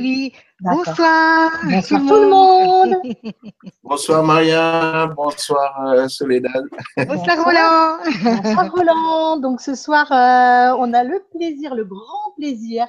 Oui, 0.00 0.32
bonsoir. 0.60 1.50
Bonsoir 1.62 2.00
tout 2.00 2.14
le 2.14 2.28
monde. 2.30 2.96
bonsoir 3.82 4.24
Maria, 4.24 5.06
bonsoir 5.14 5.88
euh, 5.88 6.08
Soledad. 6.08 6.64
Bonsoir 6.96 7.44
Roland. 7.44 7.98
Bonsoir 8.42 8.72
Roland. 8.72 9.36
Donc 9.36 9.60
ce 9.60 9.74
soir, 9.74 10.10
euh, 10.10 10.74
on 10.78 10.94
a 10.94 11.04
le 11.04 11.22
plaisir, 11.32 11.74
le 11.74 11.84
grand 11.84 12.32
plaisir 12.36 12.86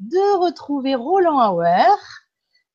de 0.00 0.38
retrouver 0.38 0.96
Roland 0.96 1.54
Hauer, 1.54 1.94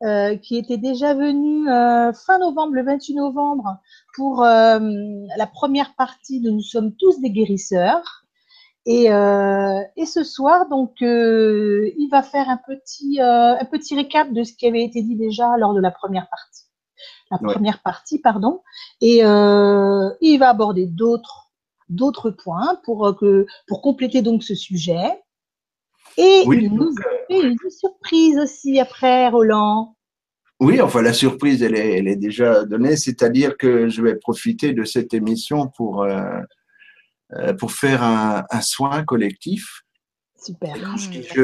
euh, 0.04 0.38
qui 0.38 0.58
était 0.58 0.78
déjà 0.78 1.14
venu 1.14 1.66
fin 1.68 2.40
novembre, 2.40 2.76
le 2.76 2.84
28 2.86 3.16
novembre, 3.16 3.80
pour 4.16 4.44
la 4.44 5.48
première 5.54 5.94
partie 5.96 6.40
de 6.40 6.52
Nous 6.52 6.62
sommes 6.62 6.94
tous 6.96 7.20
des 7.20 7.32
guérisseurs. 7.32 8.23
Et, 8.86 9.12
euh, 9.12 9.82
et, 9.96 10.06
ce 10.06 10.24
soir, 10.24 10.68
donc, 10.70 11.02
euh, 11.02 11.90
il 11.98 12.10
va 12.10 12.22
faire 12.22 12.50
un 12.50 12.60
petit, 12.68 13.22
euh, 13.22 13.56
un 13.58 13.66
petit 13.66 13.96
récap 13.96 14.34
de 14.34 14.44
ce 14.44 14.54
qui 14.54 14.68
avait 14.68 14.84
été 14.84 15.02
dit 15.02 15.16
déjà 15.16 15.58
lors 15.58 15.74
de 15.74 15.80
la 15.80 15.92
première 15.92 16.28
partie. 16.30 16.64
La 17.32 17.38
première 17.38 17.82
partie, 17.82 18.20
pardon. 18.20 18.62
Et 19.02 19.20
il 19.20 20.38
va 20.38 20.50
aborder 20.50 20.86
d'autres, 20.86 21.52
d'autres 21.90 22.30
points 22.30 22.80
pour 22.84 23.16
que, 23.20 23.48
pour 23.68 23.82
compléter 23.82 24.22
donc 24.22 24.44
ce 24.44 24.54
sujet. 24.54 25.20
Et 26.18 26.44
il 26.46 26.74
nous 26.74 26.94
fait 27.28 27.42
une 27.42 27.58
surprise 27.70 28.38
aussi 28.38 28.80
après, 28.80 29.30
Roland. 29.30 29.96
Oui, 30.60 30.80
enfin 30.80 31.02
la 31.02 31.12
surprise, 31.12 31.62
elle 31.62 31.76
est, 31.76 31.98
elle 31.98 32.08
est 32.08 32.16
déjà 32.16 32.64
donnée, 32.64 32.96
c'est-à-dire 32.96 33.58
que 33.58 33.90
je 33.90 34.02
vais 34.02 34.16
profiter 34.16 34.72
de 34.72 34.86
cette 34.86 35.14
émission 35.14 35.68
pour 35.76 36.04
euh, 36.04 36.40
pour 37.60 37.72
faire 37.72 38.04
un, 38.04 38.62
soin 38.62 39.04
collectif. 39.04 39.84
Super. 40.44 40.76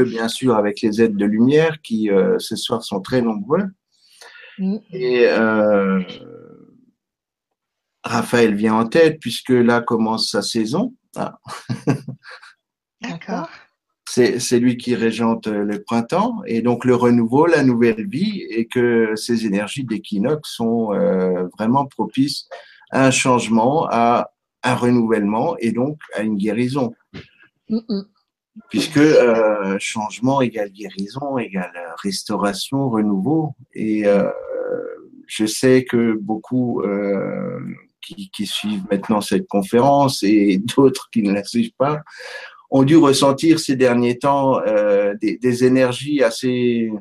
bien 0.05 0.27
sûr, 0.27 0.55
avec 0.55 0.81
les 0.81 1.01
aides 1.01 1.15
de 1.15 1.25
lumière 1.25 1.81
qui 1.81 2.09
euh, 2.09 2.37
ce 2.39 2.55
soir 2.55 2.83
sont 2.83 2.99
très 2.99 3.21
nombreux. 3.21 3.63
Mm. 4.57 4.77
Et 4.91 5.25
euh, 5.27 6.01
Raphaël 8.03 8.55
vient 8.55 8.75
en 8.75 8.87
tête 8.87 9.19
puisque 9.19 9.49
là 9.49 9.81
commence 9.81 10.31
sa 10.31 10.41
saison. 10.41 10.93
Ah. 11.15 11.39
D'accord. 13.01 13.49
C'est 14.11 14.59
lui 14.59 14.75
qui 14.75 14.95
régente 14.95 15.45
le 15.45 15.83
printemps 15.83 16.41
et 16.47 16.63
donc 16.63 16.83
le 16.83 16.95
renouveau, 16.95 17.45
la 17.45 17.63
nouvelle 17.63 18.09
vie 18.09 18.41
et 18.49 18.67
que 18.67 19.15
ces 19.15 19.45
énergies 19.45 19.85
d'équinoxe 19.85 20.55
sont 20.55 20.89
vraiment 21.57 21.85
propices 21.85 22.49
à 22.89 23.05
un 23.05 23.11
changement, 23.11 23.87
à 23.89 24.31
un 24.63 24.75
renouvellement 24.75 25.57
et 25.57 25.71
donc 25.71 25.97
à 26.15 26.21
une 26.21 26.37
guérison. 26.37 26.93
Puisque 28.69 28.97
euh, 28.97 29.77
changement 29.79 30.41
égale 30.41 30.71
guérison, 30.71 31.37
égale 31.37 31.71
restauration, 32.01 32.89
renouveau. 32.89 33.53
Et 33.73 34.05
euh, 34.05 34.29
je 35.27 35.45
sais 35.45 35.85
que 35.85 36.13
beaucoup 36.13 36.81
euh, 36.81 37.59
qui, 38.01 38.29
qui, 38.31 38.45
suivent 38.45 38.85
maintenant 38.91 39.21
cette 39.21 39.47
conférence 39.47 40.23
et 40.23 40.57
d'autres 40.77 41.09
qui 41.13 41.21
ne 41.21 41.31
la 41.31 41.43
suivent 41.43 41.75
pas 41.77 42.01
ont 42.71 42.83
dû 42.83 42.97
ressentir 42.97 43.59
ces 43.59 43.75
derniers 43.75 44.17
temps 44.17 44.59
euh, 44.61 45.15
des, 45.21 45.37
des, 45.37 45.63
énergies 45.65 46.23
assez, 46.23 46.91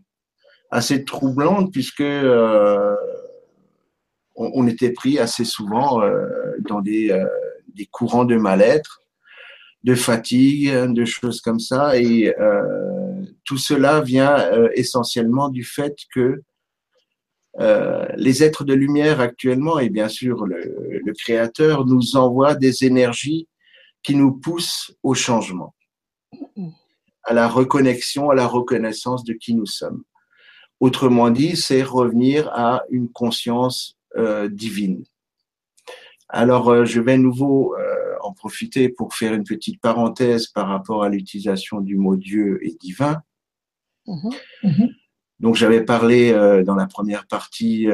assez 0.70 1.04
troublantes 1.04 1.72
puisque 1.72 2.00
euh, 2.00 2.94
on, 4.34 4.50
on, 4.54 4.66
était 4.66 4.92
pris 4.92 5.18
assez 5.18 5.44
souvent 5.44 6.02
euh, 6.02 6.26
dans 6.68 6.80
des 6.80 7.10
des 7.78 7.86
courants 7.86 8.24
de 8.24 8.36
mal-être, 8.36 9.02
de 9.84 9.94
fatigue, 9.94 10.70
de 10.70 11.04
choses 11.04 11.40
comme 11.40 11.60
ça. 11.60 11.96
Et 11.96 12.34
euh, 12.38 13.22
tout 13.44 13.56
cela 13.56 14.00
vient 14.00 14.38
euh, 14.38 14.68
essentiellement 14.74 15.48
du 15.48 15.64
fait 15.64 15.96
que 16.12 16.42
euh, 17.60 18.06
les 18.16 18.42
êtres 18.42 18.64
de 18.64 18.74
lumière 18.74 19.20
actuellement, 19.20 19.78
et 19.78 19.88
bien 19.88 20.08
sûr 20.08 20.44
le, 20.44 21.12
Créateur, 21.18 21.86
nous 21.86 22.16
envoie 22.16 22.54
des 22.54 22.84
énergies 22.84 23.48
qui 24.02 24.14
nous 24.14 24.32
poussent 24.32 24.94
au 25.02 25.14
changement, 25.14 25.74
à 27.24 27.32
la 27.32 27.48
reconnexion, 27.48 28.30
à 28.30 28.34
la 28.34 28.46
reconnaissance 28.46 29.24
de 29.24 29.32
qui 29.32 29.54
nous 29.54 29.66
sommes. 29.66 30.02
Autrement 30.80 31.30
dit, 31.30 31.56
c'est 31.56 31.82
revenir 31.82 32.48
à 32.52 32.82
une 32.90 33.10
conscience 33.10 33.96
divine. 34.50 35.02
Alors, 36.28 36.68
euh, 36.68 36.84
je 36.84 37.00
vais 37.00 37.16
nouveau 37.16 37.74
euh, 37.74 38.14
en 38.20 38.32
profiter 38.32 38.88
pour 38.88 39.14
faire 39.14 39.32
une 39.32 39.44
petite 39.44 39.80
parenthèse 39.80 40.48
par 40.48 40.68
rapport 40.68 41.02
à 41.02 41.08
l'utilisation 41.08 41.80
du 41.80 41.96
mot 41.96 42.16
Dieu 42.16 42.58
et 42.62 42.76
divin. 42.78 43.22
Mhm. 44.06 44.30
Mhm. 44.62 44.88
Donc, 45.40 45.54
j'avais 45.54 45.84
parlé 45.84 46.32
euh, 46.32 46.64
dans 46.64 46.74
la 46.74 46.86
première 46.86 47.26
partie, 47.26 47.86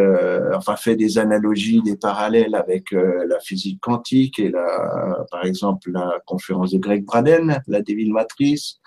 enfin 0.55 0.77
fait 0.77 0.97
des 0.97 1.19
analogies, 1.19 1.83
des 1.83 1.97
parallèles 1.97 2.55
avec 2.55 2.91
la 2.93 3.39
physique 3.39 3.81
quantique 3.81 4.39
et 4.39 4.49
la, 4.49 5.27
par 5.31 5.45
exemple 5.45 5.91
la 5.93 6.21
conférence 6.27 6.73
de 6.73 6.79
Greg 6.79 7.05
Braden, 7.05 7.63
la 7.67 7.83
Divine 7.83 8.13
Matrice, 8.13 8.81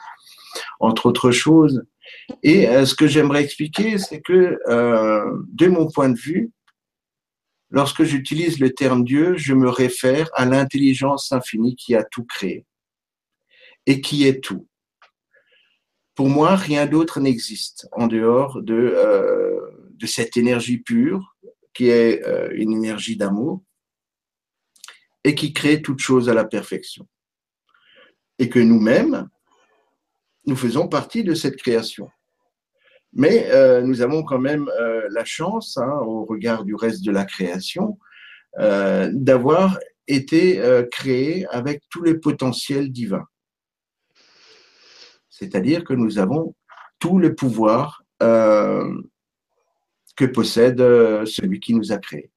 entre 0.79 1.05
autres 1.05 1.31
choses. 1.31 1.83
Et 2.41 2.65
ce 2.83 2.95
que 2.95 3.05
j'aimerais 3.05 3.43
expliquer, 3.43 3.99
c'est 3.99 4.21
que 4.21 4.57
de 4.67 5.67
mon 5.67 5.87
point 5.87 6.09
de 6.09 6.17
vue, 6.17 6.51
Lorsque 7.69 8.03
j'utilise 8.03 8.59
le 8.59 8.73
terme 8.73 9.03
Dieu, 9.03 9.35
je 9.37 9.53
me 9.53 9.69
réfère 9.69 10.29
à 10.33 10.45
l'intelligence 10.45 11.31
infinie 11.31 11.75
qui 11.75 11.95
a 11.95 12.03
tout 12.03 12.23
créé 12.23 12.65
et 13.85 13.99
qui 14.01 14.25
est 14.25 14.41
tout. 14.41 14.67
Pour 16.15 16.29
moi, 16.29 16.55
rien 16.55 16.85
d'autre 16.85 17.19
n'existe 17.19 17.87
en 17.91 18.07
dehors 18.07 18.61
de, 18.61 18.73
euh, 18.73 19.59
cette 20.05 20.37
énergie 20.37 20.77
pure 20.77 21.35
qui 21.73 21.89
est 21.89 22.25
euh, 22.25 22.49
une 22.55 22.73
énergie 22.73 23.17
d'amour 23.17 23.61
et 25.23 25.35
qui 25.35 25.53
crée 25.53 25.81
toute 25.81 25.99
chose 25.99 26.29
à 26.29 26.33
la 26.33 26.45
perfection. 26.45 27.07
Et 28.39 28.49
que 28.49 28.59
nous-mêmes, 28.59 29.29
nous 30.45 30.55
faisons 30.55 30.87
partie 30.87 31.23
de 31.23 31.33
cette 31.33 31.57
création. 31.57 32.09
Mais 33.17 33.49
euh, 33.49 33.81
nous 33.81 34.01
avons 34.01 34.21
quand 34.21 34.37
même 34.37 34.69
euh, 34.79 35.07
la 35.09 35.25
chance, 35.25 35.77
hein, 35.77 35.99
au 36.05 36.23
regard 36.23 36.63
du 36.63 36.75
reste 36.75 37.03
de 37.03 37.11
la 37.11 37.25
création, 37.25 37.97
euh, 38.59 39.09
d'avoir 39.11 39.79
été 40.07 40.61
créés 40.89 41.45
avec 41.47 41.83
tous 41.89 42.01
les 42.01 42.13
potentiels 42.13 42.93
divins. 42.93 43.25
C'est-à-dire 45.29 45.83
que 45.83 45.93
nous 45.93 46.17
avons 46.17 46.55
tout 46.97 47.19
le 47.19 47.35
pouvoir 47.35 48.03
que 48.21 48.95
possède 50.33 50.79
celui 51.25 51.59
qui 51.59 51.73
nous 51.73 51.91
a 51.91 51.97
créés. 51.97 52.31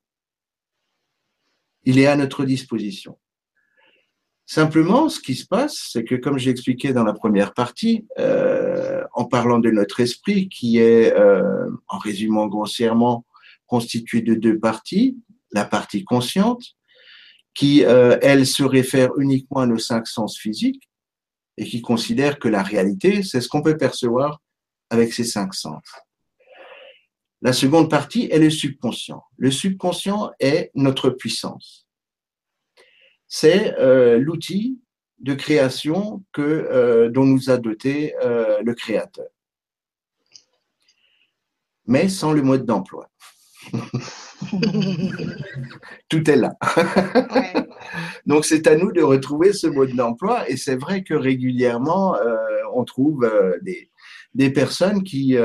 Il 1.84 2.00
est 2.00 2.08
à 2.08 2.16
notre 2.16 2.44
disposition. 2.44 3.20
Simplement, 4.46 5.08
ce 5.08 5.20
qui 5.20 5.36
se 5.36 5.46
passe, 5.46 5.90
c'est 5.92 6.02
que 6.02 6.16
comme 6.16 6.38
j'ai 6.38 6.50
expliqué 6.50 6.92
dans 6.92 7.04
la 7.04 7.12
première 7.12 7.54
partie, 7.54 8.04
en 9.12 9.24
parlant 9.24 9.58
de 9.58 9.70
notre 9.70 10.00
esprit, 10.00 10.48
qui 10.48 10.78
est, 10.78 11.12
euh, 11.12 11.70
en 11.88 11.98
résumant 11.98 12.46
grossièrement, 12.46 13.24
constitué 13.66 14.20
de 14.22 14.34
deux 14.34 14.58
parties, 14.58 15.18
la 15.52 15.64
partie 15.64 16.04
consciente, 16.04 16.62
qui, 17.54 17.84
euh, 17.84 18.18
elle, 18.22 18.46
se 18.46 18.62
réfère 18.62 19.10
uniquement 19.18 19.60
à 19.60 19.66
nos 19.66 19.78
cinq 19.78 20.06
sens 20.06 20.38
physiques 20.38 20.88
et 21.56 21.64
qui 21.64 21.82
considère 21.82 22.38
que 22.38 22.48
la 22.48 22.62
réalité, 22.62 23.22
c'est 23.22 23.40
ce 23.40 23.48
qu'on 23.48 23.62
peut 23.62 23.76
percevoir 23.76 24.40
avec 24.88 25.12
ces 25.12 25.24
cinq 25.24 25.54
sens. 25.54 25.82
La 27.42 27.52
seconde 27.52 27.90
partie 27.90 28.28
est 28.30 28.38
le 28.38 28.50
subconscient. 28.50 29.22
Le 29.36 29.50
subconscient 29.50 30.30
est 30.40 30.70
notre 30.74 31.10
puissance 31.10 31.86
c'est 33.30 33.78
euh, 33.78 34.18
l'outil 34.18 34.78
de 35.20 35.34
création 35.34 36.24
que, 36.32 36.42
euh, 36.42 37.10
dont 37.10 37.24
nous 37.24 37.50
a 37.50 37.58
doté 37.58 38.14
euh, 38.24 38.58
le 38.64 38.74
créateur. 38.74 39.28
Mais 41.86 42.08
sans 42.08 42.32
le 42.32 42.42
mode 42.42 42.64
d'emploi. 42.64 43.10
Tout 46.08 46.30
est 46.30 46.36
là. 46.36 46.56
Donc 48.26 48.46
c'est 48.46 48.66
à 48.66 48.76
nous 48.76 48.90
de 48.92 49.02
retrouver 49.02 49.52
ce 49.52 49.66
mode 49.66 49.94
d'emploi 49.94 50.48
et 50.48 50.56
c'est 50.56 50.76
vrai 50.76 51.02
que 51.02 51.12
régulièrement 51.14 52.16
on 52.72 52.84
trouve 52.84 53.30
des, 53.60 53.90
des, 54.34 54.50
personnes 54.50 55.02
qui, 55.02 55.36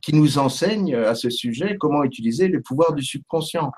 qui 0.00 0.14
nous 0.14 0.38
enseignent 0.38 0.94
à 0.94 1.14
ce 1.14 1.28
sujet 1.28 1.76
comment 1.78 2.02
utiliser 2.02 2.48
le 2.48 2.62
pouvoir 2.62 2.94
du 2.94 3.02
subconscient. 3.02 3.70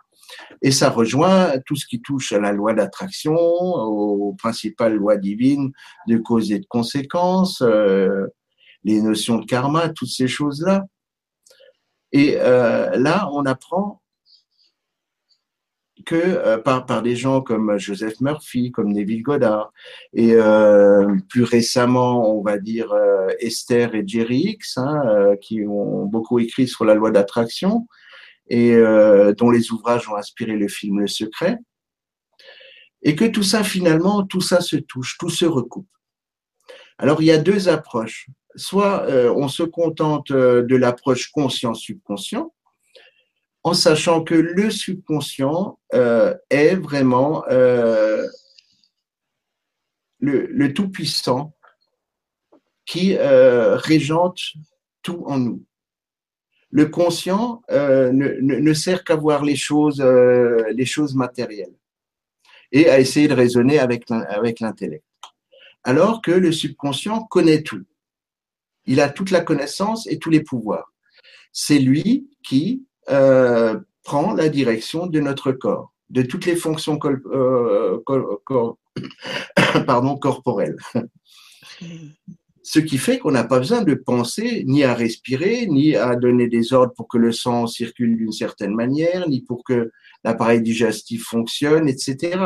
Et 0.63 0.73
ça 0.73 0.91
rejoint 0.91 1.59
tout 1.67 1.77
ce 1.77 1.87
qui 1.87 2.01
touche 2.01 2.33
à 2.33 2.41
la 2.41 2.53
loi 2.53 2.75
d'attraction, 2.75 3.35
aux 3.35 4.35
principales 4.35 4.95
lois 4.95 5.17
divines 5.17 5.73
de 6.07 6.19
cause 6.19 6.53
et 6.53 6.59
de 6.59 6.67
conséquence, 6.67 7.63
euh, 7.63 8.27
les 8.85 9.01
notions 9.01 9.39
de 9.39 9.47
karma, 9.47 9.89
toutes 9.89 10.11
ces 10.11 10.29
choses-là. 10.29 10.85
Et 12.13 12.37
euh, 12.39 12.91
là, 12.97 13.29
on 13.33 13.47
apprend 13.47 14.03
que 16.07 16.17
euh, 16.17 16.59
par, 16.59 16.87
par 16.87 17.03
des 17.03 17.15
gens 17.15 17.41
comme 17.41 17.79
Joseph 17.79 18.21
Murphy, 18.21 18.71
comme 18.73 18.93
Neville 18.93 19.23
Goddard, 19.23 19.73
et 20.13 20.35
plus 21.29 21.45
récemment, 21.45 22.37
on 22.37 22.43
va 22.43 22.59
dire 22.59 22.95
Esther 23.39 23.95
et 23.95 24.05
Jerry 24.07 24.41
X, 24.41 24.77
hein, 24.77 25.37
qui 25.41 25.65
ont 25.67 26.05
beaucoup 26.05 26.39
écrit 26.39 26.69
sur 26.69 26.85
la 26.85 26.95
loi 26.95 27.11
d'attraction 27.11 27.87
et 28.51 28.77
dont 29.39 29.51
les 29.51 29.73
ouvrages 29.73 30.09
ont 30.09 30.17
inspiré 30.17 30.57
le 30.57 30.69
film 30.69 31.01
Le 31.01 31.07
Secret, 31.07 31.59
et 33.03 33.17
que 33.17 33.25
tout 33.25 33.43
ça, 33.43 33.65
finalement, 33.65 34.25
tout 34.25 34.43
ça 34.43 34.61
se 34.61 34.77
touche, 34.77 35.17
tout 35.19 35.31
se 35.31 35.47
recoupe. 35.47 35.89
Alors, 36.99 37.23
il 37.23 37.27
y 37.27 37.31
a 37.31 37.39
deux 37.39 37.69
approches. 37.69 38.29
Soit 38.57 39.07
on 39.35 39.49
se 39.49 39.63
contente 39.63 40.33
de 40.33 40.77
l'approche 40.77 41.31
conscient-subconscient, 41.31 42.53
en 43.63 43.75
sachant 43.75 44.23
que 44.25 44.35
le 44.35 44.71
subconscient 44.71 45.79
euh, 45.95 46.35
est 46.49 46.77
vraiment 46.77 47.45
euh, 47.51 48.27
le, 50.19 50.73
Tout-Puissant 50.73 51.55
qui 52.87 53.17
euh, 53.17 53.77
régente 53.77 54.41
tout 55.03 55.25
en 55.27 55.39
nous. 55.39 55.65
Le 56.71 56.87
conscient 56.87 57.63
ne, 57.71 58.73
sert 58.73 59.05
qu'à 59.05 59.17
voir 59.17 59.45
les 59.45 59.57
choses, 59.57 60.01
les 60.01 60.87
choses 60.87 61.15
matérielles 61.15 61.75
et 62.73 62.89
à 62.89 63.01
essayer 63.01 63.29
de 63.29 63.35
raisonner 63.35 63.79
avec, 63.79 64.09
l'intellect. 64.61 65.05
Alors 65.85 66.23
que 66.23 66.31
le 66.31 66.53
subconscient 66.53 67.25
connaît 67.25 67.63
tout. 67.63 67.85
Il 68.87 69.01
a 69.01 69.09
toute 69.09 69.31
la 69.31 69.41
connaissance 69.41 70.07
et 70.07 70.19
tous 70.19 70.31
les 70.31 70.43
pouvoirs. 70.43 70.93
C'est 71.53 71.79
lui 71.79 72.29
qui, 72.43 72.87
euh, 73.09 73.79
prend 74.05 74.35
la 74.35 74.49
direction 74.49 75.07
de 75.07 75.21
notre 75.21 75.53
corps, 75.53 75.93
de 76.09 76.23
toutes 76.23 76.47
les 76.47 76.57
fonctions 76.57 76.99
euh, 77.05 77.99
corporelles. 80.21 80.77
Ce 82.63 82.79
qui 82.79 82.99
fait 82.99 83.19
qu'on 83.19 83.31
n'a 83.31 83.45
pas 83.45 83.59
besoin 83.59 83.83
de 83.83 83.95
penser 83.95 84.65
ni 84.67 84.85
à 84.85 84.95
respirer, 84.95 85.67
ni 85.67 85.97
à 85.97 86.15
donner 86.15 86.47
des 86.47 86.73
ordres 86.73 86.93
pour 86.95 87.09
que 87.09 87.17
le 87.17 87.33
sang 87.33 87.67
circule 87.67 88.17
d'une 88.17 88.33
certaine 88.33 88.75
manière, 88.75 89.29
ni 89.29 89.41
pour 89.41 89.65
que 89.65 89.91
l'appareil 90.25 90.61
digestif 90.61 91.25
fonctionne, 91.25 91.89
etc. 91.89 92.39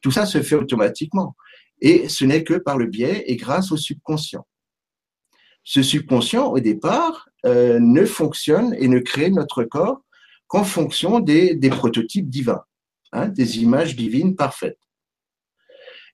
Tout 0.00 0.12
ça 0.12 0.26
se 0.26 0.42
fait 0.42 0.54
automatiquement. 0.54 1.34
Et 1.80 2.08
ce 2.08 2.24
n'est 2.24 2.44
que 2.44 2.54
par 2.54 2.78
le 2.78 2.86
biais 2.86 3.24
et 3.26 3.36
grâce 3.36 3.72
au 3.72 3.76
subconscient. 3.76 4.46
Ce 5.64 5.82
subconscient, 5.82 6.46
au 6.46 6.60
départ, 6.60 7.28
euh, 7.44 7.78
ne 7.80 8.04
fonctionne 8.04 8.74
et 8.78 8.88
ne 8.88 9.00
crée 9.00 9.30
notre 9.30 9.64
corps 9.64 10.00
qu'en 10.46 10.64
fonction 10.64 11.20
des, 11.20 11.58
prototypes 11.70 12.28
divins, 12.28 12.64
hein, 13.12 13.28
des 13.28 13.58
images 13.58 13.94
divines 13.94 14.34
parfaites. 14.34 14.78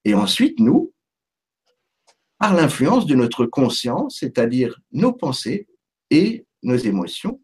Et 0.05 0.15
ensuite, 0.15 0.59
nous, 0.61 0.93
par 2.39 2.55
l'influence 2.55 3.07
de 3.07 3.15
notre 3.15 3.47
conscience, 3.47 4.19
c'est-à-dire 4.21 4.81
nos 4.93 5.13
pensées 5.13 5.67
et 6.11 6.47
nos 6.63 6.77
émotions, 6.77 7.41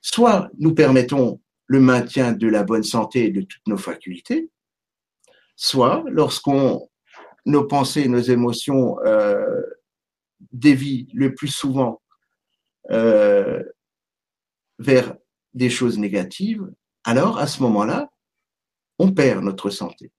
soit 0.00 0.50
nous 0.58 0.74
permettons 0.74 1.40
le 1.66 1.80
maintien 1.80 2.32
de 2.32 2.48
la 2.48 2.64
bonne 2.64 2.82
santé 2.82 3.26
et 3.26 3.30
de 3.30 3.42
toutes 3.42 3.66
nos 3.66 3.76
facultés, 3.76 4.50
soit 5.56 6.04
lorsqu'on 6.08 6.88
nos 7.46 7.64
pensées 7.64 8.02
et 8.02 8.08
nos 8.08 8.20
émotions 8.20 8.98
euh, 9.04 9.62
dévie 10.52 11.08
le 11.14 11.34
plus 11.34 11.48
souvent 11.48 12.02
euh, 12.90 13.62
vers 14.78 15.14
des 15.54 15.70
choses 15.70 15.98
négatives, 15.98 16.66
alors 17.04 17.38
à 17.38 17.46
ce 17.46 17.62
moment-là, 17.62 18.10
on 18.98 19.12
perd 19.12 19.44
notre 19.44 19.70
santé. 19.70 20.12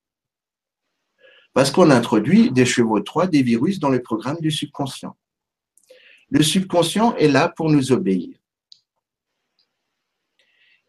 Parce 1.54 1.72
qu'on 1.72 1.90
introduit 1.90 2.52
des 2.52 2.66
chevaux 2.66 3.00
3, 3.02 3.28
des 3.28 3.44
virus 3.44 3.80
dans 3.80 3.90
le 3.90 4.02
programme 4.02 4.38
du 4.40 4.52
subconscient. 4.52 5.16
Le 6.30 6.44
subconscient 6.44 7.16
est 7.18 7.28
là 7.28 7.50
pour 7.50 7.70
nous 7.70 7.92
obéir. 7.92 8.38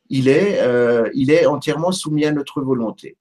Il 0.09 0.29
est, 0.29 0.61
euh, 0.61 1.11
il 1.15 1.31
est 1.31 1.47
entièrement 1.47 1.91
soumis 1.91 2.25
à 2.25 2.33
notre 2.33 2.61
volonté. 2.63 3.17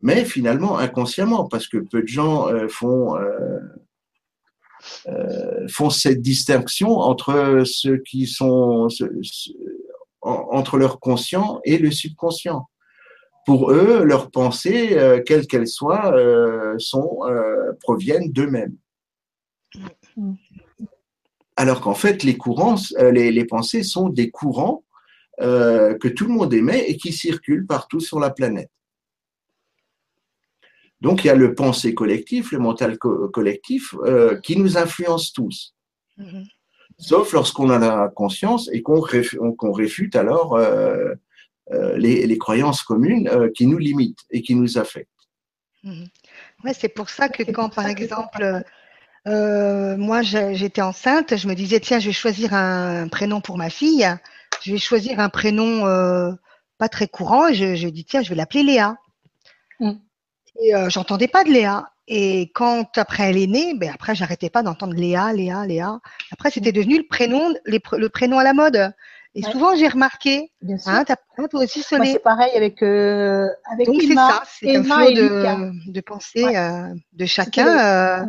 Mais 0.00 0.24
finalement, 0.24 0.78
inconsciemment, 0.78 1.46
parce 1.46 1.68
que 1.68 1.78
peu 1.78 2.02
de 2.02 2.08
gens 2.08 2.48
euh, 2.48 2.68
font 2.68 3.16
euh, 3.16 3.60
font 5.68 5.90
cette 5.90 6.22
distinction 6.22 6.98
entre 6.98 7.62
ceux 7.64 7.98
qui 7.98 8.26
sont 8.26 8.88
entre 10.20 10.76
leur 10.76 10.98
conscient 11.00 11.60
et 11.64 11.78
le 11.78 11.90
subconscient. 11.90 12.68
Pour 13.44 13.72
eux, 13.72 14.04
leurs 14.04 14.30
pensées, 14.30 14.96
euh, 14.96 15.20
quelles 15.24 15.46
qu'elles 15.46 15.68
soient, 15.68 16.14
euh, 16.14 16.74
sont, 16.78 17.20
proviennent 17.80 18.30
d'eux-mêmes. 18.30 18.76
Alors 21.56 21.80
qu'en 21.80 21.94
fait, 21.94 22.22
les 22.22 22.36
courants, 22.36 22.76
les, 22.98 23.30
les, 23.30 23.44
pensées 23.44 23.82
sont 23.82 24.08
des 24.08 24.30
courants 24.30 24.84
que 25.38 26.08
tout 26.08 26.26
le 26.26 26.32
monde 26.32 26.52
émet 26.54 26.84
et 26.88 26.96
qui 26.96 27.12
circulent 27.12 27.66
partout 27.66 28.00
sur 28.00 28.20
la 28.20 28.30
planète. 28.30 28.70
Donc 31.02 31.24
il 31.24 31.26
y 31.26 31.30
a 31.30 31.34
le 31.34 31.54
pensée 31.56 31.94
collectif, 31.94 32.52
le 32.52 32.60
mental 32.60 32.96
collectif 32.96 33.92
euh, 34.04 34.38
qui 34.38 34.56
nous 34.56 34.78
influence 34.78 35.32
tous. 35.32 35.74
Mm-hmm. 36.16 36.46
Sauf 36.96 37.32
lorsqu'on 37.32 37.70
en 37.70 37.82
a 37.82 38.08
conscience 38.08 38.70
et 38.72 38.82
qu'on 38.82 39.00
réfute, 39.00 40.14
alors 40.14 40.54
euh, 40.54 40.62
euh, 40.62 41.14
les, 41.70 42.38
croyances 42.38 42.82
communes 42.82 43.50
qui 43.54 43.66
nous 43.66 43.78
limitent 43.78 44.24
et 44.30 44.42
qui 44.42 44.54
nous 44.54 44.78
affectent. 44.78 45.08
Mm-hmm. 45.84 46.08
Ouais, 46.64 46.74
c'est 46.74 46.88
pour 46.88 47.08
ça 47.08 47.28
que 47.28 47.42
quand, 47.50 47.68
par 47.68 47.86
exemple, 47.86 48.62
moi 49.26 50.22
j'étais 50.22 50.82
enceinte, 50.82 51.36
je 51.36 51.48
me 51.48 51.54
disais, 51.54 51.80
tiens, 51.80 51.98
je 51.98 52.06
vais 52.06 52.12
choisir 52.12 52.54
un 52.54 53.08
prénom 53.08 53.40
pour 53.40 53.56
ma 53.56 53.70
fille, 53.70 54.06
je 54.62 54.72
vais 54.72 54.78
choisir 54.78 55.20
un 55.20 55.28
prénom 55.28 55.84
pas 56.78 56.88
très 56.88 57.08
courant, 57.08 57.48
et 57.48 57.54
je, 57.54 57.74
je 57.76 57.88
dis, 57.88 58.04
tiens, 58.04 58.22
je 58.22 58.28
vais 58.28 58.34
l'appeler 58.34 58.64
Léa. 58.64 58.96
Mm. 59.80 59.92
Et 60.60 60.74
euh, 60.74 60.88
j'entendais 60.88 61.28
pas 61.28 61.44
de 61.44 61.50
Léa. 61.50 61.88
Et 62.08 62.50
quand 62.54 62.98
après 62.98 63.30
elle 63.30 63.38
est 63.38 63.46
née, 63.46 63.74
ben 63.74 63.92
après 63.94 64.14
j'arrêtais 64.14 64.50
pas 64.50 64.62
d'entendre 64.62 64.94
Léa, 64.94 65.32
Léa, 65.32 65.66
Léa. 65.66 66.00
Après 66.32 66.50
c'était 66.50 66.72
devenu 66.72 66.98
le 66.98 67.06
prénom, 67.06 67.54
le 67.64 68.08
prénom 68.08 68.38
à 68.38 68.44
la 68.44 68.52
mode. 68.52 68.92
Et 69.34 69.42
souvent 69.42 69.74
j'ai 69.74 69.88
remarqué, 69.88 70.50
Bien 70.60 70.76
sûr. 70.76 70.92
Hein, 70.92 71.04
toi 71.04 71.62
aussi 71.62 71.82
sonné. 71.82 72.12
C'est 72.12 72.18
pareil 72.18 72.52
avec 72.54 72.82
euh, 72.82 73.48
avec 73.70 73.86
Donc 73.86 74.02
c'est 74.02 74.14
ça, 74.14 74.42
c'est 74.46 74.76
un 74.76 74.84
flot 74.84 75.10
de, 75.12 75.90
de 75.90 76.00
pensée 76.00 76.56
euh, 76.56 76.94
de 77.12 77.24
chacun. 77.24 77.66
Euh, 77.66 78.26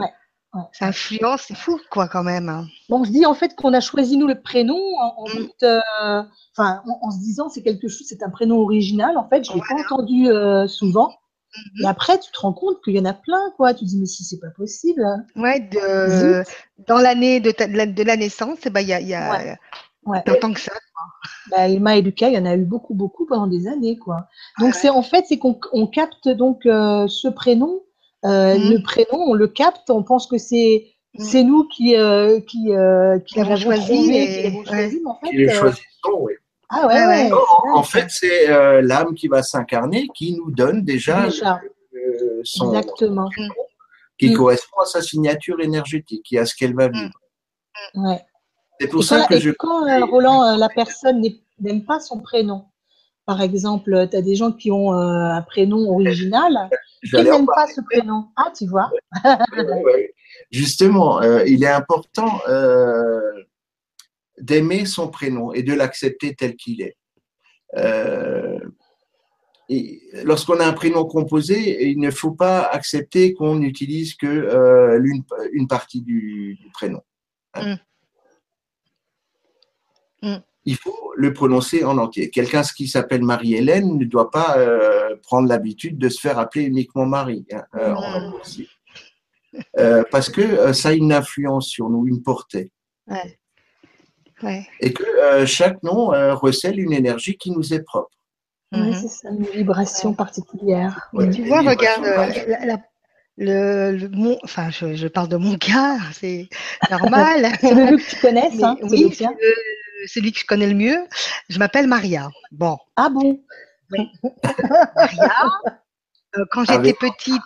ça 0.72 0.86
influence, 0.86 1.46
c'est 1.48 1.58
fou 1.58 1.80
quoi 1.90 2.08
quand 2.08 2.24
même. 2.24 2.48
Hein. 2.48 2.68
Bon, 2.88 3.04
je 3.04 3.12
dis 3.12 3.26
en 3.26 3.34
fait 3.34 3.56
qu'on 3.56 3.74
a 3.74 3.82
choisi 3.82 4.18
nous 4.18 4.28
le 4.28 4.40
prénom 4.40 4.80
en, 5.00 5.26
mm. 5.28 5.50
euh, 5.64 6.24
enfin 6.56 6.84
en, 7.02 7.12
se 7.12 7.20
disant 7.20 7.50
c'est 7.50 7.64
quelque 7.64 7.88
chose, 7.88 8.06
c'est 8.08 8.24
un 8.24 8.30
prénom 8.30 8.60
original. 8.60 9.18
En 9.18 9.28
fait, 9.28 9.44
je 9.44 9.52
l'ai 9.54 9.62
pas 9.62 9.76
entendu 9.76 10.28
souvent. 10.70 11.14
Et 11.84 11.86
après, 11.86 12.18
tu 12.18 12.32
te 12.32 12.40
rends 12.40 12.54
compte 12.54 12.84
qu'il 12.84 12.96
y 12.96 13.00
en 13.00 13.06
a 13.06 13.14
plein, 13.14 13.52
quoi. 13.58 13.76
Tu 13.76 13.82
te 13.82 13.90
dis, 13.90 14.00
mais 14.00 14.08
si, 14.08 14.24
c'est 14.24 14.40
pas 14.40 14.50
possible. 14.50 15.06
Ouais, 15.36 15.60
de, 15.60 16.44
dans 16.88 16.98
l'année 16.98 17.42
de, 17.42 17.52
de, 17.52 18.04
la 18.04 18.18
naissance, 18.18 18.58
eh 18.66 18.72
ben, 18.72 18.82
il 18.82 18.88
y 18.88 18.94
a, 18.94 19.00
y 19.00 19.14
a 19.14 19.56
ouais. 20.06 20.24
tant 20.42 20.52
que 20.52 20.60
ça. 20.60 20.72
Bah, 21.50 21.68
Emma 21.68 21.98
et 21.98 22.02
Lucas, 22.02 22.30
il 22.30 22.36
y 22.36 22.38
en 22.38 22.46
a 22.46 22.56
eu 22.56 22.66
beaucoup, 22.66 22.94
beaucoup 22.94 23.26
pendant 23.26 23.48
des 23.48 23.68
années, 23.68 23.98
quoi. 23.98 24.28
Donc, 24.60 24.74
c'est 24.76 24.90
en 24.90 25.02
fait, 25.02 25.26
c'est 25.28 25.38
qu'on 25.38 25.60
on 25.72 25.88
capte 25.88 26.30
donc 26.30 26.66
euh, 26.66 27.08
ce 27.08 27.28
prénom. 27.28 27.82
Euh, 28.26 28.58
mmh. 28.58 28.72
Le 28.72 28.84
prénom, 28.84 29.24
on 29.28 29.34
le 29.34 29.48
capte, 29.48 29.90
on 29.90 30.04
pense 30.04 30.28
que 30.28 30.38
c'est 30.38 30.88
mmh. 31.18 31.24
c'est 31.24 31.44
nous 31.44 31.68
qui, 31.68 31.96
euh, 31.98 32.40
qui, 32.40 32.72
qui 33.26 33.40
l'avons 33.40 33.58
choisi, 33.58 33.86
qui 33.86 34.66
choisi, 34.66 35.02
mais 35.04 35.10
en 35.10 35.20
fait, 35.20 35.30
qui 35.30 35.50
choisissons, 35.50 36.20
oui. 36.20 36.34
Ah 36.76 36.88
ouais, 36.88 37.30
en, 37.74 37.84
fait, 37.84 38.08
c'est 38.10 38.50
euh, 38.50 38.82
l'âme 38.82 39.14
qui 39.14 39.28
va 39.28 39.44
s'incarner 39.44 40.08
qui 40.16 40.36
nous 40.36 40.50
donne 40.50 40.84
déjà, 40.84 41.28
euh, 41.28 42.42
son 42.44 42.74
Exactement. 42.74 43.30
qui 44.18 44.32
mm. 44.32 44.34
correspond 44.36 44.82
à 44.82 44.86
sa 44.86 45.02
signature 45.04 45.60
énergétique 45.62 46.34
et 46.34 46.40
à 46.40 46.48
ce 46.48 46.56
qu'elle 46.56 46.74
va 46.74 46.88
vivre. 46.88 47.14
Mm. 47.94 48.08
Ouais. 48.08 48.22
C'est 48.84 48.90
pour 48.90 49.04
ça 49.04 49.26
que 49.28 49.40
je. 49.40 49.52
Quand 49.52 49.88
euh, 49.88 50.06
Roland, 50.06 50.58
la 50.58 50.70
personne 50.70 51.24
n'aime 51.60 51.86
pas 51.86 52.00
son 52.00 52.20
prénom, 52.20 52.66
par 53.26 53.42
exemple, 53.42 54.08
tu 54.12 54.18
as 54.18 54.22
des 54.22 54.36
gens 54.36 54.52
qui 54.52 54.72
ont 54.72 54.92
un 54.92 55.42
prénom 55.42 55.90
original 55.90 56.70
qui 57.04 57.16
n'aiment 57.16 57.46
pas 57.46 57.68
ce 57.68 57.82
prénom. 57.82 58.28
Ah, 58.36 58.52
tu 58.58 58.68
vois. 58.68 58.92
Justement, 60.52 61.22
il 61.22 61.64
est 61.64 61.72
important 61.72 62.40
d'aimer 64.40 64.86
son 64.86 65.08
prénom 65.08 65.54
et 65.54 65.64
de 65.64 65.74
l'accepter 65.74 66.36
tel 66.36 66.56
qu'il 66.56 66.82
est. 66.82 66.98
Euh, 67.78 68.60
lorsqu'on 70.24 70.60
a 70.60 70.66
un 70.66 70.74
prénom 70.74 71.06
composé, 71.06 71.90
il 71.90 72.00
ne 72.00 72.12
faut 72.12 72.32
pas 72.32 72.62
accepter 72.64 73.34
qu'on 73.34 73.56
n'utilise 73.56 74.16
que 74.16 74.28
euh, 74.28 75.02
une, 75.54 75.68
partie 75.68 76.02
du, 76.02 76.60
prénom. 76.74 77.02
Hein. 77.54 77.76
Mm. 77.76 77.80
Mm. 80.24 80.38
il 80.66 80.78
faut 80.78 81.12
le 81.18 81.34
prononcer 81.34 81.84
en 81.84 81.98
entier. 81.98 82.30
Quelqu'un 82.30 82.62
qui 82.64 82.88
s'appelle 82.88 83.22
Marie-Hélène 83.24 83.98
ne 83.98 84.06
doit 84.06 84.32
pas 84.32 84.56
euh, 84.58 85.16
prendre 85.22 85.48
l'habitude 85.50 85.98
de 85.98 86.08
se 86.10 86.20
faire 86.20 86.40
appeler 86.40 86.64
uniquement 86.66 87.06
Marie 87.06 87.46
hein, 87.52 87.64
euh, 87.76 87.94
en 87.94 88.34
euh, 89.78 90.04
parce 90.10 90.30
que 90.30 90.72
ça 90.74 90.90
a 90.90 90.94
une 90.94 91.14
influence 91.14 91.68
sur 91.68 91.90
nous, 91.90 92.08
une 92.08 92.24
portée. 92.24 92.72
Ouais. 93.08 93.38
Ouais. 94.42 94.66
Et 94.80 94.92
que 94.94 95.04
chaque 95.46 95.84
nom 95.84 96.08
recèle 96.36 96.80
une 96.80 96.94
énergie 96.94 97.38
qui 97.38 97.52
nous 97.52 97.74
est 97.74 97.84
propre. 97.84 98.10
Ouais, 98.72 98.94
c'est 98.94 99.08
ça, 99.10 99.30
une 99.30 99.46
vibration 99.46 100.14
particulière. 100.14 101.10
Tu 101.32 101.44
vois, 101.46 101.62
regarde, 101.62 102.06
euh, 102.06 102.16
particulière. 102.16 102.60
la- 102.62 102.66
la- 102.66 102.82
le, 103.38 103.92
le- 103.98 104.10
mon, 104.10 104.38
enfin, 104.44 104.70
je, 104.70 104.96
je 104.96 105.08
parle 105.08 105.28
de 105.28 105.38
mon 105.38 105.58
cas, 105.58 105.98
c'est 106.14 106.48
normal. 106.90 107.52
C'est 107.62 107.74
le 107.74 107.98
que 107.98 108.10
tu 108.10 108.16
connaisses, 108.22 108.56
Mais 108.56 108.64
hein, 108.64 108.78
c'est 108.82 108.90
oui, 108.90 109.04
le 109.10 109.16
c'est 109.16 109.26
le- 109.26 109.32
celui 110.08 110.32
que 110.32 110.40
je 110.40 110.46
connais 110.46 110.68
le 110.68 110.76
mieux. 110.76 110.98
Je 111.50 111.60
m'appelle 111.60 111.88
Maria. 111.88 112.30
Bon, 112.52 112.78
Ah 112.96 113.10
bon? 113.10 113.40
Maria. 114.44 115.32
euh, 116.38 116.46
quand 116.52 116.66
j'étais 116.66 116.94
petite, 116.94 117.42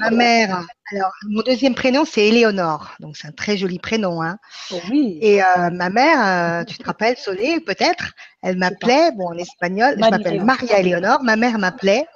ma 0.00 0.10
mère. 0.10 0.64
Alors, 0.92 1.12
mon 1.30 1.42
deuxième 1.42 1.74
prénom 1.74 2.04
c'est 2.04 2.26
Éléonore, 2.26 2.90
donc 3.00 3.16
c'est 3.16 3.28
un 3.28 3.32
très 3.32 3.56
joli 3.56 3.78
prénom. 3.78 4.20
Hein. 4.22 4.36
Oh 4.72 4.80
Oui. 4.90 5.18
Et 5.22 5.42
euh, 5.42 5.70
ma 5.70 5.88
mère, 5.90 6.18
euh, 6.60 6.64
tu 6.64 6.76
te 6.76 6.84
rappelles, 6.84 7.16
Solé, 7.16 7.60
peut-être, 7.60 8.12
elle 8.42 8.58
m'appelait, 8.58 9.12
bon, 9.12 9.28
en 9.28 9.38
espagnol, 9.38 9.94
je 9.94 10.00
Marie 10.00 10.10
m'appelle. 10.10 10.44
Maria 10.44 10.80
Éléonore. 10.80 11.22
Ma 11.22 11.36
mère 11.36 11.58
m'appelait 11.58 12.06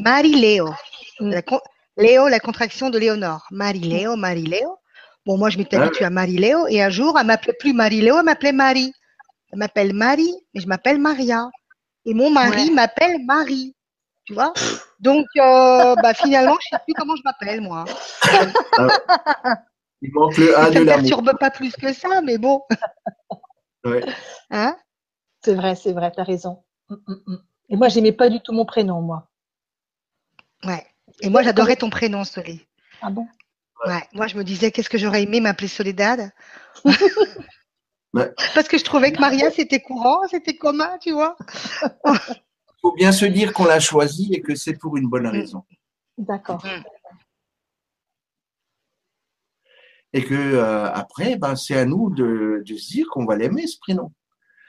Marie-Léo. 0.00 0.70
Mm. 1.20 1.30
La 1.30 1.42
Léo, 1.98 2.28
la 2.28 2.40
contraction 2.40 2.90
de 2.90 2.98
Léonore. 2.98 3.46
Marie-Léo, 3.50 4.16
Marie-Léo. 4.16 4.76
Bon, 5.24 5.38
moi, 5.38 5.48
je 5.50 5.56
m'étais 5.58 5.76
Ah 5.76 5.82
habituée 5.82 6.04
à 6.04 6.10
Marie-Léo 6.10 6.66
et 6.68 6.82
un 6.82 6.90
jour, 6.90 7.16
elle 7.18 7.26
m'appelait 7.26 7.54
plus 7.58 7.72
Marie-Léo, 7.72 8.18
elle 8.18 8.24
m'appelait 8.24 8.52
Marie. 8.52 8.92
Elle 9.52 9.58
m'appelle 9.58 9.92
Marie, 9.94 10.34
mais 10.54 10.60
je 10.60 10.66
m'appelle 10.66 10.98
Maria. 10.98 11.50
Et 12.04 12.14
mon 12.14 12.30
mari 12.30 12.68
Ouais. 12.68 12.70
m'appelle 12.74 13.24
Marie. 13.24 13.74
Tu 14.24 14.34
vois? 14.34 14.52
Donc, 15.00 15.26
euh, 15.36 15.94
bah, 15.96 16.14
finalement, 16.14 16.56
je 16.60 16.68
sais 16.76 16.82
plus 16.84 16.94
comment 16.94 17.14
je 17.16 17.22
m'appelle, 17.24 17.60
moi. 17.60 17.84
Il 20.02 20.12
manque 20.12 20.36
le 20.36 20.56
A 20.58 20.64
ça 20.64 20.70
de 20.70 20.80
me 20.80 20.84
l'amour. 20.84 21.02
perturbe 21.08 21.38
pas 21.38 21.50
plus 21.50 21.74
que 21.76 21.92
ça, 21.92 22.20
mais 22.22 22.36
bon. 22.38 22.62
Ouais. 23.84 24.04
Hein? 24.50 24.76
C'est 25.44 25.54
vrai, 25.54 25.76
c'est 25.76 25.92
vrai, 25.92 26.10
t'as 26.14 26.24
raison. 26.24 26.64
Mm, 26.88 26.94
mm, 27.06 27.14
mm. 27.26 27.36
Et 27.68 27.76
moi, 27.76 27.88
j'aimais 27.88 28.12
pas 28.12 28.28
du 28.28 28.40
tout 28.40 28.52
mon 28.52 28.64
prénom, 28.64 29.00
moi. 29.00 29.28
Ouais. 30.64 30.84
Et 31.20 31.28
moi, 31.28 31.42
j'adorais 31.42 31.76
ton 31.76 31.88
prénom, 31.90 32.24
Solé. 32.24 32.66
Ah 33.00 33.10
bon? 33.10 33.26
Ouais. 33.86 34.02
Moi, 34.12 34.26
je 34.26 34.36
me 34.36 34.42
disais, 34.42 34.72
qu'est-ce 34.72 34.88
que 34.90 34.98
j'aurais 34.98 35.22
aimé 35.22 35.40
m'appeler 35.40 35.68
Soledad? 35.68 36.32
Ouais. 38.16 38.32
Parce 38.54 38.66
que 38.66 38.78
je 38.78 38.84
trouvais 38.84 39.12
que 39.12 39.20
Maria, 39.20 39.50
c'était 39.54 39.80
courant, 39.80 40.26
c'était 40.28 40.56
commun, 40.56 40.96
tu 41.00 41.12
vois. 41.12 41.36
Il 42.06 42.80
faut 42.80 42.94
bien 42.94 43.12
se 43.12 43.26
dire 43.26 43.52
qu'on 43.52 43.66
l'a 43.66 43.80
choisi 43.80 44.32
et 44.32 44.40
que 44.40 44.54
c'est 44.54 44.74
pour 44.74 44.96
une 44.96 45.08
bonne 45.08 45.26
raison. 45.26 45.64
D'accord. 46.16 46.64
Et 50.14 50.24
que 50.24 50.34
euh, 50.34 50.90
après, 50.92 51.36
ben, 51.36 51.56
c'est 51.56 51.76
à 51.76 51.84
nous 51.84 52.08
de, 52.08 52.62
de 52.64 52.76
se 52.76 52.88
dire 52.88 53.06
qu'on 53.10 53.26
va 53.26 53.36
l'aimer, 53.36 53.66
ce 53.66 53.78
prénom. 53.78 54.12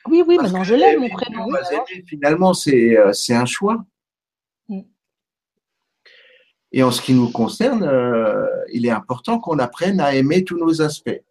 Oui, 0.09 0.23
oui, 0.27 0.35
Parce 0.35 0.49
maintenant 0.49 0.63
je 0.65 0.75
l'aime, 0.75 1.01
mon 1.01 1.09
prénom. 1.09 1.47
Finalement, 2.05 2.53
c'est 2.53 2.97
euh, 2.97 3.13
c'est 3.13 3.33
un 3.33 3.45
choix. 3.45 3.85
Mm. 4.67 4.81
Et 6.73 6.83
en 6.83 6.91
ce 6.91 7.01
qui 7.01 7.13
nous 7.13 7.29
concerne, 7.29 7.83
euh, 7.83 8.45
il 8.73 8.85
est 8.85 8.91
important 8.91 9.39
qu'on 9.39 9.59
apprenne 9.59 10.01
à 10.01 10.13
aimer 10.15 10.43
tous 10.43 10.57
nos 10.57 10.81
aspects. 10.81 11.21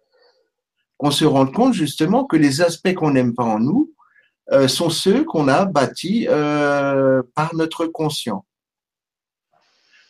Qu'on 0.98 1.10
se 1.10 1.24
rende 1.24 1.52
compte 1.52 1.74
justement 1.74 2.24
que 2.24 2.36
les 2.36 2.62
aspects 2.62 2.94
qu'on 2.94 3.10
n'aime 3.10 3.34
pas 3.34 3.44
en 3.44 3.58
nous 3.58 3.92
euh, 4.52 4.68
sont 4.68 4.90
ceux 4.90 5.24
qu'on 5.24 5.48
a 5.48 5.64
bâtis 5.64 6.26
euh, 6.28 7.22
par 7.34 7.54
notre 7.54 7.86
conscient. 7.86 8.44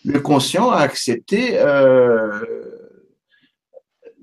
Le 0.04 0.20
conscient 0.20 0.70
a 0.70 0.78
accepté 0.78 1.58
euh, 1.58 2.44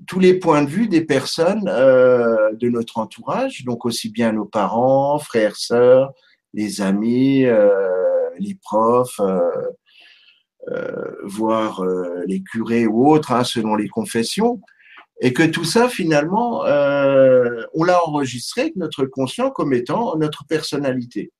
tous 0.06 0.20
les 0.20 0.34
points 0.34 0.62
de 0.62 0.70
vue 0.70 0.88
des 0.88 1.04
personnes 1.04 1.68
euh, 1.68 2.52
de 2.54 2.68
notre 2.68 2.98
entourage, 2.98 3.64
donc 3.64 3.84
aussi 3.84 4.08
bien 4.10 4.32
nos 4.32 4.46
parents, 4.46 5.18
frères, 5.18 5.56
sœurs, 5.56 6.12
les 6.54 6.80
amis, 6.80 7.44
euh, 7.44 8.30
les 8.38 8.54
profs, 8.54 9.20
euh, 10.68 11.16
voire 11.24 11.84
euh, 11.84 12.22
les 12.26 12.42
curés 12.42 12.86
ou 12.86 13.10
autres, 13.10 13.32
hein, 13.32 13.44
selon 13.44 13.74
les 13.74 13.88
confessions, 13.88 14.60
et 15.20 15.32
que 15.32 15.42
tout 15.44 15.64
ça, 15.64 15.88
finalement, 15.88 16.64
euh, 16.66 17.62
on 17.74 17.84
l'a 17.84 18.04
enregistré 18.04 18.62
avec 18.62 18.76
notre 18.76 19.04
conscient 19.06 19.50
comme 19.50 19.72
étant 19.72 20.16
notre 20.16 20.44
personnalité. 20.46 21.32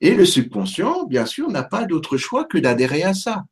Et 0.00 0.14
le 0.14 0.24
subconscient, 0.24 1.04
bien 1.04 1.26
sûr, 1.26 1.48
n'a 1.50 1.64
pas 1.64 1.84
d'autre 1.84 2.16
choix 2.16 2.44
que 2.44 2.58
d'adhérer 2.58 3.02
à 3.02 3.14
ça. 3.14 3.44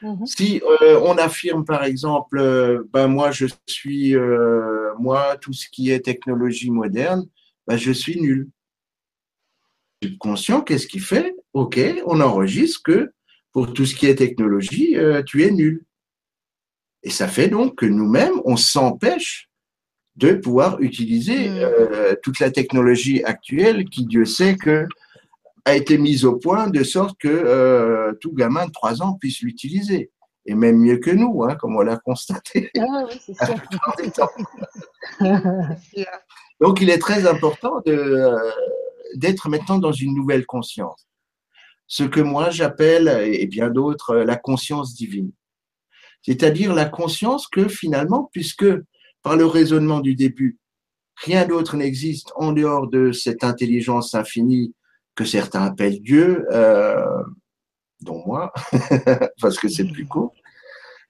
Mhm. 0.00 0.26
Si 0.26 0.62
euh, 0.64 1.00
on 1.04 1.18
affirme 1.18 1.64
par 1.64 1.82
exemple, 1.82 2.38
euh, 2.38 2.84
ben 2.92 3.08
moi 3.08 3.32
je 3.32 3.46
suis, 3.66 4.14
moi 4.98 5.36
tout 5.36 5.52
ce 5.52 5.68
qui 5.68 5.90
est 5.90 6.00
technologie 6.00 6.70
moderne, 6.70 7.26
ben 7.66 7.76
je 7.76 7.92
suis 7.92 8.20
nul. 8.20 8.48
Le 10.02 10.08
Subconscient, 10.08 10.62
qu'est-ce 10.62 10.86
qu'il 10.86 11.02
fait? 11.02 11.34
Ok, 11.52 11.80
on 12.06 12.20
enregistre 12.20 12.82
que 12.84 13.12
pour 13.52 13.72
tout 13.72 13.84
ce 13.86 13.94
qui 13.94 14.06
est 14.06 14.14
technologie, 14.14 14.96
tu 15.26 15.42
es 15.42 15.50
nul. 15.50 15.84
Et 17.08 17.10
ça 17.10 17.26
fait 17.26 17.48
donc 17.48 17.76
que 17.76 17.86
nous-mêmes, 17.86 18.38
on 18.44 18.58
s'empêche 18.58 19.48
de 20.16 20.34
pouvoir 20.34 20.78
utiliser 20.80 21.48
Mm. 21.48 21.56
euh, 21.56 22.14
toute 22.22 22.38
la 22.38 22.50
technologie 22.50 23.24
actuelle 23.24 23.86
qui, 23.86 24.04
Dieu 24.04 24.26
sait 24.26 24.56
que 24.56 24.86
a 25.64 25.74
été 25.74 25.96
mise 25.96 26.26
au 26.26 26.36
point 26.36 26.68
de 26.68 26.82
sorte 26.82 27.16
que 27.18 27.28
euh, 27.28 28.12
tout 28.20 28.34
gamin 28.34 28.66
de 28.66 28.72
3 28.72 29.00
ans 29.00 29.14
puisse 29.14 29.40
l'utiliser. 29.40 30.10
Et 30.44 30.54
même 30.54 30.76
mieux 30.76 30.98
que 30.98 31.10
nous, 31.10 31.44
hein, 31.44 31.54
comme 31.54 31.76
on 31.76 31.80
l'a 31.80 31.96
constaté. 31.96 32.70
Ah 32.78 33.06
oui, 33.06 33.18
c'est 33.96 34.14
sûr. 34.14 34.28
Donc, 36.60 36.82
il 36.82 36.90
est 36.90 36.98
très 36.98 37.26
important 37.26 37.80
de, 37.86 37.92
euh, 37.92 38.50
d'être 39.14 39.48
maintenant 39.48 39.78
dans 39.78 39.92
une 39.92 40.14
nouvelle 40.14 40.44
conscience. 40.44 41.08
Ce 41.86 42.04
que 42.04 42.20
moi 42.20 42.50
j'appelle, 42.50 43.08
et 43.24 43.46
bien 43.46 43.70
d'autres, 43.70 44.14
la 44.14 44.36
conscience 44.36 44.92
divine. 44.92 45.32
C'est-à-dire 46.22 46.74
la 46.74 46.84
conscience 46.84 47.46
que 47.46 47.68
finalement, 47.68 48.28
puisque 48.32 48.66
par 49.22 49.36
le 49.36 49.46
raisonnement 49.46 50.00
du 50.00 50.14
début, 50.14 50.58
rien 51.16 51.46
d'autre 51.46 51.76
n'existe 51.76 52.32
en 52.36 52.52
dehors 52.52 52.88
de 52.88 53.12
cette 53.12 53.44
intelligence 53.44 54.14
infinie 54.14 54.74
que 55.14 55.24
certains 55.24 55.62
appellent 55.62 56.00
Dieu, 56.00 56.46
euh, 56.52 57.22
dont 58.00 58.22
moi, 58.24 58.52
parce 59.40 59.58
que 59.58 59.68
c'est 59.68 59.84
plus 59.84 60.06
court, 60.06 60.32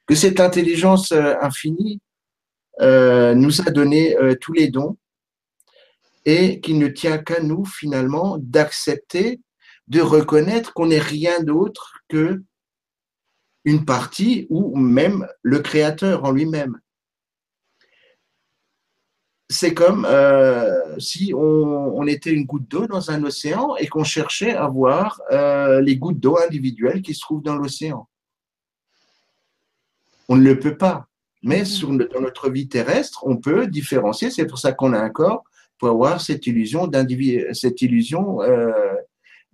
que 0.07 0.15
cette 0.15 0.41
intelligence 0.41 1.13
euh, 1.13 1.35
infinie 1.43 2.01
euh, 2.81 3.35
nous 3.35 3.61
a 3.61 3.71
donné 3.71 4.17
euh, 4.17 4.35
tous 4.41 4.53
les 4.53 4.69
dons 4.69 4.97
et 6.25 6.61
qu'il 6.61 6.79
ne 6.79 6.89
tient 6.89 7.19
qu'à 7.19 7.41
nous 7.41 7.65
finalement 7.65 8.39
d'accepter, 8.39 9.41
de 9.89 10.01
reconnaître 10.01 10.73
qu'on 10.73 10.87
n'est 10.87 10.99
rien 10.99 11.43
d'autre 11.43 11.99
que 12.09 12.43
une 13.65 13.85
partie 13.85 14.47
ou 14.51 14.77
même 14.77 15.27
le 15.43 15.59
créateur 15.61 16.25
en 16.25 16.31
lui-même. 16.33 16.79
C'est 19.51 19.73
comme 19.73 20.05
euh, 20.07 20.99
si 20.99 21.33
on, 21.35 21.41
on 21.41 22.07
était 22.07 22.33
une 22.33 22.45
goutte 22.45 22.69
d'eau 22.69 22.87
dans 22.87 23.11
un 23.11 23.25
océan 23.25 23.77
et 23.77 23.87
qu'on 23.87 24.05
cherchait 24.05 24.55
à 24.55 24.69
voir 24.69 25.23
euh, 25.33 25.81
les 25.81 25.97
gouttes 25.97 26.21
d'eau 26.21 26.39
individuelles 26.39 27.01
qui 27.01 27.15
se 27.15 27.21
trouvent 27.21 27.43
dans 27.43 27.57
l'océan. 27.57 28.07
On 30.29 30.37
ne 30.37 30.43
le 30.45 30.59
peut 30.59 30.77
pas. 30.77 31.07
Mais 31.43 31.65
sur, 31.65 31.93
le- 31.93 32.09
dans 32.13 32.21
notre 32.21 32.51
vie 32.51 32.69
terrestre, 32.69 33.27
on 33.27 33.39
peut 33.39 33.67
différencier. 33.67 34.31
C'est 34.31 34.47
pour 34.47 34.59
ça 34.59 34.73
qu'on 34.73 34.93
a 34.93 34.99
un 35.01 35.09
corps 35.09 35.45
pour 35.79 35.89
avoir 35.89 36.21
cette 36.21 36.47
illusion 36.47 36.87
d'individu, 36.87 37.47
cette 37.53 37.81
illusion 37.81 38.43
euh, 38.43 38.71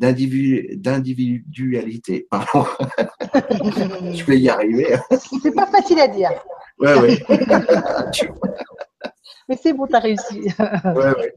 d'individu- 0.00 0.74
d'individualité. 0.76 2.26
Je 3.34 4.24
vais 4.24 4.38
y 4.38 4.48
arriver. 4.48 4.96
C'est 5.42 5.54
pas 5.54 5.66
facile 5.66 6.00
à 6.00 6.08
dire, 6.08 6.30
Ouais, 6.78 6.94
ouais. 6.98 7.24
mais 9.48 9.56
c'est 9.60 9.72
bon, 9.72 9.86
t'as 9.86 10.00
réussi. 10.00 10.42
Ouais, 10.84 11.14
ouais. 11.16 11.34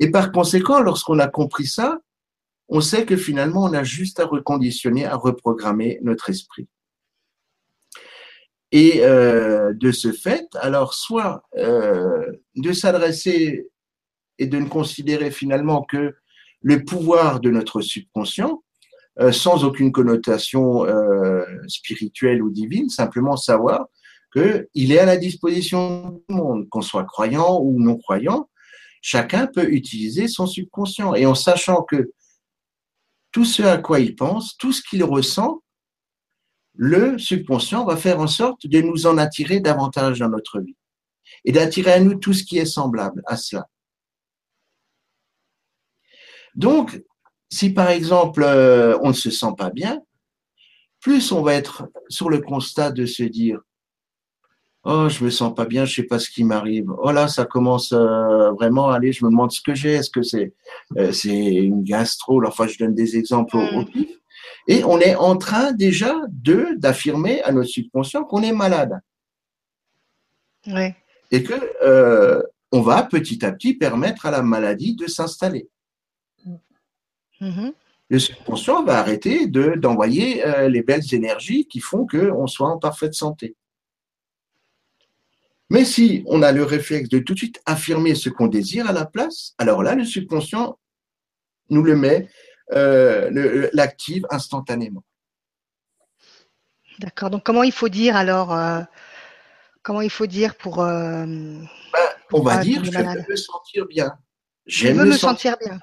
Et 0.00 0.10
par 0.10 0.32
conséquent, 0.32 0.80
lorsqu'on 0.80 1.18
a 1.18 1.28
compris 1.28 1.66
ça, 1.66 1.98
on 2.68 2.80
sait 2.80 3.04
que 3.04 3.16
finalement, 3.16 3.64
on 3.64 3.72
a 3.72 3.82
juste 3.82 4.20
à 4.20 4.26
reconditionner, 4.26 5.04
à 5.06 5.16
reprogrammer 5.16 5.98
notre 6.02 6.30
esprit. 6.30 6.68
Et 8.70 9.00
euh, 9.02 9.72
de 9.74 9.90
ce 9.92 10.12
fait, 10.12 10.46
alors 10.60 10.92
soit 10.94 11.42
euh, 11.56 12.30
de 12.56 12.72
s'adresser 12.72 13.68
et 14.38 14.46
de 14.46 14.58
ne 14.58 14.68
considérer 14.68 15.30
finalement 15.30 15.82
que 15.82 16.14
le 16.60 16.84
pouvoir 16.84 17.40
de 17.40 17.50
notre 17.50 17.80
subconscient, 17.80 18.62
euh, 19.20 19.32
sans 19.32 19.64
aucune 19.64 19.92
connotation 19.92 20.84
euh, 20.86 21.44
spirituelle 21.66 22.42
ou 22.42 22.50
divine, 22.50 22.88
simplement 22.88 23.36
savoir 23.36 23.86
qu'il 24.32 24.92
est 24.92 24.98
à 24.98 25.06
la 25.06 25.16
disposition 25.16 26.22
le 26.28 26.34
monde, 26.34 26.68
qu'on 26.68 26.82
soit 26.82 27.04
croyant 27.04 27.60
ou 27.60 27.80
non 27.80 27.96
croyant, 27.96 28.48
chacun 29.00 29.46
peut 29.46 29.72
utiliser 29.72 30.28
son 30.28 30.46
subconscient. 30.46 31.14
Et 31.14 31.26
en 31.26 31.34
sachant 31.34 31.82
que 31.82 32.12
tout 33.32 33.44
ce 33.44 33.62
à 33.62 33.78
quoi 33.78 34.00
il 34.00 34.14
pense, 34.14 34.56
tout 34.56 34.72
ce 34.72 34.82
qu'il 34.82 35.02
ressent, 35.04 35.62
le 36.74 37.18
subconscient 37.18 37.84
va 37.84 37.96
faire 37.96 38.20
en 38.20 38.26
sorte 38.26 38.66
de 38.66 38.80
nous 38.80 39.06
en 39.06 39.18
attirer 39.18 39.60
davantage 39.60 40.20
dans 40.20 40.28
notre 40.28 40.60
vie 40.60 40.76
et 41.44 41.52
d'attirer 41.52 41.92
à 41.92 42.00
nous 42.00 42.14
tout 42.14 42.32
ce 42.32 42.44
qui 42.44 42.58
est 42.58 42.66
semblable 42.66 43.22
à 43.26 43.36
cela. 43.36 43.66
Donc, 46.54 47.02
si 47.50 47.70
par 47.70 47.90
exemple 47.90 48.42
euh, 48.42 48.98
on 49.02 49.08
ne 49.08 49.14
se 49.14 49.30
sent 49.30 49.54
pas 49.56 49.70
bien, 49.70 50.00
plus 51.00 51.32
on 51.32 51.42
va 51.42 51.54
être 51.54 51.88
sur 52.08 52.28
le 52.28 52.40
constat 52.40 52.90
de 52.90 53.06
se 53.06 53.22
dire 53.22 53.60
Oh, 54.84 55.08
je 55.08 55.24
me 55.24 55.28
sens 55.28 55.54
pas 55.54 55.66
bien, 55.66 55.84
je 55.84 55.96
sais 55.96 56.02
pas 56.04 56.18
ce 56.18 56.30
qui 56.30 56.44
m'arrive. 56.44 56.90
Oh 57.02 57.10
là, 57.10 57.28
ça 57.28 57.44
commence 57.44 57.92
euh, 57.92 58.52
vraiment. 58.52 58.88
Allez, 58.88 59.12
je 59.12 59.24
me 59.24 59.30
demande 59.30 59.50
ce 59.50 59.60
que 59.60 59.74
j'ai. 59.74 59.94
Est-ce 59.94 60.08
que 60.08 60.22
c'est 60.22 60.54
euh, 60.96 61.12
c'est 61.12 61.34
une 61.34 61.82
gastro? 61.82 62.42
Enfin, 62.46 62.66
je 62.68 62.78
donne 62.78 62.94
des 62.94 63.16
exemples 63.16 63.56
au, 63.56 63.84
pif. 63.84 64.08
Et 64.66 64.84
on 64.84 64.98
est 65.00 65.16
en 65.16 65.36
train 65.36 65.72
déjà 65.72 66.14
de 66.28 66.68
d'affirmer 66.78 67.42
à 67.42 67.52
notre 67.52 67.68
subconscient 67.68 68.24
qu'on 68.24 68.42
est 68.42 68.52
malade. 68.52 69.00
Ouais. 70.68 70.96
Et 71.32 71.42
que 71.42 72.44
on 72.70 72.80
va 72.80 73.02
petit 73.02 73.44
à 73.44 73.52
petit 73.52 73.74
permettre 73.74 74.26
à 74.26 74.30
la 74.30 74.42
maladie 74.42 74.94
de 74.94 75.06
s'installer. 75.06 75.68
Mhm. 77.40 77.72
Le 78.10 78.18
subconscient 78.18 78.84
va 78.84 78.98
arrêter 78.98 79.46
de 79.46 79.74
d'envoyer 79.76 80.42
les 80.70 80.82
belles 80.82 81.14
énergies 81.14 81.66
qui 81.66 81.80
font 81.80 82.06
qu'on 82.06 82.46
soit 82.46 82.68
en 82.68 82.78
parfaite 82.78 83.12
santé. 83.12 83.54
Mais 85.70 85.84
si 85.84 86.24
on 86.26 86.42
a 86.42 86.52
le 86.52 86.64
réflexe 86.64 87.08
de 87.10 87.18
tout 87.18 87.34
de 87.34 87.38
suite 87.38 87.60
affirmer 87.66 88.14
ce 88.14 88.30
qu'on 88.30 88.46
désire 88.46 88.88
à 88.88 88.92
la 88.92 89.04
place, 89.04 89.54
alors 89.58 89.82
là, 89.82 89.94
le 89.94 90.04
subconscient 90.04 90.78
nous 91.70 91.82
le 91.82 91.96
met, 91.96 92.28
euh, 92.72 93.68
l'active 93.72 94.26
instantanément. 94.30 95.04
D'accord. 96.98 97.30
Donc, 97.30 97.44
comment 97.44 97.62
il 97.62 97.72
faut 97.72 97.88
dire 97.88 98.16
alors 98.16 98.54
euh, 98.54 98.82
Comment 99.82 100.00
il 100.02 100.10
faut 100.10 100.26
dire 100.26 100.56
pour. 100.56 100.82
Euh, 100.82 101.24
ben, 101.24 102.08
on 102.32 102.42
va 102.42 102.58
dire 102.58 102.84
je 102.84 102.90
veux 102.90 103.24
me 103.28 103.36
sentir 103.36 103.86
bien. 103.86 104.18
Je 104.66 104.88
veux 104.88 105.04
me, 105.06 105.12
sentir, 105.12 105.56
bien. 105.64 105.78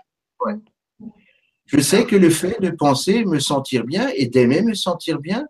Je 1.65 1.79
sais 1.79 2.05
que 2.05 2.15
le 2.15 2.29
fait 2.29 2.59
de 2.61 2.69
penser 2.69 3.25
me 3.25 3.39
sentir 3.39 3.85
bien 3.85 4.09
et 4.15 4.27
d'aimer 4.27 4.61
me 4.61 4.73
sentir 4.73 5.19
bien 5.19 5.47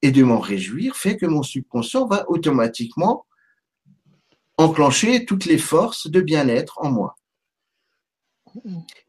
et 0.00 0.10
de 0.10 0.22
m'en 0.22 0.40
réjouir 0.40 0.96
fait 0.96 1.16
que 1.16 1.26
mon 1.26 1.42
subconscient 1.42 2.06
va 2.06 2.28
automatiquement 2.28 3.26
enclencher 4.56 5.24
toutes 5.24 5.44
les 5.44 5.58
forces 5.58 6.08
de 6.08 6.20
bien-être 6.20 6.78
en 6.82 6.90
moi. 6.90 7.16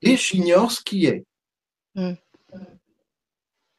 Et 0.02 0.18
j'ignore 0.18 0.72
ce 0.72 0.82
qui 0.82 1.06
est. 1.06 1.26
Mm. 1.96 2.14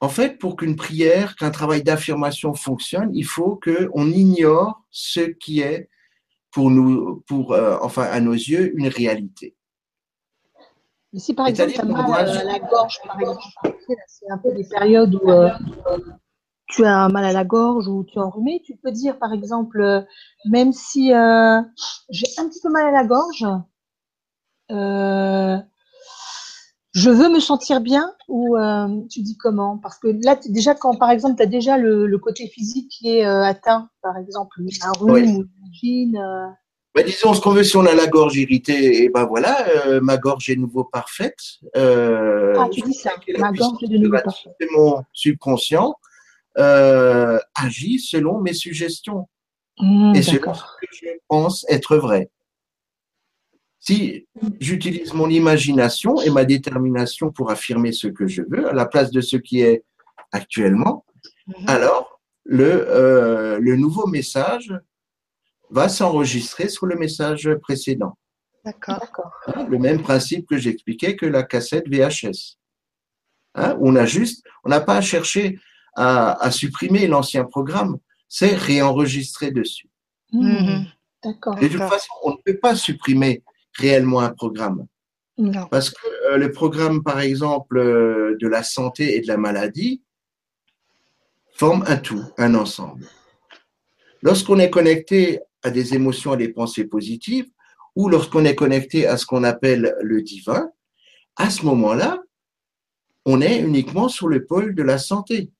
En 0.00 0.08
fait, 0.08 0.38
pour 0.38 0.56
qu'une 0.56 0.76
prière, 0.76 1.34
qu'un 1.36 1.50
travail 1.50 1.82
d'affirmation 1.82 2.52
fonctionne, 2.52 3.10
il 3.14 3.24
faut 3.24 3.56
qu'on 3.56 4.10
ignore 4.10 4.82
ce 4.90 5.20
qui 5.20 5.60
est 5.60 5.88
pour 6.50 6.70
nous, 6.70 7.22
pour, 7.26 7.52
euh, 7.52 7.78
enfin, 7.80 8.02
à 8.02 8.20
nos 8.20 8.34
yeux, 8.34 8.78
une 8.78 8.88
réalité. 8.88 9.53
Si 11.18 11.34
par 11.34 11.46
exemple, 11.46 11.72
tu 11.72 11.80
as 11.80 11.84
mal 11.84 12.28
à 12.28 12.44
la 12.44 12.58
gorge, 12.58 12.98
par 13.06 13.20
exemple, 13.20 13.42
c'est 14.06 14.30
un 14.30 14.38
peu 14.38 14.52
des 14.52 14.64
périodes 14.64 15.14
où 15.14 15.30
euh, 15.30 15.50
tu 16.68 16.84
as 16.84 17.08
mal 17.08 17.24
à 17.24 17.32
la 17.32 17.44
gorge 17.44 17.88
ou 17.88 18.04
tu 18.04 18.18
es 18.18 18.22
enrhumé, 18.22 18.62
tu 18.64 18.76
peux 18.76 18.90
dire 18.90 19.18
par 19.18 19.32
exemple, 19.32 19.80
euh, 19.80 20.00
même 20.46 20.72
si 20.72 21.12
euh, 21.12 21.60
j'ai 22.10 22.26
un 22.38 22.48
petit 22.48 22.60
peu 22.60 22.70
mal 22.70 22.86
à 22.86 22.90
la 22.90 23.04
gorge, 23.04 23.44
euh, 24.70 25.58
je 26.92 27.10
veux 27.10 27.28
me 27.28 27.40
sentir 27.40 27.80
bien 27.80 28.12
ou 28.28 28.56
tu 29.10 29.20
dis 29.22 29.36
comment? 29.36 29.78
Parce 29.78 29.98
que 29.98 30.08
là, 30.24 30.38
déjà, 30.48 30.74
quand 30.74 30.96
par 30.96 31.10
exemple, 31.10 31.36
tu 31.36 31.42
as 31.42 31.46
déjà 31.46 31.76
le, 31.76 32.18
côté 32.18 32.46
physique 32.48 32.88
qui 32.88 33.18
est 33.18 33.24
atteint, 33.24 33.88
par 34.00 34.16
exemple, 34.16 34.60
un 34.82 34.92
rhume 34.92 35.38
ou 35.38 35.44
une. 35.82 36.54
Bah, 36.94 37.02
disons 37.02 37.34
ce 37.34 37.40
qu'on 37.40 37.50
veut 37.50 37.64
si 37.64 37.76
on 37.76 37.86
a 37.86 37.94
la 37.94 38.06
gorge 38.06 38.36
irritée, 38.36 39.02
et 39.02 39.08
ben 39.08 39.24
voilà, 39.24 39.66
ma 40.00 40.16
gorge 40.16 40.48
est 40.48 40.56
nouveau 40.56 40.84
parfaite. 40.84 41.40
ah, 41.74 42.68
tu 42.72 42.82
dis 42.82 42.94
ça, 42.94 43.12
ma 43.38 43.50
gorge 43.50 43.82
est 43.82 43.88
de 43.88 43.98
nouveau 43.98 44.18
parfaite. 44.22 44.52
C'est 44.60 44.70
mon 44.70 45.02
subconscient 45.12 45.94
euh, 46.56 47.40
agit 47.56 47.98
selon 47.98 48.40
mes 48.40 48.52
suggestions 48.52 49.28
mmh, 49.80 50.14
et 50.14 50.22
selon 50.22 50.54
ce 50.54 50.62
que 50.62 50.86
je 50.92 51.06
pense 51.26 51.66
être 51.68 51.96
vrai. 51.96 52.30
Si 53.80 54.28
j'utilise 54.60 55.12
mon 55.12 55.28
imagination 55.28 56.20
et 56.20 56.30
ma 56.30 56.44
détermination 56.44 57.32
pour 57.32 57.50
affirmer 57.50 57.90
ce 57.90 58.06
que 58.06 58.28
je 58.28 58.42
veux 58.48 58.68
à 58.68 58.72
la 58.72 58.86
place 58.86 59.10
de 59.10 59.20
ce 59.20 59.36
qui 59.36 59.62
est 59.62 59.82
actuellement, 60.30 61.04
mmh. 61.48 61.52
alors 61.66 62.20
le, 62.44 62.86
euh, 62.88 63.58
le 63.58 63.76
nouveau 63.76 64.06
message 64.06 64.72
va 65.70 65.88
s'enregistrer 65.88 66.68
sur 66.68 66.86
le 66.86 66.96
message 66.96 67.48
précédent. 67.62 68.16
D'accord. 68.64 69.30
Hein, 69.46 69.66
le 69.68 69.78
même 69.78 70.02
principe 70.02 70.46
que 70.48 70.56
j'expliquais 70.56 71.16
que 71.16 71.26
la 71.26 71.42
cassette 71.42 71.88
VHS. 71.88 72.56
Hein, 73.54 73.76
on 73.80 73.94
a 73.96 74.06
juste, 74.06 74.44
on 74.64 74.70
n'a 74.70 74.80
pas 74.80 74.96
à 74.96 75.00
chercher 75.00 75.58
à, 75.96 76.50
supprimer 76.50 77.06
l'ancien 77.06 77.44
programme, 77.44 77.98
c'est 78.28 78.54
réenregistrer 78.54 79.50
dessus. 79.50 79.88
Mhm. 80.32 80.86
D'accord. 81.22 81.54
de 81.54 81.68
toute 81.68 81.78
façon, 81.78 82.12
on 82.24 82.32
ne 82.32 82.36
peut 82.44 82.58
pas 82.58 82.74
supprimer 82.74 83.42
réellement 83.78 84.20
un 84.20 84.30
programme. 84.30 84.86
Non. 85.38 85.66
Parce 85.70 85.90
que 85.90 86.06
euh, 86.30 86.36
le 86.36 86.52
programme, 86.52 87.02
par 87.02 87.20
exemple, 87.20 87.78
euh, 87.78 88.36
de 88.40 88.48
la 88.48 88.62
santé 88.62 89.16
et 89.16 89.20
de 89.20 89.26
la 89.26 89.36
maladie, 89.36 90.02
forme 91.54 91.84
un 91.86 91.96
tout, 91.96 92.22
un 92.38 92.54
ensemble. 92.54 93.06
Lorsqu'on 94.22 94.58
est 94.58 94.70
connecté 94.70 95.40
à 95.64 95.70
des 95.70 95.94
émotions, 95.94 96.32
à 96.32 96.36
des 96.36 96.50
pensées 96.50 96.84
positives, 96.84 97.50
ou 97.96 98.08
lorsqu'on 98.08 98.44
est 98.44 98.54
connecté 98.54 99.06
à 99.06 99.16
ce 99.16 99.26
qu'on 99.26 99.44
appelle 99.44 99.96
le 100.02 100.22
divin, 100.22 100.70
à 101.36 101.50
ce 101.50 101.64
moment-là, 101.64 102.22
on 103.24 103.40
est 103.40 103.60
uniquement 103.60 104.08
sur 104.08 104.28
le 104.28 104.44
pôle 104.44 104.74
de 104.74 104.82
la 104.82 104.98
santé. 104.98 105.50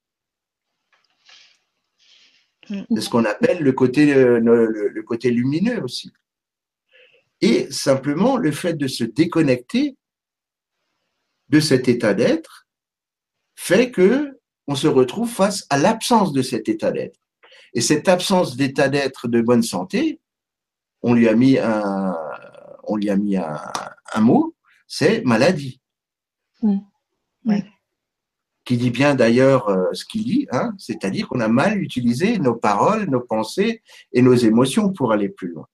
C'est 2.69 3.01
ce 3.01 3.11
qu'on 3.11 3.25
appelle 3.25 3.63
le 3.63 3.73
côté, 3.73 4.15
euh, 4.15 4.41
le, 4.41 5.03
côté 5.03 5.31
lumineux 5.31 5.83
aussi. 5.83 6.13
Et 7.41 7.71
simplement, 7.71 8.37
le 8.37 8.53
fait 8.53 8.75
de 8.75 8.87
se 8.87 9.05
déconnecter 9.05 9.97
de 11.49 11.61
cet 11.61 11.89
état 11.89 12.15
d'être 12.15 12.67
fait 13.55 13.91
que 13.91 14.39
on 14.67 14.75
se 14.75 14.87
retrouve 14.87 15.31
face 15.31 15.67
à 15.69 15.77
l'absence 15.77 16.33
de 16.33 16.41
cet 16.41 16.71
état 16.71 16.91
d'être. 16.91 17.21
Et 17.75 17.81
cette 17.81 18.09
absence 18.09 18.57
d'état 18.57 18.89
d'être 18.89 19.29
de 19.29 19.41
bonne 19.41 19.63
santé, 19.63 20.21
on 21.03 21.13
lui 21.13 21.29
a 21.29 21.35
mis 21.35 21.59
un, 21.59 22.17
on 22.85 22.97
lui 22.97 23.11
a 23.11 23.17
mis 23.17 23.37
un, 23.37 24.21
mot, 24.21 24.55
c'est 24.87 25.23
maladie. 25.25 25.81
Oui 26.63 27.65
qui 28.65 28.77
dit 28.77 28.91
bien 28.91 29.15
d'ailleurs 29.15 29.69
euh, 29.69 29.93
ce 29.93 30.05
qu'il 30.05 30.25
dit, 30.25 30.47
hein, 30.51 30.73
c'est-à-dire 30.79 31.29
qu'on 31.29 31.41
a 31.41 31.49
mal 31.49 31.81
utilisé 31.81 32.39
nos 32.39 32.55
paroles, 32.55 33.05
nos 33.11 33.21
pensées 33.21 33.83
et 34.13 34.23
nos 34.23 34.35
émotions 34.35 34.93
pour 34.93 35.13
aller 35.13 35.29
plus 35.29 35.49
loin. 35.49 35.67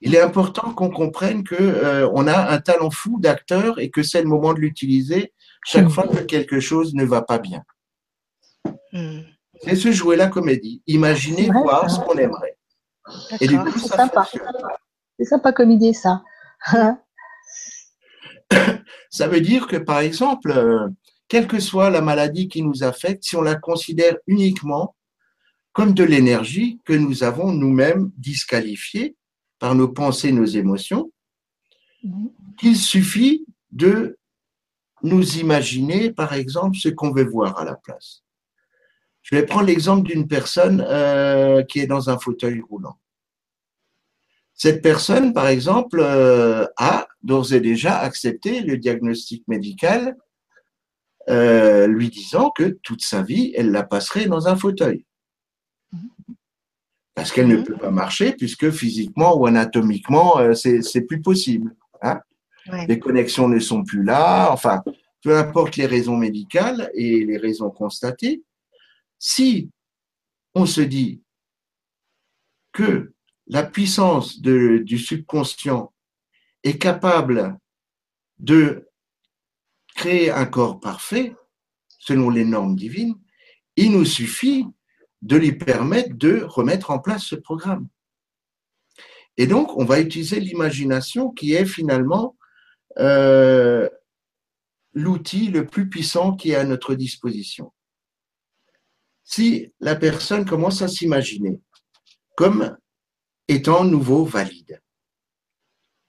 Il 0.00 0.14
est 0.14 0.20
important 0.20 0.72
qu'on 0.72 0.88
comprenne 0.88 1.44
que 1.44 1.54
euh, 1.54 2.08
on 2.14 2.26
a 2.26 2.50
un 2.50 2.58
talent 2.58 2.90
fou 2.90 3.20
d'acteur 3.20 3.78
et 3.78 3.90
que 3.90 4.02
c'est 4.02 4.22
le 4.22 4.28
moment 4.28 4.54
de 4.54 4.60
l'utiliser 4.60 5.34
chaque 5.66 5.86
hmm. 5.86 5.90
fois 5.90 6.08
que 6.08 6.22
quelque 6.22 6.58
chose 6.58 6.94
ne 6.94 7.04
va 7.04 7.20
pas 7.20 7.38
bien. 7.38 7.62
C'est 9.62 9.76
se 9.76 9.92
jouer 9.92 10.16
la 10.16 10.28
comédie. 10.28 10.82
Imaginez 10.86 11.50
voir 11.50 11.90
ce 11.90 12.00
qu'on 12.00 12.16
aimerait. 12.16 12.56
Et 13.40 13.46
du 13.46 13.58
coup, 13.58 13.78
c'est 13.78 13.88
sympa. 13.88 14.26
C'est 15.18 15.24
sympa 15.24 15.52
comme 15.52 15.70
idée, 15.70 15.92
ça. 15.92 16.22
ça 19.10 19.28
veut 19.28 19.40
dire 19.40 19.66
que, 19.66 19.76
par 19.76 20.00
exemple, 20.00 20.50
euh, 20.50 20.88
quelle 21.28 21.46
que 21.46 21.60
soit 21.60 21.90
la 21.90 22.00
maladie 22.00 22.48
qui 22.48 22.62
nous 22.62 22.82
affecte, 22.82 23.24
si 23.24 23.36
on 23.36 23.42
la 23.42 23.54
considère 23.54 24.16
uniquement 24.26 24.96
comme 25.72 25.94
de 25.94 26.04
l'énergie 26.04 26.80
que 26.84 26.92
nous 26.92 27.22
avons 27.22 27.52
nous-mêmes 27.52 28.10
disqualifiée 28.16 29.16
par 29.58 29.74
nos 29.74 29.88
pensées, 29.88 30.32
nos 30.32 30.44
émotions, 30.44 31.12
qu'il 32.58 32.76
suffit 32.76 33.46
de 33.70 34.18
nous 35.02 35.38
imaginer, 35.38 36.10
par 36.10 36.32
exemple, 36.32 36.76
ce 36.76 36.88
qu'on 36.88 37.12
veut 37.12 37.28
voir 37.28 37.58
à 37.58 37.64
la 37.64 37.76
place. 37.76 38.22
Je 39.22 39.34
vais 39.36 39.44
prendre 39.44 39.66
l'exemple 39.66 40.08
d'une 40.08 40.26
personne 40.26 40.84
euh, 40.86 41.62
qui 41.62 41.80
est 41.80 41.86
dans 41.86 42.10
un 42.10 42.18
fauteuil 42.18 42.60
roulant. 42.60 42.98
Cette 44.54 44.82
personne, 44.82 45.32
par 45.32 45.46
exemple, 45.48 46.00
euh, 46.00 46.66
a 46.76 47.06
d'ores 47.22 47.52
et 47.54 47.60
déjà 47.60 47.98
accepté 47.98 48.60
le 48.60 48.76
diagnostic 48.76 49.46
médical 49.48 50.16
euh, 51.28 51.86
lui 51.86 52.08
disant 52.08 52.50
que 52.50 52.78
toute 52.82 53.02
sa 53.02 53.22
vie, 53.22 53.52
elle 53.56 53.70
la 53.70 53.82
passerait 53.84 54.26
dans 54.26 54.48
un 54.48 54.56
fauteuil. 54.56 55.04
Parce 57.14 57.32
qu'elle 57.32 57.48
ne 57.48 57.56
Mhm. 57.56 57.64
peut 57.64 57.76
pas 57.76 57.90
marcher 57.90 58.32
puisque 58.32 58.70
physiquement 58.70 59.36
ou 59.36 59.46
anatomiquement, 59.46 60.54
c'est 60.54 60.82
c'est 60.82 61.02
plus 61.02 61.20
possible. 61.20 61.74
Hein 62.02 62.20
Ouais. 62.70 62.86
les 62.86 62.98
connexions 62.98 63.48
ne 63.48 63.58
sont 63.58 63.82
plus 63.84 64.04
là, 64.04 64.50
enfin, 64.52 64.82
peu 65.22 65.36
importe 65.36 65.76
les 65.76 65.86
raisons 65.86 66.16
médicales 66.16 66.90
et 66.94 67.24
les 67.24 67.38
raisons 67.38 67.70
constatées, 67.70 68.42
si 69.20 69.70
on 70.54 70.66
se 70.66 70.80
dit 70.80 71.22
que 72.72 73.12
la 73.46 73.62
puissance 73.62 74.40
du 74.40 74.98
subconscient 74.98 75.92
est 76.64 76.78
capable 76.78 77.58
de 78.38 78.88
créer 79.94 80.30
un 80.30 80.46
corps 80.46 80.80
parfait, 80.80 81.36
selon 81.98 82.30
les 82.30 82.44
normes 82.44 82.74
divines, 82.74 83.14
il 83.76 83.92
nous 83.92 84.04
suffit 84.04 84.66
de 85.20 85.36
lui 85.36 85.52
permettre 85.52 86.14
de 86.14 86.42
remettre 86.42 86.90
en 86.90 86.98
place 86.98 87.24
ce 87.24 87.34
programme. 87.34 87.88
Et 89.36 89.46
donc, 89.46 89.76
on 89.76 89.84
va 89.84 90.00
utiliser 90.00 90.40
l'imagination 90.40 91.30
qui 91.30 91.52
est 91.52 91.66
finalement 91.66 92.36
euh, 92.98 93.88
l'outil 94.94 95.48
le 95.48 95.66
plus 95.66 95.88
puissant 95.88 96.34
qui 96.34 96.52
est 96.52 96.56
à 96.56 96.64
notre 96.64 96.94
disposition. 96.94 97.72
Si 99.30 99.72
la 99.78 99.94
personne 99.94 100.44
commence 100.44 100.82
à 100.82 100.88
s'imaginer 100.88 101.60
comme 102.36 102.76
étant 103.46 103.84
nouveau 103.84 104.24
valide, 104.24 104.82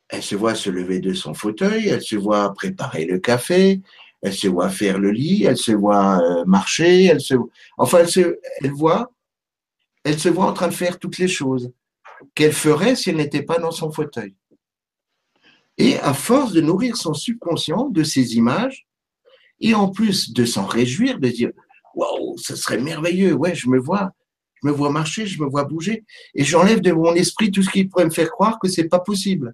elle 0.09 0.23
se 0.23 0.33
voit 0.33 0.55
se 0.55 0.71
lever 0.71 0.99
de 0.99 1.13
son 1.13 1.35
fauteuil, 1.35 1.87
elle 1.87 2.01
se 2.01 2.15
voit 2.15 2.51
préparer 2.53 3.05
le 3.05 3.19
café, 3.19 3.79
elle 4.23 4.33
se 4.33 4.47
voit 4.47 4.71
faire 4.71 4.97
le 4.97 5.11
lit, 5.11 5.43
elle 5.43 5.57
se 5.57 5.71
voit 5.71 6.19
euh, 6.19 6.45
marcher, 6.45 7.05
elle 7.05 7.21
se, 7.21 7.35
enfin, 7.77 7.99
elle 7.99 8.09
se, 8.09 8.37
voit, 8.69 9.11
elle 10.03 10.19
se 10.19 10.29
voit 10.29 10.45
en 10.45 10.53
train 10.53 10.69
de 10.69 10.73
faire 10.73 10.97
toutes 10.97 11.19
les 11.19 11.27
choses 11.27 11.71
qu'elle 12.33 12.53
ferait 12.53 12.95
si 12.95 13.11
elle 13.11 13.17
n'était 13.17 13.43
pas 13.43 13.59
dans 13.59 13.71
son 13.71 13.91
fauteuil. 13.91 14.35
Et 15.77 15.99
à 15.99 16.15
force 16.15 16.53
de 16.53 16.61
nourrir 16.61 16.97
son 16.97 17.13
subconscient 17.13 17.89
de 17.89 18.03
ces 18.03 18.35
images, 18.35 18.87
et 19.59 19.75
en 19.75 19.89
plus 19.89 20.33
de 20.33 20.43
s'en 20.43 20.65
réjouir, 20.65 21.19
de 21.19 21.27
dire 21.27 21.51
waouh, 21.95 22.37
ce 22.37 22.55
serait 22.55 22.79
merveilleux, 22.79 23.33
ouais, 23.33 23.55
je 23.55 23.69
me 23.69 23.79
vois, 23.79 24.11
je 24.61 24.67
me 24.67 24.73
vois 24.73 24.89
marcher, 24.91 25.25
je 25.25 25.41
me 25.41 25.47
vois 25.47 25.65
bouger, 25.65 26.03
et 26.35 26.43
j'enlève 26.43 26.81
de 26.81 26.91
mon 26.91 27.13
esprit 27.15 27.51
tout 27.51 27.63
ce 27.63 27.69
qui 27.69 27.85
pourrait 27.85 28.05
me 28.05 28.11
faire 28.11 28.31
croire 28.31 28.59
que 28.59 28.67
c'est 28.67 28.87
pas 28.87 28.99
possible. 28.99 29.53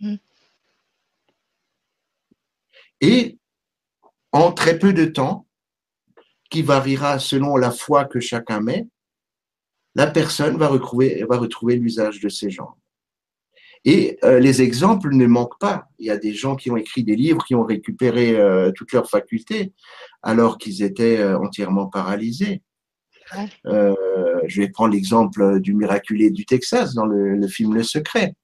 Mm. 0.00 0.16
Et 3.00 3.38
en 4.32 4.52
très 4.52 4.78
peu 4.78 4.92
de 4.92 5.04
temps, 5.04 5.46
qui 6.50 6.62
variera 6.62 7.18
selon 7.18 7.56
la 7.56 7.70
foi 7.70 8.04
que 8.04 8.20
chacun 8.20 8.60
met, 8.60 8.86
la 9.94 10.06
personne 10.06 10.56
va 10.56 10.68
retrouver, 10.68 11.24
va 11.28 11.36
retrouver 11.38 11.76
l'usage 11.76 12.20
de 12.20 12.28
ses 12.28 12.50
jambes. 12.50 12.74
Et 13.84 14.18
euh, 14.24 14.38
les 14.40 14.60
exemples 14.62 15.14
ne 15.14 15.26
manquent 15.26 15.58
pas. 15.58 15.88
Il 15.98 16.06
y 16.06 16.10
a 16.10 16.16
des 16.16 16.34
gens 16.34 16.56
qui 16.56 16.70
ont 16.70 16.76
écrit 16.76 17.04
des 17.04 17.16
livres, 17.16 17.44
qui 17.44 17.54
ont 17.54 17.64
récupéré 17.64 18.36
euh, 18.36 18.72
toutes 18.72 18.92
leurs 18.92 19.08
facultés, 19.08 19.72
alors 20.22 20.58
qu'ils 20.58 20.82
étaient 20.82 21.18
euh, 21.18 21.38
entièrement 21.38 21.86
paralysés. 21.86 22.62
Ouais. 23.36 23.48
Euh, 23.66 23.94
je 24.46 24.62
vais 24.62 24.68
prendre 24.68 24.94
l'exemple 24.94 25.60
du 25.60 25.74
miraculé 25.74 26.30
du 26.30 26.46
Texas 26.46 26.94
dans 26.94 27.06
le, 27.06 27.36
le 27.36 27.46
film 27.48 27.74
Le 27.74 27.82
Secret, 27.82 28.34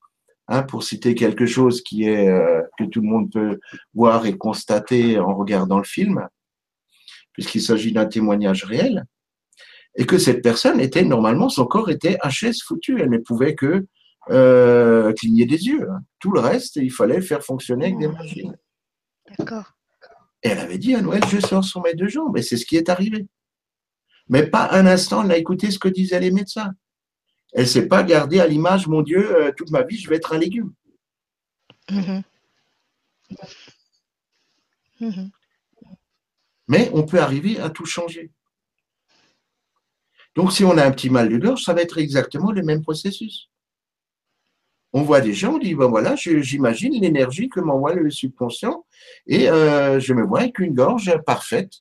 hein, 0.48 0.62
pour 0.62 0.82
citer 0.82 1.14
quelque 1.14 1.46
chose 1.46 1.82
qui 1.82 2.04
est 2.04 2.28
euh, 2.28 2.62
que 2.78 2.84
tout 2.84 3.00
le 3.00 3.08
monde 3.08 3.32
peut 3.32 3.58
voir 3.94 4.26
et 4.26 4.36
constater 4.36 5.18
en 5.18 5.34
regardant 5.34 5.78
le 5.78 5.84
film, 5.84 6.28
puisqu'il 7.32 7.62
s'agit 7.62 7.92
d'un 7.92 8.06
témoignage 8.06 8.64
réel, 8.64 9.04
et 9.96 10.06
que 10.06 10.18
cette 10.18 10.42
personne 10.42 10.80
était 10.80 11.04
normalement 11.04 11.48
son 11.48 11.66
corps 11.66 11.90
était 11.90 12.18
HS 12.22 12.62
foutu, 12.66 13.00
elle 13.00 13.10
ne 13.10 13.18
pouvait 13.18 13.54
que 13.54 13.86
euh, 14.30 15.12
cligner 15.14 15.46
des 15.46 15.66
yeux. 15.66 15.88
hein. 15.90 16.00
Tout 16.18 16.32
le 16.32 16.40
reste, 16.40 16.76
il 16.76 16.90
fallait 16.90 17.16
le 17.16 17.22
faire 17.22 17.42
fonctionner 17.44 17.86
avec 17.86 17.98
des 17.98 18.08
machines. 18.08 18.56
D'accord. 19.38 19.73
Et 20.44 20.48
elle 20.48 20.58
avait 20.58 20.78
dit 20.78 20.94
à 20.94 21.00
Noël, 21.00 21.22
je 21.30 21.40
sors 21.40 21.64
sur 21.64 21.82
mes 21.82 21.94
deux 21.94 22.08
jambes. 22.08 22.36
Et 22.36 22.42
c'est 22.42 22.58
ce 22.58 22.66
qui 22.66 22.76
est 22.76 22.90
arrivé. 22.90 23.26
Mais 24.28 24.46
pas 24.46 24.68
un 24.72 24.86
instant, 24.86 25.22
elle 25.22 25.28
n'a 25.28 25.38
écouté 25.38 25.70
ce 25.70 25.78
que 25.78 25.88
disaient 25.88 26.20
les 26.20 26.30
médecins. 26.30 26.74
Elle 27.52 27.66
s'est 27.66 27.88
pas 27.88 28.02
gardée 28.02 28.40
à 28.40 28.46
l'image, 28.46 28.86
mon 28.86 29.02
Dieu, 29.02 29.36
euh, 29.36 29.52
toute 29.56 29.70
ma 29.70 29.82
vie, 29.82 29.98
je 29.98 30.08
vais 30.08 30.16
être 30.16 30.32
un 30.32 30.38
légume. 30.38 30.72
Mhm. 31.90 32.22
Mhm. 35.00 35.30
Mais 36.68 36.90
on 36.92 37.04
peut 37.04 37.20
arriver 37.20 37.58
à 37.60 37.70
tout 37.70 37.86
changer. 37.86 38.30
Donc, 40.34 40.52
si 40.52 40.64
on 40.64 40.76
a 40.76 40.84
un 40.84 40.90
petit 40.90 41.10
mal 41.10 41.28
de 41.28 41.38
gorge, 41.38 41.62
ça 41.62 41.74
va 41.74 41.82
être 41.82 41.98
exactement 41.98 42.50
le 42.50 42.62
même 42.62 42.82
processus. 42.82 43.50
On 44.96 45.02
voit 45.02 45.20
des 45.20 45.34
gens, 45.34 45.54
on 45.54 45.58
dit, 45.58 45.74
ben 45.74 45.88
voilà, 45.88 46.14
j'imagine 46.14 46.92
l'énergie 47.00 47.48
que 47.48 47.58
m'envoie 47.58 47.94
le 47.94 48.08
subconscient 48.10 48.86
et 49.26 49.50
euh, 49.50 49.98
je 49.98 50.14
me 50.14 50.22
vois 50.22 50.42
avec 50.42 50.60
une 50.60 50.72
gorge 50.72 51.12
parfaite, 51.26 51.72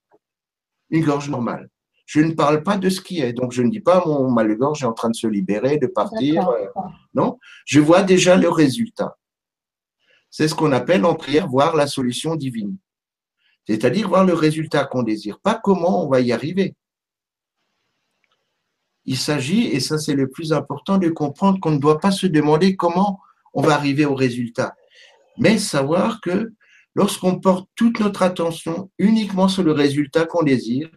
une 0.90 1.06
gorge 1.06 1.30
normale. 1.30 1.70
Je 2.08 2.22
ne 2.22 2.32
parle 2.32 2.64
pas 2.64 2.76
de 2.76 2.90
ce 2.90 3.02
qui 3.02 3.22
est. 3.22 3.32
Donc, 3.32 3.52
je 3.52 3.62
ne 3.62 3.70
dis 3.70 3.82
pas 3.82 4.04
mon 4.04 4.32
mal 4.32 4.50
de 4.50 4.56
gorge 4.56 4.82
est 4.82 4.88
en 4.88 4.94
train 4.94 5.12
de 5.12 5.16
se 5.16 5.28
libérer, 5.28 5.78
de 5.78 5.86
partir. 5.86 6.50
Euh, 6.50 6.66
non, 7.14 7.38
je 7.66 7.80
vois 7.80 8.02
déjà 8.02 8.36
le 8.36 8.50
résultat. 8.50 9.16
C'est 10.32 10.48
ce 10.48 10.56
qu'on 10.56 10.72
appelle 10.72 11.06
en 11.06 11.14
prière 11.14 11.48
voir 11.48 11.76
la 11.76 11.86
solution 11.86 12.36
divine. 12.36 12.78
C'est-à-dire 13.68 14.10
voir 14.10 14.26
le 14.26 14.34
résultat 14.34 14.86
qu'on 14.86 15.04
désire, 15.04 15.40
pas 15.40 15.62
comment 15.64 16.04
on 16.04 16.10
va 16.10 16.20
y 16.20 16.32
arriver. 16.32 16.76
Il 19.06 19.18
s'agit, 19.18 19.68
et 19.68 19.80
ça 19.80 19.98
c'est 19.98 20.16
le 20.16 20.30
plus 20.30 20.54
important, 20.54 20.98
de 20.98 21.10
comprendre 21.10 21.60
qu'on 21.60 21.72
ne 21.72 21.80
doit 21.80 22.00
pas 22.00 22.12
se 22.12 22.28
demander 22.28 22.76
comment 22.76 23.20
on 23.54 23.62
va 23.62 23.76
arriver 23.76 24.06
au 24.06 24.16
résultat, 24.16 24.76
mais 25.38 25.58
savoir 25.58 26.22
que 26.22 26.54
lorsqu'on 26.96 27.40
porte 27.40 27.70
toute 27.76 28.00
notre 28.00 28.24
attention 28.24 28.90
uniquement 28.98 29.48
sur 29.48 29.64
le 29.64 29.72
résultat 29.72 30.26
qu'on 30.26 30.44
désire, 30.44 30.90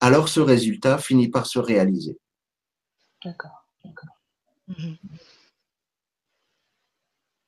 alors 0.00 0.28
ce 0.28 0.40
résultat 0.40 0.98
finit 0.98 1.28
par 1.28 1.46
se 1.46 1.58
réaliser. 1.58 2.18
D'accord. 3.24 3.66
Mhm. 4.68 4.96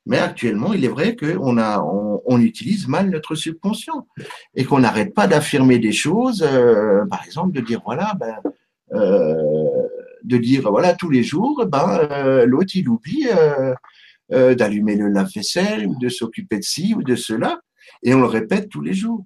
Mais 0.05 0.19
actuellement, 0.19 0.73
il 0.73 0.85
est 0.85 0.89
vrai 0.89 1.17
qu'on 1.17 1.57
a, 1.57 1.81
on, 1.81 2.21
on 2.25 2.39
utilise 2.39 2.87
mal 2.87 3.09
notre 3.09 3.35
subconscient 3.35 4.07
et 4.55 4.63
qu'on 4.63 4.79
n'arrête 4.79 5.13
pas 5.13 5.27
d'affirmer 5.27 5.79
des 5.79 5.91
choses, 5.91 6.43
euh, 6.43 7.05
par 7.07 7.25
exemple 7.25 7.51
de 7.51 7.61
dire 7.61 7.81
voilà, 7.83 8.13
ben, 8.17 8.37
euh, 8.93 9.86
de 10.27 10.37
dire 10.37 10.69
voilà 10.69 10.93
tous 10.93 11.09
les 11.09 11.23
jours, 11.23 11.65
ben 11.65 12.07
euh, 12.11 12.45
l'autre 12.45 12.75
il 12.75 12.89
oublie 12.89 13.27
euh, 13.31 13.73
euh, 14.33 14.55
d'allumer 14.55 14.95
le 14.95 15.07
lave-vaisselle 15.07 15.87
ou 15.87 15.97
de 15.99 16.09
s'occuper 16.09 16.59
de 16.59 16.63
ci 16.63 16.93
ou 16.95 17.01
de 17.01 17.15
cela, 17.15 17.61
et 18.03 18.13
on 18.13 18.19
le 18.19 18.27
répète 18.27 18.69
tous 18.69 18.81
les 18.81 18.93
jours. 18.93 19.25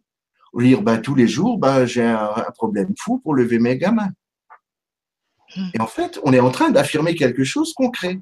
Ou 0.53 0.61
dire 0.61 0.81
ben 0.81 0.99
tous 0.99 1.15
les 1.15 1.27
jours, 1.27 1.57
ben 1.57 1.85
j'ai 1.85 2.03
un, 2.03 2.31
un 2.35 2.51
problème 2.51 2.93
fou 2.97 3.19
pour 3.19 3.33
lever 3.33 3.57
mes 3.59 3.77
gamins. 3.77 4.11
Et 5.73 5.81
en 5.81 5.87
fait, 5.87 6.19
on 6.23 6.31
est 6.31 6.39
en 6.39 6.51
train 6.51 6.69
d'affirmer 6.69 7.15
quelque 7.15 7.43
chose 7.43 7.73
concret. 7.73 8.19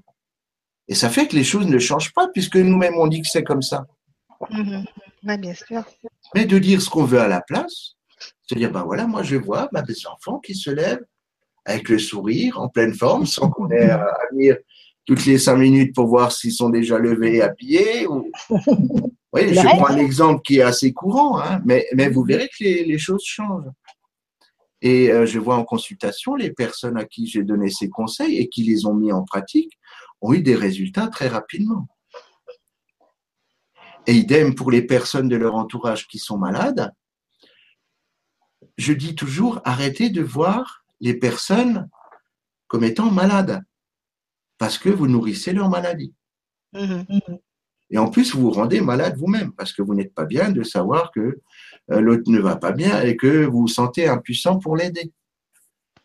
Et 0.87 0.95
ça 0.95 1.09
fait 1.09 1.27
que 1.27 1.35
les 1.35 1.43
choses 1.43 1.67
ne 1.67 1.77
changent 1.77 2.13
pas 2.13 2.27
puisque 2.27 2.55
nous-mêmes 2.55 2.95
on 2.97 3.07
dit 3.07 3.21
que 3.21 3.27
c'est 3.27 3.43
comme 3.43 3.61
ça. 3.61 3.85
Mhm. 4.49 4.85
Ouais, 5.23 5.37
bien 5.37 5.53
sûr. 5.53 5.83
Mais 6.33 6.45
de 6.45 6.57
dire 6.57 6.81
ce 6.81 6.89
qu'on 6.89 7.03
veut 7.03 7.19
à 7.19 7.27
la 7.27 7.41
place, 7.41 7.95
c'est 8.47 8.55
dire, 8.55 8.71
ben 8.71 8.83
voilà, 8.83 9.05
moi 9.05 9.21
je 9.21 9.35
vois 9.35 9.69
ben, 9.71 9.81
des 9.83 10.07
enfants 10.07 10.39
qui 10.39 10.55
se 10.55 10.69
lèvent 10.69 11.05
avec 11.69 11.89
le 11.89 11.99
sourire, 11.99 12.59
en 12.59 12.67
pleine 12.67 12.93
forme, 12.93 13.25
sans 13.25 13.49
qu'on 13.49 13.69
ait 13.69 13.89
à 13.89 14.05
venir 14.31 14.57
toutes 15.05 15.25
les 15.25 15.37
cinq 15.37 15.57
minutes 15.57 15.93
pour 15.95 16.07
voir 16.07 16.31
s'ils 16.31 16.51
sont 16.51 16.69
déjà 16.69 16.97
levés 16.97 17.37
et 17.37 17.41
habillés. 17.41 18.07
Ou... 18.07 18.29
Oui, 19.31 19.53
je 19.53 19.61
prends 19.61 19.89
un 19.89 19.97
exemple 19.97 20.41
qui 20.41 20.57
est 20.57 20.63
assez 20.63 20.91
courant, 20.91 21.39
hein, 21.39 21.61
mais, 21.63 21.85
mais 21.93 22.09
vous 22.09 22.23
verrez 22.23 22.47
que 22.47 22.63
les, 22.63 22.83
les 22.83 22.97
choses 22.97 23.23
changent. 23.23 23.69
Et 24.81 25.11
euh, 25.11 25.27
je 25.27 25.37
vois 25.37 25.55
en 25.55 25.63
consultation 25.63 26.33
les 26.33 26.49
personnes 26.51 26.97
à 26.97 27.05
qui 27.05 27.27
j'ai 27.27 27.43
donné 27.43 27.69
ces 27.69 27.89
conseils 27.89 28.39
et 28.39 28.49
qui 28.49 28.63
les 28.63 28.87
ont 28.87 28.95
mis 28.95 29.11
en 29.11 29.23
pratique 29.23 29.77
ont 30.21 30.33
eu 30.33 30.41
des 30.41 30.55
résultats 30.55 31.09
très 31.09 31.27
rapidement. 31.27 31.87
Et 34.07 34.13
idem 34.13 34.55
pour 34.55 34.71
les 34.71 34.81
personnes 34.81 35.29
de 35.29 35.35
leur 35.35 35.53
entourage 35.53 36.07
qui 36.07 36.17
sont 36.17 36.39
malades. 36.39 36.91
Je 38.79 38.93
dis 38.93 39.13
toujours, 39.13 39.61
arrêtez 39.63 40.09
de 40.09 40.23
voir 40.23 40.78
les 41.01 41.13
personnes 41.13 41.89
comme 42.67 42.83
étant 42.83 43.09
malades, 43.11 43.63
parce 44.57 44.77
que 44.77 44.89
vous 44.89 45.07
nourrissez 45.07 45.53
leur 45.53 45.69
maladie. 45.69 46.13
Mhm. 46.73 47.05
Et 47.91 47.97
en 47.97 48.09
plus, 48.09 48.35
vous 48.35 48.41
vous 48.41 48.51
rendez 48.51 48.81
malade 48.81 49.17
vous-même, 49.17 49.51
parce 49.53 49.73
que 49.73 49.81
vous 49.81 49.95
n'êtes 49.95 50.13
pas 50.13 50.25
bien 50.25 50.51
de 50.51 50.61
savoir 50.61 51.11
que 51.11 51.39
euh, 51.91 51.99
l'autre 51.99 52.29
ne 52.29 52.39
va 52.39 52.55
pas 52.55 52.71
bien 52.71 53.01
et 53.01 53.15
que 53.17 53.45
vous 53.45 53.61
vous 53.61 53.67
sentez 53.67 54.07
impuissant 54.07 54.59
pour 54.59 54.77
l'aider. 54.77 55.11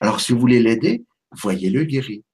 Alors, 0.00 0.20
si 0.20 0.32
vous 0.32 0.40
voulez 0.40 0.60
l'aider, 0.60 1.04
voyez-le 1.32 1.84
guéri. 1.84 2.24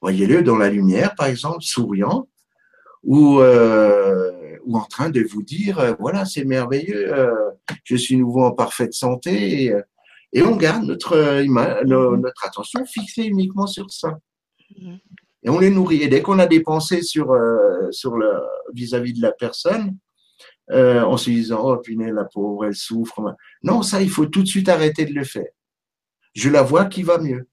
Voyez-le 0.00 0.42
dans 0.42 0.56
la 0.56 0.70
lumière, 0.70 1.14
par 1.14 1.26
exemple, 1.26 1.60
souriant, 1.60 2.28
ou, 3.02 3.40
euh, 3.40 4.56
ou 4.64 4.78
en 4.78 4.84
train 4.84 5.10
de 5.10 5.22
vous 5.22 5.42
dire, 5.42 5.78
euh, 5.78 5.92
voilà, 5.98 6.24
c'est 6.24 6.44
merveilleux, 6.44 7.12
euh, 7.12 7.50
je 7.84 7.96
suis 7.96 8.16
nouveau 8.16 8.44
en 8.44 8.52
parfaite 8.52 8.94
santé, 8.94 9.64
et, 9.64 9.72
euh, 9.72 9.82
et 10.32 10.42
on 10.42 10.56
garde 10.56 10.84
notre, 10.84 11.14
euh, 11.14 11.44
notre 11.44 12.46
attention 12.46 12.84
fixée 12.84 13.24
uniquement 13.24 13.66
sur 13.66 13.90
ça. 13.90 14.18
Mhm. 14.78 14.98
Et 15.42 15.48
on 15.48 15.58
les 15.58 15.70
nourrit. 15.70 16.02
Et 16.02 16.08
dès 16.08 16.22
qu'on 16.22 16.38
a 16.38 16.46
des 16.46 16.60
pensées 16.60 17.02
sur, 17.02 17.32
euh, 17.32 17.90
sur 17.90 18.16
le, 18.16 18.30
vis-à-vis 18.72 19.14
de 19.14 19.22
la 19.22 19.32
personne, 19.32 19.96
euh, 20.70 21.02
en 21.02 21.16
se 21.16 21.30
disant, 21.30 21.60
oh, 21.64 21.76
punaise, 21.78 22.14
la 22.14 22.24
pauvre, 22.24 22.66
elle 22.66 22.74
souffre. 22.74 23.34
Non, 23.62 23.82
ça, 23.82 24.00
il 24.02 24.10
faut 24.10 24.26
tout 24.26 24.42
de 24.42 24.48
suite 24.48 24.68
arrêter 24.68 25.04
de 25.04 25.12
le 25.12 25.24
faire. 25.24 25.48
Je 26.34 26.48
la 26.48 26.62
vois 26.62 26.84
qui 26.84 27.02
va 27.02 27.18
mieux. 27.18 27.48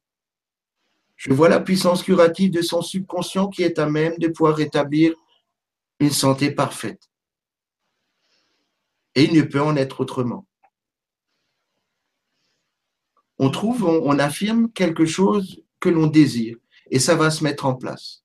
Je 1.16 1.34
vois 1.34 1.50
la 1.50 1.60
puissance 1.60 2.04
curative 2.04 2.52
de 2.52 2.62
son 2.62 2.84
subconscient 2.84 3.48
qui 3.48 3.64
est 3.64 3.80
à 3.80 3.90
même 3.90 4.18
de 4.20 4.28
pouvoir 4.28 4.56
rétablir 4.56 5.16
une 6.00 6.12
santé 6.12 6.52
parfaite. 6.52 7.10
Et 9.16 9.24
il 9.24 9.34
ne 9.34 9.42
peut 9.42 9.62
en 9.62 9.76
être 9.76 10.02
autrement. 10.02 10.47
On 13.40 13.50
trouve, 13.50 13.84
on, 13.86 14.18
affirme 14.20 14.70
quelque 14.72 15.06
chose 15.06 15.62
que 15.80 15.90
l'on 15.90 16.08
désire 16.08 16.58
et 16.90 17.00
ça 17.00 17.16
va 17.16 17.30
se 17.30 17.44
mettre 17.44 17.66
en 17.66 17.76
place. 17.76 18.24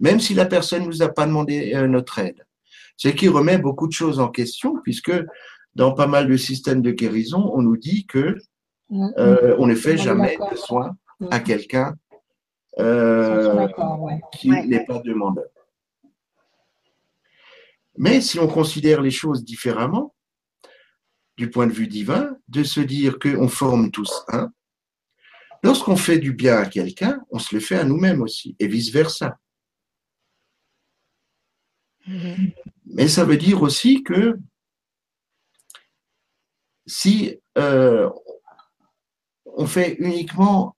Même 0.00 0.20
si 0.20 0.34
la 0.34 0.44
personne 0.44 0.82
ne 0.82 0.88
nous 0.88 1.02
a 1.02 1.08
pas 1.08 1.26
demandé 1.26 1.72
euh, 1.74 1.86
notre 1.86 2.18
aide. 2.18 2.46
Ce 2.96 3.08
qui 3.08 3.28
remet 3.28 3.58
beaucoup 3.58 3.86
de 3.86 3.92
choses 3.92 4.20
en 4.20 4.28
question 4.28 4.76
puisque 4.82 5.12
dans 5.74 5.92
pas 5.92 6.06
mal 6.06 6.28
de 6.28 6.36
systèmes 6.36 6.82
de 6.82 6.90
guérison, 6.90 7.50
on 7.54 7.62
nous 7.62 7.76
dit 7.76 8.06
que 8.06 8.36
euh, 8.92 9.56
on 9.58 9.66
ne 9.66 9.74
fait 9.74 9.96
jamais 9.96 10.36
de 10.50 10.56
soins 10.56 10.96
à 11.30 11.40
quelqu'un 11.40 11.94
euh, 12.78 13.66
qui 14.32 14.50
n'est 14.50 14.84
pas 14.84 15.00
demandeur. 15.00 15.44
Mais 17.96 18.20
si 18.20 18.38
on 18.38 18.48
considère 18.48 19.00
les 19.00 19.10
choses 19.10 19.44
différemment, 19.44 20.13
du 21.36 21.50
point 21.50 21.66
de 21.66 21.72
vue 21.72 21.88
divin, 21.88 22.36
de 22.48 22.62
se 22.62 22.80
dire 22.80 23.18
qu'on 23.18 23.48
forme 23.48 23.90
tous 23.90 24.24
un, 24.28 24.52
lorsqu'on 25.62 25.96
fait 25.96 26.18
du 26.18 26.32
bien 26.32 26.58
à 26.58 26.66
quelqu'un, 26.66 27.20
on 27.30 27.38
se 27.38 27.54
le 27.54 27.60
fait 27.60 27.76
à 27.76 27.84
nous-mêmes 27.84 28.22
aussi, 28.22 28.54
et 28.58 28.68
vice-versa. 28.68 29.38
Mm-hmm. 32.06 32.54
Mais 32.86 33.08
ça 33.08 33.24
veut 33.24 33.36
dire 33.36 33.62
aussi 33.62 34.02
que 34.02 34.38
si 36.86 37.40
euh, 37.56 38.10
on 39.46 39.66
fait 39.66 39.94
uniquement 39.98 40.76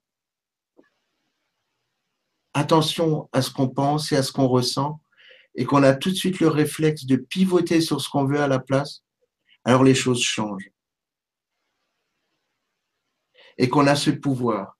attention 2.55 3.29
à 3.33 3.42
ce 3.42 3.51
qu'on 3.51 3.69
pense 3.69 4.12
et 4.12 4.16
à 4.16 4.23
ce 4.23 4.33
qu'on 4.33 4.49
ressent, 4.49 5.01
et 5.57 5.64
qu'on 5.64 5.83
a 5.83 5.95
tout 5.95 6.11
de 6.11 6.14
suite 6.14 6.40
le 6.40 6.49
réflexe 6.49 7.07
de 7.07 7.16
pivoter 7.16 7.81
sur 7.81 8.01
ce 8.01 8.09
qu'on 8.09 8.25
veut 8.25 8.40
à 8.40 8.49
la 8.49 8.59
place, 8.59 9.03
alors 9.67 9.83
les 9.83 9.95
choses 9.95 10.23
changent. 10.23 10.71
Et 13.59 13.69
qu'on 13.69 13.87
a 13.87 13.97
ce 13.97 14.11
pouvoir. 14.11 14.79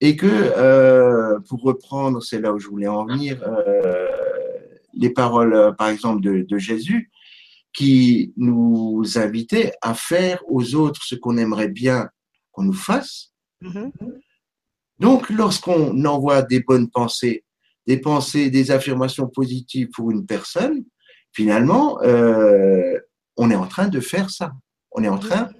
Et 0.00 0.14
que, 0.14 0.26
euh, 0.26 1.40
pour 1.48 1.62
reprendre, 1.62 2.22
c'est 2.22 2.40
là 2.40 2.52
où 2.52 2.58
je 2.58 2.68
voulais 2.68 2.86
en 2.86 3.06
venir, 3.06 3.42
euh, 3.42 4.08
les 4.94 5.10
paroles, 5.10 5.54
euh, 5.54 5.72
par 5.72 5.88
exemple, 5.88 6.20
de, 6.20 6.58
Jésus, 6.58 7.10
qui 7.72 8.34
nous 8.36 9.04
invitait 9.16 9.72
à 9.80 9.94
faire 9.94 10.42
aux 10.48 10.74
autres 10.74 11.02
ce 11.02 11.14
qu'on 11.14 11.38
aimerait 11.38 11.68
bien 11.68 12.10
qu'on 12.52 12.64
nous 12.64 12.72
fasse. 12.72 13.32
Mm-hmm. 13.62 13.92
Donc, 14.98 15.30
lorsqu'on 15.30 16.04
envoie 16.04 16.42
des 16.42 16.60
bonnes 16.60 16.90
pensées, 16.90 17.44
des 17.86 17.98
pensées, 17.98 18.50
des 18.50 18.70
affirmations 18.70 19.28
positives 19.28 19.88
pour 19.94 20.10
une 20.10 20.26
personne, 20.26 20.84
finalement, 21.32 22.02
euh, 22.02 22.98
on 23.36 23.50
est 23.50 23.56
en 23.56 23.66
train 23.66 23.88
de 23.88 24.00
faire 24.00 24.30
ça. 24.30 24.52
On 24.92 25.02
est 25.02 25.08
en 25.08 25.18
train 25.18 25.50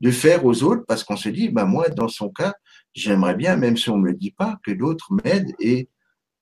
de 0.00 0.10
faire 0.10 0.44
aux 0.44 0.62
autres 0.62 0.84
parce 0.86 1.04
qu'on 1.04 1.16
se 1.16 1.28
dit, 1.28 1.48
bah 1.48 1.64
moi, 1.64 1.88
dans 1.88 2.08
son 2.08 2.28
cas, 2.28 2.54
j'aimerais 2.94 3.34
bien, 3.34 3.56
même 3.56 3.76
si 3.76 3.88
on 3.90 3.96
ne 3.96 4.02
me 4.02 4.08
le 4.10 4.16
dit 4.16 4.32
pas, 4.32 4.58
que 4.64 4.72
d'autres 4.72 5.12
m'aident 5.12 5.54
et 5.60 5.88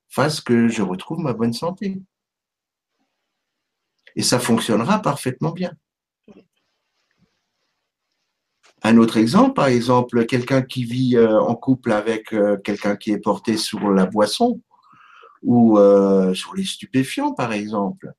fassent 0.09 0.40
que 0.40 0.68
je 0.68 0.83
retrouve 0.83 1.20
ma 1.20 1.33
bonne 1.33 1.53
santé. 1.53 2.01
Et 4.16 4.23
ça 4.23 4.40
fonctionnera 4.40 5.01
parfaitement 5.03 5.53
bien. 5.53 5.73
Un 8.83 8.96
autre 8.96 9.18
exemple, 9.18 9.53
par 9.53 9.66
exemple, 9.66 10.25
quelqu'un 10.25 10.62
qui 10.62 10.85
vit 10.85 11.16
euh, 11.16 11.38
en 11.38 11.55
couple 11.55 11.92
avec 11.92 12.33
euh, 12.33 12.57
quelqu'un 12.57 12.96
qui 12.96 13.11
est 13.11 13.18
porté 13.18 13.59
sur 13.59 13.90
la 13.90 14.07
boisson 14.07 14.61
ou 15.42 15.79
euh, 15.79 16.33
sur 16.33 16.55
les 16.55 16.64
stupéfiants, 16.64 17.35
par 17.35 17.53
exemple. 17.53 18.12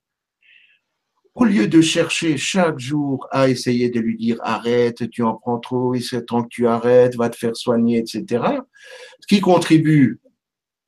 Au 1.33 1.45
lieu 1.45 1.67
de 1.67 1.81
chercher 1.81 2.37
chaque 2.37 2.77
jour 2.77 3.27
à 3.31 3.47
essayer 3.47 3.89
de 3.89 3.99
lui 3.99 4.17
dire 4.17 4.37
arrête, 4.43 5.09
tu 5.09 5.23
en 5.23 5.35
prends 5.35 5.59
trop, 5.59 5.95
il 5.95 6.01
serait 6.01 6.23
temps 6.23 6.43
que 6.43 6.49
tu 6.49 6.67
arrêtes, 6.67 7.15
va 7.15 7.29
te 7.29 7.37
faire 7.37 7.55
soigner, 7.55 7.99
etc., 7.99 8.43
ce 9.19 9.27
qui 9.27 9.39
contribue 9.39 10.19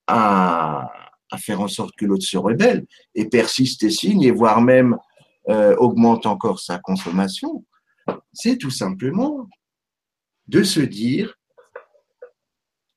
à, 0.07 0.91
à 1.31 1.37
faire 1.37 1.61
en 1.61 1.67
sorte 1.67 1.95
que 1.95 2.05
l'autre 2.05 2.25
se 2.25 2.37
rebelle 2.37 2.85
et 3.15 3.29
persiste 3.29 3.83
et 3.83 3.89
signe, 3.89 4.23
et 4.23 4.31
voire 4.31 4.61
même 4.61 4.97
augmente 5.47 6.25
encore 6.25 6.59
sa 6.59 6.79
consommation, 6.79 7.65
c'est 8.33 8.57
tout 8.57 8.69
simplement 8.71 9.47
de 10.47 10.63
se 10.63 10.79
dire, 10.79 11.35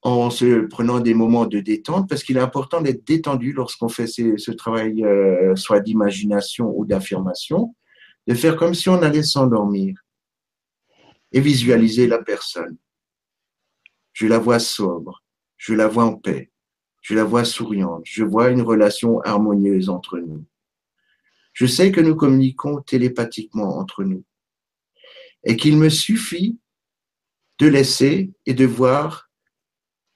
en 0.06 0.30
se 0.30 0.66
prenant 0.66 1.00
des 1.00 1.14
moments 1.14 1.46
de 1.46 1.58
détente, 1.58 2.08
parce 2.08 2.22
qu'il 2.22 2.36
est 2.36 2.40
important 2.40 2.80
d'être 2.80 3.04
détendu 3.04 3.52
lorsqu'on 3.52 3.88
fait 3.88 4.06
ce, 4.06 4.50
travail, 4.52 5.04
euh, 5.04 5.56
soit 5.56 5.80
d'imagination 5.80 6.72
ou 6.76 6.86
d'affirmation, 6.86 7.74
de 8.28 8.34
faire 8.34 8.56
comme 8.56 8.74
si 8.74 8.88
on 8.88 9.02
allait 9.02 9.24
s'endormir 9.24 10.00
et 11.32 11.40
visualiser 11.40 12.06
la 12.06 12.22
personne. 12.22 12.76
Je 14.12 14.26
la 14.26 14.38
vois 14.38 14.60
sobre, 14.60 15.24
je 15.56 15.74
la 15.74 15.88
vois 15.88 16.04
en 16.04 16.14
paix, 16.14 16.52
je 17.02 17.14
la 17.14 17.24
vois 17.24 17.44
souriante, 17.44 18.02
je 18.04 18.22
vois 18.22 18.50
une 18.50 18.62
relation 18.62 19.20
harmonieuse 19.22 19.88
entre 19.88 20.18
nous. 20.18 20.44
Je 21.52 21.66
sais 21.66 21.90
que 21.90 22.00
nous 22.00 22.14
communiquons 22.14 22.80
télépathiquement 22.80 23.76
entre 23.76 24.04
nous 24.04 24.24
et 25.42 25.56
qu'il 25.56 25.76
me 25.78 25.88
suffit 25.88 26.58
de 27.58 27.66
laisser 27.66 28.32
et 28.44 28.54
de 28.54 28.66
voir 28.66 29.25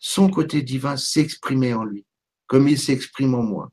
son 0.01 0.31
côté 0.31 0.63
divin 0.63 0.97
s'exprimer 0.97 1.75
en 1.75 1.85
lui, 1.85 2.05
comme 2.47 2.67
il 2.67 2.79
s'exprime 2.79 3.35
en 3.35 3.43
moi. 3.43 3.71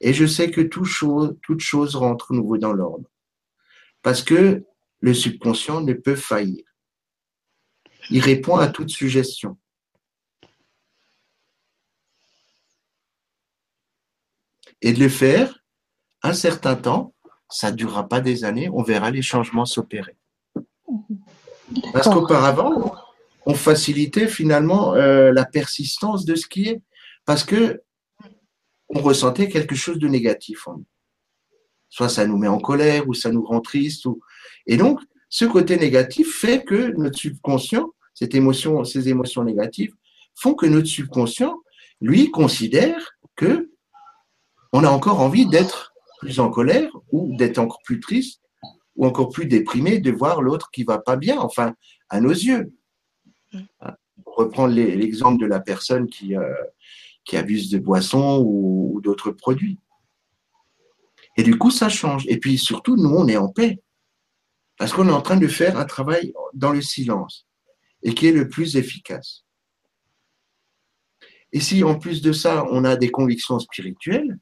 Et 0.00 0.14
je 0.14 0.24
sais 0.24 0.50
que 0.50 0.60
toute 0.60 0.86
chose, 0.86 1.36
toute 1.42 1.60
chose 1.60 1.96
rentre 1.96 2.32
nouveau 2.32 2.56
dans 2.56 2.72
l'ordre. 2.72 3.10
Parce 4.00 4.22
que 4.22 4.64
le 5.00 5.14
subconscient 5.14 5.80
ne 5.80 5.92
peut 5.92 6.16
faillir. 6.16 6.64
Il 8.10 8.20
répond 8.20 8.56
à 8.56 8.68
toute 8.68 8.90
suggestion. 8.90 9.58
Et 14.82 14.92
de 14.92 15.00
le 15.00 15.08
faire 15.08 15.64
un 16.22 16.34
certain 16.34 16.76
temps, 16.76 17.14
ça 17.48 17.70
ne 17.70 17.76
durera 17.76 18.08
pas 18.08 18.20
des 18.20 18.44
années, 18.44 18.68
on 18.72 18.82
verra 18.82 19.10
les 19.10 19.22
changements 19.22 19.64
s'opérer. 19.64 20.16
Parce 21.92 22.08
qu'auparavant, 22.08 22.94
on 23.46 23.54
facilitait 23.54 24.28
finalement 24.28 24.94
euh, 24.94 25.32
la 25.32 25.44
persistance 25.44 26.24
de 26.24 26.34
ce 26.34 26.46
qui 26.46 26.68
est, 26.68 26.82
parce 27.24 27.44
que 27.44 27.82
on 28.88 29.00
ressentait 29.00 29.48
quelque 29.48 29.74
chose 29.74 29.98
de 29.98 30.08
négatif 30.08 30.68
en 30.68 30.78
nous. 30.78 30.86
Soit 31.88 32.08
ça 32.08 32.26
nous 32.26 32.38
met 32.38 32.48
en 32.48 32.58
colère, 32.58 33.08
ou 33.08 33.14
ça 33.14 33.30
nous 33.30 33.44
rend 33.44 33.60
triste, 33.60 34.06
ou... 34.06 34.20
et 34.66 34.76
donc 34.76 35.00
ce 35.28 35.44
côté 35.44 35.76
négatif 35.76 36.32
fait 36.32 36.64
que 36.64 36.92
notre 36.96 37.18
subconscient, 37.18 37.90
cette 38.14 38.34
émotion, 38.34 38.84
ces 38.84 39.08
émotions 39.08 39.42
négatives, 39.42 39.94
font 40.34 40.54
que 40.54 40.66
notre 40.66 40.86
subconscient, 40.86 41.56
lui, 42.00 42.30
considère 42.30 43.16
que 43.36 43.70
on 44.72 44.84
a 44.84 44.88
encore 44.88 45.20
envie 45.20 45.46
d'être 45.46 45.92
plus 46.18 46.40
en 46.40 46.50
colère 46.50 46.90
ou 47.12 47.36
d'être 47.36 47.58
encore 47.58 47.80
plus 47.84 48.00
triste 48.00 48.42
ou 48.96 49.06
encore 49.06 49.30
plus 49.30 49.46
déprimé 49.46 49.98
de 49.98 50.10
voir 50.10 50.42
l'autre 50.42 50.70
qui 50.70 50.84
va 50.84 50.98
pas 50.98 51.16
bien, 51.16 51.38
enfin, 51.38 51.74
à 52.08 52.20
nos 52.20 52.30
yeux. 52.30 52.72
Reprendre 54.26 54.74
l'exemple 54.74 55.40
de 55.40 55.46
la 55.46 55.60
personne 55.60 56.08
qui, 56.08 56.36
euh, 56.36 56.54
qui 57.24 57.36
abuse 57.36 57.70
de 57.70 57.78
boissons 57.78 58.42
ou, 58.46 59.00
d'autres 59.02 59.30
produits. 59.30 59.78
Et 61.36 61.42
du 61.42 61.58
coup, 61.58 61.70
ça 61.70 61.88
change. 61.88 62.24
Et 62.28 62.38
puis 62.38 62.58
surtout, 62.58 62.96
nous, 62.96 63.10
on 63.10 63.28
est 63.28 63.36
en 63.36 63.48
paix. 63.48 63.82
Parce 64.76 64.92
qu'on 64.92 65.08
est 65.08 65.12
en 65.12 65.22
train 65.22 65.36
de 65.36 65.46
faire 65.46 65.78
un 65.78 65.84
travail 65.84 66.32
dans 66.52 66.72
le 66.72 66.82
silence 66.82 67.46
et 68.02 68.14
qui 68.14 68.26
est 68.26 68.32
le 68.32 68.48
plus 68.48 68.76
efficace. 68.76 69.44
Et 71.52 71.60
si 71.60 71.84
en 71.84 71.98
plus 71.98 72.20
de 72.20 72.32
ça, 72.32 72.66
on 72.70 72.84
a 72.84 72.96
des 72.96 73.10
convictions 73.10 73.58
spirituelles, 73.60 74.38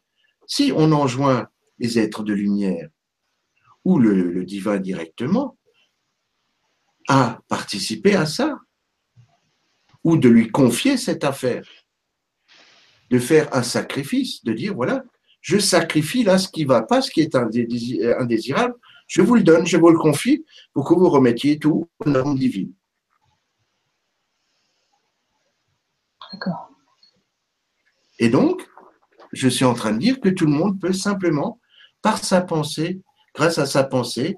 si 0.46 0.72
on 0.74 0.92
enjoint 0.92 1.48
les 1.78 1.98
êtres 1.98 2.22
de 2.22 2.32
lumière 2.32 2.88
ou 3.84 3.98
le, 3.98 4.44
divin 4.44 4.78
directement 4.78 5.58
à 7.08 7.40
participer 7.48 8.14
à 8.14 8.26
ça, 8.26 8.58
ou 10.04 10.16
de 10.16 10.28
lui 10.28 10.50
confier 10.50 10.96
cette 10.96 11.24
affaire, 11.24 11.64
de 13.10 13.18
faire 13.18 13.54
un 13.54 13.62
sacrifice, 13.62 14.42
de 14.44 14.52
dire, 14.52 14.74
voilà, 14.74 15.04
je 15.40 15.58
sacrifie 15.58 16.24
là 16.24 16.38
ce 16.38 16.48
qui 16.48 16.64
va 16.64 16.82
pas, 16.82 17.02
ce 17.02 17.10
qui 17.10 17.20
est 17.20 17.34
indésirable, 17.34 18.74
je 19.06 19.22
vous 19.22 19.34
le 19.34 19.42
donne, 19.42 19.66
je 19.66 19.76
vous 19.76 19.90
le 19.90 19.98
confie 19.98 20.44
pour 20.72 20.88
que 20.88 20.94
vous 20.94 21.10
remettiez 21.10 21.58
tout 21.58 21.88
aux 21.98 22.08
normes 22.08 22.38
divines. 22.38 22.72
D'accord. 26.32 26.70
Et 28.18 28.28
donc, 28.28 28.66
je 29.32 29.48
suis 29.48 29.64
en 29.64 29.74
train 29.74 29.92
de 29.92 29.98
dire 29.98 30.20
que 30.20 30.28
tout 30.28 30.46
le 30.46 30.52
monde 30.52 30.80
peut 30.80 30.92
simplement, 30.92 31.60
par 32.00 32.24
sa 32.24 32.40
pensée, 32.40 33.02
grâce 33.34 33.58
à 33.58 33.66
sa 33.66 33.84
pensée, 33.84 34.36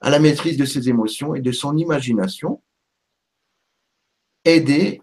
à 0.00 0.10
la 0.10 0.18
maîtrise 0.18 0.56
de 0.56 0.64
ses 0.64 0.88
émotions 0.88 1.34
et 1.34 1.40
de 1.40 1.52
son 1.52 1.76
imagination, 1.76 2.62
aider 4.46 5.02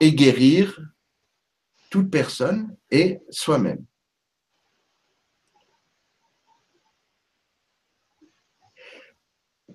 et 0.00 0.14
guérir 0.14 0.80
toute 1.90 2.10
personne 2.10 2.76
et 2.90 3.20
soi-même. 3.28 3.84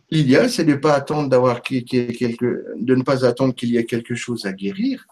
L'idéal, 0.10 0.50
c'est 0.50 0.64
de, 0.64 0.76
pas 0.76 0.94
attendre 0.94 1.28
d'avoir 1.28 1.62
de 1.62 2.96
ne 2.96 3.04
pas 3.04 3.26
attendre 3.26 3.56
qu'il 3.56 3.70
y 3.70 3.78
ait 3.78 3.86
quelque 3.86 4.16
chose 4.16 4.46
à 4.46 4.54
guérir. 4.54 5.08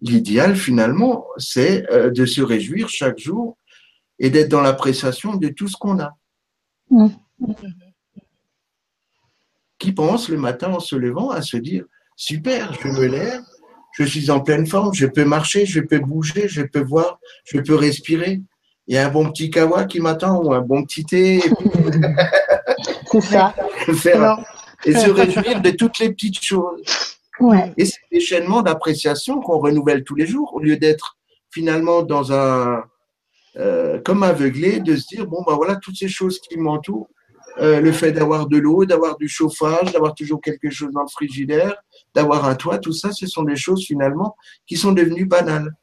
L'idéal, 0.00 0.56
finalement, 0.56 1.26
c'est 1.38 1.88
euh, 1.90 2.10
de 2.10 2.26
se 2.26 2.42
réjouir 2.42 2.88
chaque 2.88 3.18
jour 3.18 3.56
et 4.18 4.30
d'être 4.30 4.48
dans 4.48 4.60
l'appréciation 4.60 5.36
de 5.36 5.48
tout 5.48 5.68
ce 5.68 5.76
qu'on 5.76 6.00
a. 6.00 6.16
Mm. 6.90 7.08
Qui 9.78 9.92
pense 9.92 10.28
le 10.28 10.38
matin 10.38 10.72
en 10.72 10.80
se 10.80 10.96
levant 10.96 11.30
à 11.30 11.40
se 11.40 11.56
dire 11.56 11.84
super, 12.16 12.72
je 12.82 12.88
me 12.88 13.06
lève, 13.06 13.42
je 13.92 14.04
suis 14.04 14.30
en 14.30 14.40
pleine 14.40 14.66
forme, 14.66 14.92
je 14.94 15.06
peux 15.06 15.24
marcher, 15.24 15.66
je 15.66 15.80
peux 15.80 15.98
bouger, 15.98 16.48
je 16.48 16.62
peux 16.62 16.82
voir, 16.82 17.20
je 17.44 17.58
peux 17.60 17.74
respirer. 17.74 18.40
Il 18.88 18.94
y 18.94 18.98
a 18.98 19.06
un 19.06 19.10
bon 19.10 19.30
petit 19.30 19.50
kawa 19.50 19.84
qui 19.84 20.00
m'attend 20.00 20.42
ou 20.42 20.52
un 20.52 20.60
bon 20.60 20.84
petit 20.84 21.04
thé. 21.04 21.42
C'est 23.12 23.20
ça. 23.20 23.54
et 24.84 24.92
se 24.92 25.10
réjouir 25.10 25.60
de 25.60 25.70
toutes 25.70 25.98
les 25.98 26.10
petites 26.10 26.42
choses. 26.42 26.82
Ouais. 27.40 27.72
Et 27.76 27.84
c'est 27.84 28.00
l'échaînement 28.10 28.62
d'appréciation 28.62 29.40
qu'on 29.40 29.58
renouvelle 29.58 30.04
tous 30.04 30.14
les 30.14 30.26
jours, 30.26 30.54
au 30.54 30.60
lieu 30.60 30.76
d'être 30.76 31.16
finalement 31.50 32.02
dans 32.02 32.32
un, 32.32 32.82
euh, 33.56 34.00
comme 34.00 34.22
aveuglé, 34.22 34.80
de 34.80 34.96
se 34.96 35.06
dire, 35.06 35.26
bon, 35.26 35.42
ben 35.46 35.54
voilà, 35.54 35.76
toutes 35.76 35.96
ces 35.96 36.08
choses 36.08 36.38
qui 36.40 36.58
m'entourent, 36.58 37.08
euh, 37.58 37.80
le 37.80 37.92
fait 37.92 38.12
d'avoir 38.12 38.46
de 38.46 38.58
l'eau, 38.58 38.84
d'avoir 38.84 39.16
du 39.16 39.28
chauffage, 39.28 39.92
d'avoir 39.92 40.14
toujours 40.14 40.40
quelque 40.40 40.70
chose 40.70 40.92
dans 40.92 41.02
le 41.02 41.08
frigidaire, 41.08 41.74
d'avoir 42.14 42.44
un 42.44 42.54
toit, 42.54 42.78
tout 42.78 42.92
ça, 42.92 43.12
ce 43.12 43.26
sont 43.26 43.44
des 43.44 43.56
choses 43.56 43.84
finalement 43.84 44.36
qui 44.66 44.76
sont 44.76 44.92
devenues 44.92 45.26
banales. 45.26 45.74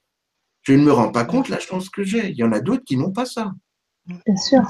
Je 0.62 0.74
ne 0.74 0.84
me 0.84 0.92
rends 0.92 1.12
pas 1.12 1.26
compte 1.26 1.50
la 1.50 1.60
chance 1.60 1.90
que 1.90 2.04
j'ai. 2.04 2.30
Il 2.30 2.38
y 2.38 2.44
en 2.44 2.52
a 2.52 2.60
d'autres 2.60 2.84
qui 2.86 2.96
n'ont 2.96 3.12
pas 3.12 3.26
ça. 3.26 3.52
Bien 4.06 4.38
sûr. 4.38 4.62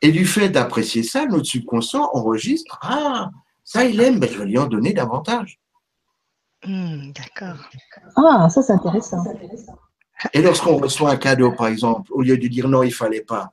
Et 0.00 0.10
du 0.10 0.26
fait 0.26 0.48
d'apprécier 0.48 1.02
ça, 1.02 1.26
notre 1.26 1.46
subconscient 1.46 2.10
enregistre 2.12 2.78
Ah, 2.82 3.30
ça 3.64 3.84
il 3.84 4.00
aime, 4.00 4.18
ben, 4.18 4.28
je 4.30 4.38
vais 4.38 4.46
lui 4.46 4.58
en 4.58 4.66
donner 4.66 4.92
davantage. 4.92 5.60
Hmm, 6.64 7.12
d'accord. 7.12 7.58
Ah, 8.16 8.48
ça 8.50 8.62
c'est 8.62 8.72
intéressant. 8.72 9.24
Et 10.32 10.42
lorsqu'on 10.42 10.76
reçoit 10.76 11.10
un 11.10 11.16
cadeau, 11.16 11.52
par 11.52 11.68
exemple, 11.68 12.12
au 12.12 12.22
lieu 12.22 12.36
de 12.36 12.48
dire 12.48 12.68
non, 12.68 12.82
il 12.82 12.92
fallait 12.92 13.22
pas, 13.22 13.52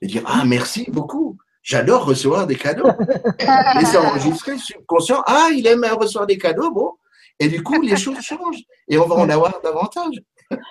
de 0.00 0.08
dire 0.08 0.22
Ah, 0.26 0.44
merci 0.44 0.86
beaucoup. 0.90 1.36
J'adore 1.62 2.04
recevoir 2.04 2.46
des 2.46 2.56
cadeaux. 2.56 2.88
Et 3.38 3.84
c'est 3.84 3.96
enregistré 3.96 4.58
subconscient. 4.58 5.22
Ah, 5.26 5.48
il 5.54 5.66
aime 5.66 5.84
recevoir 5.84 6.26
des 6.26 6.38
cadeaux, 6.38 6.72
bon. 6.72 6.92
Et 7.38 7.48
du 7.48 7.62
coup, 7.62 7.80
les 7.80 7.96
choses 7.96 8.20
changent. 8.20 8.62
Et 8.88 8.98
on 8.98 9.06
va 9.06 9.14
en 9.14 9.28
avoir 9.28 9.60
davantage. 9.62 10.16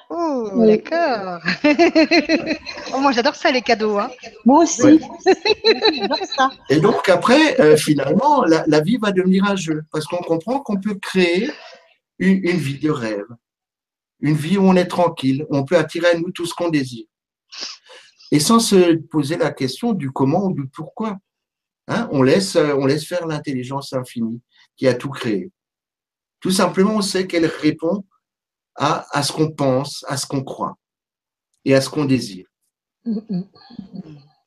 Oh, 0.09 0.49
d'accord. 0.57 1.39
oh, 2.93 2.99
moi, 2.99 3.11
j'adore 3.13 3.35
ça, 3.35 3.51
les 3.51 3.61
cadeaux. 3.61 3.97
Hein. 3.97 4.11
Moi 4.45 4.63
aussi. 4.63 4.99
Et 6.69 6.79
donc, 6.79 7.09
après, 7.09 7.59
euh, 7.59 7.77
finalement, 7.77 8.43
la, 8.43 8.79
vie 8.81 8.97
va 8.97 9.11
devenir 9.11 9.45
un 9.45 9.55
jeu. 9.55 9.83
Parce 9.91 10.05
qu'on 10.05 10.17
comprend 10.17 10.59
qu'on 10.59 10.79
peut 10.79 10.95
créer 10.95 11.49
une, 12.19 12.41
une, 12.43 12.57
vie 12.57 12.79
de 12.79 12.91
rêve. 12.91 13.25
Une 14.19 14.35
vie 14.35 14.57
où 14.57 14.63
on 14.63 14.75
est 14.75 14.85
tranquille, 14.85 15.45
où 15.49 15.57
on 15.57 15.63
peut 15.63 15.77
attirer 15.77 16.09
à 16.09 16.17
nous 16.17 16.31
tout 16.31 16.45
ce 16.45 16.53
qu'on 16.53 16.69
désire 16.69 17.05
et 18.31 18.39
sans 18.39 18.59
se 18.59 18.95
poser 18.95 19.37
la 19.37 19.51
question 19.51 19.93
du 19.93 20.09
comment 20.11 20.45
ou 20.45 20.53
du 20.53 20.67
pourquoi. 20.67 21.17
Hein, 21.87 22.07
on, 22.11 22.23
laisse, 22.23 22.55
on 22.55 22.85
laisse 22.85 23.05
faire 23.05 23.27
l'intelligence 23.27 23.91
infinie 23.93 24.41
qui 24.77 24.87
a 24.87 24.93
tout 24.93 25.09
créé. 25.09 25.51
Tout 26.39 26.51
simplement, 26.51 26.95
on 26.95 27.01
sait 27.01 27.27
qu'elle 27.27 27.45
répond 27.45 28.05
à, 28.75 29.05
à 29.15 29.23
ce 29.23 29.33
qu'on 29.33 29.51
pense, 29.51 30.05
à 30.07 30.15
ce 30.15 30.25
qu'on 30.25 30.43
croit 30.43 30.77
et 31.65 31.75
à 31.75 31.81
ce 31.81 31.89
qu'on 31.89 32.05
désire. 32.05 32.47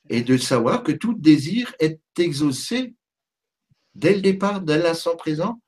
Et 0.08 0.22
de 0.22 0.36
savoir 0.38 0.82
que 0.82 0.92
tout 0.92 1.14
désir 1.14 1.74
est 1.78 2.00
exaucé 2.18 2.94
dès 3.94 4.14
le 4.14 4.22
départ, 4.22 4.60
dès 4.60 4.78
l'instant 4.78 5.16
présent, 5.16 5.60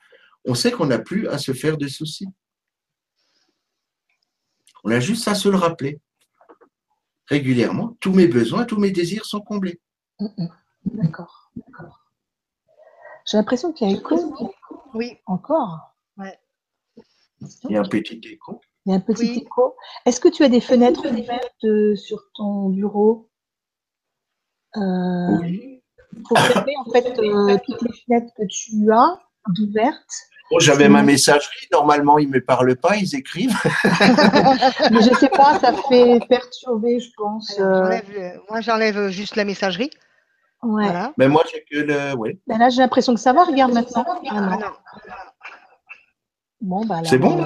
on 0.44 0.55
sait 0.55 0.70
qu'on 0.70 0.87
n'a 0.87 0.98
plus 0.98 1.29
à 1.29 1.38
se 1.38 1.52
faire 1.52 1.76
de 1.76 1.88
soucis. 1.88 2.29
On 4.85 4.90
a 4.90 5.00
juste 5.00 5.26
à 5.29 5.35
se 5.35 5.48
le 5.48 5.57
rappeler 5.57 6.00
régulièrement, 7.26 7.96
tous 8.00 8.12
mes 8.12 8.26
besoins, 8.26 8.64
tous 8.64 8.78
mes 8.78 8.90
désirs 8.90 9.24
sont 9.24 9.40
comblés. 9.40 9.80
Mm, 10.20 10.26
mm. 10.38 10.48
D'accord. 10.86 11.52
J'ai 13.26 13.36
l'impression 13.36 13.72
qu'il 13.72 13.90
y 13.90 13.92
a 13.92 13.96
écho. 13.96 14.54
Oui. 14.94 15.18
Encore 15.26 15.96
ouais. 16.16 16.38
Il 17.64 17.72
y 17.72 17.76
a 17.76 17.80
un 17.80 17.88
petit 17.88 18.20
écho. 18.24 18.60
Il 18.86 18.90
y 18.90 18.92
a 18.92 18.96
un 18.96 19.00
petit 19.00 19.40
écho. 19.40 19.76
Est-ce 20.04 20.20
que 20.20 20.28
tu 20.28 20.44
as 20.44 20.48
des 20.48 20.60
fenêtres 20.60 21.06
ouvertes 21.06 21.64
euh, 21.64 21.96
sur 21.96 22.30
ton 22.34 22.70
bureau 22.70 23.28
euh, 24.76 25.38
Oui. 25.40 25.82
Pour 26.28 26.38
fermer 26.38 26.72
en 26.78 26.90
fait 26.90 27.18
euh, 27.18 27.58
toutes 27.66 27.82
les 27.82 27.92
fenêtres 28.04 28.32
que 28.36 28.46
tu 28.46 28.90
as 28.92 29.20
d'ouvertes? 29.48 30.14
J'avais 30.59 30.88
ma 30.88 31.02
messagerie. 31.02 31.66
Normalement, 31.72 32.18
ils 32.18 32.28
ne 32.28 32.35
me 32.35 32.44
parlent 32.44 32.76
pas, 32.76 32.96
ils 32.96 33.14
écrivent. 33.14 33.56
Mais 33.85 35.02
je 35.02 35.11
ne 35.11 35.16
sais 35.16 35.28
pas, 35.28 35.59
ça 35.59 35.72
fait 35.88 36.20
perturber, 36.28 37.00
je 37.00 37.11
pense. 37.16 37.56
Euh. 37.59 37.98
moi, 38.48 38.61
j'enlève 38.61 39.09
juste 39.09 39.37
la 39.37 39.44
messagerie. 39.44 39.90
Ouais. 40.62 40.87
Mais 41.16 41.28
moi, 41.28 41.44
j'ai 41.50 41.64
que 41.70 41.85
le. 41.85 42.16
Oui. 42.16 42.40
Ben 42.46 42.59
là, 42.59 42.68
j'ai 42.68 42.80
l'impression 42.80 43.14
que 43.14 43.20
ça 43.20 43.32
va. 43.32 43.44
Regarde 43.44 43.72
maintenant. 43.72 44.04
Ah, 44.30 44.40
non. 44.40 44.59
Bon, 46.61 46.85
bah, 46.87 47.00
C'est 47.04 47.18
bon. 47.18 47.38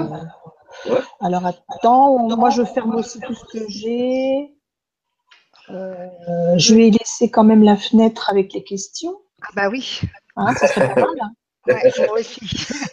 Euh, 0.87 1.01
alors, 1.21 1.45
attends. 1.47 2.29
Moi, 2.37 2.51
je 2.51 2.65
ferme 2.65 2.95
aussi 2.95 3.21
tout 3.21 3.35
ce 3.35 3.45
que 3.45 3.65
j'ai. 3.69 4.55
Euh, 5.71 6.09
je 6.57 6.75
vais 6.75 6.91
laisser 6.91 7.31
quand 7.31 7.45
même 7.45 7.63
la 7.63 7.77
fenêtre 7.77 8.31
avec 8.31 8.53
les 8.53 8.65
questions. 8.65 9.15
Ah, 9.43 9.49
bah 9.55 9.69
oui. 9.71 10.01
Hein, 10.37 10.55
ça 10.55 10.67
serait 10.69 10.95
pas 10.95 11.01
mal. 11.01 11.15
Hein. 11.21 11.33
Moi 11.67 12.19
aussi. 12.19 12.41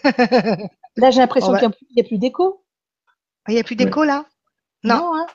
là, 0.98 1.12
j'ai 1.12 1.20
l'impression 1.20 1.54
qu'il 1.54 1.70
n'y 1.96 2.02
a, 2.02 2.04
plus 2.04 2.18
d'écho. 2.18 2.64
Il 3.48 3.54
n'y 3.54 3.60
a 3.60 3.64
plus 3.64 3.76
d'écho 3.76 4.04
là? 4.04 4.26
Non. 4.84 5.16
hein 5.16 5.26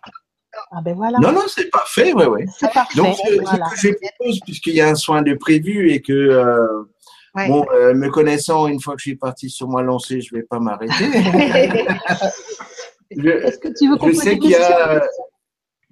ah 0.70 0.80
ben 0.84 0.94
voilà. 0.94 1.18
Non, 1.18 1.32
non, 1.32 1.42
c'est 1.48 1.70
parfait, 1.70 2.12
ouais, 2.12 2.26
ouais. 2.26 2.44
C'est 2.58 2.70
parfait. 2.72 2.96
Donc, 2.96 3.16
ce, 3.16 3.22
que 3.22 3.34
je 3.34 3.94
propose, 3.94 4.40
puisqu'il 4.40 4.74
y 4.74 4.80
a 4.82 4.88
un 4.88 4.94
soin 4.94 5.22
de 5.22 5.34
prévu 5.34 5.90
et 5.90 6.02
que, 6.02 6.12
euh, 6.12 6.84
bon, 7.34 7.64
euh, 7.72 7.94
me 7.94 8.10
connaissant, 8.10 8.66
une 8.66 8.80
fois 8.80 8.94
que 8.94 9.00
je 9.00 9.10
suis 9.10 9.16
parti 9.16 9.48
sur 9.48 9.68
moi 9.68 9.82
lancé, 9.82 10.20
je 10.20 10.34
ne 10.34 10.40
vais 10.40 10.46
pas 10.46 10.58
m'arrêter. 10.58 11.04
Est-ce 13.10 13.58
que 13.58 13.68
tu 13.68 13.90
veux 13.90 13.96
Je 14.12 14.16
sais 14.16 14.38
qu'il 14.38 14.50
y, 14.50 14.54
a, 14.54 15.02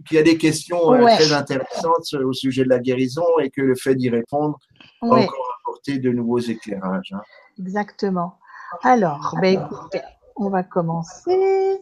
qu'il 0.07 0.16
y 0.16 0.20
a 0.20 0.22
des 0.22 0.37
questions 0.37 0.94
euh, 0.94 1.05
très 1.07 1.33
intéressantes 1.33 2.14
au 2.14 2.33
sujet 2.33 2.64
de 2.64 2.68
la 2.68 2.79
guérison 2.79 3.24
et 3.42 3.50
que 3.50 3.62
le 3.62 3.74
fait 3.74 3.94
d'y 3.94 4.11
répondre 4.11 4.59
encore 5.00 5.49
apporter 5.80 5.98
de 5.98 6.10
nouveaux 6.10 6.38
éclairages. 6.38 7.12
Hein. 7.12 7.22
Exactement. 7.58 8.38
Alors, 8.82 9.36
ben, 9.40 9.60
écoutez, 9.60 10.02
on 10.36 10.48
va 10.48 10.62
commencer. 10.62 11.78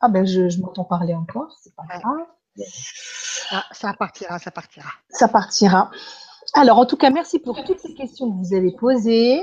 Ah 0.00 0.08
ben 0.08 0.26
je, 0.26 0.48
je 0.48 0.60
m'entends 0.60 0.84
parler 0.84 1.14
encore, 1.14 1.56
c'est 1.62 1.74
pas 1.74 1.84
grave. 1.84 2.26
Ah, 3.50 3.64
ça 3.72 3.94
partira, 3.94 4.38
ça 4.38 4.50
partira. 4.50 4.90
Ça 5.08 5.28
partira. 5.28 5.90
Alors, 6.54 6.78
en 6.78 6.86
tout 6.86 6.96
cas, 6.96 7.10
merci 7.10 7.38
pour 7.38 7.64
toutes 7.64 7.80
ces 7.80 7.94
questions 7.94 8.30
que 8.30 8.36
vous 8.36 8.54
avez 8.54 8.72
posées. 8.72 9.40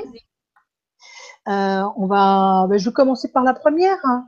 Euh, 1.47 1.84
on 1.97 2.06
va, 2.06 2.67
ben, 2.69 2.77
je 2.77 2.86
vais 2.86 2.93
commencer 2.93 3.32
par 3.32 3.43
la 3.43 3.53
première. 3.53 3.97
Hein. 4.03 4.27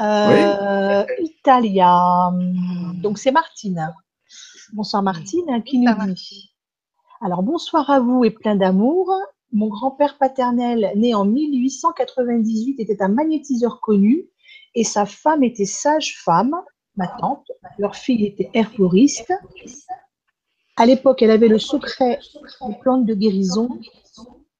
Euh, 0.00 1.04
Italia. 1.18 2.30
Donc, 2.94 3.18
c'est 3.18 3.32
Martine. 3.32 3.92
Bonsoir 4.72 5.02
Martine, 5.02 5.44
hein, 5.50 5.60
qui 5.60 5.78
nous 5.78 6.12
dit? 6.14 6.51
Alors, 7.24 7.44
bonsoir 7.44 7.88
à 7.88 8.00
vous 8.00 8.24
et 8.24 8.32
plein 8.32 8.56
d'amour. 8.56 9.14
Mon 9.52 9.68
grand-père 9.68 10.18
paternel, 10.18 10.90
né 10.96 11.14
en 11.14 11.24
1898, 11.24 12.80
était 12.80 13.00
un 13.00 13.06
magnétiseur 13.06 13.80
connu 13.80 14.24
et 14.74 14.82
sa 14.82 15.06
femme 15.06 15.44
était 15.44 15.64
sage-femme, 15.64 16.56
ma 16.96 17.06
tante. 17.06 17.46
Leur 17.78 17.94
fille 17.94 18.26
était 18.26 18.50
herboriste. 18.54 19.32
À 20.74 20.84
l'époque, 20.84 21.22
elle 21.22 21.30
avait 21.30 21.46
le 21.46 21.60
secret 21.60 22.18
des 22.66 22.74
plantes 22.80 23.06
de 23.06 23.14
guérison. 23.14 23.68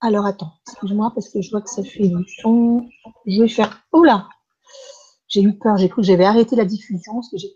Alors 0.01 0.25
attends, 0.25 0.53
excuse-moi 0.69 1.11
parce 1.17 1.31
que 1.31 1.43
je 1.43 1.51
vois 1.51 1.63
que 1.63 1.71
ça 1.71 1.83
fait 1.83 2.07
du 2.07 2.25
son. 2.41 2.87
Je 3.27 3.43
vais 3.43 3.49
faire. 3.49 3.83
Oula 3.93 4.29
J'ai 5.27 5.43
eu 5.43 5.59
peur, 5.59 5.79
j'ai 5.79 5.89
cru 5.89 6.03
que 6.03 6.07
j'avais 6.07 6.27
arrêté 6.27 6.55
la 6.55 6.65
diffusion 6.65 7.15
parce 7.15 7.29
que 7.29 7.39
j'ai 7.39 7.51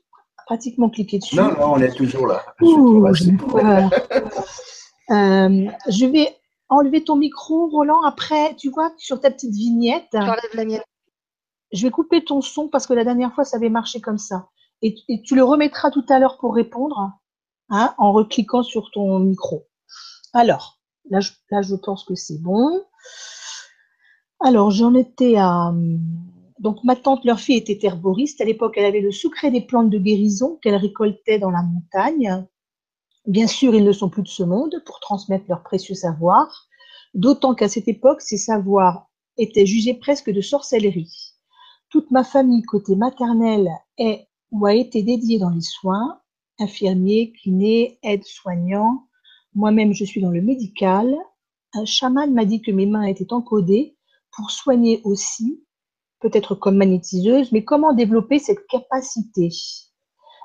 pratiquement 0.47 0.91
cliqué 0.91 1.21
dessus. 1.21 1.37
Non, 1.37 1.53
non, 1.53 1.75
on 1.75 1.81
est 1.81 1.95
toujours 1.95 2.27
là. 2.27 2.45
j'ai 3.15 3.37
peur. 3.37 3.89
Euh, 5.11 5.71
je 5.89 6.07
vais 6.07 6.37
enlever 6.69 7.05
ton 7.05 7.17
micro, 7.17 7.69
Roland. 7.69 8.03
Après, 8.03 8.55
tu 8.57 8.71
vois, 8.71 8.93
sur 8.97 9.21
ta 9.21 9.31
petite 9.31 9.55
vignette. 9.55 10.09
J'enlève 10.13 10.55
la 10.55 10.65
mienne. 10.65 10.83
je 11.73 11.87
vais 11.87 11.91
couper 11.91 12.25
ton 12.25 12.41
son 12.41 12.69
parce 12.69 12.87
que 12.87 12.93
la 12.93 13.05
dernière 13.05 13.35
fois, 13.35 13.45
ça 13.45 13.57
avait 13.57 13.69
marché 13.69 14.01
comme 14.01 14.19
ça. 14.19 14.49
Et, 14.83 14.95
tu 15.25 15.35
le 15.35 15.43
remettras 15.43 15.91
tout 15.91 16.05
à 16.09 16.19
l'heure 16.19 16.39
pour 16.39 16.55
répondre 16.55 17.13
hein, 17.71 17.95
en 17.99 18.13
recliquant 18.13 18.63
sur 18.63 18.91
ton 18.91 19.19
micro. 19.21 19.67
Alors, 20.33 20.81
là, 21.09 21.21
je, 21.21 21.33
là, 21.51 21.63
je 21.63 21.75
pense 21.77 22.05
que 22.05 22.15
c'est 22.15 22.41
bon. 22.43 22.83
Alors, 24.41 24.71
j'en 24.71 24.95
étais 24.95 25.37
à. 25.37 25.73
Donc, 26.59 26.83
ma 26.85 26.97
tante, 26.97 27.25
leur 27.25 27.39
fille 27.39 27.57
était 27.57 27.79
herboriste. 27.87 28.41
À 28.41 28.45
l'époque, 28.45 28.75
elle 28.77 28.87
avait 28.87 29.01
le 29.01 29.13
secret 29.13 29.51
des 29.51 29.61
plantes 29.61 29.91
de 29.91 29.99
guérison 29.99 30.59
qu'elle 30.63 30.77
récoltait 30.77 31.39
dans 31.39 31.51
la 31.51 31.63
montagne. 31.63 32.47
Bien 33.27 33.49
sûr, 33.49 33.75
ils 33.75 33.85
ne 33.85 33.93
sont 33.93 34.09
plus 34.09 34.23
de 34.23 34.29
ce 34.29 34.45
monde 34.45 34.83
pour 34.87 35.01
transmettre 35.01 35.47
leur 35.49 35.63
précieux 35.63 35.97
savoir, 35.97 36.69
d'autant 37.15 37.55
qu'à 37.55 37.69
cette 37.69 37.89
époque, 37.89 38.21
ces 38.21 38.37
savoirs 38.37 39.09
étaient 39.37 39.67
jugés 39.67 39.95
presque 39.95 40.31
de 40.31 40.41
sorcellerie. 40.41 41.35
Toute 41.89 42.11
ma 42.11 42.23
famille 42.23 42.63
côté 42.63 42.95
maternel 42.95 43.69
est 43.99 44.29
ou 44.53 44.65
a 44.67 44.75
été 44.75 45.03
dédiée 45.03 45.41
dans 45.41 45.51
les 45.51 45.61
soins, 45.61 46.21
infirmiers, 46.61 47.33
kinés, 47.33 47.99
aides-soignants. 48.05 49.09
Moi-même, 49.55 49.93
je 49.93 50.05
suis 50.05 50.21
dans 50.21 50.31
le 50.31 50.41
médical. 50.41 51.17
Un 51.75 51.85
chaman 51.85 52.33
m'a 52.33 52.45
dit 52.45 52.63
que 52.63 52.71
mes 52.71 52.87
mains 52.87 53.03
étaient 53.03 53.33
encodées 53.33 53.97
pour 54.37 54.51
soigner 54.53 55.01
aussi, 55.03 55.65
peut-être 56.21 56.55
comme 56.55 56.77
magnétiseuse, 56.77 57.51
mais 57.51 57.65
comment 57.65 57.93
développer 57.93 58.39
cette 58.39 58.67
capacité? 58.69 59.51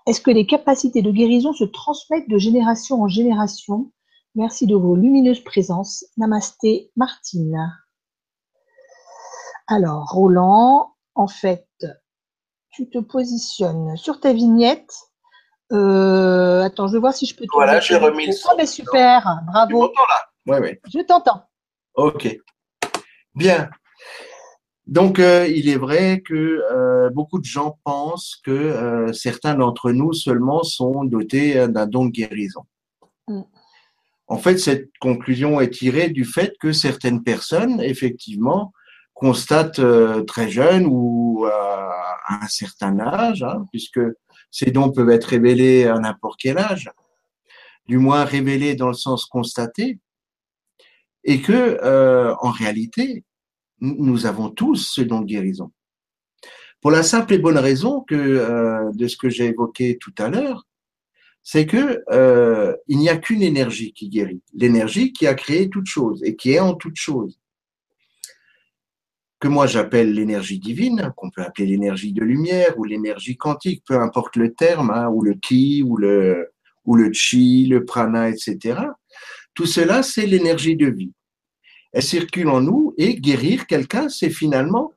Est-ce 0.07 0.21
que 0.21 0.31
les 0.31 0.45
capacités 0.45 1.01
de 1.01 1.11
guérison 1.11 1.53
se 1.53 1.63
transmettent 1.63 2.29
de 2.29 2.37
génération 2.37 3.03
en 3.03 3.07
génération? 3.07 3.91
Merci 4.35 4.65
de 4.65 4.75
vos 4.75 4.95
lumineuses 4.95 5.43
présences. 5.43 6.05
Namasté, 6.17 6.91
Martine. 6.95 7.71
Alors, 9.67 10.09
Roland, 10.11 10.95
en 11.15 11.27
fait, 11.27 11.67
tu 12.71 12.89
te 12.89 12.97
positionnes 12.97 13.95
sur 13.97 14.19
ta 14.19 14.33
vignette. 14.33 14.93
Euh, 15.71 16.63
attends, 16.63 16.87
je 16.87 16.93
vais 16.93 16.99
voir 16.99 17.13
si 17.13 17.25
je 17.25 17.35
peux. 17.35 17.45
Te 17.45 17.51
voilà, 17.53 17.79
j'ai 17.79 17.95
remis 17.95 18.25
le 18.25 18.31
son. 18.31 18.49
Oh, 18.51 18.55
mais 18.57 18.65
super, 18.65 19.41
bravo. 19.45 19.87
Tu 19.87 19.95
là? 19.95 20.27
Oui, 20.47 20.57
oui. 20.61 20.79
Je 20.93 20.99
t'entends. 20.99 21.43
Ok. 21.95 22.37
Bien. 23.35 23.69
Donc, 24.91 25.17
euh, 25.19 25.47
il 25.47 25.69
est 25.69 25.77
vrai 25.77 26.21
que 26.21 26.61
euh, 26.71 27.09
beaucoup 27.09 27.39
de 27.39 27.45
gens 27.45 27.79
pensent 27.83 28.39
que 28.45 29.11
certains 29.13 29.55
d'entre 29.55 29.91
nous 29.91 30.13
seulement 30.13 30.63
sont 30.63 31.03
dotés 31.05 31.67
d'un 31.67 31.87
don 31.87 32.05
de 32.05 32.11
guérison. 32.11 32.61
Mm. 33.27 33.41
En 34.27 34.37
fait, 34.37 34.57
cette 34.57 34.89
conclusion 34.99 35.59
est 35.59 35.71
tirée 35.71 36.09
du 36.09 36.23
fait 36.23 36.53
que 36.59 36.71
certaines 36.71 37.23
personnes, 37.23 37.81
effectivement, 37.81 38.71
constate 39.13 39.79
euh, 39.79 40.23
très 40.23 40.49
jeune 40.49 40.87
ou 40.89 41.45
à 41.45 42.17
un 42.29 42.47
certain 42.47 42.99
âge, 42.99 43.43
hein, 43.43 43.65
puisque 43.71 43.99
ces 44.49 44.71
dons 44.71 44.91
peuvent 44.91 45.09
être 45.09 45.25
révélés 45.25 45.85
à 45.85 45.99
n'importe 45.99 46.39
quel 46.39 46.57
âge, 46.57 46.89
du 47.85 47.97
moins 47.97 48.23
révélés 48.23 48.75
dans 48.75 48.87
le 48.87 48.93
sens 48.93 49.25
constaté, 49.25 49.99
et 51.23 51.41
que 51.41 51.77
euh, 51.83 52.33
en 52.39 52.49
réalité, 52.49 53.23
nous 53.81 54.25
avons 54.25 54.49
tous 54.49 54.91
ce 54.93 55.01
don 55.01 55.21
de 55.21 55.25
guérison. 55.25 55.71
Pour 56.79 56.91
la 56.91 57.03
simple 57.03 57.33
et 57.33 57.39
bonne 57.39 57.57
raison 57.57 58.01
que 58.01 58.15
euh, 58.15 58.91
de 58.93 59.07
ce 59.07 59.17
que 59.17 59.29
j'ai 59.29 59.45
évoqué 59.45 59.97
tout 59.99 60.13
à 60.17 60.29
l'heure, 60.29 60.67
c'est 61.43 61.65
que 61.65 62.03
il 62.87 62.97
n'y 62.97 63.09
a 63.09 63.17
qu'une 63.17 63.41
énergie 63.41 63.93
qui 63.93 64.09
guérit, 64.09 64.41
l'énergie 64.53 65.11
qui 65.11 65.25
a 65.25 65.33
créé 65.33 65.69
toute 65.69 65.87
chose 65.87 66.21
et 66.23 66.35
qui 66.35 66.51
est 66.51 66.59
en 66.59 66.75
toute 66.75 66.97
chose 66.97 67.41
que 69.41 69.47
moi 69.47 69.65
j'appelle 69.65 70.13
l'énergie 70.13 70.59
divine, 70.59 71.11
qu'on 71.17 71.31
peut 71.31 71.41
appeler 71.41 71.65
l'énergie 71.65 72.13
de 72.13 72.23
lumière 72.23 72.77
ou 72.77 72.83
l'énergie 72.83 73.37
quantique, 73.37 73.83
peu 73.85 73.99
importe 73.99 74.35
le 74.35 74.53
terme, 74.53 74.91
hein, 74.91 75.09
ou 75.09 75.23
le 75.23 75.33
ki, 75.33 75.83
ou 75.83 75.97
le, 75.97 76.51
ou 76.85 76.95
le 76.95 77.11
chi, 77.11 77.65
le 77.65 77.83
prana, 77.83 78.29
etc. 78.29 78.79
Tout 79.55 79.65
cela, 79.65 80.03
c'est 80.03 80.27
l'énergie 80.27 80.75
de 80.75 80.87
vie. 80.87 81.11
Elle 81.93 82.03
circule 82.03 82.49
en 82.49 82.61
nous 82.61 82.93
et 82.97 83.15
guérir 83.15 83.67
quelqu'un, 83.67 84.09
c'est 84.09 84.29
finalement 84.29 84.93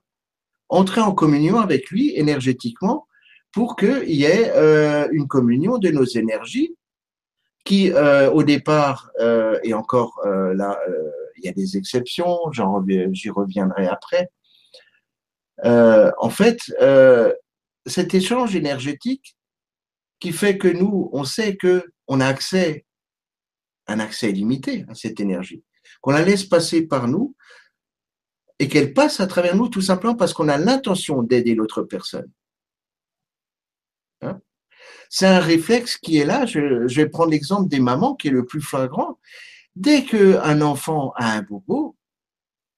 entrer 0.68 1.00
en 1.00 1.12
communion 1.12 1.58
avec 1.58 1.90
lui 1.90 2.16
énergétiquement 2.16 3.06
pour 3.52 3.76
qu'il 3.76 4.10
y 4.10 4.24
ait 4.24 4.50
euh, 4.50 5.08
une 5.12 5.28
communion 5.28 5.78
de 5.78 5.90
nos 5.90 6.04
énergies 6.04 6.76
qui, 7.64 7.92
euh, 7.92 8.30
au 8.30 8.42
départ, 8.42 9.10
euh, 9.20 9.58
et 9.62 9.72
encore 9.72 10.20
là, 10.24 10.78
il 11.36 11.44
y 11.44 11.48
a 11.48 11.52
des 11.52 11.76
exceptions, 11.76 12.38
j'y 13.12 13.30
reviendrai 13.30 13.86
après. 13.86 14.28
En 15.62 16.30
fait, 16.30 16.60
cet 17.86 18.14
échange 18.14 18.56
énergétique 18.56 19.36
qui 20.20 20.32
fait 20.32 20.58
que 20.58 20.68
nous, 20.68 21.10
on 21.12 21.24
sait 21.24 21.56
que 21.56 21.84
on 22.06 22.20
a 22.20 22.26
accès, 22.26 22.84
un 23.86 24.00
accès 24.00 24.32
limité 24.32 24.84
à 24.88 24.94
cette 24.94 25.20
énergie, 25.20 25.62
qu'on 26.00 26.12
la 26.12 26.22
laisse 26.22 26.44
passer 26.44 26.82
par 26.82 27.08
nous 27.08 27.34
et 28.58 28.68
qu'elle 28.68 28.92
passe 28.92 29.20
à 29.20 29.26
travers 29.26 29.56
nous 29.56 29.68
tout 29.68 29.80
simplement 29.80 30.14
parce 30.14 30.32
qu'on 30.32 30.48
a 30.48 30.58
l'intention 30.58 31.22
d'aider 31.22 31.54
l'autre 31.54 31.82
personne. 31.82 32.30
Hein? 34.22 34.40
C'est 35.10 35.26
un 35.26 35.40
réflexe 35.40 35.96
qui 35.98 36.18
est 36.18 36.24
là. 36.24 36.46
Je, 36.46 36.86
je 36.86 36.96
vais 36.96 37.08
prendre 37.08 37.30
l'exemple 37.30 37.68
des 37.68 37.80
mamans 37.80 38.14
qui 38.14 38.28
est 38.28 38.32
le 38.32 38.44
plus 38.44 38.60
flagrant. 38.60 39.18
Dès 39.76 40.04
qu'un 40.04 40.60
enfant 40.60 41.12
a 41.16 41.32
un 41.32 41.42
bobo, 41.42 41.96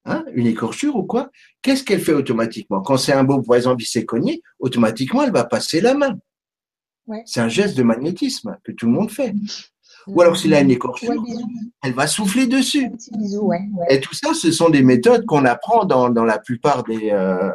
hein, 0.07 0.25
une 0.33 0.47
écorchure 0.47 0.97
ou 0.97 1.05
quoi, 1.05 1.31
qu'est-ce 1.61 1.85
qu'elle 1.85 2.01
fait 2.01 2.15
automatiquement? 2.15 2.81
Quand 2.81 2.97
c'est 2.97 3.13
un 3.13 3.25
bobo, 3.25 3.43
par 3.43 3.57
exemple, 3.57 3.83
il 3.83 3.87
s'est 3.87 4.07
cogné, 4.07 4.43
automatiquement, 4.59 5.23
elle 5.23 5.33
va 5.33 5.45
passer 5.45 5.81
la 5.81 5.95
main. 5.95 6.19
C'est 7.25 7.41
un 7.41 7.49
geste 7.49 7.77
de 7.77 7.83
magnétisme 7.83 8.59
que 8.65 8.73
tout 8.73 8.87
le 8.87 8.93
monde 8.93 9.11
fait. 9.11 9.33
Ou 10.07 10.21
alors, 10.21 10.37
s'il 10.37 10.55
a 10.55 10.61
une 10.61 10.71
écorchure, 10.71 11.23
elle 11.83 11.95
va 11.95 12.07
souffler 12.07 12.47
dessus. 12.47 12.89
Et 13.91 14.01
tout 14.01 14.15
ça, 14.15 14.35
ce 14.35 14.53
sont 14.53 14.71
des 14.71 14.83
méthodes 14.83 15.27
qu'on 15.27 15.45
apprend 15.45 15.85
dans, 15.85 16.25
la 16.25 16.39
plupart 16.39 16.85
des, 16.85 17.11
euh, 17.11 17.51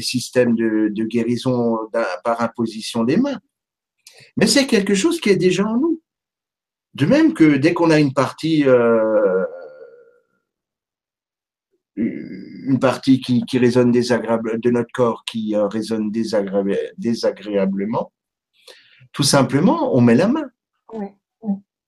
systèmes 0.00 0.54
de, 0.54 0.88
de 0.90 1.04
guérison 1.04 1.78
par 2.24 2.42
imposition 2.42 3.04
des 3.04 3.16
mains. 3.16 3.40
Mais 4.36 4.46
c'est 4.46 4.66
quelque 4.66 4.94
chose 4.94 5.20
qui 5.20 5.30
est 5.30 5.36
déjà 5.36 5.64
en 5.64 5.76
nous. 5.76 6.00
De 6.94 7.06
même 7.06 7.34
que 7.34 7.56
dès 7.56 7.72
qu'on 7.72 7.90
a 7.90 8.00
une 8.00 8.12
partie, 8.12 8.64
euh, 8.66 9.44
une 11.96 12.78
partie 12.80 13.20
qui, 13.20 13.58
résonne 13.58 13.92
désagréable 13.92 14.60
de 14.60 14.70
notre 14.70 14.90
corps 14.92 15.24
qui 15.24 15.54
euh, 15.54 15.68
résonne 15.68 16.10
désagréablement, 16.10 18.12
tout 19.12 19.22
simplement, 19.22 19.96
on 19.96 20.00
met 20.00 20.16
la 20.16 20.28
main. 20.28 20.50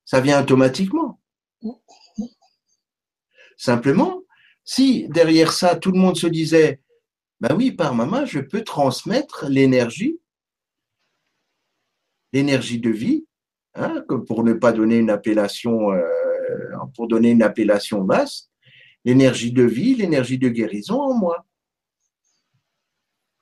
Ça 0.04 0.20
vient 0.20 0.42
automatiquement. 0.42 1.20
Simplement, 3.56 4.22
si 4.64 5.08
derrière 5.08 5.52
ça, 5.52 5.76
tout 5.76 5.92
le 5.92 5.98
monde 5.98 6.16
se 6.16 6.26
disait, 6.26 6.80
ben 7.40 7.54
oui, 7.56 7.72
par 7.72 7.94
ma 7.94 8.06
main, 8.06 8.24
je 8.24 8.40
peux 8.40 8.62
transmettre 8.62 9.46
l'énergie, 9.48 10.20
l'énergie 12.32 12.80
de 12.80 12.90
vie, 12.90 13.26
Hein, 13.74 14.04
pour 14.26 14.44
ne 14.44 14.52
pas 14.52 14.72
donner 14.72 14.98
une 14.98 15.08
appellation, 15.08 15.92
euh, 15.92 16.02
pour 16.94 17.08
donner 17.08 17.30
une 17.30 17.42
appellation 17.42 18.04
vaste, 18.04 18.50
l'énergie 19.04 19.50
de 19.50 19.62
vie, 19.62 19.94
l'énergie 19.94 20.38
de 20.38 20.50
guérison 20.50 21.00
en 21.00 21.14
moi. 21.14 21.46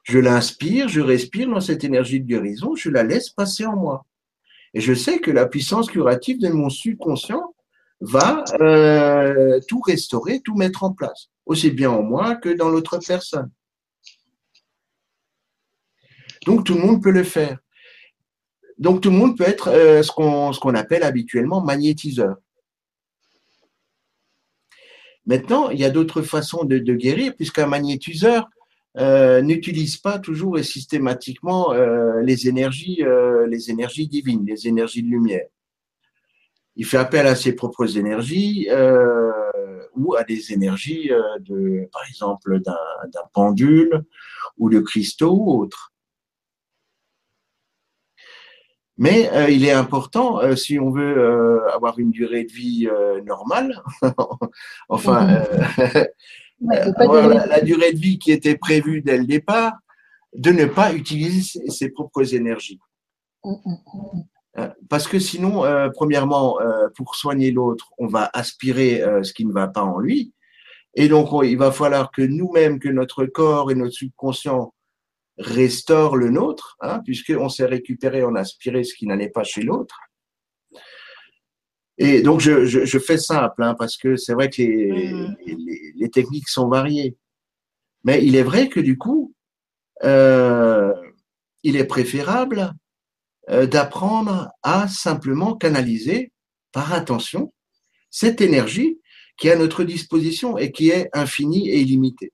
Je 0.04 0.18
l'inspire, 0.18 0.88
je 0.88 1.00
respire 1.00 1.48
dans 1.48 1.60
cette 1.60 1.82
énergie 1.82 2.20
de 2.20 2.26
guérison, 2.26 2.76
je 2.76 2.90
la 2.90 3.02
laisse 3.02 3.30
passer 3.30 3.66
en 3.66 3.76
moi. 3.76 4.06
Et 4.74 4.80
je 4.80 4.94
sais 4.94 5.18
que 5.18 5.30
la 5.30 5.46
puissance 5.46 5.90
curative 5.90 6.40
de 6.40 6.48
mon 6.48 6.70
subconscient 6.70 7.54
va 8.00 8.44
euh, 8.60 9.60
tout 9.68 9.80
restaurer, 9.80 10.40
tout 10.40 10.54
mettre 10.54 10.84
en 10.84 10.92
place, 10.92 11.28
aussi 11.46 11.70
bien 11.70 11.90
en 11.90 12.02
moi 12.02 12.36
que 12.36 12.48
dans 12.48 12.68
l'autre 12.68 12.98
personne. 12.98 13.50
Donc 16.46 16.64
tout 16.64 16.74
le 16.74 16.80
monde 16.80 17.02
peut 17.02 17.10
le 17.10 17.24
faire. 17.24 17.58
Donc 18.78 19.02
tout 19.02 19.10
le 19.10 19.16
monde 19.16 19.36
peut 19.36 19.44
être 19.44 19.68
euh, 19.68 20.02
ce 20.02 20.10
qu'on 20.10 20.74
appelle 20.74 21.02
habituellement 21.02 21.60
magnétiseur. 21.60 22.36
Maintenant, 25.26 25.68
il 25.68 25.78
y 25.78 25.84
a 25.84 25.90
d'autres 25.90 26.22
façons 26.22 26.64
de, 26.64 26.78
guérir, 26.78 27.36
puisqu'un 27.36 27.66
magnétiseur 27.66 28.48
euh, 28.98 29.40
n'utilise 29.42 29.96
pas 29.96 30.18
toujours 30.18 30.58
et 30.58 30.62
systématiquement 30.62 31.72
euh, 31.72 32.20
les 32.22 32.48
énergies, 32.48 33.02
les 33.46 33.70
énergies 33.70 34.08
divines, 34.08 34.44
les 34.46 34.66
énergies 34.66 35.02
de 35.02 35.08
lumière. 35.08 35.46
Il 36.76 36.86
fait 36.86 36.98
appel 36.98 37.26
à 37.26 37.34
ses 37.34 37.52
propres 37.52 37.96
énergies 37.96 38.68
ou 39.96 40.14
à 40.14 40.24
des 40.24 40.52
énergies 40.52 41.10
de, 41.40 41.88
par 41.92 42.02
exemple, 42.08 42.60
d'un 42.60 43.28
pendule 43.32 44.04
ou 44.56 44.70
de 44.70 44.80
cristaux 44.80 45.36
ou 45.36 45.60
autres. 45.60 45.90
Mais 49.00 49.30
euh, 49.32 49.48
il 49.48 49.64
est 49.64 49.72
important, 49.72 50.42
euh, 50.42 50.54
si 50.56 50.78
on 50.78 50.90
veut 50.90 51.16
euh, 51.16 51.66
avoir 51.72 51.98
une 51.98 52.10
durée 52.10 52.44
de 52.44 52.52
vie 52.52 52.86
normale, 53.24 53.82
enfin, 54.90 55.42
mhm. 56.60 57.48
la, 57.48 57.60
durée 57.60 57.92
de 57.92 57.98
vie 57.98 58.18
qui 58.18 58.32
était 58.32 58.56
prévue 58.56 59.02
dès 59.02 59.18
le 59.18 59.26
départ, 59.26 59.72
de 60.34 60.50
ne 60.50 60.66
pas 60.66 60.92
utiliser 60.92 61.42
ses, 61.42 61.70
ses 61.70 61.88
propres 61.90 62.34
énergies. 62.34 62.80
Mm, 63.44 63.50
mm, 63.50 63.76
mm. 63.94 64.22
Euh, 64.58 64.68
Parce 64.88 65.06
que 65.06 65.18
sinon, 65.18 65.64
euh, 65.64 65.88
premièrement, 65.90 66.60
euh, 66.60 66.88
pour 66.96 67.14
soigner 67.14 67.50
l'autre, 67.50 67.90
on 67.98 68.06
va 68.06 68.30
aspirer 68.32 69.02
euh, 69.02 69.22
ce 69.22 69.32
qui 69.32 69.44
ne 69.44 69.52
va 69.52 69.68
pas 69.68 69.82
en 69.82 69.98
lui. 69.98 70.34
Et 70.94 71.08
donc, 71.08 71.32
on- 71.32 71.42
il 71.42 71.56
va 71.56 71.70
falloir 71.70 72.10
que 72.10 72.22
nous-mêmes, 72.22 72.80
que 72.80 72.88
notre 72.88 73.26
corps 73.26 73.70
et 73.70 73.74
notre 73.74 73.92
subconscient 73.92 74.74
restaurent 75.38 76.16
le 76.16 76.30
nôtre, 76.30 76.76
hein, 76.80 77.00
puisqu'on 77.04 77.48
s'est 77.48 77.64
récupéré, 77.66 78.24
on 78.24 78.34
a 78.34 78.40
aspiré 78.40 78.84
ce 78.84 78.94
qui 78.94 79.06
n'allait 79.06 79.30
pas 79.30 79.44
chez 79.44 79.62
l'autre. 79.62 79.98
Et 82.02 82.22
donc, 82.22 82.40
je, 82.40 82.64
je, 82.64 82.86
je 82.86 82.98
fais 82.98 83.18
simple, 83.18 83.62
hein, 83.62 83.74
parce 83.78 83.96
que 83.98 84.16
c'est 84.16 84.32
vrai 84.32 84.48
que 84.48 84.62
les, 84.62 85.12
Mhm. 85.12 85.36
les, 85.46 85.92
les 85.94 86.10
techniques 86.10 86.48
sont 86.48 86.68
variées. 86.68 87.16
Mais 88.04 88.24
il 88.24 88.34
est 88.36 88.42
vrai 88.42 88.70
que 88.70 88.80
du 88.80 88.96
coup, 88.96 89.34
euh, 90.04 90.94
il 91.62 91.76
est 91.76 91.84
préférable 91.84 92.72
euh, 93.50 93.66
d'apprendre 93.66 94.50
à 94.62 94.88
simplement 94.88 95.54
canaliser 95.54 96.32
par 96.72 96.94
intention 96.94 97.52
cette 98.10 98.40
énergie 98.40 98.98
qui 99.36 99.48
est 99.48 99.52
à 99.52 99.56
notre 99.56 99.84
disposition 99.84 100.56
et 100.56 100.72
qui 100.72 100.88
est 100.88 101.10
infinie 101.12 101.68
et 101.68 101.80
illimitée. 101.80 102.32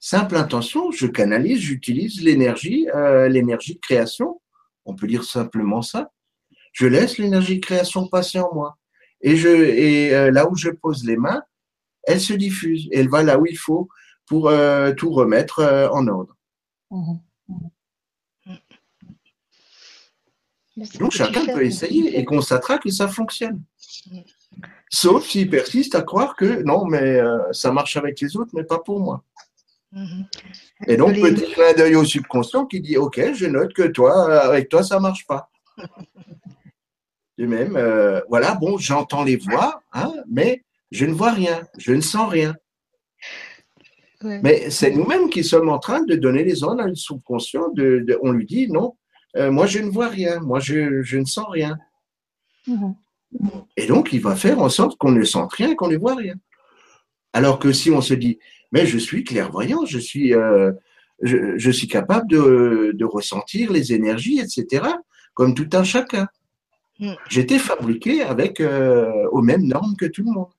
Simple 0.00 0.34
intention, 0.36 0.90
je 0.90 1.06
canalise, 1.06 1.60
j'utilise 1.60 2.20
l'énergie, 2.22 2.88
euh, 2.96 3.28
l'énergie 3.28 3.74
de 3.74 3.80
création. 3.80 4.40
On 4.86 4.96
peut 4.96 5.06
dire 5.06 5.22
simplement 5.24 5.82
ça. 5.82 6.10
Je 6.72 6.86
laisse 6.86 7.18
l'énergie 7.18 7.56
de 7.60 7.64
création 7.64 8.06
passer 8.08 8.38
en 8.40 8.52
moi. 8.54 8.76
Et, 9.20 9.36
je, 9.36 9.48
et 9.48 10.14
euh, 10.14 10.30
là 10.30 10.48
où 10.48 10.56
je 10.56 10.70
pose 10.70 11.04
les 11.04 11.16
mains, 11.16 11.42
elle 12.04 12.20
se 12.20 12.32
diffuse. 12.32 12.88
Et 12.92 13.00
elle 13.00 13.08
va 13.08 13.22
là 13.22 13.38
où 13.38 13.46
il 13.46 13.58
faut 13.58 13.88
pour 14.26 14.48
euh, 14.48 14.92
tout 14.92 15.10
remettre 15.10 15.58
euh, 15.60 15.88
en 15.90 16.06
ordre. 16.06 16.36
Mhm. 16.90 17.20
Donc 20.98 21.10
chacun 21.12 21.44
peut 21.44 21.64
essayer 21.64 22.18
et 22.18 22.24
constatera 22.24 22.78
que 22.78 22.90
ça 22.90 23.06
fonctionne. 23.08 23.62
Sauf 24.88 25.26
s'il 25.26 25.50
persiste 25.50 25.94
à 25.94 26.02
croire 26.02 26.36
que 26.36 26.62
non, 26.62 26.86
mais 26.86 27.20
euh, 27.20 27.52
ça 27.52 27.70
marche 27.70 27.96
avec 27.96 28.18
les 28.20 28.36
autres, 28.36 28.52
mais 28.54 28.64
pas 28.64 28.78
pour 28.78 29.00
moi. 29.00 29.22
Mhm. 29.92 30.26
Et 30.86 30.96
donc 30.96 31.16
Les- 31.16 31.20
petit 31.22 31.52
clin 31.52 31.72
d'œil 31.74 31.96
au 31.96 32.04
subconscient 32.04 32.64
qui 32.66 32.80
dit 32.80 32.96
ok, 32.96 33.34
je 33.34 33.46
note 33.46 33.74
que 33.74 33.88
toi, 33.88 34.40
avec 34.42 34.68
toi, 34.68 34.82
ça 34.82 34.98
marche 35.00 35.26
pas. 35.26 35.50
De 37.40 37.46
même, 37.46 37.74
euh, 37.74 38.20
voilà, 38.28 38.54
bon, 38.54 38.76
j'entends 38.76 39.24
les 39.24 39.36
voix, 39.36 39.82
hein, 39.94 40.12
mais 40.30 40.62
je 40.90 41.06
ne 41.06 41.14
vois 41.14 41.30
rien, 41.32 41.62
je 41.78 41.92
ne 41.94 42.02
sens 42.02 42.28
rien. 42.28 42.54
Ouais. 44.22 44.40
Mais 44.42 44.68
c'est 44.68 44.90
nous-mêmes 44.90 45.30
qui 45.30 45.42
sommes 45.42 45.70
en 45.70 45.78
train 45.78 46.02
de 46.02 46.16
donner 46.16 46.44
les 46.44 46.62
ordres 46.64 46.82
à 46.82 46.86
le 46.86 46.94
subconscient. 46.94 47.70
De, 47.70 48.00
de- 48.06 48.18
on 48.20 48.32
lui 48.32 48.44
dit 48.44 48.68
non, 48.68 48.94
euh, 49.38 49.50
moi 49.50 49.64
je 49.64 49.78
ne 49.78 49.88
vois 49.88 50.08
rien, 50.08 50.38
moi 50.40 50.60
je, 50.60 51.00
je 51.02 51.16
ne 51.16 51.24
sens 51.24 51.46
rien. 51.48 51.78
Mhm. 52.66 52.94
Et 53.78 53.86
donc, 53.86 54.12
il 54.12 54.20
va 54.20 54.36
faire 54.36 54.58
en 54.60 54.68
sorte 54.68 54.98
qu'on 54.98 55.12
ne 55.12 55.24
sente 55.24 55.54
rien, 55.54 55.74
qu'on 55.74 55.88
ne 55.88 55.96
voit 55.96 56.16
rien. 56.16 56.34
Alors 57.32 57.58
que 57.58 57.72
si 57.72 57.90
on 57.90 58.02
se 58.02 58.12
dit, 58.12 58.38
mais 58.70 58.84
je 58.84 58.98
suis 58.98 59.24
clairvoyant, 59.24 59.86
je 59.86 59.98
suis, 59.98 60.34
euh, 60.34 60.72
je, 61.22 61.56
je 61.56 61.70
suis 61.70 61.88
capable 61.88 62.28
de, 62.28 62.90
de 62.92 63.04
ressentir 63.06 63.72
les 63.72 63.94
énergies, 63.94 64.40
etc., 64.40 64.84
comme 65.32 65.54
tout 65.54 65.70
un 65.72 65.84
chacun. 65.84 66.26
Mm. 67.00 67.14
J'étais 67.28 67.58
fabriqué 67.58 68.22
avec 68.22 68.60
euh, 68.60 69.26
aux 69.32 69.42
mêmes 69.42 69.66
normes 69.66 69.96
que 69.96 70.06
tout 70.06 70.22
le 70.22 70.30
monde. 70.30 70.50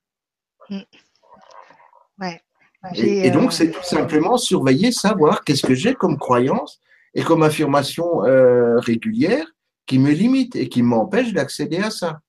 J'ai, 2.94 3.22
Et, 3.22 3.26
et 3.26 3.30
donc, 3.30 3.48
euh, 3.48 3.50
c'est 3.50 3.70
tout 3.70 3.82
simplement 3.84 4.36
surveiller, 4.36 4.90
savoir 4.90 5.44
qu'est-ce 5.44 5.64
que 5.64 5.74
j'ai 5.74 5.94
comme 5.94 6.18
croyance 6.18 6.80
et 7.14 7.22
comme 7.22 7.42
affirmation 7.42 8.24
euh, 8.24 8.78
régulière 8.80 9.46
qui 9.86 9.98
me 9.98 10.10
limite 10.10 10.56
et 10.56 10.68
qui 10.68 10.82
m'empêche 10.82 11.32
d'accéder 11.32 11.78
à 11.78 11.90
ça. 11.90 12.20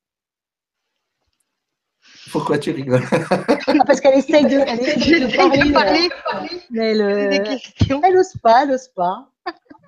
Pourquoi 2.32 2.58
tu 2.58 2.72
rigoles? 2.72 3.04
Parce 3.88 4.00
qu'elle 4.00 4.18
essaye 4.18 4.44
de, 4.44 4.60
elle 4.60 4.80
essaye 4.80 5.22
de 5.22 5.36
parler, 5.36 5.60
de 5.60 5.74
parler, 5.74 6.10
mais 6.72 6.92
elle, 6.92 7.00
poser 7.00 7.28
des 7.28 7.40
euh, 7.40 7.44
questions. 7.44 8.02
elle 8.04 8.18
ose 8.18 8.34
pas, 8.42 8.64
elle 8.64 8.72
ose 8.72 8.88
pas. 8.96 9.30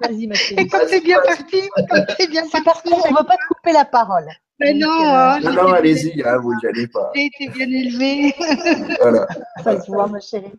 Vas-y, 0.02 0.28
ma 0.28 0.36
Et 0.58 0.68
comme 0.68 0.82
c'est 0.88 1.02
bien 1.02 1.20
parti, 1.26 1.62
comme 1.90 2.06
c'est 2.18 2.30
bien 2.30 2.44
parti. 2.64 2.90
on 2.92 3.10
ne 3.10 3.16
va 3.16 3.24
pas 3.24 3.36
te 3.38 3.54
couper 3.54 3.72
la 3.74 3.86
parole. 3.86 4.28
Mais 4.60 4.74
Donc, 4.74 4.84
non, 4.84 5.04
euh, 5.08 5.14
hein, 5.14 5.40
Non, 5.42 5.52
non, 5.54 5.74
allez-y, 5.74 6.22
hein, 6.24 6.38
vous 6.38 6.54
n'allez 6.64 6.88
pas. 6.88 7.12
j'ai 7.16 7.26
été 7.26 7.50
bien 7.50 7.68
élevée. 7.68 8.34
Voilà. 9.02 9.28
Ça 9.64 9.82
se 9.82 9.88
voit, 9.88 10.08
ma 10.08 10.20
chérie. 10.20 10.52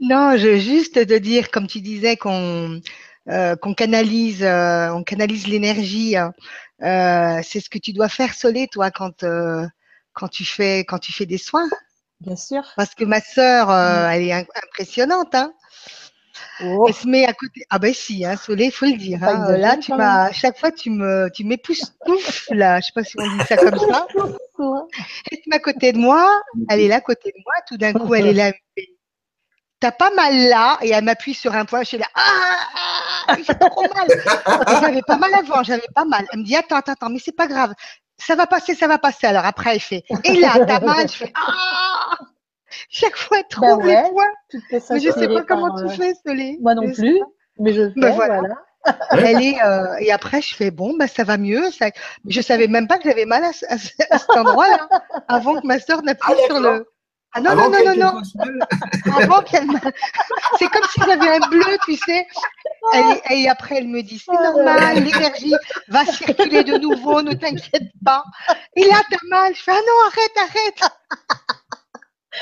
Non, 0.00 0.36
je 0.36 0.56
juste 0.58 0.98
de 0.98 1.18
dire, 1.18 1.50
comme 1.50 1.66
tu 1.66 1.80
disais, 1.80 2.16
qu'on 2.16 2.80
euh, 3.28 3.54
qu'on 3.56 3.74
canalise, 3.74 4.42
euh, 4.42 4.90
on 4.92 5.02
canalise 5.04 5.46
l'énergie. 5.46 6.16
hein. 6.16 6.32
Euh, 6.82 7.40
c'est 7.44 7.60
ce 7.60 7.68
que 7.68 7.78
tu 7.78 7.92
dois 7.92 8.08
faire, 8.08 8.34
Solé, 8.34 8.66
toi, 8.66 8.90
quand 8.90 9.22
euh, 9.22 9.66
quand 10.14 10.28
tu 10.28 10.44
fais 10.44 10.80
quand 10.80 10.98
tu 10.98 11.12
fais 11.12 11.26
des 11.26 11.38
soins. 11.38 11.68
Bien 12.20 12.36
sûr. 12.36 12.62
Parce 12.76 12.94
que 12.94 13.04
ma 13.04 13.20
sœur, 13.20 13.70
euh, 13.70 14.08
elle 14.10 14.22
est 14.22 14.32
impressionnante. 14.32 15.34
Hein. 15.34 15.52
Oh, 16.62 16.84
Elle 16.88 16.94
se 16.94 17.06
met 17.06 17.26
à 17.26 17.32
côté. 17.32 17.62
Ah 17.70 17.78
ben 17.78 17.92
si, 17.94 18.24
hein, 18.24 18.36
Solé, 18.36 18.66
il 18.66 18.72
faut 18.72 18.86
le 18.86 18.96
dire. 18.96 19.20
Pas 19.20 19.34
hein. 19.34 19.56
Là, 19.56 19.76
tu 19.76 19.94
m'as, 19.94 20.30
chaque 20.32 20.58
fois, 20.58 20.70
tu 20.70 20.90
me, 20.90 21.28
tu 21.34 21.44
m'époustoufles 21.44 22.54
là. 22.54 22.80
Je 22.80 22.86
sais 22.86 22.92
pas 22.94 23.04
si 23.04 23.14
on 23.18 23.36
dit 23.36 23.44
ça 23.46 23.56
comme 23.56 23.78
ça. 23.78 24.06
Elle 25.30 25.38
se 25.38 25.48
met 25.48 25.56
à 25.56 25.58
côté 25.58 25.92
de 25.92 25.98
moi. 25.98 26.28
Elle 26.68 26.80
est 26.80 26.88
là 26.88 26.96
à 26.96 27.00
côté 27.00 27.30
de 27.30 27.42
moi. 27.44 27.54
Tout 27.68 27.76
d'un 27.76 27.92
coup, 27.92 28.14
elle 28.14 28.26
est 28.26 28.32
là. 28.34 28.52
T'as 29.80 29.92
pas 29.92 30.10
mal 30.10 30.36
là 30.48 30.78
Et 30.82 30.90
elle 30.90 31.04
m'appuie 31.04 31.32
sur 31.32 31.54
un 31.54 31.64
point. 31.64 31.80
Je 31.82 31.88
suis 31.88 31.98
là. 31.98 32.06
Ah, 32.14 32.20
ah, 33.28 33.36
j'ai 33.36 33.54
trop 33.54 33.86
mal. 33.94 34.08
J'avais 34.80 35.02
pas 35.02 35.16
mal 35.16 35.34
avant. 35.34 35.62
J'avais 35.62 35.88
pas 35.94 36.04
mal. 36.04 36.26
Elle 36.32 36.40
me 36.40 36.44
dit 36.44 36.56
attends, 36.56 36.76
attends, 36.76 36.92
attends, 36.92 37.08
mais 37.08 37.18
c'est 37.18 37.36
pas 37.36 37.46
grave. 37.46 37.72
Ça 38.18 38.34
va 38.34 38.46
passer, 38.46 38.74
ça 38.74 38.86
va 38.86 38.98
passer. 38.98 39.26
Alors 39.26 39.46
après, 39.46 39.74
elle 39.74 39.80
fait. 39.80 40.04
Et 40.24 40.34
là, 40.38 40.64
t'as 40.66 40.80
mal. 40.80 41.08
Je 41.08 41.14
fais 41.14 41.32
ah. 41.34 42.18
Chaque 42.90 43.16
fois, 43.16 43.38
elle 43.38 43.48
trouve 43.48 43.68
Bah 43.68 43.76
ouais, 43.84 44.02
les 44.04 44.10
points. 44.10 44.80
Mais 44.90 45.00
je 45.00 45.10
sais 45.10 45.28
pas 45.28 45.42
comment 45.42 45.74
par, 45.74 45.84
tu 45.90 45.96
fais, 45.96 46.12
Solé. 46.26 46.58
Moi 46.60 46.74
non 46.74 46.90
plus, 46.92 47.20
mais 47.58 47.72
je 47.72 47.88
fais, 47.88 48.00
Ben 48.00 48.14
voilà. 48.14 48.38
voilà. 48.40 48.54
Elle 49.10 49.42
est 49.42 49.62
euh, 49.62 49.94
et 50.00 50.10
après 50.10 50.40
je 50.40 50.54
fais 50.56 50.70
bon 50.70 50.96
bah 50.98 51.06
ça 51.06 51.22
va 51.22 51.36
mieux. 51.36 51.70
Ça... 51.70 51.90
Je 52.26 52.40
savais 52.40 52.66
même 52.66 52.88
pas 52.88 52.96
que 52.96 53.04
j'avais 53.06 53.26
mal 53.26 53.44
à, 53.44 53.52
ce- 53.52 53.66
à 53.68 53.76
ce- 53.76 53.90
à 54.10 54.18
cet 54.18 54.30
endroit-là 54.30 54.88
avant 55.28 55.60
que 55.60 55.66
ma 55.66 55.78
sœur 55.78 56.02
n'appuie 56.02 56.32
Ah, 56.34 56.46
sur 56.46 56.60
le. 56.60 56.86
Ah 57.34 57.42
non 57.42 57.50
Avant 57.50 57.68
non 57.68 57.78
non 57.84 57.94
non 57.94 58.12
non. 58.14 59.16
Avant 59.22 59.42
qu'elle. 59.42 59.66
C'est 60.58 60.66
comme 60.68 60.82
si 60.94 61.00
j'avais 61.06 61.28
un 61.28 61.46
bleu, 61.50 61.76
tu 61.84 61.94
sais. 61.96 62.26
Elle 62.94 63.04
est- 63.04 63.42
et 63.42 63.48
après 63.50 63.76
elle 63.76 63.88
me 63.88 64.00
dit 64.02 64.18
c'est 64.18 64.32
là 64.32 64.50
normal, 64.50 64.94
l'énergie 65.04 65.54
va 65.88 66.06
circuler 66.06 66.64
de 66.64 66.78
nouveau, 66.78 67.20
ne 67.20 67.34
t'inquiète 67.34 67.92
pas. 68.02 68.24
Et 68.76 68.84
là 68.86 69.02
t'as 69.10 69.18
mal. 69.28 69.54
Je 69.54 69.62
fais 69.62 69.72
ah 69.72 69.74
non 69.74 70.06
arrête 70.08 70.48
arrête. 70.50 70.92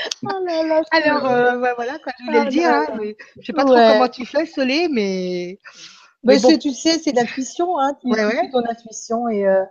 Oh 0.23 0.27
là 0.45 0.63
là, 0.63 0.81
je- 0.91 0.97
Alors 1.01 1.25
euh, 1.25 1.57
ouais, 1.59 1.73
voilà 1.75 1.97
quoi 1.99 2.11
je 2.19 2.25
voulais 2.25 2.39
Ah 2.39 2.43
le 2.45 2.49
dire. 2.49 2.69
Hein, 2.69 2.85
mais 2.99 3.15
je 3.39 3.45
sais 3.45 3.53
pas 3.53 3.63
trop 3.65 3.73
Ouais. 3.75 3.89
comment 3.93 4.07
tu 4.09 4.25
fais 4.25 4.45
Solé 4.45 4.87
mais. 4.89 5.57
Mais 6.23 6.35
mais 6.35 6.39
bon. 6.39 6.49
c'est- 6.49 6.57
tu 6.57 6.71
sais, 6.73 6.99
c'est 6.99 7.11
l'intuition, 7.13 7.77
hein. 7.79 7.93
Tu, 8.01 8.07
Ouais, 8.09 8.49
ton 8.51 8.65
intuition 8.65 9.27
et. 9.29 9.47
euh, 9.47 9.63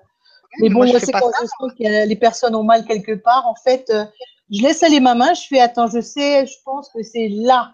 mais 0.60 0.68
mais 0.68 0.74
bon, 0.74 0.98
c'est 0.98 1.12
pas 1.12 1.20
quand 1.20 1.30
ça. 1.30 1.38
je 1.42 1.46
sens 1.46 1.72
que 1.78 1.84
euh, 1.84 2.04
les 2.06 2.16
personnes 2.16 2.54
ont 2.54 2.62
mal 2.64 2.84
quelque 2.86 3.12
part, 3.12 3.46
en 3.46 3.54
fait, 3.54 3.84
euh, 3.90 4.04
je 4.50 4.62
laisse 4.62 4.82
aller 4.82 4.98
ma 5.00 5.14
main, 5.14 5.34
je 5.34 5.42
fais 5.46 5.60
attends, 5.60 5.88
je 5.88 6.00
sais, 6.00 6.46
je 6.46 6.54
pense 6.64 6.88
que 6.90 7.02
c'est 7.02 7.28
là. 7.28 7.70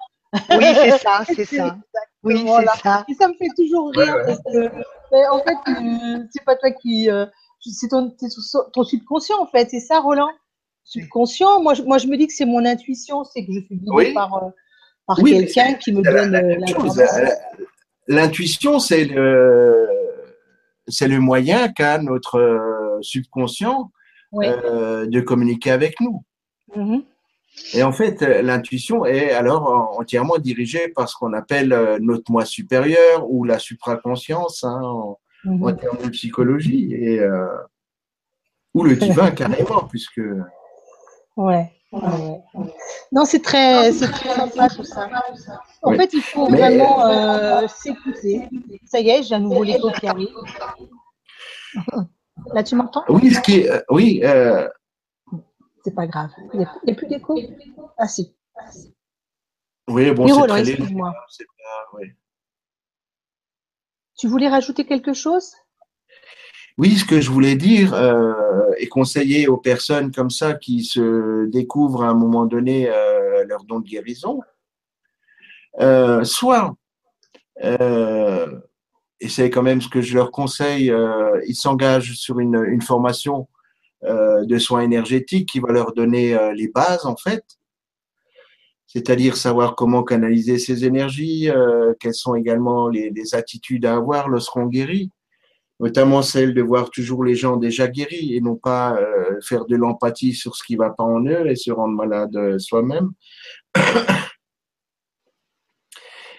Oui 0.51 0.65
c'est 0.75 0.99
ça 0.99 1.23
c'est 1.27 1.45
ça. 1.45 1.77
Oui 2.25 2.43
Voilà. 2.45 2.73
c'est 2.75 2.83
ça. 2.83 3.05
Et 3.09 3.15
ça 3.15 3.29
me 3.29 3.35
fait 3.35 3.49
toujours 3.57 3.91
rire 3.95 4.13
Ouais, 4.13 4.13
ouais. 4.13 4.27
parce 4.27 4.41
que, 4.43 5.31
en 5.31 5.39
fait, 5.39 5.71
euh, 5.71 6.25
c'est 6.33 6.45
pas 6.45 6.57
toi 6.57 6.73
qui, 6.73 7.09
euh, 7.09 7.27
c'est 7.61 7.87
ton, 7.89 8.13
c'est 8.19 8.27
ton- 8.29 8.71
ton 8.73 8.83
subconscient 8.83 9.41
en 9.41 9.47
fait, 9.47 9.69
c'est 9.71 9.79
ça, 9.81 10.01
Roland. 10.01 10.29
Subconscient. 10.85 11.63
Moi, 11.63 11.75
je, 11.75 11.83
moi, 11.83 11.99
je 11.99 12.07
me 12.07 12.17
dis 12.17 12.27
que 12.27 12.33
c'est 12.35 12.45
mon 12.47 12.65
intuition, 12.65 13.25
c'est 13.25 13.45
que 13.45 13.53
je 13.53 13.61
suis 13.61 13.77
guidée 13.77 13.91
Oui. 13.93 14.13
par, 14.15 14.35
euh, 14.35 14.49
par 15.07 15.19
Oui, 15.21 15.33
quelqu'un 15.33 15.75
qui 15.75 15.93
me 15.93 16.03
la- 16.03 16.13
donne 16.13 16.31
la 16.33 16.39
euh, 16.41 16.57
l'information. 16.59 17.35
L'intuition, 18.07 18.79
c'est 18.79 19.05
le, 19.07 19.89
c'est 20.87 21.09
le 21.09 21.19
moyen 21.21 21.69
qu'a 21.73 21.99
notre 21.99 22.39
euh, 22.39 22.99
subconscient 23.01 23.91
euh, 24.43 25.07
de 25.07 25.21
communiquer 25.21 25.71
avec 25.71 26.01
nous. 26.01 26.23
Mhm. 26.77 27.03
Et 27.73 27.83
en 27.85 27.93
fait, 27.93 28.21
l'intuition 28.43 29.07
est 29.07 29.31
alors 29.31 29.63
en- 29.71 30.01
entièrement 30.01 30.39
dirigée 30.39 30.89
par 30.89 31.09
ce 31.09 31.17
qu'on 31.17 31.33
appelle 31.33 31.99
notre 32.01 32.31
moi 32.31 32.45
supérieur 32.45 33.31
ou 33.31 33.45
la 33.45 33.59
supraconscience 33.59 34.65
hein, 34.65 34.81
en, 34.83 35.19
Mhm. 35.47 35.63
en 35.63 35.75
termes 35.75 35.99
de 36.03 36.09
psychologie, 36.09 36.93
et, 36.95 37.21
euh, 37.21 37.47
ou 38.75 38.83
le 38.83 38.97
divin 38.97 39.31
carrément, 39.77 39.85
puisque 39.89 40.21
Ouais. 41.37 41.73
ouais, 41.93 42.43
ouais. 42.55 42.75
Non, 43.13 43.25
c'est 43.25 43.41
très, 43.43 43.93
c'est 43.93 44.09
très 44.09 44.35
sympa 44.35 44.69
tout 44.69 44.85
ça. 44.85 45.09
En 45.83 45.91
Oui. 45.91 45.97
fait, 45.97 46.13
il 46.13 46.23
faut 46.23 46.49
Mais- 46.49 46.59
vraiment 46.59 47.07
euh, 47.07 47.67
s'écouter. 47.69 48.49
Ça 48.87 49.01
y 49.01 49.09
est, 49.11 49.23
j'ai 49.25 49.35
un 49.35 49.41
nouveau 49.41 49.65
Lego 49.65 49.91
qui 49.93 50.07
arrive. 50.07 50.29
Là, 52.53 52.63
tu 52.63 52.75
m'entends? 52.77 53.05
Oui, 53.09 53.33
ce 53.33 53.41
qui 53.41 53.61
est, 53.61 53.71
euh, 53.71 53.81
oui, 53.91 54.21
euh, 54.25 54.69
C'est 55.85 55.95
pas 55.95 56.07
grave. 56.07 56.31
Il 56.53 56.61
n'y 56.61 56.65
a, 56.65 56.73
il 56.85 56.91
y 56.91 56.93
a 56.93 56.97
plus 56.97 57.07
d'écho? 57.07 57.39
Ah 57.99 58.07
si. 58.09 58.35
oui, 59.89 60.11
bon, 60.13 60.27
c'est 60.29 60.47
très 60.49 60.63
léger, 60.63 60.85
c'est. 61.31 61.47
Tu 64.17 64.29
voulais 64.29 64.49
rajouter 64.49 64.87
quelque 64.87 65.13
chose? 65.13 65.55
Oui, 66.77 66.97
ce 66.97 67.05
que 67.05 67.21
je 67.21 67.31
voulais 67.31 67.55
dire 67.55 67.95
euh, 67.95 68.35
et 68.79 68.89
conseiller 68.89 69.47
aux 69.47 69.57
personnes 69.57 70.11
comme 70.11 70.31
ça 70.31 70.55
qui 70.55 70.83
se 70.85 71.47
découvrent 71.47 72.03
à 72.03 72.09
un 72.09 72.15
moment 72.15 72.47
donné 72.47 72.89
euh, 72.91 73.45
leur 73.45 73.63
don 73.65 73.79
de 73.79 73.87
guérison, 73.87 74.41
euh, 75.81 76.25
soit, 76.25 76.75
euh, 77.63 78.59
et 79.21 79.29
c'est 79.29 79.51
quand 79.51 79.63
même 79.63 79.81
ce 79.81 79.89
que 79.89 80.01
je 80.01 80.17
leur 80.17 80.33
conseille, 80.33 80.91
euh, 80.91 81.41
ils 81.47 81.55
s'engagent 81.55 82.15
sur 82.15 82.41
une, 82.41 82.57
une 82.67 82.83
formation 82.83 83.49
euh, 84.03 84.45
de 84.45 84.59
soins 84.59 84.81
énergétiques 84.83 85.49
qui 85.49 85.61
va 85.61 85.73
leur 85.73 85.93
donner 85.93 86.37
les 86.55 86.69
bases 86.69 87.07
en 87.07 87.17
fait, 87.17 87.45
c'est-à-dire 88.89 89.37
savoir 89.37 89.77
comment 89.77 90.03
canaliser 90.03 90.59
ces 90.59 90.85
énergies, 90.85 91.49
quelles 92.01 92.15
sont 92.15 92.35
également 92.35 92.89
les, 92.89 93.11
les 93.11 93.35
attitudes 93.37 93.87
à 93.87 93.95
avoir 93.95 94.29
lorsqu'on 94.29 94.67
guérit, 94.67 95.11
notamment 95.81 96.23
celle 96.23 96.55
de 96.55 96.63
voir 96.63 96.91
toujours 96.91 97.25
les 97.25 97.35
gens 97.35 97.57
déjà 97.57 97.89
guéris 97.89 98.35
et 98.35 98.41
non 98.41 98.57
pas 98.57 98.97
euh, 98.97 99.41
faire 99.43 99.65
de 99.65 99.77
l'empathie 99.77 100.33
sur 100.33 100.55
ce 100.55 100.63
qui 100.63 100.77
va 100.77 100.91
pas 100.91 101.03
en 101.05 101.25
eux 101.25 101.49
et 101.49 101.57
se 101.57 101.73
rendre 101.73 101.95
malade 101.95 102.37
euh, 102.37 102.59
soi-même. 102.59 103.11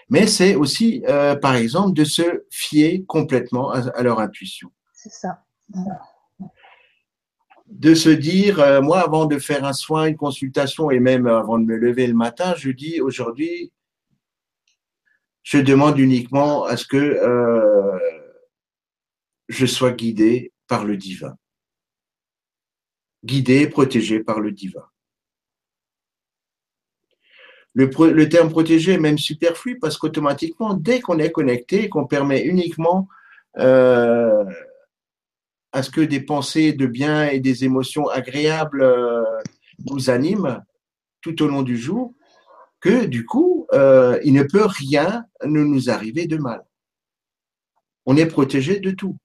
Mais 0.09 0.27
c'est 0.27 0.53
aussi, 0.55 1.03
euh, 1.07 1.36
par 1.36 1.55
exemple, 1.55 1.93
de 1.93 2.03
se 2.03 2.43
fier 2.51 3.03
complètement 3.07 3.71
à, 3.71 3.79
à 3.89 4.03
leur 4.03 4.19
intuition. 4.19 4.69
C'est 4.93 5.11
ça. 5.11 5.39
de 7.65 7.95
se 7.95 8.09
dire, 8.09 8.59
euh, 8.59 8.81
moi, 8.81 8.99
avant 8.99 9.25
de 9.25 9.39
faire 9.39 9.65
un 9.65 9.73
soin, 9.73 10.05
une 10.05 10.15
consultation, 10.15 10.91
et 10.91 10.99
même 10.99 11.25
avant 11.25 11.57
de 11.57 11.65
me 11.65 11.75
lever 11.75 12.05
le 12.05 12.13
matin, 12.13 12.53
je 12.55 12.69
dis 12.69 13.01
aujourd'hui, 13.01 13.71
je 15.41 15.57
demande 15.57 15.97
uniquement 15.99 16.65
à 16.65 16.77
ce 16.77 16.86
que 16.86 17.19
je 19.47 19.65
sois 19.65 19.91
guidé 19.91 20.51
par 20.67 20.85
le 20.85 20.97
divin. 20.97 21.35
Guidé, 23.23 23.67
protégé 23.67 24.19
par 24.19 24.39
le 24.39 24.51
divin. 24.51 24.85
Le 27.73 28.29
terme 28.29 28.49
protégé 28.49 28.93
est 28.93 28.99
même 28.99 29.17
superflu 29.17 29.77
parce 29.79 29.97
qu'automatiquement, 29.97 30.75
dès 30.75 31.01
qu'on 31.01 31.19
est 31.19 31.31
connecté 31.31 31.83
et 31.83 31.89
qu'on 31.89 32.07
permet 32.07 32.43
uniquement 32.43 33.09
euh, 33.57 34.45
à 35.73 35.83
ce 35.83 35.89
que 35.89 35.99
des 35.99 36.21
pensées 36.21 36.71
de 36.71 36.85
bien 36.85 37.27
et 37.27 37.41
des 37.41 37.65
émotions 37.65 38.07
agréables 38.07 38.81
euh, 38.81 39.23
nous 39.89 40.09
animent 40.09 40.63
tout 41.19 41.43
au 41.43 41.47
long 41.47 41.63
du 41.63 41.77
jour, 41.77 42.13
que 42.79 43.05
du 43.05 43.25
coup, 43.25 43.67
euh, 43.73 44.19
il 44.23 44.33
ne 44.33 44.43
peut 44.43 44.65
rien 44.65 45.25
ne 45.43 45.61
nous 45.63 45.89
arriver 45.89 46.27
de 46.27 46.37
mal. 46.37 46.63
On 48.05 48.15
est 48.15 48.27
protégé 48.27 48.79
de 48.79 48.91
tout. 48.91 49.17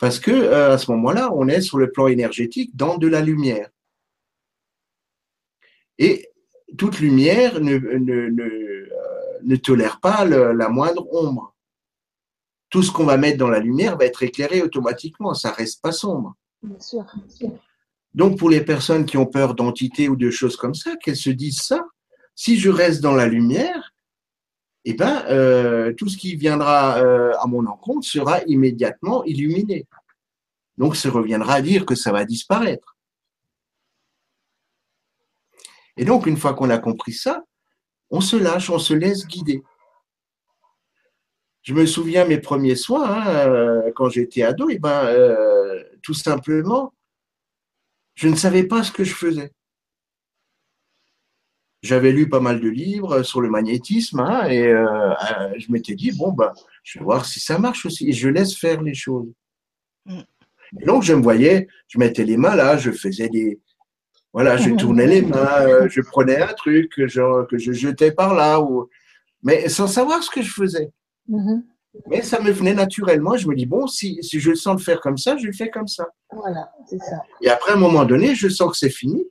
Parce 0.00 0.18
que 0.18 0.30
euh, 0.32 0.72
à 0.72 0.78
ce 0.78 0.90
moment-là, 0.90 1.30
on 1.34 1.46
est 1.46 1.60
sur 1.60 1.78
le 1.78 1.92
plan 1.92 2.08
énergétique 2.08 2.74
dans 2.74 2.96
de 2.98 3.06
la 3.06 3.20
lumière. 3.20 3.70
Et 5.98 6.28
toute 6.78 6.98
lumière 7.00 7.60
ne, 7.60 7.76
ne, 7.78 8.28
ne, 8.30 8.42
euh, 8.42 8.88
ne 9.42 9.56
tolère 9.56 10.00
pas 10.00 10.24
le- 10.24 10.52
la 10.52 10.68
moindre 10.68 11.06
ombre 11.12 11.54
tout 12.70 12.84
ce 12.84 12.92
qu'on 12.92 13.04
va 13.04 13.16
mettre 13.16 13.36
dans 13.36 13.48
la 13.48 13.58
lumière 13.58 13.98
va 13.98 14.04
être 14.06 14.22
éclairé 14.22 14.62
automatiquement, 14.62 15.34
ça 15.34 15.50
reste 15.50 15.82
pas 15.82 15.90
sombre. 15.90 16.36
Bien 16.62 16.78
sûr. 16.78 17.04
Donc 18.14 18.38
pour 18.38 18.48
les 18.48 18.60
personnes 18.60 19.04
qui 19.04 19.16
ont 19.16 19.26
peur 19.26 19.54
d'entités 19.56 20.08
ou 20.08 20.14
de 20.14 20.30
choses 20.30 20.56
comme 20.56 20.74
ça, 20.76 20.94
qu'elles 20.96 21.16
se 21.16 21.30
disent 21.30 21.62
ça, 21.62 21.84
si 22.36 22.58
je 22.60 22.70
reste 22.70 23.00
dans 23.00 23.14
la 23.14 23.26
lumière, 23.26 23.89
eh 24.84 24.94
ben 24.94 25.24
euh, 25.28 25.92
tout 25.92 26.08
ce 26.08 26.16
qui 26.16 26.36
viendra 26.36 26.98
euh, 26.98 27.32
à 27.38 27.46
mon 27.46 27.66
encontre 27.66 28.06
sera 28.06 28.42
immédiatement 28.44 29.24
illuminé. 29.24 29.86
Donc 30.78 30.96
ça 30.96 31.10
reviendra 31.10 31.54
à 31.54 31.62
dire 31.62 31.84
que 31.84 31.94
ça 31.94 32.12
va 32.12 32.24
disparaître. 32.24 32.96
Et 35.96 36.04
donc 36.04 36.26
une 36.26 36.36
fois 36.38 36.54
qu'on 36.54 36.70
a 36.70 36.78
compris 36.78 37.12
ça, 37.12 37.44
on 38.10 38.20
se 38.20 38.36
lâche, 38.36 38.70
on 38.70 38.78
se 38.78 38.94
laisse 38.94 39.26
guider. 39.26 39.62
Je 41.62 41.74
me 41.74 41.84
souviens 41.84 42.24
mes 42.24 42.38
premiers 42.38 42.74
soins 42.74 43.08
hein, 43.08 43.26
euh, 43.28 43.92
quand 43.94 44.08
j'étais 44.08 44.42
ado, 44.42 44.70
et 44.70 44.78
ben 44.78 45.04
euh, 45.06 45.82
tout 46.02 46.14
simplement, 46.14 46.94
je 48.14 48.28
ne 48.28 48.36
savais 48.36 48.64
pas 48.64 48.82
ce 48.82 48.92
que 48.92 49.04
je 49.04 49.14
faisais. 49.14 49.52
J'avais 51.82 52.12
lu 52.12 52.28
pas 52.28 52.40
mal 52.40 52.60
de 52.60 52.68
livres 52.68 53.22
sur 53.22 53.40
le 53.40 53.48
magnétisme 53.48 54.20
hein, 54.20 54.46
et 54.48 54.66
euh, 54.66 55.12
euh, 55.12 55.54
je 55.58 55.72
m'étais 55.72 55.94
dit 55.94 56.12
bon 56.12 56.30
ben 56.32 56.52
je 56.82 56.98
vais 56.98 57.04
voir 57.04 57.24
si 57.24 57.40
ça 57.40 57.58
marche 57.58 57.86
aussi 57.86 58.08
et 58.08 58.12
je 58.12 58.28
laisse 58.28 58.54
faire 58.56 58.82
les 58.82 58.94
choses. 58.94 59.32
Mm. 60.04 60.20
Et 60.80 60.84
donc 60.84 61.02
je 61.02 61.14
me 61.14 61.22
voyais, 61.22 61.68
je 61.88 61.98
mettais 61.98 62.24
les 62.24 62.36
mains 62.36 62.54
là, 62.54 62.76
je 62.76 62.90
faisais 62.90 63.28
des 63.28 63.60
voilà, 64.32 64.56
je 64.56 64.70
tournais 64.76 65.06
les 65.06 65.22
mains, 65.22 65.62
euh, 65.62 65.88
je 65.88 66.02
prenais 66.02 66.40
un 66.40 66.52
truc 66.52 66.92
que 66.92 67.08
je 67.08 67.72
jetais 67.72 68.12
par 68.12 68.34
là 68.34 68.60
ou 68.60 68.88
mais 69.42 69.68
sans 69.68 69.86
savoir 69.86 70.22
ce 70.22 70.30
que 70.30 70.42
je 70.42 70.52
faisais. 70.52 70.90
Mhm. 71.28 71.64
Mais 72.08 72.22
ça 72.22 72.40
me 72.40 72.50
venait 72.50 72.74
naturellement. 72.74 73.36
Je 73.36 73.48
me 73.48 73.54
dis, 73.54 73.66
bon, 73.66 73.86
si, 73.86 74.18
si 74.22 74.38
je 74.38 74.54
sens 74.54 74.78
le 74.78 74.82
faire 74.82 75.00
comme 75.00 75.18
ça, 75.18 75.36
je 75.36 75.46
le 75.46 75.52
fais 75.52 75.70
comme 75.70 75.88
ça. 75.88 76.06
Voilà, 76.30 76.70
c'est 76.88 76.98
ça. 76.98 77.22
Et 77.40 77.48
après, 77.48 77.72
à 77.72 77.74
un 77.74 77.78
moment 77.78 78.04
donné, 78.04 78.34
je 78.34 78.48
sens 78.48 78.70
que 78.70 78.76
c'est 78.76 78.90
fini. 78.90 79.24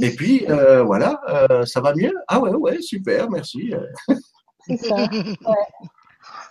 Et 0.00 0.14
puis, 0.14 0.46
euh, 0.48 0.82
voilà, 0.82 1.20
euh, 1.28 1.66
ça 1.66 1.80
va 1.80 1.94
mieux. 1.94 2.14
Ah 2.28 2.40
ouais, 2.40 2.50
ouais, 2.52 2.80
super, 2.80 3.30
merci. 3.30 3.72
C'est 4.66 4.76
ça. 4.78 4.96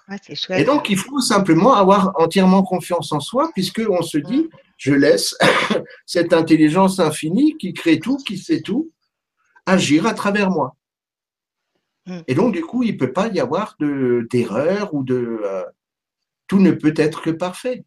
Ouais, 0.10 0.18
c'est 0.22 0.34
Et 0.34 0.36
chouette. 0.36 0.66
donc, 0.66 0.90
il 0.90 0.98
faut 0.98 1.22
simplement 1.22 1.74
avoir 1.76 2.12
entièrement 2.20 2.62
confiance 2.64 3.14
en 3.14 3.22
soi, 3.22 3.50
puisqu'on 3.54 4.02
se 4.02 4.18
dit, 4.18 4.50
je 4.78 4.94
laisse 4.94 5.34
cette 6.06 6.34
intelligence 6.34 7.00
infinie 7.00 7.56
qui 7.58 7.72
crée 7.74 8.00
tout, 8.00 8.18
qui 8.18 8.38
sait 8.38 8.62
tout, 8.62 8.92
agir 9.66 10.06
à 10.06 10.14
travers 10.14 10.50
moi. 10.52 10.76
Mm. 12.06 12.20
Et 12.28 12.36
donc, 12.36 12.54
du 12.54 12.62
coup, 12.66 12.84
il 12.84 12.94
ne 12.96 12.98
peut 13.00 13.14
pas 13.14 13.30
y 13.30 13.40
avoir 13.40 13.76
de- 13.80 14.28
d'erreur 14.30 14.94
ou 14.94 15.04
de... 15.04 15.40
euh, 15.46 15.64
tout 16.48 16.60
ne 16.60 16.72
peut 16.72 16.94
être 16.98 17.22
que 17.22 17.30
parfait. 17.30 17.86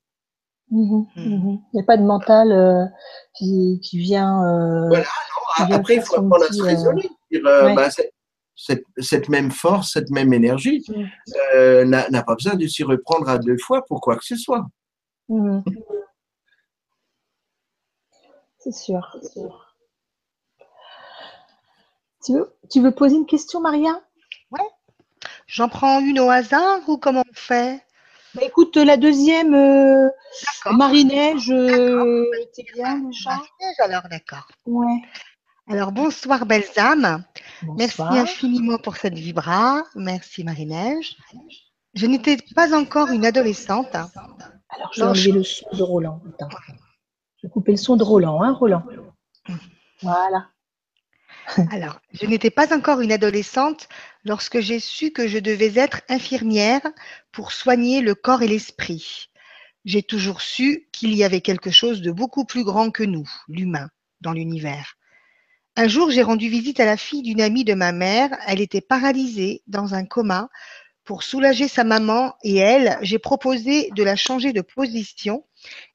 Mhm, 0.70 1.06
Mm. 1.16 1.22
mhm. 1.22 1.58
Il 1.72 1.76
n'y 1.76 1.80
a 1.80 1.84
pas 1.84 1.96
de 1.96 2.02
mental 2.02 2.50
euh, 2.52 2.84
qui, 3.34 3.80
qui 3.82 3.98
vient. 3.98 4.42
euh, 4.44 4.88
Voilà, 4.88 5.04
qui 5.56 5.64
vient 5.66 5.76
Après, 5.76 5.94
il 5.96 6.02
faut 6.02 6.14
apprendre 6.16 6.44
à 6.44 6.52
se 6.52 6.60
euh, 6.60 6.64
raisonner. 6.64 7.08
Dire, 7.30 7.42
ouais. 7.44 7.74
bah, 7.74 7.88
cette, 7.90 8.84
cette 8.98 9.28
même 9.28 9.50
force, 9.52 9.92
cette 9.92 10.10
même 10.10 10.32
énergie 10.32 10.84
Mm. 10.88 11.04
euh, 11.54 11.84
n'a 11.84 12.22
pas 12.24 12.34
besoin 12.34 12.54
de 12.56 12.66
s'y 12.66 12.82
reprendre 12.82 13.28
à 13.28 13.38
deux 13.38 13.58
fois 13.58 13.84
pour 13.86 14.00
quoi 14.00 14.16
que 14.16 14.24
ce 14.24 14.36
soit. 14.36 14.66
C'est 18.58 18.72
sûr. 18.72 19.20
Tu 22.24 22.32
veux, 22.32 22.52
tu 22.70 22.80
veux 22.82 22.90
poser 22.92 23.14
une 23.16 23.26
question, 23.26 23.60
Maria? 23.60 24.00
J'en 25.48 25.68
prends 25.68 26.00
une 26.00 26.18
au 26.18 26.28
hasard 26.28 26.80
ou 26.88 26.98
comment 26.98 27.20
on 27.28 27.32
fait? 27.34 27.80
Bah, 28.36 28.42
Écoute, 28.44 28.76
la 28.76 28.96
deuxième, 28.96 29.54
euh. 29.54 30.08
Marie-Neige, 30.70 31.50
euh, 31.50 32.24
bien 32.74 32.96
Marie-Neige, 32.98 33.80
alors, 33.80 34.02
d'accord. 34.10 34.46
Ouais. 34.66 35.02
Alors, 35.68 35.90
bonsoir, 35.90 36.46
belles 36.46 36.68
âmes. 36.76 37.24
Merci 37.76 38.02
infiniment 38.02 38.78
pour 38.78 38.96
cette 38.96 39.14
vibra. 39.14 39.82
Merci, 39.94 40.44
Marie-Neige. 40.44 41.16
Je 41.94 42.06
n'étais 42.06 42.36
pas 42.54 42.78
encore 42.78 43.08
une 43.08 43.24
adolescente. 43.24 43.94
Alors, 43.94 44.92
je 44.92 45.00
vais 45.00 45.06
enlever 45.08 45.32
le 45.32 45.42
son 45.42 45.66
de 45.72 45.82
Roland. 45.82 46.20
Attends. 46.28 46.56
Je 47.38 47.46
vais 47.46 47.50
couper 47.50 47.72
le 47.72 47.78
son 47.78 47.96
de 47.96 48.04
Roland, 48.04 48.42
hein, 48.42 48.52
Roland 48.52 48.84
Voilà. 50.02 50.48
Alors, 51.70 52.00
je 52.12 52.26
n'étais 52.26 52.50
pas 52.50 52.76
encore 52.76 53.00
une 53.00 53.12
adolescente 53.12 53.88
lorsque 54.26 54.58
j'ai 54.58 54.80
su 54.80 55.12
que 55.12 55.28
je 55.28 55.38
devais 55.38 55.72
être 55.76 56.00
infirmière 56.08 56.82
pour 57.30 57.52
soigner 57.52 58.00
le 58.00 58.16
corps 58.16 58.42
et 58.42 58.48
l'esprit. 58.48 59.28
J'ai 59.84 60.02
toujours 60.02 60.42
su 60.42 60.88
qu'il 60.92 61.14
y 61.14 61.22
avait 61.22 61.40
quelque 61.40 61.70
chose 61.70 62.02
de 62.02 62.10
beaucoup 62.10 62.44
plus 62.44 62.64
grand 62.64 62.90
que 62.90 63.04
nous, 63.04 63.30
l'humain, 63.46 63.88
dans 64.20 64.32
l'univers. 64.32 64.94
Un 65.76 65.86
jour, 65.86 66.10
j'ai 66.10 66.24
rendu 66.24 66.48
visite 66.48 66.80
à 66.80 66.86
la 66.86 66.96
fille 66.96 67.22
d'une 67.22 67.40
amie 67.40 67.62
de 67.62 67.74
ma 67.74 67.92
mère. 67.92 68.30
Elle 68.48 68.60
était 68.60 68.80
paralysée 68.80 69.62
dans 69.68 69.94
un 69.94 70.04
coma. 70.04 70.48
Pour 71.04 71.22
soulager 71.22 71.68
sa 71.68 71.84
maman 71.84 72.34
et 72.42 72.56
elle, 72.56 72.98
j'ai 73.02 73.20
proposé 73.20 73.90
de 73.94 74.02
la 74.02 74.16
changer 74.16 74.52
de 74.52 74.60
position 74.60 75.46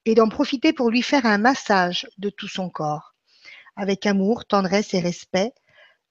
et 0.05 0.15
d'en 0.15 0.29
profiter 0.29 0.71
pour 0.71 0.89
lui 0.89 1.01
faire 1.01 1.25
un 1.25 1.37
massage 1.37 2.07
de 2.17 2.29
tout 2.29 2.47
son 2.47 2.69
corps, 2.69 3.13
avec 3.75 4.05
amour, 4.05 4.45
tendresse 4.45 4.93
et 4.93 5.01
respect, 5.01 5.51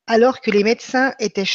alors 0.07 0.43
que 0.43 0.51
les 0.51 0.65
médecins 0.65 1.15
étaient, 1.19 1.47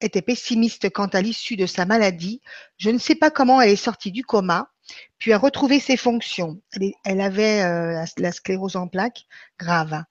étaient 0.00 0.22
pessimistes 0.22 0.90
quant 0.90 1.06
à 1.06 1.20
l'issue 1.20 1.56
de 1.56 1.66
sa 1.66 1.84
maladie. 1.84 2.40
Je 2.76 2.90
ne 2.90 2.98
sais 2.98 3.14
pas 3.14 3.30
comment 3.30 3.60
elle 3.60 3.70
est 3.70 3.76
sortie 3.76 4.12
du 4.12 4.24
coma, 4.24 4.70
puis 5.18 5.32
a 5.32 5.38
retrouvé 5.38 5.80
ses 5.80 5.96
fonctions. 5.96 6.60
Elle, 7.04 7.20
avait 7.20 7.62
euh, 7.62 7.92
la, 7.92 8.04
la 8.16 8.32
sclérose 8.32 8.76
en 8.76 8.88
plaques 8.88 9.26
grave. 9.58 10.04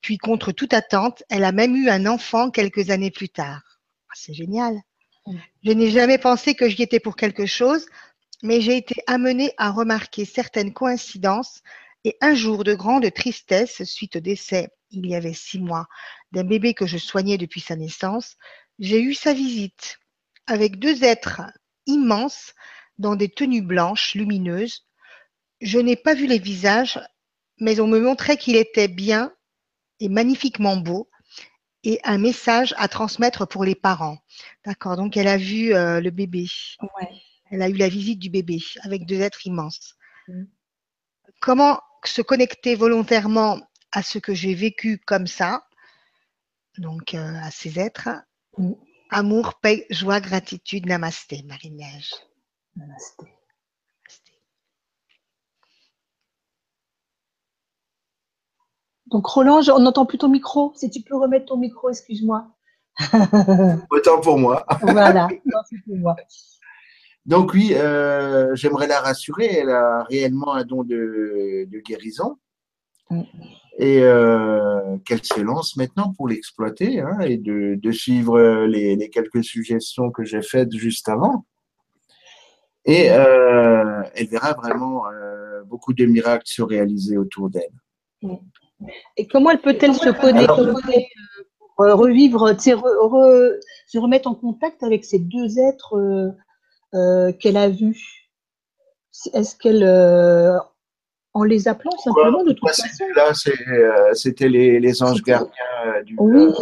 Puis, 0.00 0.18
contre 0.18 0.52
toute 0.52 0.74
attente, 0.74 1.22
elle 1.30 1.44
a 1.44 1.52
même 1.52 1.76
eu 1.76 1.88
un 1.88 2.06
enfant 2.06 2.50
quelques 2.50 2.90
années 2.90 3.12
plus 3.12 3.28
tard. 3.28 3.62
Ah, 4.08 4.14
C'est 4.14 4.34
génial. 4.34 4.80
Je 5.64 5.70
n'ai 5.70 5.90
jamais 5.90 6.18
pensé 6.18 6.54
que 6.54 6.68
j'y 6.68 6.82
étais 6.82 6.98
pour 6.98 7.14
quelque 7.14 7.46
chose, 7.46 7.86
mais 8.42 8.60
j'ai 8.60 8.76
été 8.76 8.96
amenée 9.06 9.52
à 9.56 9.70
remarquer 9.70 10.24
certaines 10.24 10.72
coïncidences 10.72 11.62
et 12.04 12.16
un 12.20 12.34
jour 12.34 12.64
de 12.64 12.74
grande 12.74 13.08
tristesse 13.12 13.84
suite 13.84 14.16
au 14.16 14.20
décès, 14.20 14.70
il 14.90 15.06
y 15.06 15.14
avait 15.14 15.32
six 15.32 15.60
mois, 15.60 15.86
d'un 16.32 16.42
bébé 16.42 16.74
que 16.74 16.86
je 16.86 16.98
soignais 16.98 17.38
depuis 17.38 17.60
sa 17.60 17.76
naissance, 17.76 18.36
j'ai 18.78 19.00
eu 19.00 19.14
sa 19.14 19.32
visite 19.32 19.98
avec 20.46 20.78
deux 20.78 21.04
êtres 21.04 21.42
immenses 21.86 22.54
dans 22.98 23.16
des 23.16 23.28
tenues 23.28 23.62
blanches 23.62 24.14
lumineuses. 24.14 24.86
Je 25.60 25.78
n'ai 25.78 25.96
pas 25.96 26.14
vu 26.14 26.26
les 26.26 26.38
visages, 26.38 27.00
mais 27.58 27.80
on 27.80 27.86
me 27.86 28.00
montrait 28.00 28.36
qu'il 28.36 28.56
était 28.56 28.88
bien 28.88 29.32
et 30.00 30.08
magnifiquement 30.08 30.76
beau 30.76 31.08
et 31.84 32.00
un 32.04 32.18
message 32.18 32.74
à 32.76 32.88
transmettre 32.88 33.46
pour 33.46 33.64
les 33.64 33.74
parents. 33.74 34.18
D'accord, 34.64 34.96
donc 34.96 35.16
elle 35.16 35.28
a 35.28 35.36
vu 35.36 35.74
euh, 35.74 36.00
le 36.00 36.10
bébé. 36.10 36.46
Ouais. 36.80 37.10
Elle 37.50 37.62
a 37.62 37.68
eu 37.68 37.76
la 37.76 37.88
visite 37.88 38.18
du 38.18 38.30
bébé 38.30 38.58
avec 38.82 39.04
deux 39.04 39.20
êtres 39.20 39.46
immenses. 39.46 39.96
Mm. 40.28 40.44
Comment 41.40 41.80
se 42.04 42.22
connecter 42.22 42.74
volontairement 42.74 43.60
à 43.90 44.02
ce 44.02 44.18
que 44.18 44.34
j'ai 44.34 44.54
vécu 44.54 44.98
comme 44.98 45.26
ça, 45.26 45.66
donc 46.78 47.14
euh, 47.14 47.34
à 47.42 47.50
ces 47.50 47.78
êtres 47.78 48.08
Mm. 48.58 48.72
Amour, 49.10 49.54
paix, 49.60 49.86
joie, 49.90 50.20
gratitude, 50.20 50.86
namasté, 50.86 51.42
Marie-Neige. 51.46 52.14
Namasté. 52.76 53.24
Namasté. 53.24 54.32
Donc 59.06 59.26
Roland, 59.26 59.60
on 59.74 59.80
n'entend 59.80 60.06
plus 60.06 60.16
ton 60.16 60.30
micro. 60.30 60.72
Si 60.74 60.88
tu 60.88 61.02
peux 61.02 61.16
remettre 61.16 61.46
ton 61.46 61.58
micro, 61.58 61.90
excuse-moi. 61.90 62.46
Autant 63.90 64.20
pour 64.20 64.38
moi. 64.38 64.64
voilà. 64.80 65.28
Pour 65.86 65.96
moi. 65.96 66.16
Donc 67.26 67.52
oui, 67.52 67.74
euh, 67.74 68.54
j'aimerais 68.54 68.86
la 68.86 69.00
rassurer. 69.00 69.46
Elle 69.46 69.70
a 69.70 70.04
réellement 70.04 70.54
un 70.54 70.64
don 70.64 70.82
de, 70.82 71.66
de 71.70 71.78
guérison. 71.80 72.38
Mm. 73.12 73.22
Et 73.78 74.02
euh, 74.02 74.98
qu'elle 75.06 75.24
se 75.24 75.40
lance 75.40 75.76
maintenant 75.76 76.12
pour 76.16 76.28
l'exploiter 76.28 77.00
hein, 77.00 77.18
et 77.20 77.38
de, 77.38 77.76
de 77.76 77.90
suivre 77.90 78.38
les, 78.66 78.96
les 78.96 79.08
quelques 79.08 79.42
suggestions 79.42 80.10
que 80.10 80.24
j'ai 80.24 80.42
faites 80.42 80.72
juste 80.74 81.08
avant. 81.08 81.46
Et 82.84 83.10
euh, 83.10 84.02
elle 84.14 84.26
verra 84.26 84.52
vraiment 84.52 85.06
euh, 85.08 85.62
beaucoup 85.64 85.94
de 85.94 86.04
miracles 86.04 86.44
se 86.46 86.62
réaliser 86.62 87.16
autour 87.16 87.48
d'elle. 87.48 87.72
Et 89.16 89.26
comment 89.26 89.50
elle 89.50 89.62
peut-elle 89.62 89.94
se 89.94 90.10
connecter 90.10 90.52
Alors- 90.52 90.60
euh, 90.60 91.44
pour 91.76 91.84
euh, 91.86 91.94
revivre, 91.94 92.50
re- 92.52 92.54
re- 92.54 93.60
se 93.86 93.98
remettre 93.98 94.28
en 94.28 94.34
contact 94.34 94.82
avec 94.82 95.04
ces 95.04 95.18
deux 95.18 95.58
êtres 95.58 95.96
euh, 95.96 96.30
euh, 96.94 97.32
qu'elle 97.32 97.56
a 97.56 97.70
vus? 97.70 98.30
Est-ce 99.32 99.56
qu'elle, 99.56 99.82
euh, 99.82 100.58
en 101.34 101.44
les 101.44 101.68
appelant 101.68 101.96
simplement 101.98 102.44
de 102.44 102.52
toute 102.52 102.68
façon 102.68 103.04
Là, 103.16 103.32
euh, 103.70 104.14
c'était 104.14 104.48
les, 104.48 104.80
les 104.80 105.02
anges 105.02 105.22
gardiens 105.22 105.52
du, 106.04 106.14
Oui. 106.18 106.42
euh, 106.42 106.52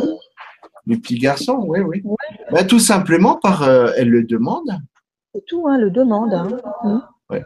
du 0.87 1.01
petit 1.01 1.19
garçon, 1.19 1.65
oui, 1.67 1.81
oui. 1.81 2.03
Ouais. 2.05 2.17
Ben, 2.53 2.67
tout 2.67 2.79
simplement 2.79 3.37
par, 3.37 3.63
euh, 3.63 3.91
elle 3.97 4.09
le 4.11 4.23
demande. 4.25 4.71
C'est 5.35 5.45
tout, 5.47 5.67
hein, 5.69 5.79
le 5.79 5.91
demande. 5.91 6.33
hein. 6.35 6.49
Mm. 6.85 7.39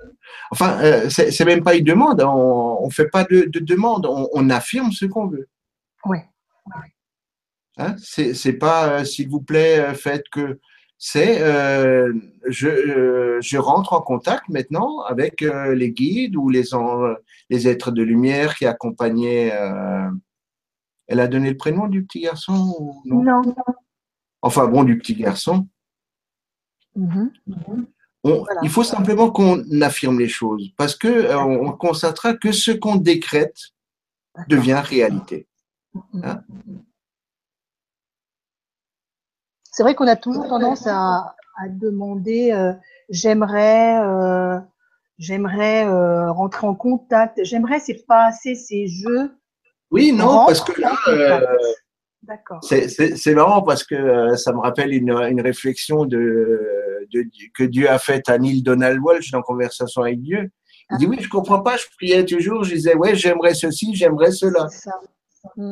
Enfin, 0.50 0.78
euh, 0.82 1.08
c'est, 1.10 1.44
même 1.44 1.62
pas 1.62 1.74
une 1.74 1.84
demande. 1.84 2.22
On, 2.22 2.78
on 2.80 2.90
fait 2.90 3.08
pas 3.08 3.24
de, 3.24 3.42
de 3.42 3.58
demande. 3.60 4.06
On, 4.06 4.28
on 4.32 4.48
affirme 4.50 4.90
ce 4.92 5.04
qu'on 5.04 5.26
veut. 5.26 5.48
Ouais. 6.06 6.24
Hein, 7.76 7.94
c'est, 7.98 8.52
pas, 8.54 9.04
s'il 9.04 9.28
vous 9.28 9.40
plaît, 9.42 9.92
faites 9.94 10.28
que. 10.30 10.58
C'est, 10.98 11.42
euh, 11.42 12.12
je, 12.48 12.68
euh, 12.68 13.38
je 13.42 13.58
rentre 13.58 13.92
en 13.92 14.00
contact 14.00 14.48
maintenant 14.48 15.00
avec 15.02 15.42
euh, 15.42 15.74
les 15.74 15.90
guides 15.90 16.36
ou 16.36 16.48
les, 16.48 16.72
en- 16.74 17.14
les 17.50 17.68
êtres 17.68 17.90
de 17.90 18.02
lumière 18.02 18.54
qui 18.54 18.64
accompagnaient. 18.66 19.52
elle 21.06 21.20
a 21.20 21.28
donné 21.28 21.50
le 21.50 21.56
prénom 21.56 21.86
du 21.88 22.04
petit 22.04 22.20
garçon 22.22 22.74
ou 22.78 23.02
non? 23.04 23.22
Non. 23.22 23.42
Enfin 24.40 24.66
bon, 24.68 24.84
du 24.84 24.96
petit 24.98 25.14
garçon. 25.14 25.66
Mhm. 26.96 27.32
On- 28.26 28.38
Voilà. 28.44 28.60
Il 28.62 28.70
faut 28.70 28.84
simplement 28.84 29.30
qu'on 29.30 29.62
affirme 29.82 30.18
les 30.18 30.28
choses 30.28 30.70
parce 30.78 30.96
que 30.96 31.08
euh, 31.08 31.38
on 31.38 31.72
constatera 31.72 32.34
que 32.34 32.52
ce 32.52 32.70
qu'on 32.70 32.96
décrète 32.96 33.58
devient 34.48 34.80
réalité. 34.82 35.46
Hein? 36.22 36.42
C'est 39.76 39.82
vrai 39.82 39.96
qu'on 39.96 40.06
a 40.06 40.14
toujours 40.14 40.46
tendance 40.46 40.86
à, 40.86 41.34
à 41.56 41.68
demander 41.68 42.52
euh, 42.52 42.72
j'aimerais 43.08 43.98
euh, 44.04 44.58
j'aimerais 45.18 45.84
euh, 45.86 46.30
rentrer 46.30 46.66
en 46.66 46.76
contact. 46.76 47.40
J'aimerais, 47.42 47.80
c'est 47.80 48.06
pas 48.06 48.26
assez, 48.26 48.54
c'est 48.54 48.86
je. 48.86 49.30
Oui, 49.90 50.12
non, 50.12 50.26
rentre 50.28 50.46
parce 50.46 50.60
que 50.60 50.80
là, 50.80 50.92
D'accord. 52.22 52.60
c'est- 52.62 53.34
marrant 53.34 53.62
parce 53.62 53.82
que 53.84 54.36
ça 54.36 54.52
me 54.52 54.60
rappelle 54.60 54.92
une, 54.94 55.10
une 55.10 55.40
réflexion 55.40 56.04
de, 56.04 57.06
de- 57.12 57.26
que 57.54 57.64
Dieu 57.64 57.90
a 57.90 57.98
faite 57.98 58.28
à 58.28 58.38
Neil 58.38 58.62
Donald 58.62 59.00
Walsh 59.02 59.32
dans 59.32 59.42
Conversation 59.42 60.02
avec 60.02 60.22
Dieu. 60.22 60.50
Il 60.92 60.98
dit 60.98 61.06
oui, 61.06 61.18
je 61.20 61.28
comprends 61.28 61.60
pas, 61.62 61.76
je 61.76 61.84
priais 61.96 62.24
toujours, 62.24 62.62
je 62.62 62.74
disais 62.74 62.94
ouais, 62.94 63.14
j'aimerais 63.16 63.54
ceci, 63.54 63.94
j'aimerais 63.94 64.30
cela. 64.30 64.68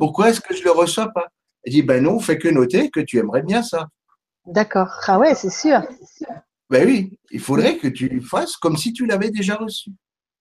Pourquoi 0.00 0.30
est-ce 0.30 0.40
que 0.40 0.55
je 0.57 0.64
le 0.64 0.72
reçois 0.72 1.09
pas? 1.12 1.28
Il 1.64 1.72
dit 1.72 1.82
ben 1.82 2.02
non, 2.02 2.18
fais 2.18 2.38
que 2.38 2.48
noter 2.48 2.90
que 2.90 3.00
tu 3.00 3.18
aimerais 3.18 3.42
bien 3.42 3.62
ça. 3.62 3.88
D'accord. 4.46 4.88
Ah 5.06 5.18
ouais, 5.18 5.34
c'est 5.34 5.50
sûr. 5.50 5.80
Ben 6.70 6.86
oui, 6.86 7.18
il 7.30 7.40
faudrait 7.40 7.76
que 7.76 7.86
tu 7.88 8.20
fasses 8.20 8.56
comme 8.56 8.76
si 8.76 8.92
tu 8.92 9.06
l'avais 9.06 9.30
déjà 9.30 9.54
reçu. 9.56 9.90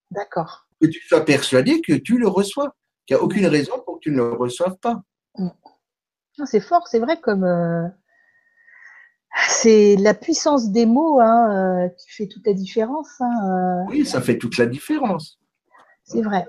D'accord. 0.09 0.65
Que 0.81 0.87
tu 0.87 0.99
sois 1.07 1.23
persuadé 1.25 1.81
que 1.81 1.93
tu 1.93 2.17
le 2.17 2.27
reçois. 2.27 2.73
Qu'il 3.05 3.15
n'y 3.17 3.21
a 3.21 3.23
aucune 3.23 3.45
raison 3.47 3.73
pour 3.85 3.95
que 3.95 4.01
tu 4.03 4.11
ne 4.11 4.17
le 4.17 4.33
reçoives 4.33 4.77
pas. 4.77 5.01
Ah, 5.37 6.45
C'est 6.45 6.59
fort, 6.61 6.87
c'est 6.87 6.99
vrai 6.99 7.19
comme 7.19 7.43
euh, 7.43 7.87
c'est 9.47 9.95
la 9.97 10.13
puissance 10.13 10.71
des 10.71 10.85
mots 10.85 11.19
hein, 11.19 11.85
euh, 11.85 11.89
qui 11.89 12.09
fait 12.11 12.27
toute 12.27 12.45
la 12.47 12.53
différence. 12.53 13.09
hein, 13.19 13.31
euh, 13.49 13.89
Oui, 13.89 14.05
ça 14.05 14.21
fait 14.21 14.37
toute 14.37 14.57
la 14.57 14.65
différence. 14.65 15.39
c'est 16.03 16.21
vrai. 16.21 16.45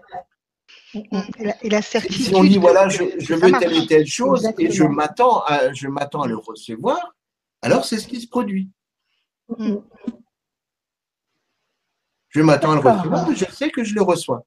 Et 0.94 1.44
la, 1.44 1.64
et 1.64 1.70
la 1.70 1.80
Si 1.80 1.90
certitude. 1.90 2.34
on 2.34 2.44
dit 2.44 2.58
voilà, 2.58 2.88
je, 2.88 3.02
veux 3.34 3.58
telle 3.58 3.76
et 3.76 3.86
telle 3.86 4.06
chose 4.06 4.46
et 4.58 4.70
je 4.70 4.84
m'attends 4.84 5.42
à, 5.44 5.72
je 5.72 5.88
m'attends 5.88 6.22
à 6.22 6.28
le 6.28 6.36
recevoir, 6.36 7.14
alors 7.62 7.84
c'est 7.84 7.98
ce 7.98 8.06
qui 8.06 8.20
se 8.20 8.28
produit. 8.28 8.70
Mm. 9.48 9.76
Je 12.28 12.42
m'attends 12.42 12.72
à 12.72 12.74
le 12.74 12.80
recevoir, 12.80 13.34
je 13.34 13.44
sais 13.46 13.70
que 13.70 13.84
je 13.84 13.94
le 13.94 14.02
reçois. 14.02 14.44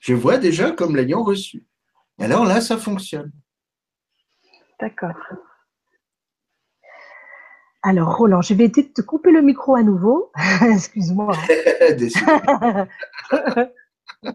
Je 0.00 0.14
vois 0.14 0.38
déjà 0.38 0.72
comme 0.72 0.96
l'ayant 0.96 1.22
reçu. 1.22 1.66
Et 2.18 2.24
alors 2.24 2.44
là, 2.44 2.60
ça 2.60 2.78
fonctionne. 2.78 3.30
D'accord. 4.80 5.14
Alors, 7.82 8.16
Roland, 8.16 8.42
je 8.42 8.54
vais 8.54 8.64
essayer 8.64 8.88
de 8.88 8.92
te 8.92 9.02
couper 9.02 9.30
le 9.30 9.40
micro 9.40 9.76
à 9.76 9.82
nouveau. 9.82 10.32
Excuse-moi. 10.62 11.32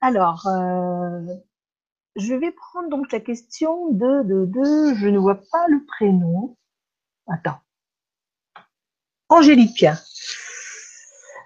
Alors, 0.00 0.46
euh, 0.46 1.20
je 2.16 2.34
vais 2.34 2.52
prendre 2.52 2.88
donc 2.88 3.10
la 3.12 3.20
question 3.20 3.90
de, 3.90 4.22
de, 4.22 4.46
de, 4.46 4.94
je 4.94 5.08
ne 5.08 5.18
vois 5.18 5.40
pas 5.50 5.66
le 5.68 5.84
prénom. 5.84 6.56
Attends. 7.26 7.58
Angélique. 9.28 9.86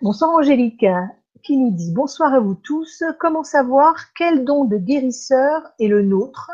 Bonsoir 0.03 0.31
Angélique, 0.31 0.87
qui 1.43 1.57
nous 1.57 1.71
dit 1.71 1.93
Bonsoir 1.93 2.33
à 2.35 2.41
vous 2.41 2.55
tous. 2.55 3.03
Comment 3.19 3.45
savoir 3.45 4.13
quel 4.15 4.45
don 4.45 4.65
de 4.65 4.77
guérisseur 4.77 5.63
est 5.79 5.89
le 5.89 6.03
nôtre? 6.03 6.51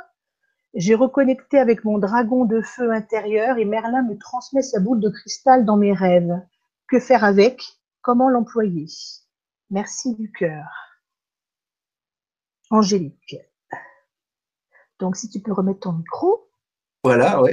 J'ai 0.74 0.94
reconnecté 0.94 1.58
avec 1.58 1.84
mon 1.84 1.98
dragon 1.98 2.44
de 2.44 2.60
feu 2.60 2.92
intérieur 2.92 3.58
et 3.58 3.64
Merlin 3.64 4.02
me 4.02 4.16
transmet 4.18 4.62
sa 4.62 4.80
boule 4.80 5.00
de 5.00 5.08
cristal 5.08 5.64
dans 5.64 5.76
mes 5.76 5.92
rêves. 5.92 6.40
Que 6.88 7.00
faire 7.00 7.24
avec? 7.24 7.62
Comment 8.02 8.28
l'employer? 8.28 8.86
Merci 9.70 10.14
du 10.14 10.30
cœur. 10.32 10.64
Angélique. 12.70 13.36
Donc, 14.98 15.16
si 15.16 15.28
tu 15.28 15.40
peux 15.40 15.52
remettre 15.52 15.80
ton 15.80 15.92
micro. 15.92 16.48
Voilà. 17.04 17.40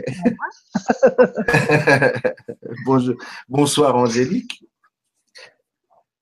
Bonjour- 2.85 3.15
Bonsoir 3.47 3.95
Angélique. 3.95 4.65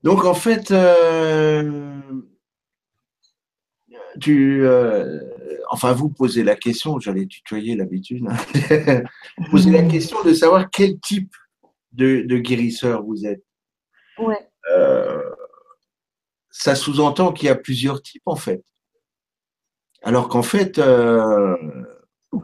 Donc 0.04 0.26
en 0.26 0.34
fait, 0.34 0.70
euh, 0.72 2.02
tu, 4.20 4.66
euh, 4.66 5.22
enfin 5.70 5.94
vous 5.94 6.10
posez 6.10 6.44
la 6.44 6.58
question, 6.58 7.00
j'allais 7.00 7.26
tutoyer 7.26 7.78
l'habitude, 7.78 8.26
hein. 8.28 9.04
Vous 9.38 9.50
posez 9.52 9.72
la 9.72 9.84
question 9.89 10.22
de 10.24 10.34
savoir 10.34 10.70
quel 10.70 11.00
type 11.00 11.34
de, 11.94 12.24
de 12.28 12.38
guérisseur 12.38 13.02
vous 13.04 13.26
êtes. 13.26 13.46
Ouais. 14.18 14.46
Euh, 14.76 15.22
ça 16.54 16.76
sous-entend 16.76 17.34
qu'il 17.34 17.47
y 17.47 17.51
a 17.51 17.56
plusieurs 17.56 18.01
types 18.01 18.28
en 18.28 18.36
fait. 18.36 18.64
Alors 20.04 20.30
qu'en 20.30 20.43
fait, 20.43 20.78
euh, 20.78 21.58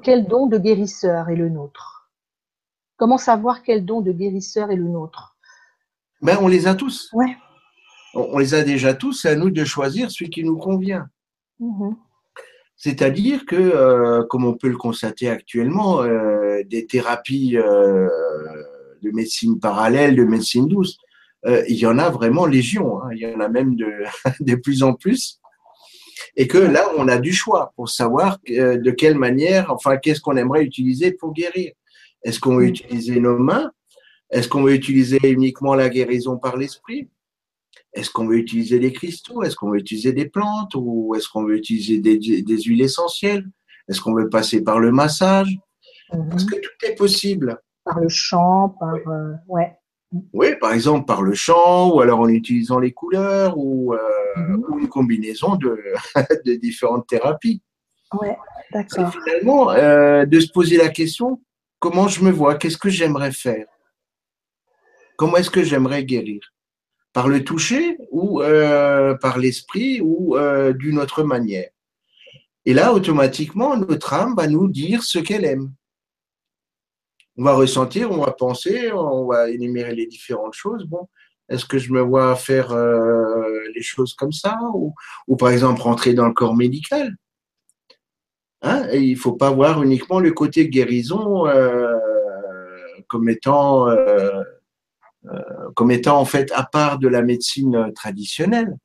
quel 0.04 0.28
don 0.28 0.48
de 0.48 0.58
guérisseur 0.58 1.30
est 1.30 1.36
le 1.36 1.48
nôtre? 1.48 2.10
Comment 2.98 3.20
savoir 3.20 3.62
quel 3.64 3.86
don 3.86 4.02
de 4.02 4.12
guérisseur 4.12 4.72
est 4.72 4.76
le 4.76 4.88
nôtre? 4.88 5.38
Ben, 6.22 6.38
On 6.42 6.48
les 6.48 6.68
a 6.68 6.76
tous. 6.76 7.10
Ouais. 7.14 7.38
On, 8.16 8.40
les 8.40 8.56
a 8.56 8.64
déjà 8.64 8.96
tous, 8.96 9.14
c'est 9.14 9.30
à 9.30 9.36
nous 9.36 9.52
de 9.52 9.64
choisir 9.64 10.10
celui 10.10 10.32
qui 10.32 10.44
nous 10.44 10.58
convient. 10.58 11.08
Mhm. 11.60 11.96
C'est-à-dire 12.76 13.46
que, 13.46 13.56
euh, 13.56 14.24
comme 14.28 14.46
on 14.46 14.56
peut 14.56 14.70
le 14.70 14.78
constater 14.78 15.30
actuellement, 15.30 16.02
euh, 16.02 16.64
des 16.66 16.88
thérapies 16.88 17.52
de 17.52 19.12
médecine 19.12 19.60
parallèle, 19.60 20.16
de 20.16 20.24
médecine 20.24 20.68
douce, 20.68 20.98
il 21.46 21.76
y 21.76 21.86
en 21.86 21.98
a 21.98 22.10
vraiment 22.10 22.46
légion. 22.46 23.02
Hein. 23.02 23.10
il 23.14 23.20
y 23.20 23.28
en 23.28 23.40
a 23.40 23.48
même 23.48 23.76
de, 23.76 23.92
de 24.40 24.56
plus 24.56 24.84
en 24.84 24.94
plus. 24.94 25.40
Et 26.36 26.48
que 26.48 26.58
là, 26.58 26.86
on 26.98 27.08
a 27.08 27.18
du 27.18 27.34
choix 27.34 27.72
pour 27.76 27.90
savoir 27.90 28.40
de 28.48 28.92
quelle 28.92 29.18
manière, 29.18 29.72
enfin, 29.72 29.98
qu'est-ce 29.98 30.22
qu'on 30.22 30.38
aimerait 30.38 30.64
utiliser 30.64 31.12
pour 31.12 31.34
guérir. 31.34 31.72
Est-ce 32.24 32.40
qu'on 32.40 32.58
veut 32.58 32.66
mm. 32.66 32.70
utiliser 32.70 33.20
nos 33.20 33.38
mains? 33.38 33.72
Est-ce 34.32 34.48
qu'on 34.48 34.64
veut 34.64 34.74
utiliser 34.74 35.20
uniquement 35.24 35.76
la 35.76 35.90
guérison 35.90 36.38
par 36.38 36.58
l'esprit? 36.58 37.10
Est-ce 37.94 38.12
qu'on 38.12 38.28
veut 38.28 38.38
utiliser 38.38 38.80
des 38.80 38.94
cristaux? 38.94 39.42
Est-ce 39.44 39.56
qu'on 39.56 39.72
veut 39.72 39.80
utiliser 39.80 40.14
des 40.14 40.30
plantes? 40.30 40.74
Ou 40.76 41.16
est-ce 41.16 41.28
qu'on 41.28 41.44
veut 41.44 41.58
utiliser 41.58 42.00
des, 42.00 42.62
huiles 42.62 42.82
essentielles? 42.82 43.46
Est-ce 43.88 44.02
qu'on 44.02 44.14
veut 44.14 44.30
passer 44.30 44.64
par 44.64 44.80
le 44.80 44.92
massage? 44.92 45.58
Mm-hmm. 46.12 46.30
Parce 46.30 46.46
que 46.46 46.56
tout 46.56 46.86
est 46.86 46.96
possible? 46.96 47.60
Par 47.84 48.00
le 48.00 48.10
chant, 48.10 48.76
par... 48.80 48.94
Euh, 48.94 49.34
ouais. 49.48 49.76
Oui, 50.34 50.56
par 50.60 50.74
exemple 50.74 51.06
par 51.06 51.22
le 51.22 51.36
chant, 51.36 51.94
ou 51.94 52.02
alors 52.02 52.22
en 52.22 52.28
utilisant 52.28 52.80
les 52.80 52.92
couleurs, 52.92 53.58
ou, 53.58 53.94
euh, 53.94 54.00
mm-hmm. 54.38 54.80
une 54.80 54.88
combinaison 54.88 55.56
de, 55.56 55.78
de 56.46 56.54
différentes 56.56 57.08
thérapies. 57.08 57.62
Ouais, 58.14 58.36
d'accord. 58.74 59.12
Finalement, 59.12 59.70
euh, 59.72 60.26
de 60.26 60.40
se 60.40 60.52
poser 60.52 60.78
la 60.78 60.90
question 60.90 61.42
comment 61.78 62.08
je 62.08 62.24
me 62.24 62.32
vois, 62.32 62.56
qu'est-ce 62.56 62.78
que 62.78 62.90
j'aimerais 62.90 63.32
faire, 63.32 63.68
comment 65.16 65.38
est-ce 65.38 65.52
que 65.52 65.64
j'aimerais 65.64 66.04
guérir, 66.04 66.42
par 67.14 67.28
le 67.28 67.44
toucher 67.44 67.98
ou 68.12 68.42
euh, 68.42 69.16
par 69.16 69.38
l'esprit 69.38 70.02
ou 70.02 70.36
d'une 70.74 70.98
autre 71.00 71.24
manière? 71.24 71.70
Et 72.66 72.74
là, 72.74 72.94
automatiquement, 72.94 73.78
notre 73.78 74.14
âme 74.14 74.36
va 74.36 74.48
nous 74.48 74.68
dire 74.68 75.04
ce 75.04 75.20
qu'elle 75.20 75.46
aime. 75.46 75.72
On 77.40 77.44
va 77.44 77.54
ressentir, 77.54 78.12
on 78.12 78.18
va 78.18 78.32
penser, 78.32 78.92
on 78.92 79.26
va 79.26 79.50
énumérer 79.50 79.96
les 79.96 80.08
différentes 80.08 80.56
choses. 80.56 80.86
Est-ce 81.48 81.64
que 81.64 81.78
je 81.78 81.94
me 81.94 82.02
vois 82.02 82.36
faire 82.36 82.74
euh, 82.74 83.62
les 83.74 83.82
choses 83.82 84.14
comme 84.14 84.34
ça 84.34 84.60
ou, 84.74 84.94
ou, 85.26 85.38
par 85.38 85.50
exemple 85.50 85.82
rentrer 85.82 86.14
dans 86.14 86.28
le 86.28 86.34
corps 86.34 86.54
médical? 86.54 87.16
Hein, 88.62 88.90
il 88.92 89.14
ne 89.14 89.18
faut 89.18 89.38
pas 89.38 89.52
voir 89.52 89.82
uniquement 89.82 90.20
le 90.20 90.32
côté 90.32 90.68
guérison 90.68 91.48
euh, 91.48 91.96
comme 93.08 93.30
étant 93.30 93.88
euh, 93.88 94.44
comme 95.78 95.92
étant 95.92 96.20
en 96.20 96.26
fait 96.26 96.52
à 96.52 96.64
part 96.64 97.00
de 97.00 97.08
la 97.08 97.22
médecine 97.22 97.94
traditionnelle. 97.96 98.76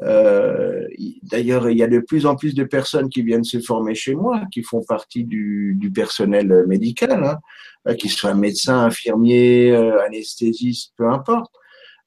D'ailleurs, 0.00 1.70
il 1.70 1.78
y 1.78 1.82
a 1.82 1.86
de 1.86 2.00
plus 2.00 2.26
en 2.26 2.36
plus 2.36 2.54
de 2.54 2.64
personnes 2.64 3.08
qui 3.08 3.22
viennent 3.22 3.44
se 3.44 3.60
former 3.60 3.94
chez 3.94 4.14
moi, 4.14 4.42
qui 4.52 4.62
font 4.62 4.82
partie 4.82 5.24
du, 5.24 5.90
personnel 5.94 6.64
médical, 6.66 7.40
hein, 7.86 7.94
qu'ils 7.94 8.10
soient 8.10 8.34
médecins, 8.34 8.80
infirmiers, 8.80 9.74
anesthésistes, 10.06 10.92
peu 10.96 11.08
importe, 11.08 11.54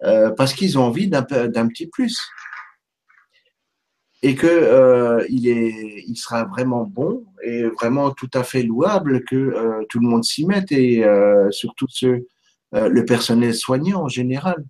parce 0.01 0.53
qu'ils 0.53 0.77
ont 0.77 0.83
envie 0.83 1.07
d'un 1.07 1.23
petit 1.23 1.87
plus 1.87 2.19
et 4.23 4.35
que 4.35 4.47
euh, 4.47 5.25
il 5.29 5.47
est, 5.47 6.03
il 6.07 6.15
sera 6.15 6.45
vraiment 6.45 6.83
bon 6.83 7.25
et 7.43 7.63
vraiment 7.63 8.11
tout 8.11 8.29
à 8.33 8.43
fait 8.43 8.63
louable 8.63 9.23
que 9.25 9.35
euh, 9.35 9.85
tout 9.89 9.99
le 9.99 10.07
monde 10.07 10.23
s'y 10.23 10.45
mette 10.45 10.71
et 10.71 11.03
euh, 11.03 11.51
surtout 11.51 11.87
euh, 12.03 12.89
le 12.89 13.05
personnel 13.05 13.53
soignant 13.53 14.03
en 14.03 14.07
général. 14.07 14.65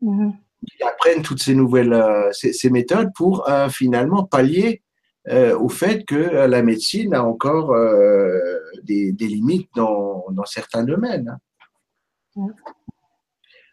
Mmh. 0.00 0.30
Ils 0.66 0.84
apprennent 0.84 1.22
toutes 1.22 1.42
ces 1.42 1.54
nouvelles 1.54 1.92
euh, 1.92 2.30
ces, 2.32 2.52
ces, 2.52 2.70
méthodes 2.70 3.10
pour 3.14 3.48
euh, 3.48 3.68
finalement 3.68 4.24
pallier 4.24 4.82
au 5.58 5.70
fait 5.70 6.04
que 6.04 6.14
la 6.14 6.62
médecine 6.62 7.14
a 7.14 7.24
encore 7.24 7.74
des, 8.82 9.10
des, 9.12 9.26
limites 9.26 9.70
dans, 9.74 10.26
dans 10.30 10.44
certains 10.44 10.84
domaines. 10.84 11.38
Mmh. 12.36 12.50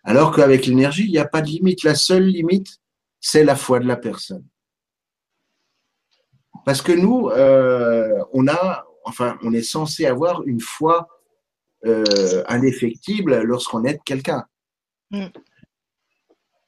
Alors 0.03 0.33
qu'avec 0.33 0.65
l'énergie, 0.65 1.03
il 1.03 1.11
n'y 1.11 1.17
a 1.17 1.27
pas 1.27 1.41
de 1.41 1.47
limite. 1.47 1.83
La 1.83 1.95
seule 1.95 2.25
limite, 2.25 2.79
c'est 3.19 3.43
la 3.43 3.55
foi 3.55 3.79
de 3.79 3.87
la 3.87 3.97
personne. 3.97 4.45
Parce 6.65 6.81
que 6.81 6.91
nous, 6.91 7.29
euh, 7.29 8.23
on 8.33 8.47
a, 8.47 8.85
enfin, 9.05 9.37
on 9.43 9.53
est 9.53 9.63
censé 9.63 10.05
avoir 10.05 10.43
une 10.43 10.59
foi 10.59 11.07
euh, 11.85 12.43
indéfectible 12.47 13.41
lorsqu'on 13.41 13.83
aide 13.83 13.99
quelqu'un. 14.03 14.45
Mm. 15.11 15.27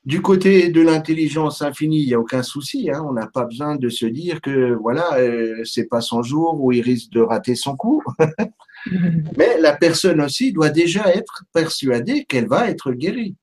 Du 0.05 0.21
côté 0.21 0.69
de 0.69 0.81
l'intelligence 0.81 1.61
infinie, 1.61 2.01
il 2.01 2.07
n'y 2.07 2.13
a 2.13 2.19
aucun 2.19 2.43
souci. 2.43 2.89
Hein, 2.91 3.03
on 3.07 3.13
n'a 3.13 3.27
pas 3.27 3.45
besoin 3.45 3.77
de 3.77 3.87
se 3.89 4.05
dire 4.05 4.41
que 4.41 4.73
voilà, 4.73 5.17
euh, 5.17 5.63
c'est 5.63 5.85
pas 5.85 6.01
son 6.01 6.21
jour 6.23 6.61
où 6.61 6.71
il 6.71 6.81
risque 6.81 7.11
de 7.11 7.21
rater 7.21 7.55
son 7.55 7.77
coup. 7.77 8.03
Mais 9.37 9.57
la 9.59 9.73
personne 9.73 10.19
aussi 10.19 10.51
doit 10.51 10.69
déjà 10.69 11.13
être 11.13 11.43
persuadée 11.53 12.25
qu'elle 12.25 12.47
va 12.47 12.69
être 12.69 12.91
guérie. 12.91 13.35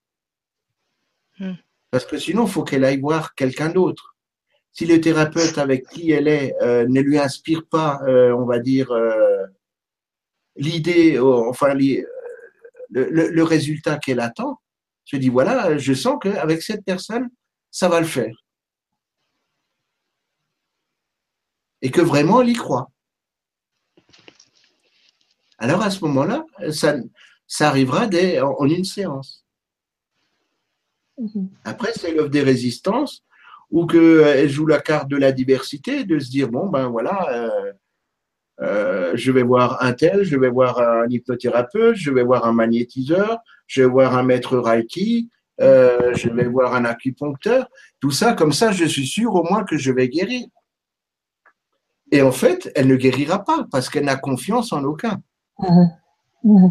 Mm. 1.39 1.53
Parce 1.91 2.05
que 2.05 2.19
sinon, 2.19 2.45
il 2.45 2.51
faut 2.51 2.63
qu'elle 2.63 2.85
aille 2.85 3.01
voir 3.01 3.35
quelqu'un 3.35 3.71
d'autre 3.71 4.11
si 4.73 4.87
le 4.87 5.01
thérapeute 5.01 5.59
avec 5.59 5.87
qui 5.89 6.11
elle 6.11 6.29
est 6.29 6.55
euh, 6.63 6.87
ne 6.89 7.01
lui 7.01 7.19
inspire 7.19 7.65
pas, 7.71 8.01
euh, 8.07 8.33
on 8.33 8.45
va 8.45 8.59
dire, 8.59 8.91
euh, 8.93 9.45
l'idée, 10.57 11.19
enfin 11.19 11.75
le, 11.75 12.05
le, 12.91 13.43
résultat 13.43 13.99
qu'elle 13.99 14.21
attend, 14.21 14.61
je 15.05 15.17
dis 15.17 15.29
voilà, 15.29 15.77
je 15.79 15.93
sens 15.93 16.19
qu'avec 16.21 16.63
cette 16.63 16.85
personne, 16.85 17.29
ça 17.71 17.89
va 17.89 18.01
le 18.01 18.07
faire. 18.07 18.35
Et 21.83 21.91
que 21.91 22.01
vraiment 22.01 22.43
elle 22.43 22.51
y 22.51 22.55
croit. 22.55 22.91
Alors 25.59 25.83
à 25.83 25.91
ce 25.91 26.05
moment-là, 26.05 26.45
ça, 26.73 26.97
ça 27.47 27.69
arrivera 27.69 28.07
dès, 28.07 28.41
en, 28.41 28.65
une 28.65 28.85
séance. 28.85 29.45
Mhm. 31.19 31.51
Après, 31.65 31.93
c'est 31.95 32.13
l'œuvre 32.13 32.31
des 32.31 32.43
résistances 32.43 33.25
ou 33.71 33.87
qu'elle 33.87 34.49
joue 34.49 34.67
la 34.67 34.81
carte 34.81 35.09
de 35.09 35.17
la 35.17 35.33
diversité, 35.33 36.05
de 36.05 36.19
se 36.19 36.31
dire, 36.31 36.49
bon, 36.49 36.69
ben 36.69 36.89
voilà, 36.89 37.29
euh, 37.33 37.73
euh, 38.63 39.13
je 39.15 39.33
vais 39.33 39.43
voir 39.43 39.83
un 39.83 39.93
tel, 39.93 40.23
je 40.23 40.37
vais 40.37 40.51
voir 40.51 40.81
un 40.81 41.09
hypnothérapeute, 41.09 41.97
je 41.97 42.11
vais 42.11 42.23
voir 42.23 42.45
un 42.47 42.53
magnétiseur, 42.53 43.39
je 43.67 43.83
vais 43.83 43.89
voir 43.89 44.17
un 44.17 44.23
maître 44.23 44.59
Reiki, 44.59 45.31
euh, 45.61 46.13
je 46.15 46.29
vais 46.29 46.47
voir 46.47 46.75
un 46.75 46.85
acupuncteur, 46.85 47.69
tout 48.01 48.11
ça, 48.11 48.35
comme 48.35 48.53
ça, 48.53 48.73
je 48.73 48.85
suis 48.85 49.07
sûr 49.07 49.35
au 49.35 49.43
moins 49.45 49.65
que 49.65 49.77
je 49.77 49.93
vais 49.93 50.09
guérir. 50.09 50.47
Et 52.13 52.23
en 52.23 52.33
fait, 52.33 52.71
elle 52.75 52.89
ne 52.89 52.97
guérira 52.97 53.45
pas 53.45 53.67
parce 53.71 53.89
qu'elle 53.89 54.05
n'a 54.05 54.17
confiance 54.17 54.73
en 54.73 54.83
aucun. 54.85 55.23
Mmh. 55.59 55.87
Mmh. 56.45 56.69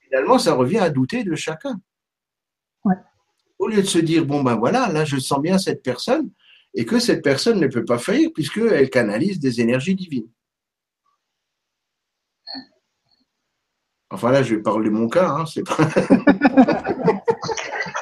Finalement, 0.00 0.38
ça 0.38 0.54
revient 0.54 0.78
à 0.78 0.90
douter 0.90 1.24
de 1.24 1.34
chacun. 1.34 1.80
Ouais. 2.84 2.96
Au 3.58 3.68
lieu 3.68 3.80
de 3.80 3.86
se 3.86 3.98
dire, 3.98 4.26
bon 4.26 4.42
ben 4.42 4.56
voilà, 4.56 4.88
là 4.88 5.04
je 5.04 5.18
sens 5.18 5.40
bien 5.40 5.56
cette 5.58 5.82
personne, 5.82 6.30
et 6.74 6.84
que 6.84 6.98
cette 6.98 7.22
personne 7.22 7.60
ne 7.60 7.66
peut 7.66 7.84
pas 7.84 7.98
faillir 7.98 8.30
puisqu'elle 8.34 8.90
canalise 8.90 9.38
des 9.38 9.60
énergies 9.60 9.94
divines. 9.94 10.28
Enfin 14.12 14.30
là, 14.30 14.42
je 14.42 14.56
parle 14.56 14.84
de 14.84 14.90
mon 14.90 15.08
cas, 15.08 15.26
hein, 15.26 15.44
c'est 15.46 15.64
pas. 15.66 15.88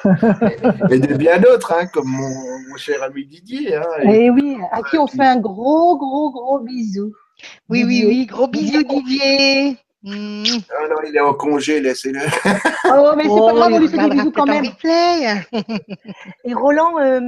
et 0.91 0.99
de 0.99 1.15
bien 1.15 1.39
d'autres, 1.39 1.73
hein, 1.73 1.87
comme 1.87 2.09
mon, 2.09 2.77
cher 2.77 3.01
ami 3.03 3.27
Didier. 3.27 3.77
Hein, 3.77 3.85
et, 4.03 4.25
eh 4.25 4.31
oui, 4.31 4.57
à 4.73 4.83
qui 4.83 4.99
on 4.99 5.07
fait 5.07 5.25
un 5.25 5.39
gros, 5.39 5.97
gros, 5.97 6.33
gros 6.33 6.59
bisou. 6.59 7.13
Oui, 7.69 7.85
oui, 7.87 8.05
oui, 8.07 8.27
gros 8.27 8.49
bisous 8.49 8.83
Didier. 8.83 9.79
Mmh. 10.03 10.45
Ah 10.71 10.89
non, 10.89 10.97
il 11.07 11.15
est 11.15 11.21
en 11.21 11.35
congé, 11.35 11.79
laissez-le. 11.79 12.21
oh, 12.87 13.13
mais 13.17 13.25
c'est 13.25 13.29
pas 13.29 13.53
grave, 13.53 13.73
on 13.73 13.79
lui 13.79 13.89
fait 13.89 13.99
des 13.99 14.09
bisous 14.09 14.33
quand 14.33 14.47
même. 14.47 14.65
Et 16.45 16.55
Roland, 16.55 16.99
euh, 16.99 17.21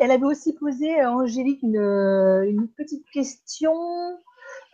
elle 0.00 0.10
avait 0.10 0.24
aussi 0.24 0.54
posé 0.54 0.98
à 1.00 1.12
Angélique 1.12 1.62
une, 1.62 1.76
euh, 1.76 2.48
une 2.48 2.66
petite 2.66 3.04
question. 3.12 3.74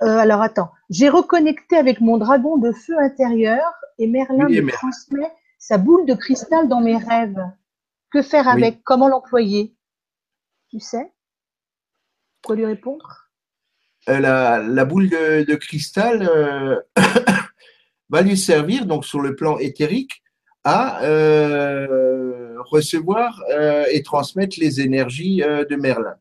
Euh, 0.03 0.19
alors 0.19 0.43
attends, 0.43 0.71
j'ai 0.89 1.09
reconnecté 1.09 1.77
avec 1.77 2.01
mon 2.01 2.17
dragon 2.17 2.57
de 2.57 2.73
feu 2.73 2.99
intérieur 2.99 3.73
et 3.99 4.07
Merlin 4.07 4.49
me 4.49 4.71
transmet 4.73 5.31
sa 5.59 5.77
boule 5.77 6.07
de 6.07 6.15
cristal 6.15 6.69
dans 6.69 6.81
mes 6.81 6.97
rêves. 6.97 7.43
Que 8.11 8.23
faire 8.23 8.49
avec? 8.49 8.83
Comment 8.83 9.09
l'employer? 9.09 9.77
Tu 10.71 10.81
sais? 10.81 11.13
Quoi 12.45 12.57
lui 12.57 12.67
répondre? 12.67 13.29
La, 14.07 14.59
la, 14.59 14.85
boule 14.85 15.11
de, 15.11 15.45
de 15.45 15.55
cristal, 15.55 16.29
va 18.11 18.23
lui 18.23 18.37
servir, 18.37 18.87
donc 18.87 19.05
sur 19.05 19.21
le 19.21 19.37
plan 19.37 19.59
éthérique, 19.59 20.23
à 20.65 21.03
euh, 21.05 22.57
recevoir 22.65 23.43
euh, 23.51 23.85
et 23.91 24.03
transmettre 24.03 24.57
les 24.61 24.81
énergies 24.81 25.43
euh, 25.43 25.65
de 25.65 25.77
Merlin. 25.77 26.17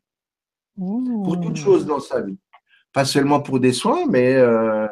Pour 0.77 1.41
toute 1.41 1.57
chose 1.57 1.85
dans 1.85 1.99
sa 1.99 2.21
vie. 2.21 2.37
Pas 2.93 3.05
seulement 3.05 3.41
pour 3.41 3.59
des 3.59 3.73
soins, 3.73 4.05
mais 4.07 4.35
euh, 4.35 4.87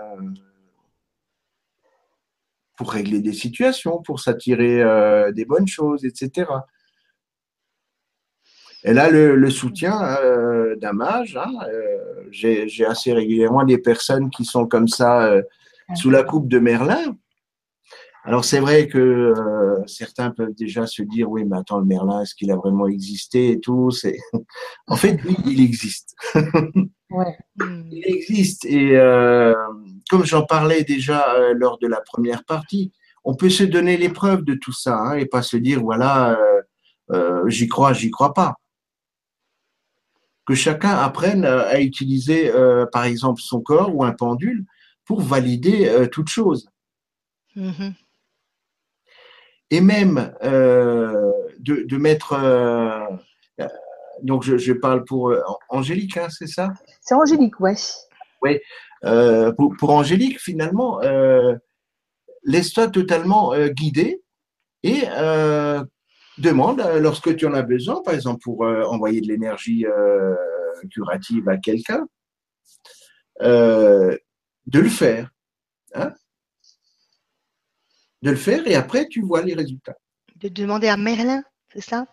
pour 2.77 2.91
régler 2.91 3.21
des 3.21 3.33
situations, 3.33 4.01
pour 4.01 4.19
s'attirer 4.19 4.81
euh, 4.81 5.31
des 5.31 5.45
bonnes 5.45 5.67
choses, 5.67 6.05
etc. 6.05 6.49
Et 8.83 8.93
là, 8.93 9.09
le, 9.09 9.49
soutien 9.49 10.17
euh, 10.21 10.75
d'un 10.75 10.93
mage, 10.93 11.35
hein, 11.35 11.51
j'ai 12.29 12.85
assez 12.85 13.11
régulièrement 13.11 13.63
des 13.63 13.79
personnes 13.79 14.29
qui 14.29 14.45
sont 14.45 14.67
comme 14.67 14.87
ça 14.87 15.33
sous 15.95 16.11
la 16.11 16.23
coupe 16.23 16.47
de 16.47 16.59
Merlin. 16.59 17.17
Alors 18.23 18.43
c'est 18.43 18.59
vrai 18.59 18.87
que 18.87 19.33
certains 19.87 20.31
peuvent 20.31 20.53
déjà 20.53 20.85
se 20.85 21.01
dire 21.01 21.31
oui 21.31 21.45
mais 21.45 21.57
attends 21.57 21.79
le 21.79 21.85
Merlin 21.85 22.21
est-ce 22.21 22.35
qu'il 22.35 22.51
a 22.51 22.57
vraiment 22.57 22.85
existé 22.85 23.51
et 23.51 23.59
tout? 23.61 23.89
En 24.87 24.97
fait 24.97 25.17
oui 25.23 25.37
il 25.45 25.61
existe 25.61 26.13
Ouais. 27.09 27.37
Il 27.91 28.03
existe. 28.05 28.65
Et 28.65 28.97
euh, 28.97 29.53
comme 30.09 30.25
j'en 30.25 30.45
parlais 30.45 30.83
déjà 30.83 31.35
euh, 31.35 31.53
lors 31.53 31.77
de 31.79 31.87
la 31.87 32.01
première 32.01 32.43
partie, 32.43 32.91
on 33.23 33.35
peut 33.35 33.49
se 33.49 33.63
donner 33.63 33.97
l'épreuve 33.97 34.43
de 34.43 34.55
tout 34.55 34.73
ça 34.73 34.97
hein, 34.97 35.17
et 35.17 35.25
pas 35.25 35.41
se 35.41 35.57
dire, 35.57 35.81
voilà, 35.81 36.37
euh, 37.11 37.49
j'y 37.49 37.67
crois, 37.67 37.93
j'y 37.93 38.11
crois 38.11 38.33
pas. 38.33 38.55
Que 40.45 40.55
chacun 40.55 40.91
apprenne 40.91 41.43
à 41.43 41.81
utiliser, 41.81 42.53
par 42.93 43.03
exemple, 43.03 43.41
son 43.41 43.59
corps 43.59 43.93
ou 43.93 44.05
un 44.05 44.13
pendule 44.13 44.65
pour 45.03 45.19
valider 45.19 46.07
toute 46.09 46.29
chose. 46.29 46.69
Mhm. 47.57 47.93
Et 49.71 49.81
même 49.81 50.33
de, 50.41 51.83
de, 51.85 51.97
mettre 51.97 52.33
donc 54.23 54.43
je, 54.43 54.73
parle 54.73 55.03
pour 55.03 55.29
euh, 55.29 55.41
Angélique, 55.69 56.17
hein, 56.17 56.27
c'est 56.29 56.47
ça? 56.47 56.73
C'est 57.01 57.15
Angélique, 57.15 57.59
ouais. 57.59 57.75
Oui. 58.41 58.59
Euh, 59.05 59.51
pour, 59.53 59.89
Angélique, 59.89 60.39
finalement, 60.39 61.01
euh, 61.03 61.55
laisse-toi 62.43 62.87
totalement 62.89 63.53
guider 63.69 64.21
et 64.83 65.01
demande 66.37 66.83
lorsque 66.99 67.35
tu 67.35 67.45
en 67.45 67.53
as 67.53 67.63
besoin, 67.63 68.01
par 68.03 68.13
exemple 68.13 68.41
pour 68.43 68.61
envoyer 68.61 69.21
de 69.21 69.27
l'énergie 69.27 69.85
curative 70.91 71.49
à 71.49 71.57
quelqu'un, 71.57 72.07
de 73.41 74.19
le 74.67 74.89
faire. 74.89 75.29
Hein 75.93 76.13
de 78.21 78.31
le 78.31 78.35
faire 78.35 78.65
et 78.67 78.75
après 78.75 79.07
tu 79.07 79.21
vois 79.21 79.41
les 79.41 79.53
résultats. 79.53 79.97
De 80.35 80.49
demander 80.49 80.87
à 80.87 80.97
Merlin, 80.97 81.43
c'est 81.73 81.81
ça? 81.81 82.05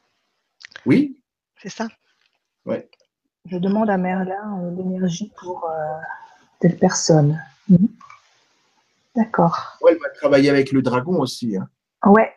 Oui, 0.86 1.22
c'est 1.64 1.70
ça? 1.70 1.88
Oui. 2.66 2.76
Je 3.46 3.56
demande 3.56 3.88
à 3.88 3.96
Merlin 3.96 4.60
euh, 4.62 4.70
l'énergie 4.76 5.32
pour 5.38 5.64
euh, 5.64 5.98
telle 6.60 6.76
personne. 6.76 7.40
Mhm. 7.70 7.88
D'accord. 9.16 9.78
Ouais, 9.80 9.92
elle 9.92 9.98
va 9.98 10.10
travailler 10.10 10.50
avec 10.50 10.72
le 10.72 10.82
dragon 10.82 11.20
aussi. 11.20 11.56
Hein. 11.56 11.68
Ouais. 12.04 12.30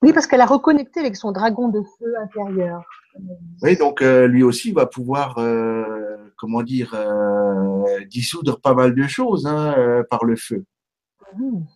Oui, 0.00 0.14
parce 0.14 0.26
qu'elle 0.26 0.40
a 0.40 0.46
reconnecté 0.46 1.00
avec 1.00 1.16
son 1.16 1.32
dragon 1.32 1.68
de 1.68 1.82
feu 1.82 2.14
intérieur. 2.18 2.82
Oui, 3.60 3.76
donc 3.76 4.00
euh, 4.00 4.26
lui 4.26 4.42
aussi 4.42 4.72
va 4.72 4.86
pouvoir, 4.86 5.34
comment 6.36 6.62
dire, 6.62 6.96
dissoudre 8.08 8.58
pas 8.58 8.72
mal 8.72 8.94
de 8.94 9.06
choses 9.06 9.46
hein, 9.46 10.02
par 10.08 10.24
le 10.24 10.36
feu. 10.36 10.64
Mhm. 11.36 11.66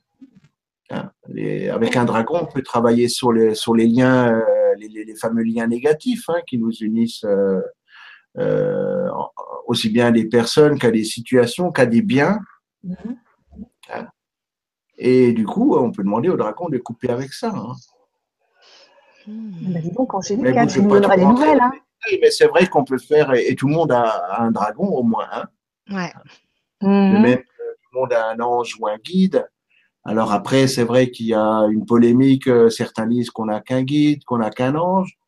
Hein, 0.91 1.11
avec 1.73 1.97
un 1.97 2.05
dragon, 2.05 2.39
on 2.43 2.47
peut 2.47 2.63
travailler 2.63 3.09
sur 3.09 3.33
les, 3.33 3.55
sur 3.55 3.75
les 3.75 3.87
liens 3.87 4.43
les, 4.77 5.15
fameux 5.17 5.43
liens 5.43 5.67
négatifs 5.67 6.29
hein, 6.29 6.41
qui 6.47 6.59
nous 6.59 6.73
unissent 6.73 7.25
euh, 7.25 7.61
euh, 8.39 9.09
aussi 9.67 9.89
bien 9.89 10.07
à 10.07 10.11
des 10.11 10.27
personnes 10.27 10.79
qu'à 10.79 10.91
des 10.91 11.05
situations, 11.05 11.73
qu'à 11.73 11.87
des 11.87 12.03
biens. 12.03 12.39
Mm-hmm. 12.85 13.17
Hein. 13.95 14.07
Et 14.99 15.33
du 15.33 15.45
coup, 15.45 15.77
on 15.77 15.93
peut 15.93 16.03
demander 16.03 16.29
au 16.29 16.37
dragon 16.37 16.69
de 16.69 16.79
couper 16.79 17.11
avec 17.11 17.33
ça. 17.33 17.53
Hein. 17.55 17.73
Dis 19.27 19.91
donc, 19.91 20.15
Angélique, 20.15 20.69
tu 20.69 20.83
nous 20.83 20.91
donneras 20.91 21.17
des 21.17 21.25
nouvelles. 21.25 21.61
Hein. 21.61 21.73
Mais 22.23 22.31
c'est 22.31 22.47
vrai 22.47 22.67
qu'on 22.67 22.85
peut 22.85 22.99
faire, 22.99 23.35
et, 23.35 23.55
tout 23.57 23.69
le 23.69 23.75
monde 23.75 23.91
a, 23.91 24.41
un 24.41 24.51
dragon 24.51 24.87
au 24.87 25.03
moins 25.03 25.27
un. 25.33 25.95
Ouais. 25.95 26.13
Mm-hmm. 26.83 27.21
Même 27.23 27.39
tout 27.39 27.89
le 27.93 28.01
monde 28.01 28.13
a 28.13 28.31
un 28.31 28.41
ange 28.41 28.77
ou 28.79 28.87
un 28.87 28.99
guide. 28.99 29.47
Alors 30.09 30.33
après, 30.33 30.69
c'est 30.69 30.85
vrai 30.85 31.11
qu'il 31.11 31.27
y 31.27 31.35
a 31.35 31.67
une 31.69 31.85
polémique. 31.85 32.47
Euh, 32.47 32.71
certains 32.71 33.07
disent 33.09 33.31
qu'on 33.31 33.47
n'a 33.47 33.61
qu'un 33.61 33.83
guide, 33.83 34.23
qu'on 34.25 34.39
n'a 34.39 34.51
qu'un 34.51 34.77
ange. 34.77 35.19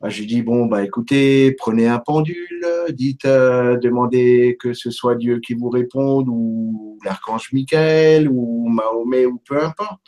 Bah, 0.00 0.08
J'ai 0.08 0.24
dit 0.24 0.42
bon 0.42 0.66
bah 0.66 0.82
écoutez, 0.84 1.52
prenez 1.52 1.86
un 1.86 1.98
pendule, 1.98 2.64
dites, 2.90 3.26
euh, 3.26 3.76
demandez 3.78 4.56
que 4.58 4.72
ce 4.72 4.90
soit 4.90 5.16
Dieu 5.16 5.38
qui 5.40 5.54
vous 5.54 5.68
réponde 5.68 6.28
ou 6.28 6.98
l'archange 7.04 7.52
Michael 7.52 8.28
ou 8.30 8.68
Mahomet 8.68 9.26
ou 9.26 9.38
peu 9.46 9.62
importe, 9.62 10.00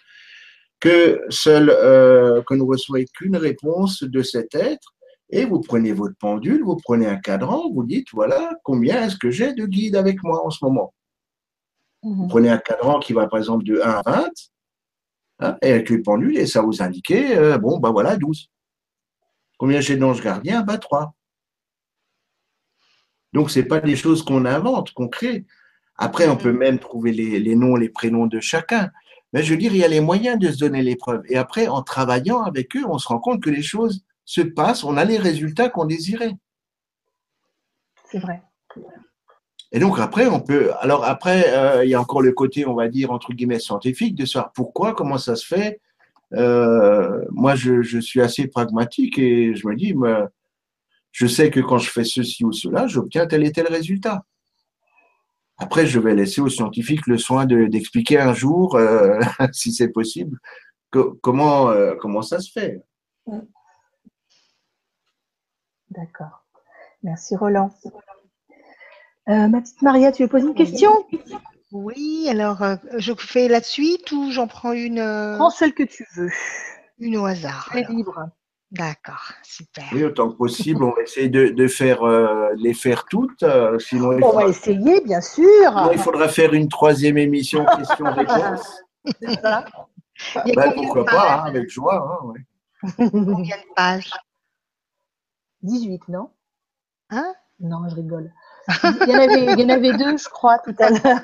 que 0.81 1.21
seul 1.29 1.71
euh, 1.71 2.43
que 2.49 2.55
nous 2.55 2.67
recevez 2.67 3.05
qu'une 3.15 3.37
réponse 3.37 4.03
de 4.05 4.23
cet 4.23 4.55
être 4.55 4.95
et 5.31 5.45
vous 5.45 5.61
prenez 5.61 5.93
votre 5.93 6.17
pendule, 6.19 6.63
vous 6.65 6.77
prenez 6.77 7.07
un 7.07 7.17
cadran, 7.17 7.71
vous 7.73 7.85
dites 7.85 8.09
voilà 8.15 8.51
combien 8.65 9.05
est-ce 9.05 9.17
que 9.17 9.31
j'ai 9.31 9.53
de 9.53 9.67
guides 9.67 9.97
avec 9.97 10.23
moi 10.25 10.45
en 10.47 10.51
ce 10.51 10.65
moment? 10.65 10.94
Vous 12.05 12.25
mhm. 12.25 12.29
prenez 12.29 12.51
un 12.51 12.59
cadran 12.59 13.01
qui 13.01 13.15
va 13.15 13.27
par 13.27 13.39
exemple 13.39 13.65
de 13.65 13.81
1 13.81 13.89
à 13.89 14.03
20, 14.05 14.31
hein, 15.41 15.57
et 15.63 15.73
avec 15.73 15.89
le 15.89 16.03
pendule, 16.03 16.37
et 16.37 16.47
ça 16.47 16.61
vous 16.61 16.83
indiquer, 16.83 17.37
euh, 17.37 17.59
bon, 17.59 17.79
ben 17.79 17.91
voilà, 17.91 18.17
12. 18.17 18.51
Combien 19.59 19.81
j'ai 19.81 19.97
d'anges 19.97 20.23
gardiens? 20.23 20.63
Bah 20.63 20.79
3. 20.79 21.15
Donc, 23.33 23.51
ce 23.51 23.59
n'est 23.59 23.65
pas 23.65 23.81
des 23.81 23.97
choses 23.97 24.23
qu'on 24.23 24.45
invente, 24.45 24.93
qu'on 24.93 25.09
crée. 25.09 25.47
Après, 25.97 26.29
on 26.29 26.37
peut 26.37 26.53
mhm. 26.53 26.59
même 26.59 26.79
trouver 26.79 27.13
les, 27.13 27.57
noms, 27.57 27.77
les 27.77 27.89
prénoms 27.89 28.27
de 28.27 28.41
chacun. 28.41 28.91
Mais 29.33 29.43
je 29.43 29.53
veux 29.53 29.59
dire, 29.59 29.73
il 29.73 29.79
y 29.79 29.85
a 29.85 29.89
les 29.89 30.01
moyens 30.01 30.39
de 30.39 30.51
se 30.51 30.59
donner 30.59 30.83
l'épreuve. 30.83 31.23
Et 31.29 31.37
après, 31.37 31.67
en 31.67 31.83
travaillant 31.83 32.43
avec 32.43 32.77
eux, 32.77 32.85
on 32.87 32.99
se 32.99 33.09
rend 33.09 33.19
compte 33.19 33.43
que 33.43 33.51
les 33.51 33.63
choses 33.63 34.05
se 34.25 34.43
passent, 34.43 34.85
on 34.85 34.97
a 34.97 35.05
les 35.05 35.19
résultats 35.19 35.69
qu'on 35.69 35.85
désirait. 35.87 36.35
C'est 38.11 38.19
vrai. 38.19 38.43
Et 39.75 39.81
donc 39.81 39.99
après, 39.99 40.29
on 40.29 40.41
peut. 40.41 40.71
Alors 40.79 41.05
après, 41.05 41.53
euh, 41.53 41.85
il 41.85 41.91
y 41.91 41.95
a 41.95 42.01
encore 42.01 42.23
le 42.23 42.31
côté, 42.31 42.65
on 42.65 42.75
va 42.75 42.89
dire 42.89 43.11
entre 43.11 43.33
guillemets 43.33 43.59
scientifique, 43.59 44.15
de 44.15 44.25
savoir 44.25 44.53
pourquoi, 44.53 44.95
comment 44.95 45.19
ça 45.19 45.35
se 45.35 45.45
fait. 45.45 45.81
Euh, 46.33 47.25
moi, 47.33 47.57
je, 47.57 47.99
suis 47.99 48.21
assez 48.21 48.47
pragmatique 48.47 49.19
et 49.19 49.53
je 49.57 49.67
me 49.67 49.75
dis, 49.75 49.93
je 51.11 51.27
sais 51.27 51.51
que 51.51 51.59
quand 51.59 51.79
je 51.79 51.91
fais 51.91 52.05
ceci 52.05 52.45
ou 52.45 52.53
cela, 52.53 52.87
j'obtiens 52.87 53.27
tel 53.27 53.45
et 53.45 53.51
tel 53.51 53.67
résultat. 53.67 54.23
Après, 55.59 55.87
je 55.87 55.99
vais 55.99 56.15
laisser 56.15 56.41
aux 56.41 56.49
scientifiques 56.49 57.09
le 57.09 57.19
soin 57.19 57.45
d'expliquer 57.45 58.21
un 58.21 58.33
jour, 58.33 58.77
euh, 58.77 59.19
si 59.53 59.73
c'est 59.73 59.89
possible, 59.89 60.39
comment 61.21 62.23
ça 62.23 62.39
se 62.39 62.53
fait. 62.53 62.81
D'accord. 65.91 66.45
Merci 67.03 67.35
Roland. 67.35 67.73
Euh, 69.29 69.49
ma 69.49 69.61
petite 69.61 69.81
Maria, 69.83 70.13
tu 70.13 70.23
veux 70.23 70.29
poser 70.29 70.47
une 70.47 70.55
question? 70.55 71.07
Oui, 71.73 72.27
alors 72.29 72.63
euh, 72.63 72.77
je 72.99 73.13
fais 73.15 73.49
la 73.49 73.63
suite 73.63 74.13
ou 74.13 74.31
j'en 74.31 74.47
prends 74.47 74.73
une 74.73 74.99
euh, 74.99 75.37
Prends 75.37 75.51
celle 75.51 75.73
que 75.73 75.83
tu 75.83 76.07
veux. 76.15 76.31
Une 76.99 77.17
au 77.17 77.25
hasard. 77.25 77.67
Très 77.71 77.85
libre. 77.85 78.29
D'accord, 78.71 79.33
super. 79.43 79.85
Oui, 79.93 80.05
autant 80.05 80.31
que 80.31 80.37
possible, 80.37 80.83
on 80.85 80.91
va 80.91 81.03
essayer 81.03 81.29
de, 81.29 81.69
faire 81.69 82.03
les 82.57 82.75
faire 82.75 83.05
toutes. 83.05 83.45
sinon, 83.79 84.19
on 84.21 84.33
va 84.33 84.47
essayer, 84.47 85.01
bien 85.03 85.21
sûr. 85.21 85.91
il 85.93 85.99
faudra 85.99 86.29
faire 86.29 86.53
une 86.55 86.69
troisième 86.69 87.17
émission 87.19 87.65
questions-réponses. 87.65 88.83
C'est 89.21 89.41
ça. 89.41 89.65
Ben, 90.57 90.73
pourquoi 90.75 91.05
pas, 91.05 91.35
hein, 91.35 91.45
avec 91.47 91.71
joie. 91.71 92.21
Hein, 92.25 92.99
Combien 93.11 93.57
de 93.57 93.75
pages? 93.77 94.11
18, 95.63 96.09
non? 96.09 96.31
Hein? 97.11 97.33
Non, 97.61 97.89
je 97.89 97.95
rigole. 97.95 98.33
Il 98.69 99.09
y, 99.09 99.17
en 99.17 99.21
avait, 99.21 99.45
il 99.53 99.61
y 99.61 99.65
en 99.65 99.69
avait 99.69 99.93
deux, 99.93 100.17
je 100.17 100.29
crois, 100.29 100.59
tout 100.59 100.75
à 100.79 100.91
l'heure. 100.91 101.21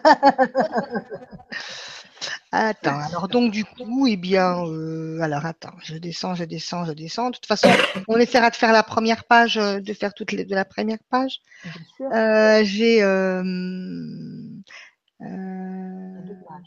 Attends, 2.52 2.98
alors 2.98 3.28
donc 3.28 3.52
du 3.52 3.64
coup, 3.64 4.08
eh 4.08 4.16
bien, 4.16 4.64
euh, 4.66 5.20
alors 5.20 5.46
attends, 5.46 5.74
je 5.82 5.96
descends, 5.96 6.34
je 6.34 6.42
descends, 6.44 6.84
je 6.84 6.92
descends. 6.92 7.30
De 7.30 7.36
toute 7.36 7.46
façon, 7.46 7.68
on 8.08 8.16
essaiera 8.18 8.50
de 8.50 8.56
faire 8.56 8.72
la 8.72 8.82
première 8.82 9.24
page, 9.24 9.56
euh, 9.56 9.78
de 9.80 9.92
faire 9.94 10.12
toutes 10.14 10.32
les 10.32 10.44
de 10.44 10.54
la 10.54 10.64
première 10.64 10.98
page. 11.10 11.40
Euh, 12.12 12.62
J'ai 12.64 13.02
euh, 13.04 13.42
euh, 15.22 16.20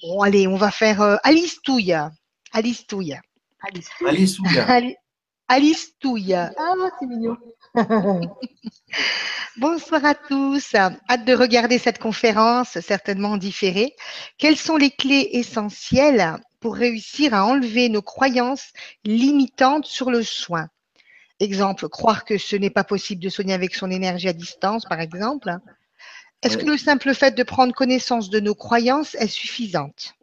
bon, 0.03 0.21
allez, 0.21 0.47
on 0.47 0.55
va 0.55 0.71
faire 0.71 1.01
euh, 1.01 1.17
Alice 1.23 1.61
Touille. 1.61 1.97
Alice 2.53 2.87
Touille. 2.87 3.19
Alice 3.61 3.89
Touille. 3.99 4.59
Alice, 4.59 4.95
Alice 5.49 5.97
Touille. 5.99 6.33
Ah, 6.33 6.73
c'est 6.99 7.07
mignon. 7.07 7.35
Bonsoir 9.57 10.05
à 10.05 10.13
tous. 10.13 10.75
Hâte 10.75 11.25
de 11.25 11.33
regarder 11.33 11.79
cette 11.79 11.99
conférence, 11.99 12.79
certainement 12.79 13.37
différée. 13.37 13.95
Quelles 14.37 14.57
sont 14.57 14.77
les 14.77 14.91
clés 14.91 15.29
essentielles 15.33 16.37
pour 16.59 16.75
réussir 16.75 17.33
à 17.33 17.45
enlever 17.45 17.89
nos 17.89 18.03
croyances 18.03 18.73
limitantes 19.03 19.85
sur 19.85 20.11
le 20.11 20.23
soin? 20.23 20.67
Exemple, 21.39 21.89
croire 21.89 22.25
que 22.25 22.37
ce 22.37 22.55
n'est 22.55 22.69
pas 22.69 22.83
possible 22.83 23.21
de 23.21 23.29
soigner 23.29 23.53
avec 23.53 23.73
son 23.73 23.89
énergie 23.89 24.29
à 24.29 24.33
distance, 24.33 24.85
par 24.85 24.99
exemple. 24.99 25.57
Est-ce 26.43 26.57
que 26.57 26.65
le 26.65 26.77
simple 26.77 27.15
fait 27.15 27.35
de 27.35 27.43
prendre 27.43 27.73
connaissance 27.73 28.29
de 28.29 28.39
nos 28.39 28.53
croyances 28.53 29.15
est 29.15 29.27
suffisante? 29.27 30.13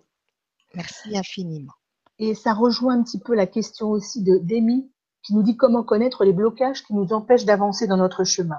Merci 0.74 1.16
infiniment. 1.16 1.72
Et 2.20 2.34
ça 2.34 2.53
rejoint 2.53 2.98
un 2.98 3.03
petit 3.03 3.18
peu 3.18 3.34
la 3.34 3.46
question 3.46 3.88
aussi 3.88 4.22
de 4.22 4.38
d'Amy 4.38 4.88
qui 5.23 5.35
nous 5.35 5.43
dit 5.43 5.57
comment 5.57 5.83
connaître 5.83 6.25
les 6.25 6.33
blocages 6.33 6.83
qui 6.83 6.95
nous 6.95 7.12
empêchent 7.12 7.45
d'avancer 7.45 7.87
dans 7.87 7.97
notre 7.97 8.25
chemin. 8.25 8.59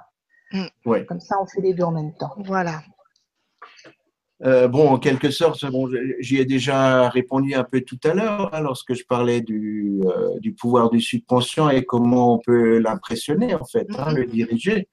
Mm. 0.52 0.66
Ouais. 0.86 1.06
Comme 1.06 1.20
ça, 1.20 1.38
on 1.42 1.46
fait 1.46 1.62
les 1.62 1.74
deux 1.74 1.84
en 1.84 1.92
même 1.92 2.14
temps. 2.14 2.34
Voilà. 2.38 2.82
Euh, 4.44 4.68
bon, 4.68 4.90
en 4.90 4.98
quelque 4.98 5.30
sorte, 5.30 5.64
bon, 5.70 5.88
j'y 6.20 6.38
ai 6.38 6.46
déjà 6.46 7.10
répondu 7.10 7.54
un 7.54 7.64
peu 7.64 7.82
tout 7.82 8.00
à 8.04 8.16
l'heure 8.16 8.50
hein, 8.54 8.62
lorsque 8.62 8.96
je 8.96 9.04
parlais 9.06 9.42
du, 9.42 10.02
euh, 10.06 10.40
du 10.40 10.54
pouvoir 10.54 10.90
du 10.90 11.00
subconscient 11.00 11.70
et 11.70 11.86
comment 11.86 12.36
on 12.36 12.40
peut 12.40 12.80
l'impressionner 12.80 13.54
en 13.54 13.66
fait, 13.66 13.88
hein, 13.98 14.12
Mhm. 14.12 14.18
le 14.18 14.26
diriger. 14.26 14.88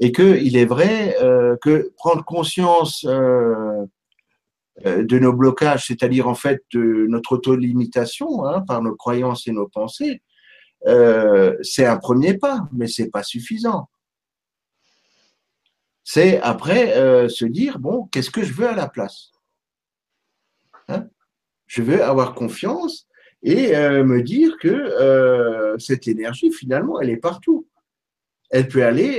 Et 0.00 0.12
que 0.12 0.38
il 0.40 0.56
est 0.56 0.64
vrai 0.64 1.14
euh, 1.22 1.56
que 1.60 1.92
prendre 1.96 2.24
conscience 2.24 3.04
de 3.04 3.88
nos 5.18 5.32
blocages, 5.32 5.86
c'est-à-dire 5.86 6.26
en 6.26 6.34
fait 6.34 6.62
de 6.72 7.06
notre 7.08 7.32
auto-limitation 7.32 8.44
hein, 8.44 8.62
par 8.66 8.82
nos 8.82 8.96
croyances 8.96 9.46
et 9.46 9.52
nos 9.52 9.68
pensées, 9.68 10.20
euh, 10.86 11.56
c'est 11.62 11.86
un 11.86 11.96
premier 11.96 12.36
pas, 12.36 12.68
mais 12.72 12.86
c'est 12.86 13.10
pas 13.10 13.22
suffisant. 13.22 13.88
C'est 16.02 16.40
après 16.40 16.96
euh, 16.98 17.28
se 17.28 17.46
dire 17.46 17.78
bon, 17.78 18.04
qu'est-ce 18.06 18.30
que 18.30 18.44
je 18.44 18.52
veux 18.52 18.68
à 18.68 18.74
la 18.74 18.88
place? 18.88 19.30
Hein? 20.88 21.08
Je 21.66 21.82
veux 21.82 22.02
avoir 22.02 22.34
confiance 22.34 23.06
et 23.42 23.74
euh, 23.76 24.04
me 24.04 24.22
dire 24.22 24.56
que 24.58 25.76
cette 25.78 26.06
énergie 26.06 26.52
finalement, 26.52 27.00
elle 27.00 27.10
est 27.10 27.16
partout. 27.16 27.66
Elle 28.50 28.68
peut 28.68 28.84
aller, 28.84 29.18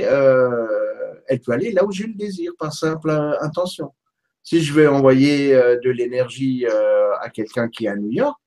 elle 1.28 1.40
peut 1.40 1.52
aller 1.52 1.72
là 1.72 1.84
où 1.84 1.92
je 1.92 2.04
le 2.04 2.14
désire 2.14 2.52
par 2.58 2.72
simple 2.72 3.10
intention. 3.40 3.92
Si 4.42 4.62
je 4.62 4.72
veux 4.72 4.88
envoyer 4.88 5.52
de 5.52 5.90
l'énergie 5.90 6.64
à 7.20 7.28
quelqu'un 7.30 7.68
qui 7.68 7.86
est 7.86 7.88
à 7.88 7.96
New 7.96 8.10
York, 8.10 8.40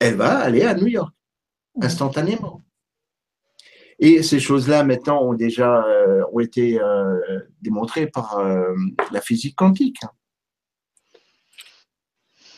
elle 0.00 0.16
va 0.16 0.38
aller 0.40 0.62
à 0.62 0.74
New 0.74 0.88
York 0.88 1.14
instantanément. 1.80 2.62
Et 3.98 4.22
ces 4.22 4.40
choses-là, 4.40 4.82
maintenant, 4.82 5.22
ont 5.22 5.34
déjà 5.34 5.84
euh, 5.84 6.24
ont 6.32 6.40
été 6.40 6.80
euh, 6.80 7.18
démontrées 7.60 8.06
par 8.06 8.38
euh, 8.38 8.74
la 9.12 9.20
physique 9.20 9.56
quantique. 9.56 9.98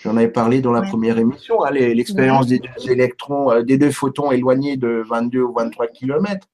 J'en 0.03 0.17
avais 0.17 0.29
parlé 0.31 0.61
dans 0.61 0.73
la 0.73 0.81
Ouais. 0.81 0.89
première 0.89 1.19
émission, 1.19 1.65
hein, 1.65 1.71
l'expérience 1.71 2.47
des 2.47 2.59
deux 2.59 2.91
électrons, 2.91 3.63
des 3.63 3.79
deux 3.79 3.91
photons 3.91 4.31
éloignés 4.33 4.77
de 4.77 5.03
22 5.09 5.41
ou 5.43 5.53
23 5.53 5.87
km, 5.89 6.49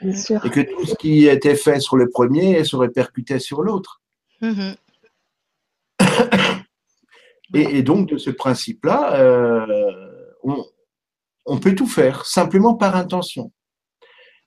Bien 0.00 0.14
sûr. 0.16 0.44
et 0.44 0.50
que 0.50 0.60
tout 0.60 0.84
ce 0.86 0.94
qui 0.96 1.26
était 1.26 1.54
fait 1.54 1.80
sur 1.80 1.96
le 1.96 2.08
premier 2.10 2.62
se 2.64 2.76
répercutait 2.76 3.38
sur 3.38 3.62
l'autre. 3.62 4.02
Mhm. 4.42 4.74
Et, 7.54 7.78
et 7.78 7.82
donc, 7.82 8.08
de 8.08 8.18
ce 8.18 8.30
principe-là, 8.30 9.66
on, 10.42 10.64
on 11.46 11.58
peut 11.58 11.74
tout 11.74 11.86
faire, 11.86 12.24
simplement 12.24 12.74
par 12.74 12.96
intention. 12.96 13.52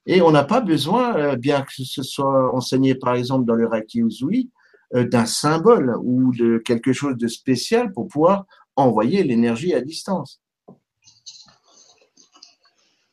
Et 0.06 0.22
on 0.22 0.30
n'a 0.30 0.44
pas 0.44 0.60
besoin, 0.60 1.16
euh, 1.16 1.36
bien 1.36 1.62
que 1.62 1.84
ce 1.84 2.02
soit 2.02 2.54
enseigné 2.54 2.94
par 2.94 3.14
exemple 3.14 3.44
dans 3.44 3.54
le 3.54 3.66
Reiki 3.66 4.00
Uzui, 4.00 4.50
euh, 4.94 5.06
d'un 5.06 5.26
symbole 5.26 5.96
ou 6.02 6.34
de 6.34 6.58
quelque 6.58 6.94
chose 6.94 7.16
de 7.16 7.28
spécial 7.28 7.92
pour 7.92 8.08
pouvoir 8.08 8.46
envoyer 8.74 9.22
l'énergie 9.22 9.74
à 9.74 9.82
distance. 9.82 10.40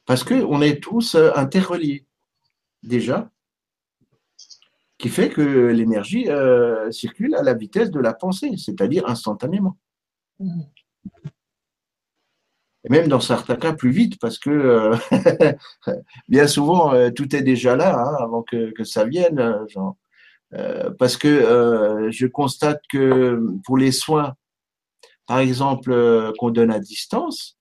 Parce 0.05 0.23
qu'on 0.23 0.61
est 0.61 0.81
tous 0.81 1.15
euh, 1.15 1.31
interreliés, 1.36 2.05
déjà, 2.81 3.29
qui 4.97 5.09
fait 5.09 5.29
que 5.29 5.41
l'énergie 5.41 6.29
circule 6.89 7.36
à 7.36 7.43
la 7.43 7.53
vitesse 7.53 7.91
de 7.91 7.99
la 7.99 8.13
pensée, 8.13 8.55
c'est-à-dire 8.55 9.05
instantanément. 9.09 9.77
Et 12.86 12.89
même 12.89 13.07
dans 13.07 13.19
certains 13.19 13.55
cas 13.55 13.73
plus 13.73 13.89
vite, 13.89 14.19
parce 14.19 14.38
que 14.38 14.49
euh, 14.51 14.95
bien 16.29 16.47
souvent, 16.47 16.93
euh, 16.93 17.09
tout 17.09 17.36
est 17.36 17.41
déjà 17.41 17.75
là 17.75 17.97
hein, 17.97 18.15
avant 18.19 18.43
que, 18.43 18.71
que 18.71 18.83
ça 18.83 19.05
vienne. 19.05 19.39
euh, 20.53 20.91
parce 20.99 21.17
que 21.17 22.09
je 22.11 22.27
constate 22.27 22.81
que 22.89 23.41
pour 23.65 23.77
les 23.77 23.91
soins, 23.91 24.36
par 25.25 25.39
exemple, 25.39 26.31
qu'on 26.38 26.51
donne 26.51 26.71
à 26.71 26.79
distance, 26.79 27.57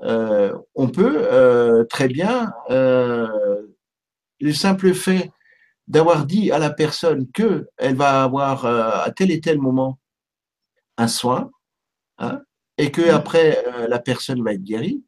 on 0.00 0.88
peut 0.88 1.86
très 1.90 2.08
bien, 2.08 2.52
le 2.70 4.52
simple 4.52 4.94
fait 4.94 5.30
d'avoir 5.88 6.24
dit 6.24 6.52
à 6.52 6.58
la 6.58 6.70
personne 6.70 7.30
que 7.32 7.68
elle 7.76 7.96
va 7.96 8.22
avoir 8.22 8.64
à 8.64 9.10
tel 9.10 9.30
et 9.30 9.40
tel 9.40 9.58
moment 9.58 9.98
un 10.96 11.08
soin, 11.08 11.50
hein, 12.18 12.40
et 12.78 12.90
que 12.90 13.10
après 13.10 13.64
euh, 13.66 13.88
la 13.88 13.98
personne 13.98 14.42
va 14.42 14.52
être 14.52 14.62
guérie, 14.62 15.04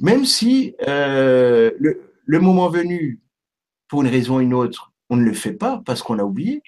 même 0.00 0.24
si 0.24 0.74
euh, 0.86 1.70
le, 1.78 2.12
le 2.24 2.40
moment 2.40 2.68
venu, 2.68 3.20
pour 3.88 4.02
une 4.02 4.08
raison 4.08 4.36
ou 4.36 4.40
une 4.40 4.54
autre, 4.54 4.92
on 5.10 5.16
ne 5.16 5.24
le 5.24 5.32
fait 5.32 5.52
pas 5.52 5.82
parce 5.84 6.02
qu'on 6.02 6.18
a 6.18 6.24
oublié, 6.24 6.62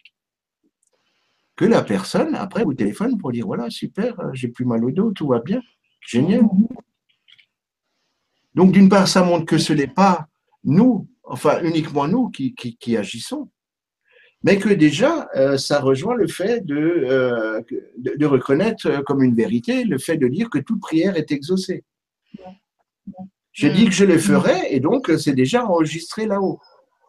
que 1.56 1.64
la 1.64 1.82
personne 1.82 2.36
après 2.36 2.64
vous 2.64 2.74
téléphone 2.74 3.18
pour 3.18 3.32
dire 3.32 3.46
voilà 3.46 3.68
super, 3.68 4.18
euh, 4.20 4.30
j'ai 4.32 4.48
plus 4.48 4.64
mal 4.64 4.84
au 4.84 4.90
dos, 4.90 5.12
tout 5.12 5.26
va 5.26 5.40
bien, 5.40 5.60
génial. 6.00 6.42
Donc 8.54 8.72
d'une 8.72 8.88
part, 8.88 9.08
ça 9.08 9.22
montre 9.22 9.44
que 9.44 9.58
ce 9.58 9.72
n'est 9.72 9.88
pas 9.88 10.28
nous, 10.64 11.08
enfin 11.24 11.62
uniquement 11.62 12.06
nous 12.06 12.30
qui, 12.30 12.54
qui, 12.54 12.76
qui 12.76 12.96
agissons, 12.96 13.50
mais 14.42 14.58
que 14.58 14.68
déjà, 14.68 15.28
euh, 15.34 15.56
ça 15.58 15.80
rejoint 15.80 16.14
le 16.14 16.28
fait 16.28 16.64
de, 16.64 16.76
euh, 16.76 17.60
de, 17.98 18.16
de 18.16 18.26
reconnaître 18.26 18.86
euh, 18.88 19.02
comme 19.02 19.22
une 19.22 19.34
vérité 19.34 19.84
le 19.84 19.98
fait 19.98 20.16
de 20.16 20.28
dire 20.28 20.48
que 20.48 20.58
toute 20.58 20.80
prière 20.80 21.16
est 21.16 21.32
exaucée. 21.32 21.84
J'ai 23.52 23.70
Mm. 23.70 23.74
dit 23.74 23.84
que 23.86 23.90
je 23.92 24.04
le 24.04 24.18
ferai 24.18 24.72
et 24.72 24.78
donc 24.80 25.10
c'est 25.18 25.32
déjà 25.34 25.64
enregistré 25.66 26.26
là-haut. 26.26 26.60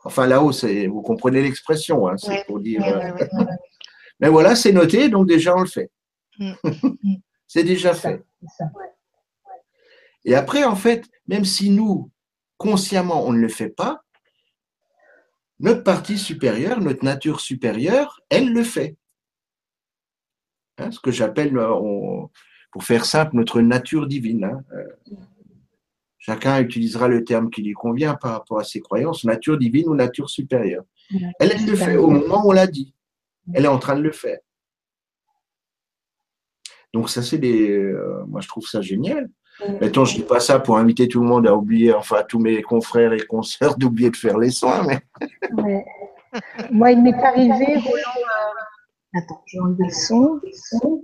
Enfin 0.03 0.25
là-haut, 0.25 0.51
c'est 0.51 0.87
vous 0.87 1.01
comprenez 1.01 1.41
l'expression, 1.43 2.07
hein, 2.07 2.17
c'est 2.17 2.29
Ouais, 2.29 2.43
pour 2.47 2.59
dire. 2.59 2.81
Ouais, 2.81 2.95
ouais, 2.95 3.11
ouais. 3.11 3.29
Mais 4.19 4.29
voilà, 4.29 4.55
c'est 4.55 4.71
noté, 4.71 5.09
donc 5.09 5.27
déjà 5.27 5.55
on 5.55 5.61
le 5.61 5.67
fait. 5.67 5.91
Mm. 6.39 6.53
c'est 7.47 7.63
déjà 7.63 7.93
fait. 7.93 8.23
Et 10.25 10.35
après, 10.35 10.63
en 10.63 10.75
fait, 10.75 11.05
même 11.27 11.45
si 11.45 11.69
nous, 11.69 12.09
consciemment, 12.57 13.25
on 13.25 13.31
ne 13.33 13.39
le 13.39 13.47
fait 13.49 13.69
pas, 13.69 14.01
notre 15.59 15.83
partie 15.83 16.17
supérieure, 16.17 16.79
notre 16.81 17.03
nature 17.03 17.39
supérieure, 17.41 18.21
elle 18.29 18.53
le 18.53 18.63
fait. 18.63 18.95
Hein, 20.77 20.91
ce 20.91 20.99
que 20.99 21.11
j'appelle, 21.11 21.57
euh, 21.57 22.25
pour 22.71 22.83
faire 22.83 23.05
simple, 23.05 23.35
notre 23.35 23.61
nature 23.61 24.07
divine. 24.07 24.45
hein. 24.45 24.63
Euh, 24.73 25.15
Chacun 26.21 26.59
utilisera 26.61 27.07
le 27.07 27.23
terme 27.23 27.49
qui 27.49 27.61
lui 27.63 27.73
convient 27.73 28.13
par 28.13 28.33
rapport 28.33 28.59
à 28.59 28.63
ses 28.63 28.81
croyances, 28.81 29.23
nature 29.23 29.57
divine 29.57 29.87
ou 29.87 29.95
nature 29.95 30.29
supérieure. 30.29 30.83
Nature 31.11 31.29
Elle, 31.39 31.51
elle 31.53 31.65
le 31.65 31.75
fait 31.75 31.97
au 31.97 32.09
moment 32.09 32.45
où 32.45 32.49
on 32.49 32.51
l'a 32.51 32.67
dit. 32.67 32.93
Elle 33.53 33.65
est 33.65 33.69
en 33.69 33.79
train 33.79 33.95
de 33.95 34.01
le 34.01 34.11
faire. 34.11 34.37
Donc 36.93 37.09
ça, 37.09 37.23
c'est 37.23 37.37
des... 37.37 37.69
euh, 37.69 38.23
moi, 38.27 38.41
je 38.41 38.47
trouve 38.47 38.67
ça 38.67 38.81
génial. 38.81 39.29
Mettons, 39.81 40.05
je 40.05 40.15
dis 40.15 40.23
pas 40.23 40.39
ça 40.39 40.59
pour 40.59 40.77
inviter 40.77 41.07
tout 41.07 41.21
le 41.21 41.27
monde 41.27 41.47
à 41.47 41.53
oublier, 41.55 41.93
enfin 41.93 42.23
tous 42.27 42.39
mes 42.39 42.61
confrères 42.61 43.13
et 43.13 43.19
consoeurs 43.25 43.75
d'oublier 43.77 44.09
de 44.09 44.15
faire 44.15 44.37
les 44.37 44.51
soins, 44.51 44.85
mais. 44.85 45.85
Moi, 46.71 46.91
il 46.91 47.01
m'est 47.01 47.13
arrivé, 47.23 47.65
Roland. 47.77 48.19
euh, 49.15 49.17
Attends, 49.19 49.41
je 49.47 49.57
vais 49.57 49.63
enlever 49.63 49.85
le 49.85 49.91
son. 49.93 50.39
le 50.43 50.51
son. 50.53 51.01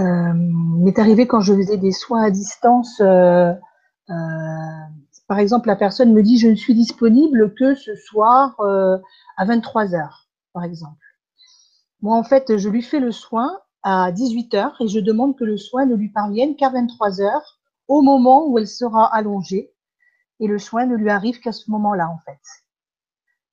Euh, 0.00 0.32
il 0.34 0.82
m'est 0.84 0.98
arrivé 0.98 1.26
quand 1.26 1.40
je 1.40 1.54
faisais 1.54 1.76
des 1.76 1.92
soins 1.92 2.22
à 2.24 2.30
distance. 2.30 3.00
euh, 3.00 3.52
par 5.28 5.38
exemple, 5.38 5.68
la 5.68 5.76
personne 5.76 6.12
me 6.12 6.22
dit 6.22 6.38
je 6.38 6.48
ne 6.48 6.56
suis 6.56 6.74
disponible 6.74 7.54
que 7.54 7.74
ce 7.74 7.94
soir 7.94 8.56
à 9.36 9.44
23 9.44 9.94
heures, 9.94 10.28
par 10.52 10.64
exemple. 10.64 10.96
Moi, 12.00 12.16
en 12.16 12.24
fait, 12.24 12.56
je 12.58 12.68
lui 12.68 12.82
fais 12.82 12.98
le 13.00 13.12
soin 13.12 13.60
à 13.82 14.12
18 14.12 14.54
heures 14.54 14.76
et 14.80 14.88
je 14.88 15.00
demande 15.00 15.36
que 15.36 15.44
le 15.44 15.56
soin 15.56 15.86
ne 15.86 15.94
lui 15.94 16.08
parvienne 16.10 16.56
qu'à 16.56 16.70
23 16.70 17.20
heures, 17.20 17.58
au 17.88 18.02
moment 18.02 18.46
où 18.46 18.58
elle 18.58 18.68
sera 18.68 19.12
allongée 19.14 19.72
et 20.40 20.46
le 20.46 20.58
soin 20.58 20.86
ne 20.86 20.96
lui 20.96 21.10
arrive 21.10 21.40
qu'à 21.40 21.52
ce 21.52 21.70
moment-là 21.70 22.08
en 22.08 22.18
fait. 22.24 22.40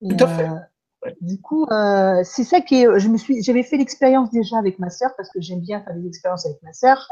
Et, 0.01 0.15
Tout 0.15 0.23
à 0.23 0.27
fait. 0.27 0.47
euh, 0.49 0.55
Ouais. 1.01 1.15
Du 1.21 1.39
coup, 1.39 1.65
euh, 1.71 2.21
c'est 2.25 2.43
ça 2.43 2.59
qui 2.59 2.81
est. 2.83 2.99
Je 2.99 3.07
me 3.07 3.17
suis, 3.17 3.41
j'avais 3.41 3.63
fait 3.63 3.77
l'expérience 3.77 4.31
déjà 4.31 4.57
avec 4.57 4.79
ma 4.79 4.89
sœur 4.89 5.11
parce 5.15 5.29
que 5.29 5.39
j'aime 5.39 5.61
bien 5.61 5.81
faire 5.81 5.93
des 5.95 6.05
expériences 6.05 6.45
avec 6.45 6.61
ma 6.61 6.73
sœur. 6.73 7.07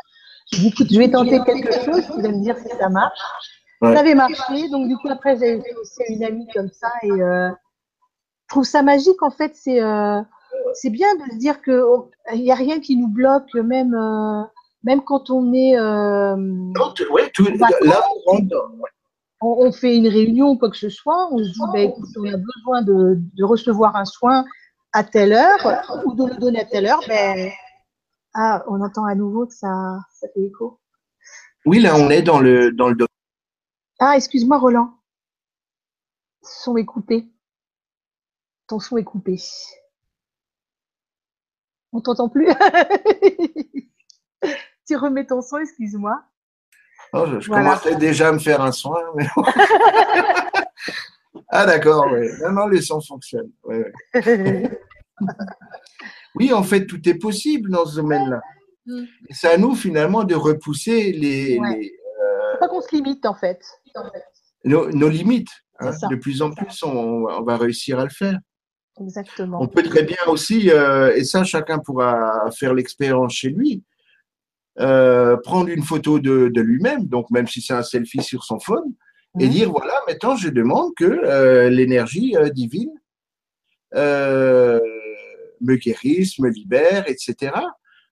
J'ai 0.51 0.59
dit, 0.59 0.67
écoute, 0.67 0.87
je 0.91 0.99
vais 0.99 1.09
tenter 1.09 1.39
quelque 1.45 1.71
chose. 1.71 2.03
Tu 2.13 2.21
vas 2.21 2.27
me 2.29 2.41
dire 2.41 2.57
si 2.57 2.67
ça 2.77 2.89
marche. 2.89 3.17
Ouais. 3.81 3.93
Ça 3.93 4.01
avait 4.01 4.15
marché. 4.15 4.67
Donc 4.69 4.89
du 4.89 4.97
coup 4.97 5.07
après, 5.07 5.35
j'avais 5.37 5.61
fait 5.61 5.73
aussi 5.75 6.01
une 6.09 6.23
amie 6.25 6.47
comme 6.53 6.69
ça 6.69 6.89
et 7.03 7.11
euh, 7.11 7.49
je 7.49 8.47
trouve 8.49 8.65
ça 8.65 8.81
magique 8.81 9.21
en 9.23 9.31
fait. 9.31 9.55
C'est 9.55 9.81
euh, 9.81 10.21
c'est 10.73 10.89
bien 10.89 11.15
de 11.15 11.31
se 11.31 11.37
dire 11.37 11.61
que 11.61 11.81
oh, 11.81 12.09
il 12.33 12.41
y 12.41 12.51
a 12.51 12.55
rien 12.55 12.79
qui 12.79 12.95
nous 12.97 13.07
bloque, 13.07 13.53
même. 13.55 13.93
euh, 13.93 14.43
même 14.83 15.01
quand 15.03 15.29
on 15.31 15.53
est. 15.53 15.77
euh, 15.77 16.35
Non, 16.37 16.93
tu- 16.93 17.07
ouais, 17.09 17.31
là, 17.59 18.01
on 19.41 19.71
fait 19.71 19.95
une 19.97 20.07
réunion 20.07 20.51
ou 20.51 20.57
quoi 20.57 20.69
que 20.69 20.77
ce 20.77 20.89
soit, 20.89 21.27
on 21.31 21.37
se 21.39 21.49
dit, 21.49 21.59
bah, 21.73 21.79
écoute, 21.79 22.09
on 22.17 22.25
a 22.25 22.37
besoin 22.37 22.81
de, 22.83 23.19
de 23.35 23.43
recevoir 23.43 23.95
un 23.95 24.05
soin 24.05 24.45
à 24.93 25.03
telle 25.03 25.33
heure 25.33 25.57
ou 26.05 26.13
de 26.15 26.25
le 26.25 26.35
donner 26.37 26.61
à 26.61 26.65
telle 26.65 26.85
heure, 26.87 27.01
ben, 27.07 27.49
ah, 28.33 28.63
on 28.67 28.81
entend 28.81 29.05
à 29.05 29.15
nouveau 29.15 29.45
que 29.47 29.53
ça, 29.53 29.99
ça 30.13 30.27
fait 30.33 30.41
écho. 30.41 30.79
Oui, 31.65 31.79
là, 31.79 31.95
on 31.95 32.09
est 32.09 32.21
dans 32.21 32.39
le, 32.39 32.71
dans 32.71 32.87
le 32.89 32.95
domaine. 32.95 33.07
Ah, 33.99 34.15
excuse-moi, 34.15 34.57
Roland. 34.57 34.93
Son 36.43 36.77
est 36.77 36.85
coupé. 36.85 37.27
Ton 38.67 38.79
son 38.79 38.97
est 38.97 39.03
coupé. 39.03 39.37
On 41.93 42.01
t'entend 42.01 42.29
plus 42.29 42.47
Tu 44.87 44.95
remets 44.95 45.25
ton 45.25 45.41
son, 45.41 45.57
excuse-moi. 45.57 46.21
Oh, 47.13 47.25
je 47.27 47.39
je 47.39 47.47
Voilà. 47.47 47.63
commençais 47.77 47.95
déjà 47.95 48.29
à 48.29 48.31
me 48.31 48.39
faire 48.39 48.61
un 48.61 48.71
soin. 48.71 48.99
mais- 49.15 49.27
ah, 51.49 51.65
d'accord, 51.65 52.07
oui. 52.11 52.27
Non, 52.41 52.51
non, 52.51 52.67
les 52.67 52.81
sons 52.81 53.01
fonctionnent. 53.01 53.51
Ouais, 53.63 53.91
ouais. 54.15 54.69
Oui, 56.35 56.53
en 56.53 56.61
fait, 56.61 56.85
tout 56.85 57.07
est 57.09 57.15
possible 57.17 57.71
dans 57.71 57.85
ce 57.85 57.95
domaine-là. 57.95 58.39
Mm. 58.85 59.05
C'est 59.31 59.49
à 59.51 59.57
nous, 59.57 59.73
finalement, 59.75 60.23
de 60.23 60.35
repousser 60.35 61.11
les, 61.11 61.57
Ouais. 61.59 61.75
les- 61.79 61.93
Faut 62.53 62.59
pas 62.59 62.67
qu'on 62.67 62.81
se 62.81 62.95
limite, 62.95 63.25
en 63.25 63.33
fait. 63.33 63.59
nos, 64.63 64.89
nos 64.91 65.09
limites. 65.09 65.49
hein. 65.79 65.91
De 66.11 66.15
plus 66.15 66.41
en 66.43 66.51
plus, 66.51 66.83
on, 66.83 67.25
on 67.25 67.41
va 67.43 67.57
réussir 67.57 67.99
à 67.99 68.03
le 68.03 68.09
faire. 68.11 68.37
Exactement. 69.01 69.61
On 69.61 69.67
peut 69.67 69.83
très 69.83 70.03
bien 70.03 70.17
aussi, 70.27 70.69
euh, 70.71 71.13
et 71.15 71.23
ça, 71.23 71.43
chacun 71.43 71.79
pourra 71.79 72.49
faire 72.51 72.73
l'expérience 72.73 73.33
chez 73.33 73.49
lui, 73.49 73.83
euh, 74.79 75.37
prendre 75.37 75.69
une 75.69 75.83
photo 75.83 76.19
de, 76.19 76.47
de 76.49 76.61
lui-même, 76.61 77.05
donc 77.05 77.29
même 77.31 77.47
si 77.47 77.61
c'est 77.61 77.73
un 77.73 77.83
selfie 77.83 78.21
sur 78.23 78.43
son 78.43 78.59
phone, 78.59 78.93
et 79.39 79.45
Mhm. 79.45 79.51
dire 79.51 79.71
voilà, 79.71 79.93
maintenant 80.07 80.35
je 80.35 80.49
demande 80.49 80.93
que 80.95 81.05
euh, 81.05 81.69
l'énergie 81.69 82.35
divine 82.53 82.91
me 83.93 85.75
guérisse, 85.75 86.39
me 86.39 86.49
libère, 86.49 87.05
etc. 87.07 87.51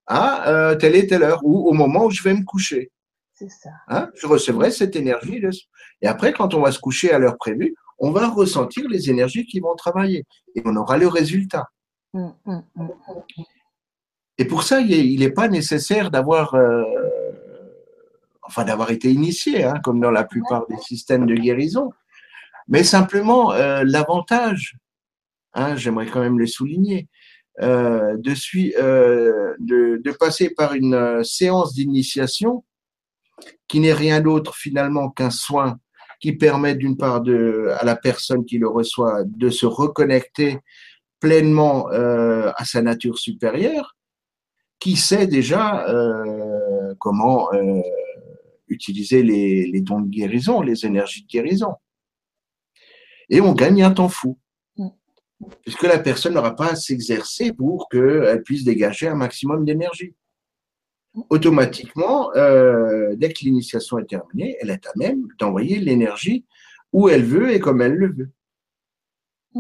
à 0.08 0.76
telle 0.80 0.96
et 0.96 1.08
telle 1.08 1.24
heure, 1.24 1.42
ou 1.44 1.68
au 1.68 1.74
moment 1.74 2.06
où 2.06 2.12
je 2.12 2.22
vais 2.24 2.34
me 2.34 2.44
coucher. 2.44 2.92
C'est 3.34 3.50
ça. 3.50 3.70
Hein, 3.90 4.10
je 4.16 4.28
recevrai 4.28 4.72
cette 4.72 4.96
énergie. 4.96 5.40
de- 5.42 5.50
Et 6.02 6.08
après, 6.08 6.32
quand 6.32 6.54
on 6.54 6.62
va 6.62 6.72
se 6.72 6.80
coucher 6.80 7.12
à 7.12 7.20
l'heure 7.20 7.38
prévue, 7.38 7.76
on 7.98 8.12
va 8.12 8.30
ressentir 8.30 8.88
les 8.90 9.10
énergies 9.10 9.46
qui 9.46 9.60
vont 9.60 9.76
travailler 9.76 10.26
et 10.56 10.62
on 10.66 10.76
aura 10.76 10.98
le 10.98 11.08
résultat. 11.08 11.70
Mm, 12.14 12.30
mm, 12.46 12.62
mm. 12.76 12.90
Et 14.38 14.46
pour 14.46 14.64
ça, 14.64 14.82
il 14.82 15.20
n'est 15.20 15.32
pas 15.32 15.48
nécessaire 15.48 16.12
d'avoir, 16.12 16.56
euh, 16.56 16.84
enfin, 18.42 18.66
d'avoir 18.66 18.92
été 18.92 19.10
initié, 19.10 19.64
hein, 19.64 19.80
comme 19.84 20.02
dans 20.02 20.12
la 20.12 20.26
plupart 20.26 20.66
des 20.68 20.78
systèmes 20.78 21.26
de 21.26 21.36
guérison. 21.36 21.92
Mais 22.68 22.84
simplement, 22.84 23.54
euh, 23.54 23.84
l'avantage, 23.86 24.76
hein, 25.54 25.76
j'aimerais 25.76 26.08
quand 26.08 26.20
même 26.20 26.40
le 26.40 26.48
souligner, 26.48 27.08
euh, 27.62 28.18
de, 28.18 28.34
de, 29.60 30.02
de 30.04 30.12
passer 30.12 30.50
par 30.50 30.74
une 30.74 31.24
séance 31.24 31.74
d'initiation 31.74 32.66
qui 33.70 33.80
n'est 33.80 33.94
rien 33.94 34.20
d'autre 34.20 34.56
finalement 34.56 35.10
qu'un 35.10 35.30
soin 35.30 35.80
qui 36.20 36.34
permet 36.34 36.76
d'une 36.76 36.98
part 36.98 37.22
de, 37.22 37.70
à 37.80 37.86
la 37.86 37.96
personne 37.96 38.46
qui 38.46 38.58
le 38.58 38.68
reçoit 38.68 39.24
de 39.26 39.50
se 39.50 39.66
reconnecter 39.66 40.60
pleinement 41.20 41.90
euh, 41.92 42.52
à 42.56 42.66
sa 42.66 42.82
nature 42.82 43.18
supérieure, 43.18 43.96
qui 44.80 44.96
sait 44.96 45.28
déjà 45.28 45.88
euh, 45.88 46.94
comment 47.00 47.52
euh, 47.54 47.82
utiliser 48.68 49.24
les, 49.24 49.68
les 49.68 49.82
dons 49.82 50.02
de 50.02 50.10
guérison, 50.10 50.62
les 50.62 50.86
énergies 50.86 51.24
de 51.24 51.28
guérison. 51.28 51.74
Et 53.30 53.42
on 53.42 53.54
gagne 53.54 53.82
un 53.82 53.92
temps 53.92 54.10
fou, 54.10 54.38
Mm. 55.40 55.48
puisque 55.64 55.84
la 55.84 56.00
personne 56.00 56.34
n'aura 56.34 56.56
pas 56.56 56.72
à 56.72 56.76
s'exercer 56.76 57.54
pour 57.54 57.90
qu'elle 57.90 58.44
puisse 58.44 58.64
dégager 58.64 59.08
un 59.08 59.16
maximum 59.16 59.66
d'énergie. 59.66 60.14
Automatiquement, 61.30 62.34
euh, 62.36 63.16
dès 63.16 63.32
que 63.32 63.40
l'initiation 63.42 63.98
est 64.00 64.06
terminée, 64.06 64.58
elle 64.60 64.70
est 64.70 64.86
à 64.86 64.92
même 64.96 65.28
d'envoyer 65.40 65.80
l'énergie 65.80 66.46
où 66.92 67.10
elle 67.10 67.24
veut 67.24 67.52
et 67.52 67.60
comme 67.60 67.82
elle 67.82 67.94
le 67.94 68.14
veut, 68.14 68.32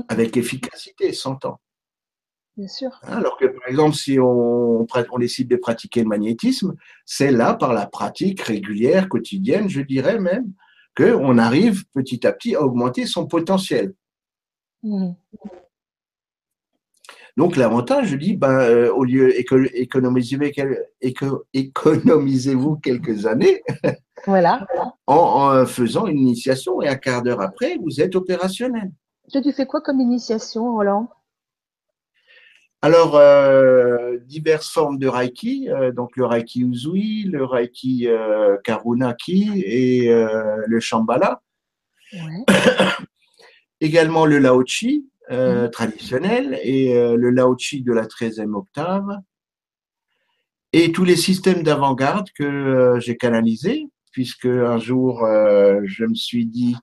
avec 0.09 0.35
efficacité, 0.35 1.13
sans 1.13 1.35
temps. 1.35 1.61
Bien 2.57 2.67
sûr. 2.67 2.89
Alors 3.03 3.37
que, 3.37 3.45
par 3.45 3.67
exemple, 3.67 3.95
si 3.95 4.17
on, 4.19 4.85
décide 5.17 5.49
de 5.49 5.55
pratiquer 5.55 6.01
le 6.01 6.07
magnétisme, 6.07 6.75
c'est 7.05 7.31
là, 7.31 7.53
par 7.53 7.73
la 7.73 7.85
pratique 7.85 8.41
régulière, 8.41 9.09
quotidienne, 9.09 9.69
je 9.69 9.81
dirais 9.81 10.19
même, 10.19 10.53
qu'on 10.95 11.37
arrive 11.37 11.85
petit 11.93 12.25
à 12.25 12.31
petit 12.31 12.55
à 12.55 12.61
augmenter 12.61 13.05
son 13.05 13.27
potentiel. 13.27 13.93
Mm. 14.83 15.11
Donc, 17.37 17.57
l'avantage, 17.57 18.07
je 18.07 18.15
dis, 18.15 18.35
ben, 18.37 18.59
euh, 18.61 18.91
au 18.93 19.03
lieu 19.03 19.37
éco- 19.37 19.57
économiser 19.73 20.51
quel- 20.51 20.85
éco- 21.01 21.43
économisez-vous 21.53 22.77
quelques 22.77 23.25
années 23.25 23.61
Voilà. 24.25 24.65
en, 25.05 25.15
en 25.15 25.65
faisant 25.65 26.07
une 26.07 26.17
initiation 26.19 26.81
et 26.81 26.87
un 26.87 26.95
quart 26.95 27.21
d'heure 27.23 27.41
après, 27.41 27.77
vous 27.83 27.99
êtes 28.01 28.15
opérationnel. 28.15 28.91
Toi, 29.31 29.41
tu 29.41 29.51
fais 29.51 29.65
quoi 29.65 29.81
comme 29.81 29.99
initiation, 29.99 30.73
Roland? 30.73 31.09
Alors, 32.81 33.15
euh, 33.17 34.17
diverses 34.25 34.69
formes 34.69 34.97
de 34.99 35.07
Reiki, 35.07 35.69
euh, 35.69 35.91
donc 35.91 36.15
le 36.17 36.25
Reiki 36.25 36.61
Uzui, 36.61 37.23
le 37.23 37.43
Reiki 37.43 38.07
Karunaki 38.63 39.61
et 39.65 40.07
le 40.67 40.79
Shambhala. 40.79 41.41
Ouais. 42.13 42.45
Également 43.81 44.25
le 44.25 44.37
Laochi 44.39 45.09
euh, 45.31 45.63
Mhm. 45.63 45.71
traditionnel 45.71 46.59
et 46.63 46.97
euh, 46.97 47.15
le 47.15 47.29
Laochi 47.29 47.81
de 47.81 47.93
la 47.93 48.05
13e 48.05 48.53
octave. 48.55 49.19
Et 50.73 50.91
tous 50.91 51.05
les 51.05 51.15
systèmes 51.15 51.63
d'avant-garde 51.63 52.29
que 52.37 52.43
euh, 52.43 52.99
j'ai 52.99 53.15
canalisés, 53.17 53.87
puisque 54.11 54.45
un 54.45 54.77
jour, 54.77 55.23
euh, 55.23 55.81
je 55.85 56.05
me 56.05 56.15
suis 56.15 56.45
dit 56.45 56.75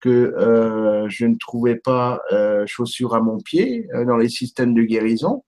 que 0.00 0.08
euh, 0.10 1.08
je 1.08 1.26
ne 1.26 1.36
trouvais 1.36 1.76
pas 1.76 2.20
euh, 2.32 2.66
chaussure 2.66 3.14
à 3.14 3.20
mon 3.20 3.38
pied 3.38 3.88
dans 4.06 4.16
les 4.16 4.28
systèmes 4.28 4.74
de 4.74 4.82
guérison 4.82 5.44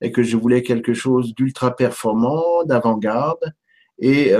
et 0.00 0.12
que 0.12 0.22
je 0.22 0.36
voulais 0.36 0.62
quelque 0.62 0.92
chose 0.92 1.34
d'ultra 1.34 1.74
performant, 1.74 2.64
d'avant-garde 2.64 3.52
et 3.98 4.32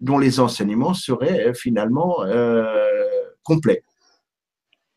dont 0.00 0.18
les 0.18 0.40
enseignements 0.40 0.94
seraient 0.94 1.54
finalement 1.54 2.18
complets. 3.44 3.82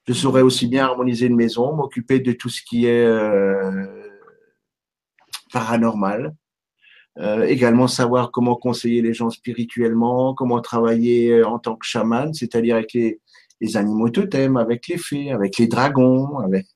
Je 0.07 0.13
saurais 0.13 0.41
aussi 0.41 0.67
bien 0.67 0.85
harmoniser 0.85 1.25
une 1.27 1.35
maison, 1.35 1.75
m'occuper 1.75 2.19
de 2.19 2.31
tout 2.31 2.49
ce 2.49 2.61
qui 2.61 2.85
est 2.85 3.05
euh, 3.05 3.85
paranormal, 5.51 6.35
euh, 7.17 7.43
également 7.43 7.87
savoir 7.87 8.31
comment 8.31 8.55
conseiller 8.55 9.01
les 9.01 9.13
gens 9.13 9.29
spirituellement, 9.29 10.33
comment 10.33 10.59
travailler 10.59 11.31
euh, 11.31 11.47
en 11.47 11.59
tant 11.59 11.75
que 11.75 11.85
chaman, 11.85 12.33
c'est-à-dire 12.33 12.75
avec 12.75 12.93
les, 12.93 13.21
les 13.61 13.77
animaux 13.77 14.09
totems, 14.09 14.57
avec 14.57 14.87
les 14.87 14.97
fées, 14.97 15.31
avec 15.31 15.57
les 15.57 15.67
dragons, 15.67 16.39
avec, 16.39 16.67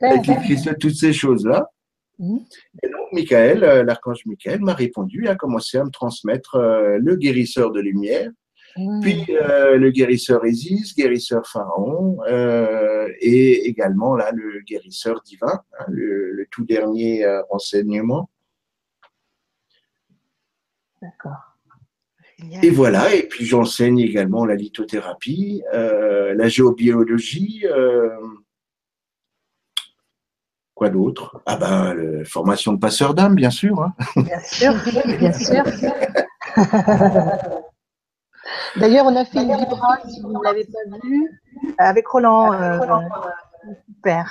avec 0.00 0.26
les 0.26 0.36
cristaux, 0.36 0.74
toutes 0.80 0.94
ces 0.94 1.12
choses-là. 1.12 1.70
Mhm. 2.18 2.40
Et 2.82 2.88
donc, 2.88 3.12
Michael, 3.12 3.60
l'archange 3.86 4.24
Michael, 4.26 4.60
m'a 4.60 4.74
répondu, 4.74 5.28
a 5.28 5.34
commencé 5.34 5.78
à 5.78 5.84
me 5.84 5.90
transmettre 5.90 6.56
euh, 6.56 6.98
le 6.98 7.16
guérisseur 7.16 7.72
de 7.72 7.80
lumière, 7.80 8.30
Puis 9.02 9.24
euh, 9.30 9.76
le 9.76 9.90
guérisseur 9.90 10.46
Isis, 10.46 10.94
guérisseur 10.96 11.46
Pharaon, 11.46 12.18
euh, 12.28 13.08
et 13.20 13.66
également 13.68 14.16
là 14.16 14.30
le 14.32 14.60
guérisseur 14.60 15.20
divin, 15.22 15.60
hein, 15.78 15.84
le, 15.88 16.32
le 16.32 16.46
tout 16.50 16.64
dernier 16.64 17.24
euh, 17.24 17.42
renseignement. 17.50 18.30
D'accord. 21.02 21.58
Et 22.62 22.70
voilà, 22.70 23.14
et 23.14 23.24
puis 23.28 23.44
j'enseigne 23.44 23.98
également 24.00 24.44
la 24.44 24.54
lithothérapie, 24.56 25.62
euh, 25.74 26.34
la 26.34 26.48
géobiologie. 26.48 27.64
quoi 30.74 30.88
d'autre? 30.88 31.40
Ah 31.46 31.56
ben, 31.56 31.92
le- 31.94 32.24
formation 32.24 32.72
de 32.72 32.78
passeur 32.78 33.14
d'âme, 33.14 33.34
bien 33.36 33.50
sûr. 33.50 33.80
hein. 33.82 33.94
Bien 34.16 34.40
sûr, 34.40 34.74
bien 35.18 35.32
sûr. 35.32 35.62
D'ailleurs, 38.76 39.06
on 39.06 39.16
a 39.16 39.24
fait 39.24 39.42
une 39.42 39.56
vibra, 39.56 39.98
si 40.08 40.20
vous 40.22 40.32
ne 40.32 40.44
l'avez 40.44 40.64
pas 40.64 40.98
vu, 41.02 41.40
avec 41.78 42.06
Roland. 42.08 42.52
euh, 42.54 42.80
super. 43.86 44.30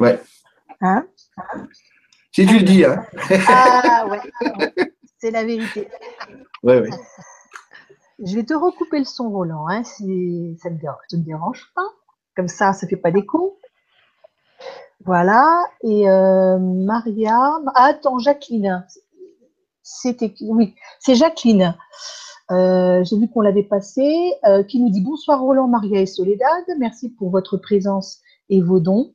Ouais. 0.00 0.20
Hein? 0.80 1.06
Si 2.32 2.46
tu 2.46 2.58
le 2.58 2.64
dis, 2.64 2.84
hein. 2.84 3.04
ah 3.48 4.06
ouais, 4.08 4.20
c'est 5.18 5.30
la 5.30 5.44
vérité. 5.44 5.88
Ouais, 6.62 6.80
ouais. 6.80 6.90
Je 8.24 8.34
vais 8.34 8.44
te 8.44 8.54
recouper 8.54 8.98
le 8.98 9.04
son, 9.04 9.30
Roland, 9.30 9.68
hein, 9.68 9.84
si 9.84 10.56
ça 10.60 10.70
ne 10.70 10.76
te 10.76 11.16
dérange, 11.16 11.70
pas. 11.74 11.86
Comme 12.36 12.48
ça, 12.48 12.72
ça 12.72 12.86
fait 12.88 12.96
pas 12.96 13.12
d'écho. 13.12 13.60
Voilà. 15.04 15.62
Et 15.82 16.08
euh, 16.08 16.58
Maria. 16.58 17.38
Ah, 17.74 17.86
attends, 17.86 18.18
Jacqueline. 18.18 18.84
C'était 19.82 20.34
oui, 20.40 20.74
c'est 20.98 21.14
Jacqueline. 21.14 21.76
Euh, 22.50 23.02
J'ai 23.04 23.16
vu 23.18 23.28
qu'on 23.28 23.40
l'avait 23.40 23.62
passé, 23.62 24.32
euh, 24.46 24.62
qui 24.62 24.80
nous 24.80 24.90
dit 24.90 25.00
bonsoir 25.00 25.40
Roland, 25.40 25.68
Maria 25.68 26.00
et 26.00 26.06
Soledad. 26.06 26.64
Merci 26.78 27.08
pour 27.10 27.30
votre 27.30 27.56
présence 27.56 28.20
et 28.50 28.60
vos 28.60 28.80
dons. 28.80 29.14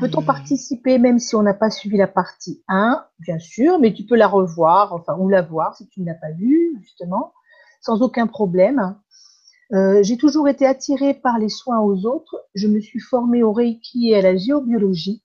Peut-on 0.00 0.22
Hmm. 0.22 0.26
participer 0.26 0.98
même 0.98 1.18
si 1.18 1.36
on 1.36 1.42
n'a 1.42 1.54
pas 1.54 1.70
suivi 1.70 1.96
la 1.98 2.08
partie 2.08 2.62
1 2.68 3.04
Bien 3.20 3.38
sûr, 3.38 3.78
mais 3.78 3.92
tu 3.92 4.04
peux 4.04 4.16
la 4.16 4.26
revoir, 4.26 4.92
enfin, 4.94 5.16
ou 5.18 5.28
la 5.28 5.42
voir 5.42 5.76
si 5.76 5.86
tu 5.88 6.00
ne 6.00 6.06
l'as 6.06 6.14
pas 6.14 6.30
vue, 6.32 6.76
justement, 6.80 7.32
sans 7.80 8.00
aucun 8.02 8.26
problème. 8.26 8.96
Euh, 9.72 10.02
J'ai 10.02 10.16
toujours 10.16 10.48
été 10.48 10.66
attirée 10.66 11.14
par 11.14 11.38
les 11.38 11.48
soins 11.50 11.80
aux 11.80 12.06
autres. 12.06 12.36
Je 12.54 12.68
me 12.68 12.80
suis 12.80 13.00
formée 13.00 13.42
au 13.42 13.52
Reiki 13.52 14.10
et 14.10 14.16
à 14.16 14.22
la 14.22 14.36
géobiologie, 14.36 15.22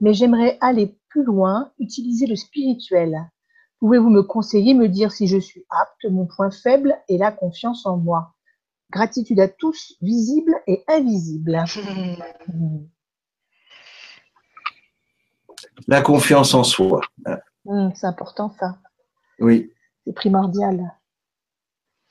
mais 0.00 0.14
j'aimerais 0.14 0.58
aller 0.60 0.98
plus 1.08 1.24
loin, 1.24 1.70
utiliser 1.78 2.26
le 2.26 2.36
spirituel. 2.36 3.30
Pouvez-vous 3.80 4.10
me 4.10 4.22
conseiller, 4.22 4.74
me 4.74 4.88
dire 4.88 5.12
si 5.12 5.26
je 5.28 5.38
suis 5.38 5.64
apte 5.70 6.04
Mon 6.10 6.26
point 6.26 6.50
faible 6.50 6.96
est 7.08 7.16
la 7.18 7.30
confiance 7.30 7.86
en 7.86 7.96
moi? 7.96 8.34
Gratitude 8.90 9.38
à 9.40 9.48
tous, 9.48 9.94
visibles 10.02 10.54
et 10.66 10.82
invisibles. 10.88 11.62
Hmm. 12.48 12.86
La 15.86 16.02
confiance 16.02 16.54
en 16.54 16.64
soi. 16.64 17.00
Hmm, 17.64 17.90
c'est 17.94 18.06
important 18.06 18.50
ça, 18.58 18.78
Oui. 19.38 19.70
c'est 20.06 20.12
primordial. 20.12 20.92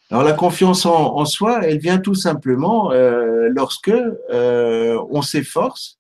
Alors 0.10 0.24
la 0.24 0.34
confiance 0.34 0.86
en, 0.86 1.16
en 1.18 1.26
soi, 1.26 1.66
elle 1.66 1.80
vient 1.80 1.98
tout 2.00 2.16
simplement 2.16 2.92
euh, 2.92 3.50
lorsque 3.50 3.90
euh, 3.90 5.04
on 5.10 5.22
s'efforce, 5.22 6.00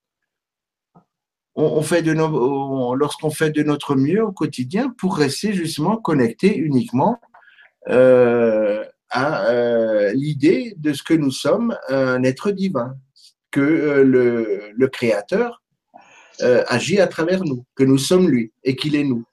on, 1.57 1.63
on 1.63 1.81
fait 1.81 2.03
de 2.03 2.13
nos, 2.13 2.95
lorsqu'on 2.95 3.31
fait 3.31 3.49
de 3.49 3.63
notre 3.63 3.95
mieux 3.95 4.23
au 4.23 4.31
quotidien 4.31 4.89
pour 4.97 5.17
rester 5.17 5.51
justement 5.53 5.97
connecté 5.97 6.55
uniquement 6.55 7.19
euh, 7.89 8.85
à 9.09 9.47
euh, 9.47 10.13
l'idée 10.13 10.75
de 10.77 10.93
ce 10.93 11.03
que 11.03 11.13
nous 11.13 11.31
sommes, 11.31 11.77
un 11.89 12.23
être 12.23 12.51
divin, 12.51 12.95
que 13.51 13.61
euh, 13.61 14.03
le, 14.03 14.71
le 14.75 14.87
Créateur 14.87 15.61
agit 16.39 16.99
à 16.99 17.07
travers 17.07 17.43
nous, 17.43 17.65
que 17.73 17.83
nous 17.83 17.97
sommes 17.97 18.29
lui 18.29 18.53
et 18.63 18.75
qu'il 18.75 18.95
est 18.95 19.03
nous. 19.03 19.25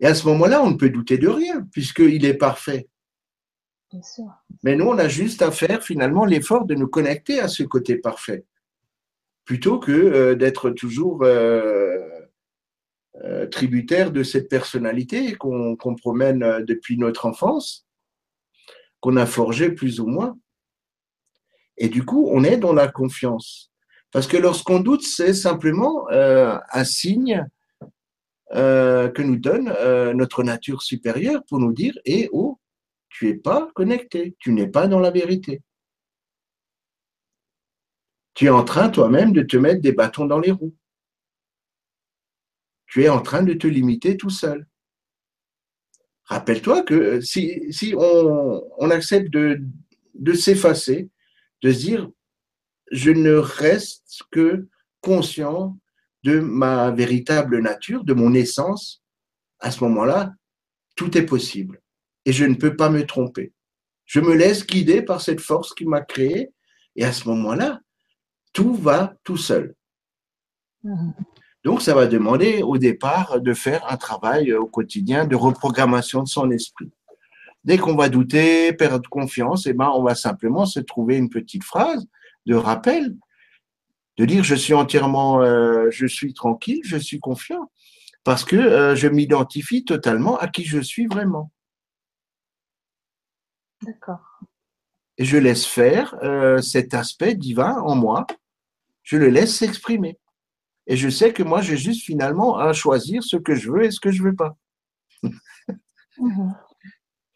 Et 0.00 0.06
à 0.06 0.14
ce 0.14 0.26
moment-là, 0.28 0.62
on 0.62 0.70
ne 0.70 0.76
peut 0.76 0.88
douter 0.88 1.18
de 1.18 1.28
rien, 1.28 1.60
puisqu'il 1.70 2.24
est 2.24 2.34
parfait. 2.34 2.88
Bien 3.92 4.02
sûr. 4.02 4.24
Mais 4.62 4.76
nous, 4.76 4.86
on 4.86 4.96
a 4.96 5.08
juste 5.08 5.42
à 5.42 5.50
faire 5.50 5.82
finalement 5.82 6.24
l'effort 6.24 6.64
de 6.64 6.74
nous 6.74 6.88
connecter 6.88 7.38
à 7.38 7.48
ce 7.48 7.64
côté 7.64 7.96
parfait, 7.96 8.46
plutôt 9.44 9.78
que 9.78 9.92
euh, 9.92 10.34
d'être 10.34 10.70
toujours 10.70 11.22
euh, 11.22 11.98
euh, 13.22 13.46
tributaire 13.46 14.10
de 14.10 14.22
cette 14.22 14.48
personnalité 14.48 15.34
qu'on 15.34 15.76
promène 15.96 16.64
depuis 16.64 16.96
notre 16.98 17.26
enfance, 17.26 17.86
qu'on 19.00 19.16
a 19.16 19.26
forgée 19.26 19.70
plus 19.70 20.00
ou 20.00 20.06
moins. 20.06 20.36
Et 21.76 21.88
du 21.88 22.04
coup, 22.04 22.28
on 22.32 22.44
est 22.44 22.56
dans 22.56 22.72
la 22.72 22.88
confiance. 22.88 23.70
Parce 24.10 24.26
que 24.26 24.36
lorsqu'on 24.36 24.80
doute, 24.80 25.02
c'est 25.02 25.34
simplement 25.34 26.06
un 26.10 26.84
signe 26.84 27.44
que 28.52 29.22
nous 29.22 29.36
donne 29.36 29.74
notre 30.16 30.44
nature 30.44 30.82
supérieure 30.82 31.42
pour 31.48 31.58
nous 31.58 31.72
dire, 31.72 31.98
eh 32.04 32.28
oh, 32.32 32.60
tu 33.08 33.26
n'es 33.26 33.34
pas 33.34 33.68
connecté, 33.74 34.36
tu 34.38 34.52
n'es 34.52 34.68
pas 34.68 34.86
dans 34.86 35.00
la 35.00 35.10
vérité. 35.10 35.62
Tu 38.34 38.46
es 38.46 38.50
en 38.50 38.64
train 38.64 38.88
toi-même 38.88 39.32
de 39.32 39.42
te 39.42 39.56
mettre 39.56 39.80
des 39.80 39.92
bâtons 39.92 40.26
dans 40.26 40.40
les 40.40 40.50
roues. 40.50 40.74
Tu 42.86 43.04
es 43.04 43.08
en 43.08 43.20
train 43.20 43.42
de 43.42 43.54
te 43.54 43.66
limiter 43.66 44.16
tout 44.16 44.30
seul. 44.30 44.66
Rappelle-toi 46.24 46.82
que 46.82 47.20
si, 47.20 47.72
si 47.72 47.94
on, 47.96 48.62
on 48.78 48.90
accepte 48.90 49.30
de, 49.30 49.60
de 50.14 50.32
s'effacer, 50.32 51.10
de 51.62 51.72
se 51.72 51.78
dire, 51.78 52.10
je 52.90 53.10
ne 53.10 53.34
reste 53.34 54.22
que 54.30 54.68
conscient 55.00 55.78
de 56.22 56.40
ma 56.40 56.90
véritable 56.90 57.60
nature, 57.60 58.04
de 58.04 58.14
mon 58.14 58.32
essence, 58.32 59.02
à 59.60 59.70
ce 59.70 59.84
moment-là, 59.84 60.32
tout 60.96 61.16
est 61.16 61.26
possible. 61.26 61.82
Et 62.24 62.32
je 62.32 62.44
ne 62.44 62.54
peux 62.54 62.76
pas 62.76 62.88
me 62.88 63.04
tromper. 63.04 63.52
Je 64.06 64.20
me 64.20 64.34
laisse 64.34 64.66
guider 64.66 65.02
par 65.02 65.20
cette 65.20 65.40
force 65.40 65.74
qui 65.74 65.84
m'a 65.84 66.00
créé. 66.00 66.50
Et 66.96 67.04
à 67.04 67.12
ce 67.12 67.28
moment-là, 67.28 67.80
tout 68.54 68.74
va 68.74 69.14
tout 69.24 69.36
seul. 69.36 69.74
Donc, 71.64 71.82
ça 71.82 71.94
va 71.94 72.06
demander 72.06 72.62
au 72.62 72.78
départ 72.78 73.40
de 73.40 73.52
faire 73.52 73.84
un 73.90 73.96
travail 73.96 74.52
au 74.54 74.66
quotidien 74.66 75.26
de 75.26 75.36
reprogrammation 75.36 76.22
de 76.22 76.28
son 76.28 76.50
esprit. 76.50 76.90
Dès 77.64 77.78
qu'on 77.78 77.96
va 77.96 78.10
douter, 78.10 78.72
perdre 78.74 79.08
confiance, 79.08 79.66
eh 79.66 79.72
ben, 79.72 79.90
on 79.94 80.02
va 80.02 80.14
simplement 80.14 80.66
se 80.66 80.80
trouver 80.80 81.16
une 81.16 81.30
petite 81.30 81.64
phrase 81.64 82.06
de 82.44 82.54
rappel, 82.54 83.16
de 84.18 84.24
dire 84.26 84.44
je 84.44 84.54
suis 84.54 84.74
entièrement, 84.74 85.40
euh, 85.40 85.88
je 85.90 86.06
suis 86.06 86.34
tranquille, 86.34 86.82
je 86.84 86.98
suis 86.98 87.18
confiant, 87.18 87.70
parce 88.22 88.44
que 88.44 88.56
euh, 88.56 88.94
je 88.94 89.08
m'identifie 89.08 89.84
totalement 89.84 90.36
à 90.36 90.48
qui 90.48 90.64
je 90.64 90.78
suis 90.78 91.06
vraiment. 91.06 91.50
D'accord. 93.82 94.40
Et 95.16 95.24
je 95.24 95.38
laisse 95.38 95.64
faire 95.64 96.14
euh, 96.22 96.60
cet 96.60 96.92
aspect 96.92 97.34
divin 97.34 97.80
en 97.80 97.96
moi, 97.96 98.26
je 99.04 99.16
le 99.16 99.28
laisse 99.28 99.56
s'exprimer. 99.56 100.18
Et 100.86 100.96
je 100.96 101.08
sais 101.08 101.32
que 101.32 101.42
moi, 101.42 101.62
j'ai 101.62 101.76
juste 101.76 102.02
finalement 102.02 102.58
à 102.58 102.72
choisir 102.72 103.22
ce 103.22 103.36
que 103.36 103.54
je 103.54 103.70
veux 103.70 103.84
et 103.84 103.90
ce 103.90 104.00
que 104.00 104.10
je 104.10 104.22
veux 104.22 104.34
pas. 104.34 104.56
Mhm. 106.18 106.54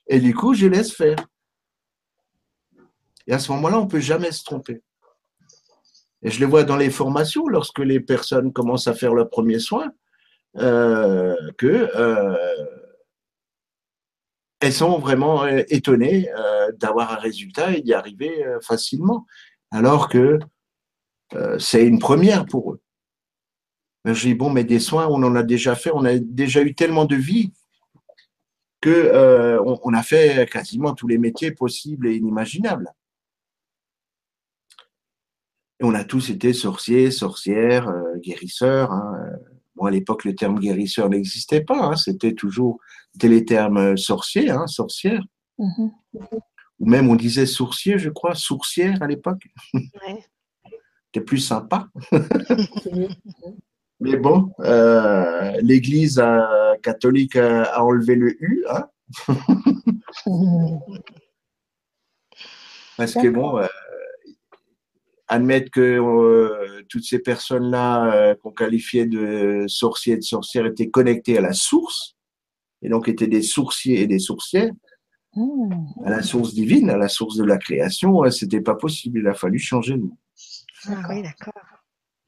Et 0.06 0.20
du 0.20 0.34
coup, 0.34 0.54
je 0.54 0.66
laisse 0.66 0.92
faire. 0.92 1.16
Et 3.26 3.32
à 3.32 3.38
ce 3.38 3.50
moment-là, 3.52 3.80
on 3.80 3.84
ne 3.84 3.90
peut 3.90 4.00
jamais 4.00 4.32
se 4.32 4.44
tromper. 4.44 4.82
Et 6.22 6.30
je 6.30 6.40
le 6.40 6.46
vois 6.46 6.64
dans 6.64 6.76
les 6.76 6.90
formations, 6.90 7.46
lorsque 7.46 7.78
les 7.78 8.00
personnes 8.00 8.52
commencent 8.52 8.88
à 8.88 8.94
faire 8.94 9.14
leurs 9.14 9.30
premiers 9.30 9.58
soins, 9.58 9.92
euh, 10.56 11.36
que 11.58 11.90
euh, 11.94 12.36
elles 14.60 14.72
sont 14.72 14.98
vraiment 14.98 15.44
euh, 15.44 15.62
étonnées 15.68 16.28
euh, 16.30 16.72
d'avoir 16.72 17.12
un 17.12 17.16
résultat 17.16 17.72
et 17.72 17.82
d'y 17.82 17.94
arriver 17.94 18.44
facilement, 18.62 19.26
alors 19.70 20.08
que 20.08 20.38
euh, 21.34 21.58
c'est 21.58 21.86
une 21.86 21.98
première 21.98 22.46
pour 22.46 22.72
eux. 22.72 22.80
Ben, 24.04 24.14
je 24.14 24.28
dis 24.28 24.34
bon, 24.34 24.50
mais 24.50 24.64
des 24.64 24.78
soins, 24.80 25.06
on 25.08 25.22
en 25.22 25.34
a 25.36 25.42
déjà 25.42 25.74
fait, 25.74 25.90
on 25.92 26.04
a 26.04 26.18
déjà 26.18 26.62
eu 26.62 26.74
tellement 26.74 27.04
de 27.04 27.16
vie 27.16 27.52
que 28.80 28.90
euh, 28.90 29.60
on, 29.64 29.78
on 29.82 29.92
a 29.94 30.02
fait 30.02 30.48
quasiment 30.50 30.94
tous 30.94 31.08
les 31.08 31.18
métiers 31.18 31.50
possibles 31.50 32.06
et 32.06 32.14
inimaginables. 32.16 32.92
Et 35.80 35.84
on 35.84 35.94
a 35.94 36.04
tous 36.04 36.30
été 36.30 36.52
sorciers, 36.52 37.10
sorcières, 37.10 37.88
euh, 37.88 38.16
guérisseurs. 38.18 38.90
hein. 38.92 39.30
Bon, 39.76 39.84
à 39.86 39.90
l'époque, 39.92 40.24
le 40.24 40.34
terme 40.34 40.58
guérisseur 40.58 41.08
n'existait 41.08 41.60
pas. 41.60 41.78
hein. 41.78 41.96
C'était 41.96 42.34
toujours 42.34 42.80
c'était 43.12 43.28
les 43.28 43.44
termes 43.44 43.96
sorcier, 43.96 44.50
hein, 44.50 44.66
sorcière. 44.66 45.22
Mhm. 45.58 45.90
Ou 46.80 46.86
même 46.88 47.08
on 47.10 47.16
disait 47.16 47.46
sourcier, 47.46 47.98
je 47.98 48.10
crois, 48.10 48.34
sourcière 48.36 49.02
à 49.02 49.06
l'époque. 49.08 49.48
Ouais. 49.74 50.24
C'était 51.12 51.24
plus 51.24 51.38
sympa. 51.38 51.88
Mais 54.00 54.16
bon, 54.16 54.52
euh, 54.60 55.52
l'Église 55.60 56.20
euh, 56.20 56.76
catholique 56.82 57.34
a, 57.36 57.64
a 57.64 57.82
enlevé 57.82 58.14
le 58.14 58.36
U, 58.40 58.64
hein, 58.70 58.88
parce 62.96 63.14
que 63.14 63.28
bon, 63.28 63.58
euh, 63.58 63.66
admettre 65.26 65.70
que 65.72 65.80
euh, 65.80 66.82
toutes 66.88 67.04
ces 67.04 67.18
personnes-là 67.18 68.14
euh, 68.14 68.34
qu'on 68.36 68.52
qualifiait 68.52 69.06
de 69.06 69.64
sorciers 69.66 70.14
et 70.14 70.18
de 70.18 70.22
sorcières 70.22 70.66
étaient 70.66 70.90
connectées 70.90 71.38
à 71.38 71.40
la 71.40 71.52
source, 71.52 72.16
et 72.82 72.88
donc 72.88 73.08
étaient 73.08 73.26
des 73.26 73.42
sourciers 73.42 74.00
et 74.02 74.06
des 74.06 74.20
sorcières, 74.20 74.70
Mhm. 75.36 75.86
à 76.04 76.10
la 76.10 76.22
source 76.22 76.54
divine, 76.54 76.88
à 76.90 76.96
la 76.96 77.08
source 77.08 77.36
de 77.36 77.44
la 77.44 77.58
création, 77.58 78.28
c'était 78.30 78.62
pas 78.62 78.74
possible. 78.74 79.20
Il 79.20 79.26
a 79.28 79.34
fallu 79.34 79.58
changer 79.58 79.94
de 79.94 80.02
mot. 80.02 80.16
Ah 80.86 81.02
oui, 81.08 81.22
d'accord. 81.22 81.62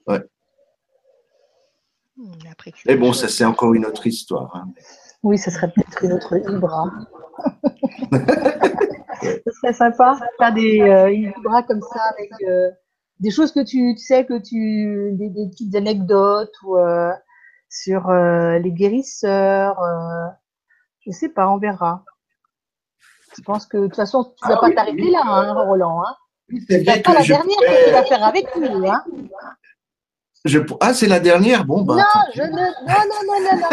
Ouais. 0.06 0.22
Hmm, 2.16 2.32
après, 2.50 2.72
Mais 2.86 2.96
bon, 2.96 3.12
ça 3.12 3.28
c'est 3.28 3.44
encore 3.44 3.74
une 3.74 3.86
autre 3.86 4.06
histoire. 4.06 4.54
hein. 4.56 4.68
Oui, 5.22 5.38
ce 5.38 5.50
serait 5.50 5.70
peut-être 5.70 6.04
une 6.04 6.12
autre 6.14 6.36
Ibra. 6.36 6.90
ce 9.22 9.50
serait 9.52 9.72
sympa 9.72 10.14
de 10.14 10.20
faire 10.38 10.54
des 10.54 10.80
euh, 10.80 11.10
Ibra 11.12 11.62
comme 11.62 11.82
ça 11.82 12.02
avec 12.16 12.30
euh, 12.48 12.70
des 13.20 13.30
choses 13.30 13.52
que 13.52 13.60
tu, 13.60 13.94
tu 13.94 14.02
sais, 14.02 14.24
que 14.24 14.38
tu, 14.38 15.12
des, 15.16 15.28
des 15.28 15.48
petites 15.50 15.74
anecdotes 15.74 16.54
ou 16.62 16.78
euh, 16.78 17.12
sur 17.68 18.08
euh, 18.08 18.58
les 18.58 18.72
guérisseurs. 18.72 19.78
euh, 19.80 20.26
je 21.06 21.10
sais 21.12 21.28
pas, 21.28 21.48
on 21.50 21.58
verra. 21.58 22.04
Je 23.36 23.42
pense 23.42 23.66
que 23.66 23.76
de 23.76 23.86
toute 23.86 23.96
façon, 23.96 24.34
tu 24.42 24.48
vas 24.48 24.54
Ah 24.56 24.60
pas 24.60 24.68
oui, 24.68 24.74
t'arrêter 24.74 25.02
oui, 25.02 25.10
là, 25.12 25.20
hein, 25.24 25.52
Roland. 25.54 26.02
Hein 26.02 26.16
c'est 26.68 26.84
pas 26.84 26.98
que 26.98 27.12
la 27.12 27.22
je 27.22 27.32
dernière 27.32 27.56
pourrais- 27.56 27.68
que 27.68 27.84
tu 27.86 27.92
vas 27.92 28.04
faire 28.04 28.24
avec 28.24 28.56
nous. 28.56 28.86
Hein. 28.88 29.04
je 30.44 30.58
Ah, 30.80 30.94
c'est 30.94 31.06
la 31.08 31.20
dernière 31.20 31.64
Bon, 31.64 31.82
bah. 31.82 31.96
non, 31.96 32.02
je 32.34 32.42
ne. 32.42 32.48
Non, 32.48 33.02
non, 33.10 33.22
non, 33.26 33.40
non, 33.44 33.56
non. 33.60 33.70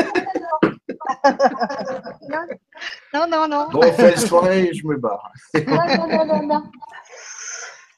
Non, 3.13 3.25
non, 3.29 3.47
non. 3.47 3.67
Bon, 3.71 3.81
le 3.81 4.15
soirée 4.17 4.65
et 4.65 4.73
je 4.73 4.85
me 4.85 4.97
barre. 4.97 5.31
Non, 5.55 6.07
non, 6.07 6.25
non, 6.25 6.43
non, 6.47 6.63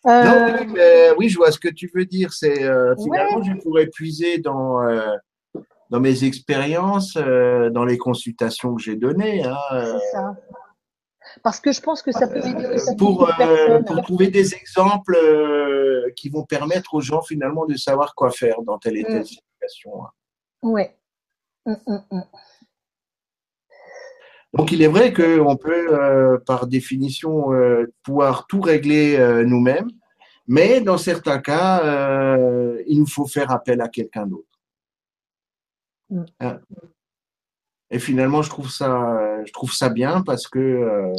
Euh, 0.07 0.57
oui, 0.61 0.67
mais 0.73 1.11
oui, 1.17 1.27
je 1.29 1.37
vois 1.37 1.51
ce 1.51 1.59
que 1.59 1.67
tu 1.67 1.91
veux 1.93 2.05
dire. 2.05 2.31
C'est 2.31 2.63
euh, 2.63 2.95
finalement, 3.03 3.37
Ouais. 3.39 3.43
je 3.45 3.61
pourrais 3.61 3.87
puiser 3.87 4.37
dans 4.37 4.81
euh, 4.83 5.15
dans 5.89 5.99
mes 5.99 6.23
expériences, 6.23 7.15
dans 7.15 7.83
les 7.83 7.97
consultations 7.97 8.75
que 8.75 8.81
j'ai 8.81 8.95
données, 8.95 9.43
hein, 9.43 9.57
c'est 9.71 10.11
ça. 10.11 10.35
Parce 11.43 11.59
que 11.59 11.71
je 11.71 11.81
pense 11.81 12.01
que 12.01 12.11
ça 12.11 12.27
peut 12.27 12.37
aider 12.45 12.67
pour 12.97 13.27
euh, 13.27 13.31
personnes. 13.37 13.85
pour 13.85 14.01
trouver 14.03 14.27
des 14.29 14.53
exemples 14.55 15.15
euh, 15.15 16.09
qui 16.15 16.29
vont 16.29 16.43
permettre 16.43 16.93
aux 16.95 17.01
gens 17.01 17.21
finalement 17.21 17.65
de 17.65 17.75
savoir 17.75 18.15
quoi 18.15 18.31
faire 18.31 18.61
dans 18.61 18.77
telle 18.77 18.97
et 18.97 19.03
telle 19.03 19.21
Mm. 19.21 19.25
situation. 19.25 20.03
hein. 20.05 20.09
Ouais. 20.61 20.97
Mm, 21.65 21.73
mm, 21.87 21.99
mm. 22.11 22.23
Donc, 24.53 24.71
il 24.71 24.81
est 24.81 24.87
vrai 24.87 25.13
qu'on 25.13 25.55
peut, 25.57 25.93
euh, 25.93 26.39
par 26.39 26.65
définition, 26.65 27.53
euh, 27.53 27.85
pouvoir 28.03 28.47
tout 28.47 28.61
régler 28.61 29.15
euh, 29.17 29.43
nous-mêmes, 29.45 29.89
mais 30.47 30.81
dans 30.81 30.97
certains 30.97 31.37
cas, 31.39 31.83
euh, 31.85 32.81
il 32.87 32.99
nous 32.99 33.07
faut 33.07 33.27
faire 33.27 33.51
appel 33.51 33.79
à 33.81 33.87
quelqu'un 33.89 34.25
d'autre. 34.25 34.47
Hein. 36.39 36.59
Et 37.91 37.99
finalement, 37.99 38.41
je 38.41 38.49
trouve 38.49 38.69
ça, 38.69 39.43
je 39.45 39.51
trouve 39.51 39.73
ça 39.73 39.89
bien 39.89 40.21
parce 40.21 40.47
que 40.47 40.59
euh, 40.59 41.13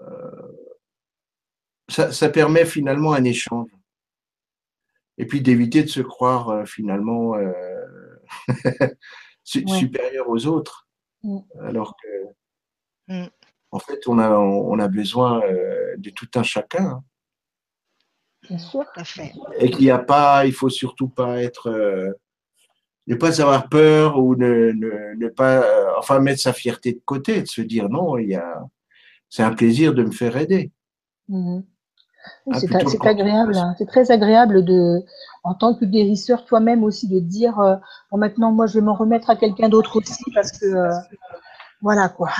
euh, 0.00 0.52
ça, 1.88 2.12
ça 2.12 2.28
permet 2.28 2.64
finalement 2.64 3.12
un 3.12 3.24
échange. 3.24 3.68
Et 5.18 5.26
puis 5.26 5.40
d'éviter 5.42 5.82
de 5.82 5.88
se 5.88 6.00
croire 6.00 6.48
euh, 6.48 6.64
finalement 6.64 7.34
su- 9.44 9.64
Ouais. 9.68 9.78
supérieur 9.78 10.28
aux 10.28 10.46
autres, 10.46 10.88
Mm. 11.22 11.38
alors 11.60 11.94
que 12.02 12.08
Mm. 13.08 13.26
en 13.72 13.78
fait, 13.78 14.08
on 14.08 14.18
a, 14.18 14.30
on 14.30 14.78
a 14.78 14.88
besoin 14.88 15.40
de 15.98 16.10
tout 16.10 16.28
un 16.36 16.42
chacun. 16.42 16.84
hein. 16.86 17.04
Bien 18.48 18.58
sûr. 18.58 18.84
Et 19.58 19.70
qu'il 19.70 19.84
n'y 19.84 19.90
a 19.90 19.98
pas, 20.00 20.46
il 20.46 20.52
faut 20.52 20.68
surtout 20.70 21.08
pas 21.08 21.40
être, 21.42 21.70
ne 23.06 23.14
pas 23.14 23.40
avoir 23.40 23.68
peur 23.68 24.18
ou 24.18 24.36
ne, 24.36 24.72
ne, 24.72 25.14
ne 25.18 25.28
pas, 25.28 25.62
euh, 25.62 25.86
enfin, 25.98 26.20
mettre 26.20 26.40
sa 26.40 26.52
fierté 26.52 26.92
de 26.92 27.00
côté, 27.04 27.42
de 27.42 27.46
se 27.46 27.60
dire 27.60 27.88
non, 27.88 28.18
il 28.18 28.28
y 28.30 28.34
a, 28.34 28.64
c'est 29.28 29.42
un 29.42 29.52
plaisir 29.52 29.94
de 29.94 30.04
me 30.04 30.10
faire 30.12 30.36
aider. 30.36 30.70
Mhm. 31.28 31.64
Oui, 32.46 32.54
Ah, 32.54 32.78
c'est 32.86 33.04
agréable, 33.06 33.56
hein. 33.56 33.74
c'est 33.78 33.86
très 33.86 34.12
agréable 34.12 34.64
de, 34.64 35.00
en 35.42 35.54
tant 35.54 35.74
que 35.74 35.84
guérisseur 35.84 36.44
toi-même 36.44 36.84
aussi, 36.84 37.08
de 37.08 37.18
dire 37.18 37.58
euh, 37.58 37.74
bon 38.12 38.18
maintenant 38.18 38.52
moi 38.52 38.66
je 38.66 38.74
vais 38.74 38.80
m'en 38.80 38.94
remettre 38.94 39.28
à 39.28 39.34
quelqu'un 39.34 39.68
d'autre 39.68 39.96
aussi 39.96 40.22
parce 40.32 40.52
que 40.52 40.66
euh, 40.66 40.88
voilà 41.80 42.08
quoi. 42.08 42.30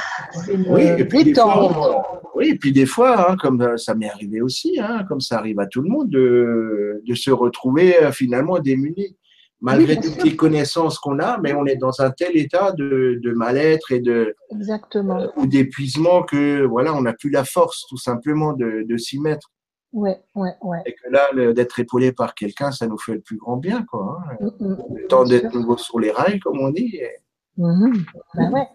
Une 0.52 0.66
Oui, 0.68 0.82
et 0.82 1.04
puis 1.04 1.24
des 1.24 1.34
fois, 1.34 2.22
oui, 2.36 2.50
et 2.50 2.54
puis 2.56 2.72
des 2.72 2.86
fois, 2.86 3.32
hein, 3.32 3.36
comme 3.36 3.76
ça 3.76 3.96
m'est 3.96 4.08
arrivé 4.08 4.40
aussi, 4.40 4.78
hein, 4.80 5.04
comme 5.08 5.20
ça 5.20 5.38
arrive 5.38 5.58
à 5.58 5.66
tout 5.66 5.82
le 5.82 5.88
monde, 5.88 6.10
de, 6.10 7.02
de 7.04 7.14
se 7.16 7.32
retrouver 7.32 7.92
finalement 8.12 8.60
démuni. 8.60 9.16
Malgré 9.64 9.94
Oui, 9.94 10.00
bien 10.00 10.10
toutes 10.10 10.24
les 10.24 10.34
connaissances 10.36 10.98
qu'on 10.98 11.20
a, 11.20 11.38
mais 11.38 11.54
on 11.54 11.64
est 11.66 11.76
dans 11.76 12.00
un 12.00 12.10
tel 12.10 12.36
état 12.36 12.72
de, 12.72 13.20
de 13.22 13.32
mal-être 13.32 13.92
et 13.92 14.00
de 14.00 14.34
Exactement. 14.50 15.24
ou 15.36 15.46
d'épuisement 15.46 16.24
que 16.24 16.64
voilà, 16.64 16.92
on 16.94 17.02
n'a 17.02 17.12
plus 17.12 17.30
la 17.30 17.44
force 17.44 17.86
tout 17.88 17.96
simplement 17.96 18.52
de, 18.54 18.84
de 18.88 18.96
s'y 18.96 19.20
mettre. 19.20 19.50
Ouais, 19.92 20.20
ouais, 20.34 20.50
ouais. 20.62 20.78
Et 20.86 20.94
que 20.94 21.08
là, 21.10 21.52
d'être 21.52 21.78
épaulé 21.78 22.10
par 22.12 22.34
quelqu'un, 22.34 22.72
ça 22.72 22.86
nous 22.88 22.98
fait 22.98 23.12
le 23.14 23.20
plus 23.20 23.36
grand 23.36 23.56
bien, 23.56 23.84
quoi. 23.84 24.18
hein. 24.30 24.36
Mm, 24.40 24.64
mm. 24.66 24.76
Le 24.96 25.06
temps 25.06 25.24
d'être 25.24 25.50
sûr. 25.50 25.60
nouveau 25.60 25.76
sur 25.76 26.00
les 26.00 26.10
rails, 26.10 26.40
comme 26.40 26.58
on 26.60 26.70
dit. 26.70 26.96
et- 26.96 27.18
Mhm. 27.58 28.04
Ben 28.34 28.50
ouais. 28.50 28.66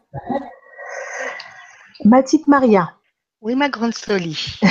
Ma 2.05 2.21
petite 2.21 2.47
Maria, 2.47 2.93
Oui, 3.41 3.55
ma 3.55 3.67
grande 3.69 3.93
Soli. 3.95 4.59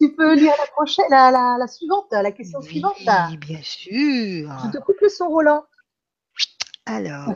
tu 0.00 0.12
peux 0.14 0.34
lire 0.34 0.54
la 0.58 0.66
prochaine, 0.66 1.04
la, 1.10 1.30
la, 1.30 1.56
la 1.58 1.66
suivante, 1.66 2.06
la 2.10 2.32
question 2.32 2.62
suivante. 2.62 2.96
Oui, 2.98 3.36
bien 3.36 3.60
sûr. 3.62 4.50
Je 4.64 4.70
te 4.70 4.78
coupe 4.78 5.00
le 5.00 5.08
son, 5.08 5.28
Roland. 5.28 5.64
Alors. 6.86 7.34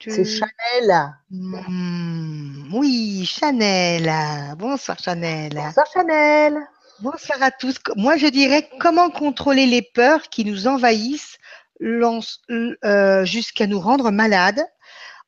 C'est 0.00 0.24
Chanel. 0.24 1.14
Hmm, 1.30 2.72
oui, 2.72 3.26
Chanel. 3.26 4.10
Bonsoir 4.56 4.98
Chanel. 4.98 5.52
Bonsoir 5.54 5.86
Chanel. 5.92 6.58
Bonsoir 7.00 7.42
à 7.42 7.50
tous. 7.50 7.76
Moi, 7.96 8.16
je 8.16 8.26
dirais 8.26 8.68
comment 8.80 9.10
contrôler 9.10 9.66
les 9.66 9.82
peurs 9.82 10.22
qui 10.28 10.44
nous 10.44 10.66
envahissent 10.66 11.38
euh, 11.80 13.24
jusqu'à 13.24 13.66
nous 13.66 13.80
rendre 13.80 14.10
malades. 14.10 14.64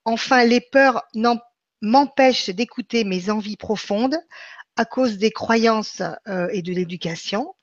Enfin, 0.04 0.44
les 0.44 0.60
peurs 0.60 1.02
m'empêchent 1.82 2.50
d'écouter 2.50 3.04
mes 3.04 3.30
envies 3.30 3.56
profondes 3.56 4.18
à 4.76 4.84
cause 4.84 5.18
des 5.18 5.30
croyances 5.30 6.02
euh, 6.28 6.48
et 6.52 6.62
de 6.62 6.72
l'éducation. 6.72 7.54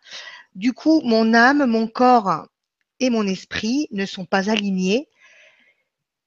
Du 0.56 0.74
coup, 0.74 1.02
mon 1.04 1.34
âme, 1.34 1.66
mon 1.66 1.88
corps 1.88 2.48
et 3.00 3.10
mon 3.10 3.28
esprit 3.28 3.88
ne 3.92 4.06
sont 4.06 4.26
pas 4.26 4.50
alignés. 4.50 5.10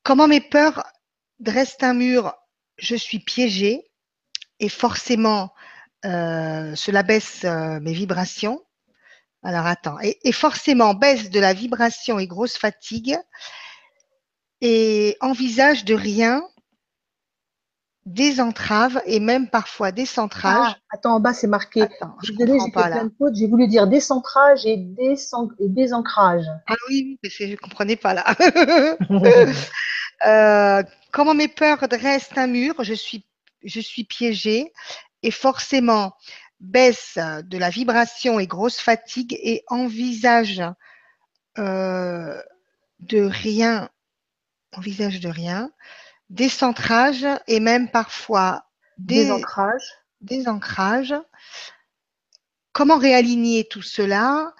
Comment 0.02 0.28
mes 0.28 0.40
peurs 0.40 0.84
dressent 1.38 1.82
un 1.82 1.94
mur, 1.94 2.34
je 2.78 2.96
suis 2.96 3.18
piégée 3.18 3.90
et 4.58 4.68
forcément 4.68 5.52
euh, 6.04 6.74
cela 6.74 7.02
baisse 7.02 7.44
euh, 7.44 7.80
mes 7.80 7.92
vibrations. 7.92 8.62
Alors 9.42 9.66
attends, 9.66 9.98
et, 10.00 10.18
et 10.22 10.32
forcément 10.32 10.94
baisse 10.94 11.30
de 11.30 11.40
la 11.40 11.54
vibration 11.54 12.18
et 12.18 12.26
grosse 12.26 12.58
fatigue 12.58 13.18
et 14.60 15.16
envisage 15.20 15.84
de 15.84 15.94
rien, 15.94 16.42
des 18.12 18.40
entraves 18.40 19.00
et 19.06 19.20
même 19.20 19.48
parfois 19.48 19.92
des 19.92 20.06
centrages. 20.06 20.74
Ah, 20.74 20.76
attends, 20.90 21.14
en 21.14 21.20
bas, 21.20 21.32
c'est 21.32 21.46
marqué. 21.46 21.82
Attends, 21.82 22.16
je 22.22 22.32
Désolée, 22.32 22.58
comprends 22.58 22.82
pas 22.82 22.88
là. 22.88 23.04
J'ai 23.32 23.46
voulu 23.46 23.68
dire 23.68 23.86
décentrage 23.86 24.66
et, 24.66 24.76
désancrage. 25.60 26.44
Ah 26.66 26.74
oui, 26.88 27.18
mais 27.22 27.30
je 27.30 27.44
ne 27.44 27.56
comprenais 27.56 27.96
pas 27.96 28.14
là. 28.14 28.24
Euh, 30.26 30.82
comment 31.12 31.32
mes 31.32 31.48
peurs 31.48 31.88
dressent 31.88 32.36
un 32.36 32.46
mur, 32.46 32.74
je 32.84 32.92
suis, 32.92 33.24
je 33.64 33.80
suis 33.80 34.04
piégée 34.04 34.70
et 35.22 35.30
forcément 35.30 36.12
baisse 36.60 37.16
de 37.16 37.56
la 37.56 37.70
vibration 37.70 38.38
et 38.38 38.46
grosse 38.46 38.78
fatigue 38.78 39.34
et 39.42 39.64
envisage 39.68 40.62
euh, 41.56 42.38
de 42.98 43.22
rien, 43.22 43.88
envisage 44.76 45.20
de 45.20 45.30
rien, 45.30 45.70
décentrage 46.30 47.26
et 47.46 47.60
même 47.60 47.90
parfois 47.90 48.64
des, 48.98 49.24
Désancrage. 49.24 49.82
désancrage. 50.20 51.14
Comment 52.72 52.96
réaligner 52.98 53.66
tout 53.68 53.82
cela? 53.82 54.54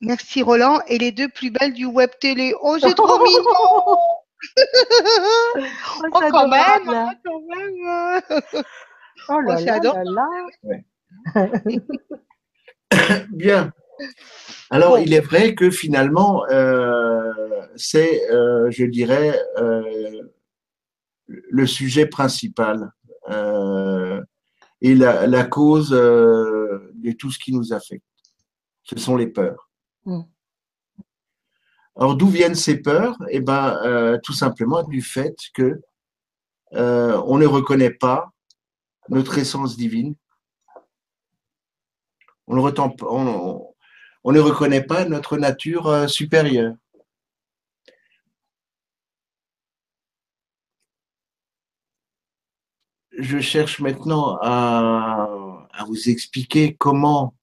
Merci 0.00 0.42
Roland. 0.42 0.80
Et 0.86 0.98
les 0.98 1.12
deux 1.12 1.28
plus 1.28 1.50
belles 1.50 1.74
du 1.74 1.84
web 1.84 2.10
télé. 2.20 2.54
Oh, 2.62 2.78
c'est 2.80 2.94
trop 2.94 3.18
mignon 3.24 3.42
Oh, 3.86 3.96
Oh, 5.56 5.60
c'est 6.22 6.30
quand 6.30 6.46
même, 6.48 6.84
quand 7.24 7.40
même. 7.40 8.40
Oh 9.28 9.40
là 9.40 9.56
c'est 9.56 9.64
là 9.64 9.80
là 9.82 10.04
là. 11.34 11.48
Bien. 13.30 13.72
Alors, 14.70 14.90
Bon. 14.96 15.02
il 15.04 15.12
est 15.12 15.20
vrai 15.20 15.56
que 15.56 15.70
finalement, 15.70 16.44
euh, 16.50 17.32
c'est, 17.74 18.30
euh, 18.30 18.70
je 18.70 18.84
dirais, 18.84 19.36
euh, 19.56 20.22
le 21.28 21.66
sujet 21.66 22.06
principal 22.06 22.90
euh, 23.30 24.22
et 24.80 24.94
la, 24.94 25.26
la 25.26 25.44
cause 25.44 25.92
euh, 25.92 26.90
de 26.94 27.12
tout 27.12 27.30
ce 27.30 27.38
qui 27.38 27.52
nous 27.52 27.72
affecte. 27.72 28.04
Ce 28.82 28.98
sont 28.98 29.16
les 29.16 29.26
peurs. 29.26 29.70
Mm. 30.04 30.22
Alors, 31.96 32.16
d'où 32.16 32.28
viennent 32.28 32.54
ces 32.54 32.80
peurs? 32.80 33.16
Eh 33.30 33.40
ben, 33.40 33.78
euh, 33.84 34.18
tout 34.22 34.32
simplement 34.32 34.82
du 34.82 35.02
fait 35.02 35.36
que 35.54 35.80
on 36.72 37.38
ne 37.38 37.46
reconnaît 37.46 37.90
pas 37.94 38.30
notre 39.08 39.38
essence 39.38 39.76
divine. 39.76 40.14
On 42.46 42.56
ne, 42.56 42.60
on- 43.02 43.74
on 44.24 44.32
ne 44.32 44.40
reconnaît 44.40 44.82
pas 44.84 45.04
notre 45.06 45.36
nature 45.38 46.08
supérieure. 46.08 46.74
Je 53.18 53.40
cherche 53.40 53.80
maintenant 53.80 54.38
à, 54.40 55.28
vous 55.88 56.08
expliquer 56.08 56.76
comment, 56.76 57.34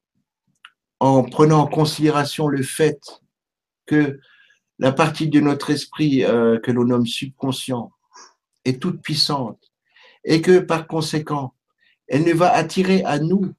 en 1.02 1.24
prenant 1.24 1.64
en 1.64 1.68
considération 1.68 2.48
le 2.48 2.64
fait 2.64 3.00
que 3.86 4.20
la 4.80 4.94
partie 4.94 5.28
de 5.28 5.42
notre 5.42 5.72
esprit 5.72 6.24
euh, 6.24 6.60
que 6.60 6.72
l'on 6.72 6.86
nomme 6.86 7.06
subconscient 7.06 7.92
est 8.64 8.82
toute 8.82 9.02
puissante 9.02 9.60
et 10.24 10.42
que 10.42 10.60
par 10.60 10.88
conséquent, 10.88 11.54
elle 12.08 12.24
ne 12.24 12.34
va 12.34 12.54
attirer 12.54 13.04
à 13.04 13.20
nous 13.20 13.54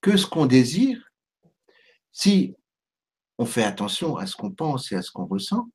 que 0.00 0.16
ce 0.16 0.26
qu'on 0.26 0.46
désire 0.46 1.10
si 2.12 2.54
on 3.38 3.44
fait 3.44 3.64
attention 3.64 4.16
à 4.16 4.26
ce 4.26 4.36
qu'on 4.36 4.52
pense 4.52 4.92
et 4.92 4.96
à 4.96 5.02
ce 5.02 5.10
qu'on 5.10 5.26
ressent. 5.26 5.68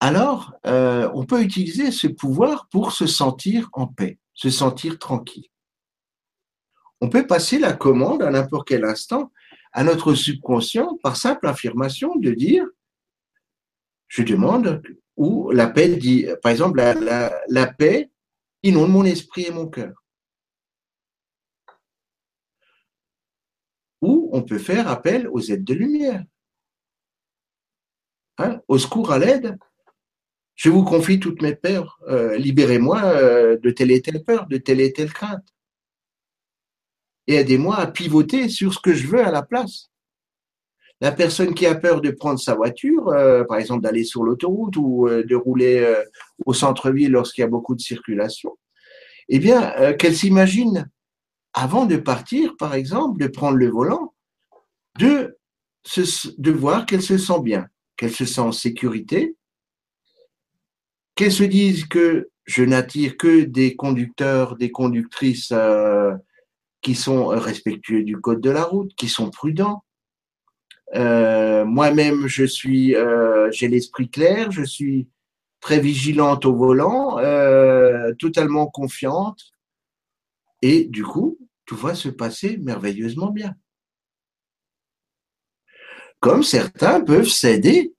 Alors, 0.00 0.54
euh, 0.66 1.08
on 1.14 1.24
peut 1.24 1.42
utiliser 1.42 1.92
ce 1.92 2.08
pouvoir 2.08 2.66
pour 2.68 2.92
se 2.92 3.06
sentir 3.06 3.68
en 3.74 3.86
paix, 3.86 4.18
se 4.40 4.48
sentir 4.48 4.98
tranquille. 4.98 5.50
On 7.02 7.10
peut 7.10 7.26
passer 7.26 7.58
la 7.58 7.74
commande 7.74 8.22
à 8.22 8.30
n'importe 8.30 8.68
quel 8.68 8.86
instant 8.86 9.30
à 9.72 9.84
notre 9.84 10.14
subconscient 10.14 10.96
par 11.02 11.16
simple 11.16 11.46
affirmation 11.46 12.16
de 12.16 12.30
dire, 12.30 12.66
je 14.08 14.22
demande, 14.22 14.82
ou 15.16 15.50
la 15.50 15.66
paix 15.66 15.94
dit, 15.96 16.26
par 16.42 16.52
exemple, 16.52 16.78
la, 16.78 17.38
la 17.48 17.66
paix 17.66 18.10
inonde 18.62 18.90
mon 18.90 19.04
esprit 19.04 19.44
et 19.44 19.50
mon 19.50 19.68
cœur. 19.68 20.02
Ou 24.00 24.30
on 24.32 24.42
peut 24.42 24.58
faire 24.58 24.88
appel 24.88 25.28
aux 25.28 25.42
aides 25.42 25.64
de 25.64 25.74
lumière. 25.74 26.24
Hein, 28.38 28.62
au 28.68 28.78
secours 28.78 29.12
à 29.12 29.18
l'aide, 29.18 29.58
je 30.60 30.68
vous 30.68 30.84
confie 30.84 31.18
toutes 31.18 31.40
mes 31.40 31.54
peurs. 31.54 31.98
Euh, 32.06 32.36
libérez-moi 32.36 33.02
euh, 33.02 33.56
de 33.56 33.70
telle 33.70 33.90
et 33.90 34.02
telle 34.02 34.22
peur, 34.22 34.46
de 34.46 34.58
telle 34.58 34.82
et 34.82 34.92
telle 34.92 35.10
crainte. 35.10 35.46
Et 37.26 37.36
aidez-moi 37.36 37.78
à 37.78 37.86
pivoter 37.86 38.50
sur 38.50 38.74
ce 38.74 38.78
que 38.78 38.92
je 38.92 39.06
veux 39.06 39.24
à 39.24 39.30
la 39.30 39.40
place. 39.40 39.90
La 41.00 41.12
personne 41.12 41.54
qui 41.54 41.64
a 41.64 41.74
peur 41.74 42.02
de 42.02 42.10
prendre 42.10 42.38
sa 42.38 42.54
voiture, 42.54 43.08
euh, 43.08 43.42
par 43.44 43.56
exemple 43.56 43.82
d'aller 43.82 44.04
sur 44.04 44.22
l'autoroute 44.22 44.76
ou 44.76 45.08
de 45.08 45.34
rouler 45.34 45.94
au 46.44 46.52
centre-ville 46.52 47.12
lorsqu'il 47.12 47.40
y 47.40 47.44
a 47.46 47.48
beaucoup 47.48 47.74
de 47.74 47.80
circulation, 47.80 48.58
eh 49.30 49.38
bien, 49.38 49.94
qu'elle 49.94 50.14
s'imagine 50.14 50.90
avant 51.54 51.86
de 51.86 51.96
partir, 51.96 52.54
par 52.58 52.74
exemple, 52.74 53.18
de 53.18 53.28
prendre 53.28 53.56
le 53.56 53.70
volant, 53.70 54.14
de, 54.98 55.38
de 56.36 56.50
voir 56.50 56.84
qu'elle 56.84 57.00
se 57.00 57.16
sent 57.16 57.40
bien, 57.40 57.66
qu'elle 57.96 58.12
se 58.12 58.26
sent 58.26 58.42
en 58.42 58.52
sécurité, 58.52 59.36
qu'elle 61.20 61.32
se 61.32 61.44
dise 61.44 61.84
que 61.84 62.30
je 62.46 62.64
n'attire 62.64 63.18
que 63.18 63.42
des 63.42 63.76
conducteurs, 63.76 64.56
des 64.56 64.70
conductrices 64.70 65.52
euh, 65.52 66.16
qui 66.80 66.94
sont 66.94 67.26
respectueux 67.26 68.04
du 68.04 68.16
code 68.16 68.40
de 68.40 68.48
la 68.48 68.64
route, 68.64 68.94
qui 68.94 69.06
sont 69.06 69.28
prudents? 69.28 69.84
Euh, 70.94 71.66
moi-même, 71.66 72.26
je 72.26 72.46
suis, 72.46 72.96
euh, 72.96 73.50
j'ai 73.52 73.68
l'esprit 73.68 74.08
clair, 74.08 74.50
je 74.50 74.62
suis 74.62 75.08
très 75.60 75.78
vigilante 75.78 76.46
au 76.46 76.56
volant, 76.56 77.18
totalement 78.18 78.68
confiante, 78.68 79.42
et 80.62 80.84
du 80.84 81.04
coup, 81.04 81.36
tout 81.66 81.76
va 81.76 81.94
se 81.94 82.08
passer 82.08 82.56
merveilleusement 82.56 83.30
bien. 83.30 83.54
Comme 86.18 86.42
certains 86.42 87.02
peuvent 87.02 87.28
s'aider 87.28 87.92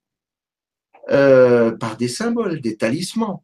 euh, 1.09 1.71
par 1.71 1.97
des 1.97 2.07
symboles, 2.07 2.61
des 2.61 2.77
talismans. 2.77 3.43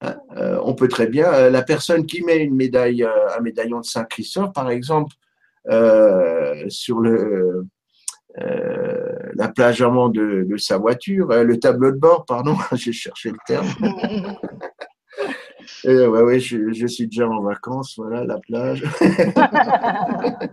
Hein, 0.00 0.16
euh, 0.36 0.60
on 0.64 0.74
peut 0.74 0.88
très 0.88 1.06
bien, 1.06 1.32
euh, 1.32 1.50
la 1.50 1.62
personne 1.62 2.06
qui 2.06 2.22
met 2.22 2.38
une 2.38 2.54
médaille, 2.54 3.04
un 3.04 3.40
médaillon 3.40 3.80
de 3.80 3.84
Saint-Christophe, 3.84 4.52
par 4.52 4.70
exemple, 4.70 5.14
sur 6.68 7.00
le, 7.00 7.66
la 8.34 9.48
plage 9.48 9.78
de, 9.78 10.44
de 10.44 10.56
sa 10.56 10.78
voiture, 10.78 11.28
le 11.28 11.58
tableau 11.58 11.92
de 11.92 11.98
bord, 11.98 12.24
pardon, 12.24 12.56
j'ai 12.72 12.92
cherché 12.92 13.30
le 13.30 13.38
terme. 13.46 13.68
Ouais, 15.84 16.06
ouais, 16.06 16.40
je, 16.40 16.86
suis 16.86 17.06
déjà 17.06 17.28
en 17.28 17.42
vacances, 17.42 17.94
voilà, 17.96 18.24
la 18.24 18.38
plage. 18.38 18.84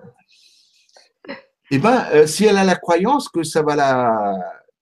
Eh 1.71 1.79
bien, 1.79 2.27
si 2.27 2.45
elle 2.45 2.57
a 2.57 2.63
la 2.63 2.75
croyance 2.75 3.27
que 3.27 3.41
ça 3.41 3.63
va 3.63 3.75
la, 3.75 4.35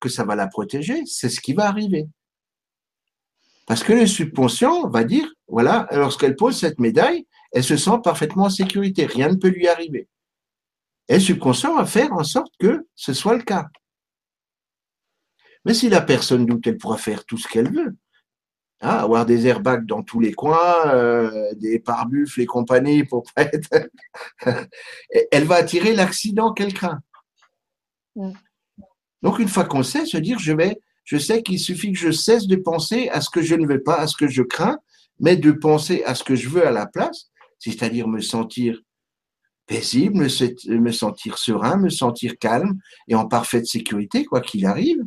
que 0.03 0.09
ça 0.09 0.25
va 0.25 0.35
la 0.35 0.47
protéger, 0.47 1.05
c'est 1.05 1.29
ce 1.29 1.39
qui 1.39 1.53
va 1.53 1.65
arriver. 1.65 2.07
Parce 3.65 3.83
que 3.83 3.93
le 3.93 4.05
subconscient 4.05 4.89
va 4.89 5.05
dire, 5.05 5.31
voilà, 5.47 5.87
lorsqu'elle 5.91 6.35
pose 6.35 6.59
cette 6.59 6.79
médaille, 6.79 7.25
elle 7.53 7.63
se 7.63 7.77
sent 7.77 7.99
parfaitement 8.03 8.45
en 8.45 8.49
sécurité, 8.49 9.05
rien 9.05 9.29
ne 9.29 9.35
peut 9.35 9.47
lui 9.47 9.69
arriver. 9.69 10.09
Et 11.07 11.15
le 11.15 11.19
subconscient 11.21 11.75
va 11.75 11.85
faire 11.85 12.11
en 12.11 12.25
sorte 12.25 12.51
que 12.59 12.85
ce 12.95 13.13
soit 13.13 13.37
le 13.37 13.43
cas. 13.43 13.67
Mais 15.63 15.73
si 15.73 15.87
la 15.87 16.01
personne 16.01 16.45
doute, 16.45 16.67
elle 16.67 16.77
pourra 16.77 16.97
faire 16.97 17.23
tout 17.23 17.37
ce 17.37 17.47
qu'elle 17.47 17.73
veut. 17.73 17.95
Hein, 18.81 18.97
avoir 18.97 19.25
des 19.25 19.47
airbags 19.47 19.85
dans 19.85 20.03
tous 20.03 20.19
les 20.19 20.33
coins, 20.33 20.87
euh, 20.87 21.53
des 21.55 21.79
pare-buffles 21.79 22.41
et 22.41 22.45
compagnie 22.45 23.05
pour 23.05 23.23
être. 23.37 23.89
Elle 25.31 25.45
va 25.45 25.55
attirer 25.55 25.93
l'accident 25.93 26.51
qu'elle 26.51 26.73
craint. 26.73 26.99
Donc 29.23 29.39
une 29.39 29.47
fois 29.47 29.63
qu'on 29.63 29.83
sait, 29.83 30.05
se 30.05 30.17
dire 30.17 30.37
je 30.37 30.51
vais, 30.51 30.79
je 31.05 31.17
sais 31.17 31.41
qu'il 31.41 31.59
suffit 31.59 31.91
que 31.91 31.97
je 31.97 32.11
cesse 32.11 32.45
de 32.45 32.57
penser 32.57 33.09
à 33.09 33.21
ce 33.21 33.29
que 33.29 33.41
je 33.41 33.55
ne 33.55 33.65
veux 33.65 33.81
pas, 33.81 33.95
à 33.95 34.07
ce 34.07 34.15
que 34.15 34.27
je 34.27 34.43
crains, 34.43 34.77
mais 35.19 35.37
de 35.37 35.51
penser 35.51 36.03
à 36.05 36.13
ce 36.13 36.23
que 36.23 36.35
je 36.35 36.49
veux 36.49 36.67
à 36.67 36.71
la 36.71 36.85
place, 36.85 37.31
c'est-à-dire 37.57 38.07
me 38.07 38.19
sentir 38.19 38.79
paisible, 39.65 40.17
me, 40.17 40.91
sentir 40.91 41.37
serein, 41.37 41.77
me 41.77 41.89
sentir 41.89 42.37
calme 42.37 42.77
et 43.07 43.15
en 43.15 43.25
parfaite 43.25 43.65
sécurité, 43.65 44.25
quoi 44.25 44.41
qu'il 44.41 44.65
arrive. 44.65 45.01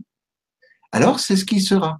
Alors 0.92 1.20
c'est 1.20 1.36
ce 1.36 1.44
qui 1.44 1.60
sera. 1.60 1.98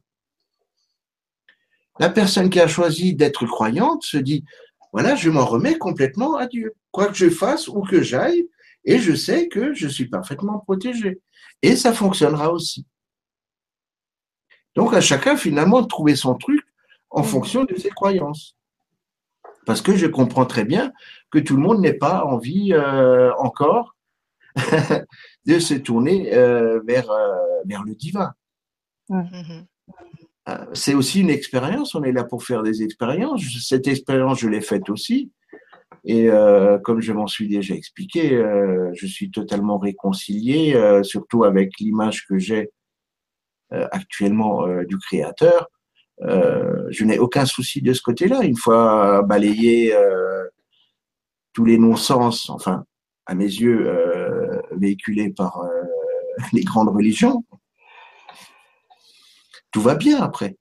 La 2.01 2.09
personne 2.09 2.49
qui 2.49 2.61
a 2.61 2.69
choisi 2.69 3.15
d'être 3.15 3.47
croyante 3.47 4.05
se 4.05 4.17
dit, 4.17 4.45
voilà, 4.93 5.15
je 5.17 5.29
m'en 5.29 5.45
remets 5.45 5.77
complètement 5.77 6.37
à 6.37 6.47
Dieu. 6.47 6.75
Quoi 6.91 7.09
que 7.09 7.15
je 7.15 7.29
fasse 7.29 7.69
ou 7.69 7.83
que 7.83 8.03
j'aille, 8.03 8.49
et 8.85 8.99
je 8.99 9.15
sais 9.15 9.49
que 9.49 9.75
je 9.75 9.89
suis 9.89 10.09
parfaitement 10.09 10.61
protégé. 10.61 11.21
Et 11.63 11.77
ça 11.77 11.93
fonctionnera 11.93 12.53
aussi. 12.53 12.87
Donc 14.75 14.93
à 14.95 15.01
chacun 15.01 15.37
finalement 15.37 15.81
de 15.83 15.87
trouver 15.87 16.17
son 16.17 16.35
truc 16.35 16.65
en 17.11 17.23
mm. 17.23 17.25
fonction 17.25 17.65
de 17.65 17.75
ses 17.77 17.91
croyances. 17.91 18.57
Parce 19.65 19.81
que 19.81 19.97
je 19.97 20.07
comprends 20.07 20.47
très 20.47 20.65
bien 20.65 20.93
que 21.31 21.39
tout 21.39 21.57
le 21.57 21.63
monde 21.63 21.81
n'ait 21.81 21.95
pas 21.95 22.25
envie 22.25 22.73
euh, 22.73 23.33
encore 23.39 23.97
de 25.47 25.59
se 25.59 25.75
tourner 25.75 26.35
euh, 26.35 26.81
vers, 26.87 27.11
euh, 27.11 27.37
vers 27.65 27.83
le 27.83 27.95
divin. 27.95 28.33
Euh, 30.49 30.65
c'est 30.75 30.95
aussi 30.95 31.21
une 31.21 31.31
expérience. 31.31 31.95
On 31.95 32.03
est 32.05 32.13
là 32.13 32.25
pour 32.25 32.45
faire 32.45 32.63
des 32.63 32.83
expériences. 32.83 33.43
Cette 33.61 33.89
expérience, 33.89 34.41
je 34.41 34.49
l'ai 34.49 34.61
faite 34.61 34.89
aussi. 34.89 35.31
Et 36.05 36.31
euh, 36.31 36.79
comme 36.79 37.01
je 37.01 37.13
m'en 37.13 37.27
suis 37.27 37.49
déjà 37.49 37.75
expliqué, 37.75 38.35
euh, 38.35 38.91
je 38.95 39.07
suis 39.07 39.31
totalement 39.31 39.79
réconcilié, 39.79 40.81
surtout 41.03 41.45
avec 41.45 41.79
l'image 41.81 42.27
que 42.27 42.39
j'ai 42.39 42.71
actuellement 43.71 44.67
du 44.85 44.97
Créateur. 44.99 45.69
je 46.21 47.05
n'ai 47.05 47.19
aucun 47.19 47.47
souci 47.47 47.83
de 47.83 47.93
ce 47.93 48.03
côté-là. 48.03 48.43
Une 48.43 48.57
fois 48.57 49.23
balayé 49.23 49.95
tous 51.53 51.65
les 51.65 51.79
non-sens, 51.79 52.51
enfin, 52.51 52.85
à 53.27 53.35
mes 53.35 53.45
yeux, 53.45 53.91
véhiculés 54.73 55.31
par 55.31 55.61
les 56.53 56.63
grandes 56.63 56.91
religions, 56.91 57.45
tout 59.73 59.81
va 59.81 59.95
bien 59.95 60.23
après. 60.23 60.57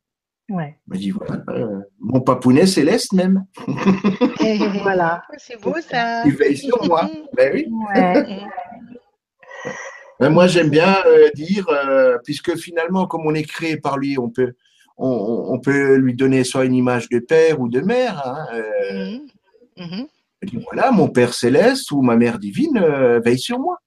Ouais. 0.50 0.78
Me 0.88 0.98
dit 0.98 1.10
voilà, 1.10 1.44
euh, 1.50 1.82
mon 2.00 2.22
papounet 2.22 2.68
céleste 2.68 3.14
même. 3.14 3.46
voilà. 4.84 5.24
C'est 5.38 5.60
beau 5.60 5.76
ça. 5.82 6.24
Il 6.26 6.36
veille 6.36 6.58
sur 6.58 6.86
moi. 6.86 7.10
ben 7.36 7.52
oui. 7.54 7.68
Ben, 10.20 10.30
moi 10.30 10.48
j'aime 10.48 10.70
bien 10.70 10.96
euh, 11.08 11.30
dire, 11.34 11.68
euh, 11.70 12.18
puisque 12.24 12.56
finalement, 12.58 13.08
comme 13.08 13.26
on 13.26 13.34
est 13.34 13.44
créé 13.44 13.78
par 13.78 13.98
lui, 13.98 14.20
on 14.20 14.30
peut, 14.30 14.54
on, 14.98 15.60
peut 15.60 15.96
lui 15.96 16.14
donner 16.14 16.44
soit 16.44 16.66
une 16.66 16.76
image 16.76 17.10
de 17.10 17.20
père 17.20 17.60
ou 17.60 17.68
de 17.68 17.82
mère. 17.82 18.26
Hein, 18.26 18.46
mhm. 18.94 19.28
Mhm. 19.78 20.62
voilà, 20.66 20.92
mon 20.92 21.10
père 21.10 21.34
céleste 21.34 21.92
ou 21.92 22.02
ma 22.02 22.16
mère 22.16 22.38
divine 22.38 22.80
veille 23.24 23.40
sur 23.40 23.60
moi. 23.60 23.80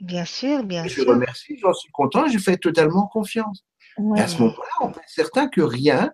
Bien 0.00 0.24
sûr, 0.24 0.64
bien 0.64 0.88
sûr. 0.88 1.04
Je 1.04 1.08
remercie, 1.08 1.58
j'en 1.60 1.74
suis 1.74 1.90
content, 1.92 2.26
je 2.28 2.38
fais 2.38 2.56
totalement 2.56 3.06
confiance. 3.06 3.64
Et 4.16 4.20
à 4.20 4.28
ce 4.28 4.38
moment-là, 4.42 4.70
on 4.80 4.90
être 4.90 5.00
certain 5.06 5.48
que 5.48 5.60
rien, 5.60 6.12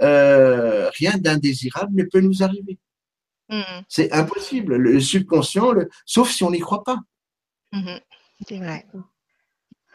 euh, 0.00 0.90
rien 0.90 1.12
d'indésirable 1.16 1.94
ne 1.94 2.04
peut 2.04 2.20
nous 2.20 2.42
arriver. 2.42 2.78
Mm-hmm. 3.50 3.84
C'est 3.88 4.12
impossible. 4.12 4.76
Le 4.76 5.00
subconscient, 5.00 5.74
sauf 6.06 6.30
si 6.30 6.42
on 6.44 6.50
n'y 6.50 6.60
croit 6.60 6.84
pas. 6.84 6.98
Mm-hmm. 7.72 8.00
C'est 8.48 8.58
vrai. 8.58 8.86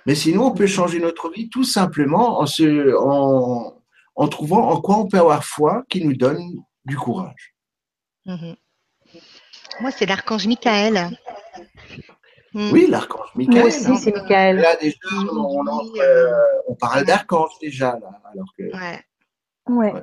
Mais 0.05 0.15
sinon, 0.15 0.47
on 0.47 0.53
peut 0.53 0.67
changer 0.67 0.99
notre 0.99 1.29
vie 1.29 1.49
tout 1.49 1.65
simplement 1.65 2.39
en, 2.39 2.45
se, 2.45 2.95
en, 2.97 3.81
en 4.15 4.27
trouvant 4.27 4.69
en 4.69 4.79
quoi 4.79 4.97
on 4.97 5.07
peut 5.07 5.19
avoir 5.19 5.43
foi 5.43 5.83
qui 5.89 6.03
nous 6.05 6.15
donne 6.15 6.63
du 6.85 6.95
courage. 6.95 7.55
Mm-hmm. 8.25 8.55
Moi, 9.81 9.91
c'est 9.91 10.05
l'archange 10.05 10.47
Michael. 10.47 11.17
Mm. 12.57 12.71
Oui, 12.71 12.87
l'archange 12.89 13.29
Michael. 13.35 13.59
Moi 13.59 13.67
aussi, 13.67 13.97
c'est 13.97 14.11
Michael. 14.11 14.55
Là, 14.57 14.75
déjà, 14.77 14.97
on, 15.31 15.63
euh, 15.99 16.31
on 16.67 16.73
parle 16.73 17.05
d'archange 17.05 17.51
déjà, 17.61 17.99
là. 18.01 18.19
Alors 18.33 18.51
que... 18.57 18.63
Ouais. 19.69 19.93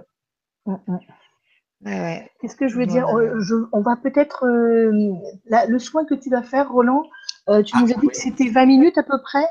Ouais. 1.84 2.30
Qu'est-ce 2.40 2.54
que 2.54 2.68
je 2.68 2.76
veux 2.76 2.86
dire 2.86 3.08
euh, 3.08 3.68
On 3.72 3.80
va 3.80 3.96
peut-être 3.96 4.46
euh, 4.46 5.16
le 5.68 5.78
soin 5.80 6.04
que 6.04 6.14
tu 6.14 6.30
vas 6.30 6.44
faire, 6.44 6.70
Roland. 6.70 7.02
Euh, 7.48 7.64
tu 7.64 7.76
nous 7.76 7.90
as 7.90 7.94
ah, 7.96 8.00
dit 8.00 8.06
que 8.06 8.16
c'était 8.16 8.48
20 8.48 8.66
minutes 8.66 8.98
à 8.98 9.02
peu 9.02 9.20
près? 9.20 9.46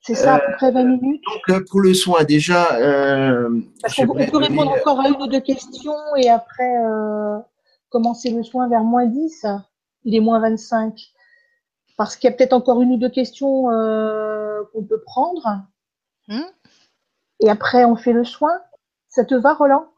C'est 0.00 0.14
ça, 0.14 0.36
à 0.36 0.40
peu 0.40 0.52
près 0.56 0.72
20 0.72 0.84
minutes? 0.84 1.22
Donc 1.48 1.68
pour 1.68 1.80
le 1.80 1.92
soin, 1.92 2.24
déjà. 2.24 2.64
Parce 3.82 3.94
qu'on 3.94 4.06
peut 4.06 4.38
répondre 4.38 4.72
encore 4.72 5.00
à 5.00 5.08
une 5.08 5.20
ou 5.20 5.26
deux 5.26 5.40
questions 5.40 6.16
et 6.16 6.30
après 6.30 6.72
commencer 7.90 8.30
le 8.30 8.42
soin 8.42 8.70
vers 8.70 8.84
moins 8.84 9.04
10. 9.04 9.46
Il 10.04 10.16
est 10.16 10.20
moins 10.20 10.40
25. 10.40 10.94
Parce 11.96 12.16
qu'il 12.16 12.28
y 12.30 12.32
a 12.32 12.36
peut-être 12.36 12.52
encore 12.52 12.80
une 12.82 12.92
ou 12.92 12.96
deux 12.96 13.10
questions 13.10 13.64
qu'on 14.72 14.84
peut 14.84 15.00
prendre. 15.04 15.62
Hmm. 16.28 16.40
Et 17.40 17.50
après, 17.50 17.84
on 17.84 17.96
fait 17.96 18.12
le 18.12 18.24
soin. 18.24 18.60
Ça 19.08 19.24
te 19.24 19.34
va, 19.34 19.54
Roland? 19.54 19.92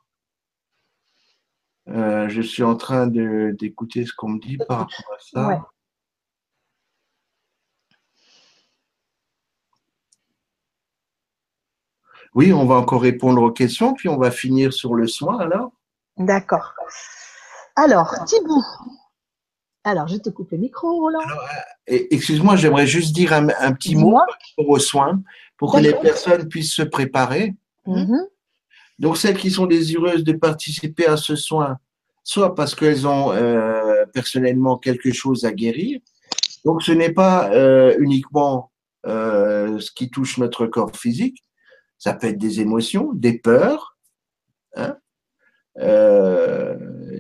Euh, 1.89 2.29
je 2.29 2.41
suis 2.41 2.63
en 2.63 2.77
train 2.77 3.07
d'écouter 3.07 4.07
ce 4.07 4.13
qu'on 4.15 4.31
me 4.31 4.41
dit 4.41 4.57
par 4.57 4.79
rapport 4.79 5.15
à 5.15 5.19
ça. 5.21 5.69
Oui, 12.35 12.53
on 12.53 12.67
va 12.67 12.77
encore 12.77 13.03
répondre 13.03 13.41
aux 13.43 13.53
questions, 13.53 13.95
puis 13.95 14.09
on 14.09 14.17
va 14.17 14.33
finir 14.33 14.73
sur 14.73 14.95
le 14.95 15.07
soin 15.07 15.39
alors. 15.39 15.71
D'accord. 16.17 16.73
Alors, 17.77 18.25
Thibault. 18.25 18.65
Alors, 19.87 20.09
je 20.09 20.17
te 20.17 20.31
coupe 20.31 20.51
le 20.51 20.59
micro, 20.59 20.99
Roland. 20.99 21.21
Euh, 21.91 21.99
excuse-moi, 22.11 22.57
j'aimerais 22.57 22.87
juste 22.87 23.15
dire 23.15 23.35
un, 23.35 23.73
petit 23.75 23.95
mot 23.95 24.13
par 24.13 24.27
rapport 24.27 24.71
aux 24.71 24.79
soins 24.79 25.23
pour 25.59 25.75
que 25.75 25.81
les 25.81 25.93
personnes 25.93 26.49
puissent 26.49 26.75
se 26.75 26.83
préparer. 26.83 27.55
Mhm. 27.87 28.27
Donc, 28.99 29.19
celles 29.19 29.37
qui 29.37 29.51
sont 29.51 29.67
désireuses 29.67 30.25
de 30.25 30.33
participer 30.33 31.07
à 31.07 31.19
ce 31.19 31.37
soin, 31.37 31.79
soit 32.23 32.55
parce 32.55 32.75
qu'elles 32.75 33.07
ont 33.07 33.33
euh, 33.33 34.07
personnellement 34.13 34.79
quelque 34.79 35.13
chose 35.13 35.45
à 35.45 35.53
guérir. 35.53 36.01
Donc, 36.65 36.83
ce 36.83 36.93
n'est 36.93 37.13
pas 37.13 37.51
euh, 37.51 37.95
uniquement 37.99 38.73
euh, 39.07 39.79
ce 39.81 39.91
qui 39.91 40.09
touche 40.09 40.39
notre 40.39 40.67
corps 40.67 40.97
physique, 40.97 41.45
ça 41.99 42.15
peut 42.15 42.29
être 42.29 42.39
des 42.39 42.61
émotions, 42.61 43.13
des 43.13 43.39
peurs, 43.39 43.99
hein, 44.77 44.97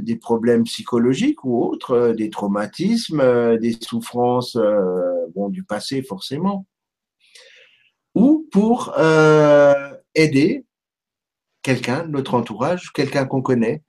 des 0.01 0.17
problèmes 0.17 0.65
psychologiques 0.65 1.45
ou 1.45 1.63
autres, 1.63 2.15
des 2.17 2.31
traumatismes, 2.31 3.59
des 3.59 3.77
souffrances 3.81 4.57
bon, 5.35 5.49
du 5.49 5.65
passé 5.65 6.03
forcément, 6.03 6.67
ou 8.15 8.47
pour 8.51 8.95
aider 10.15 10.65
quelqu'un, 11.63 12.07
notre 12.07 12.35
entourage, 12.35 12.93
quelqu'un 12.93 13.25
qu'on 13.25 13.43
connaît, 13.43 13.83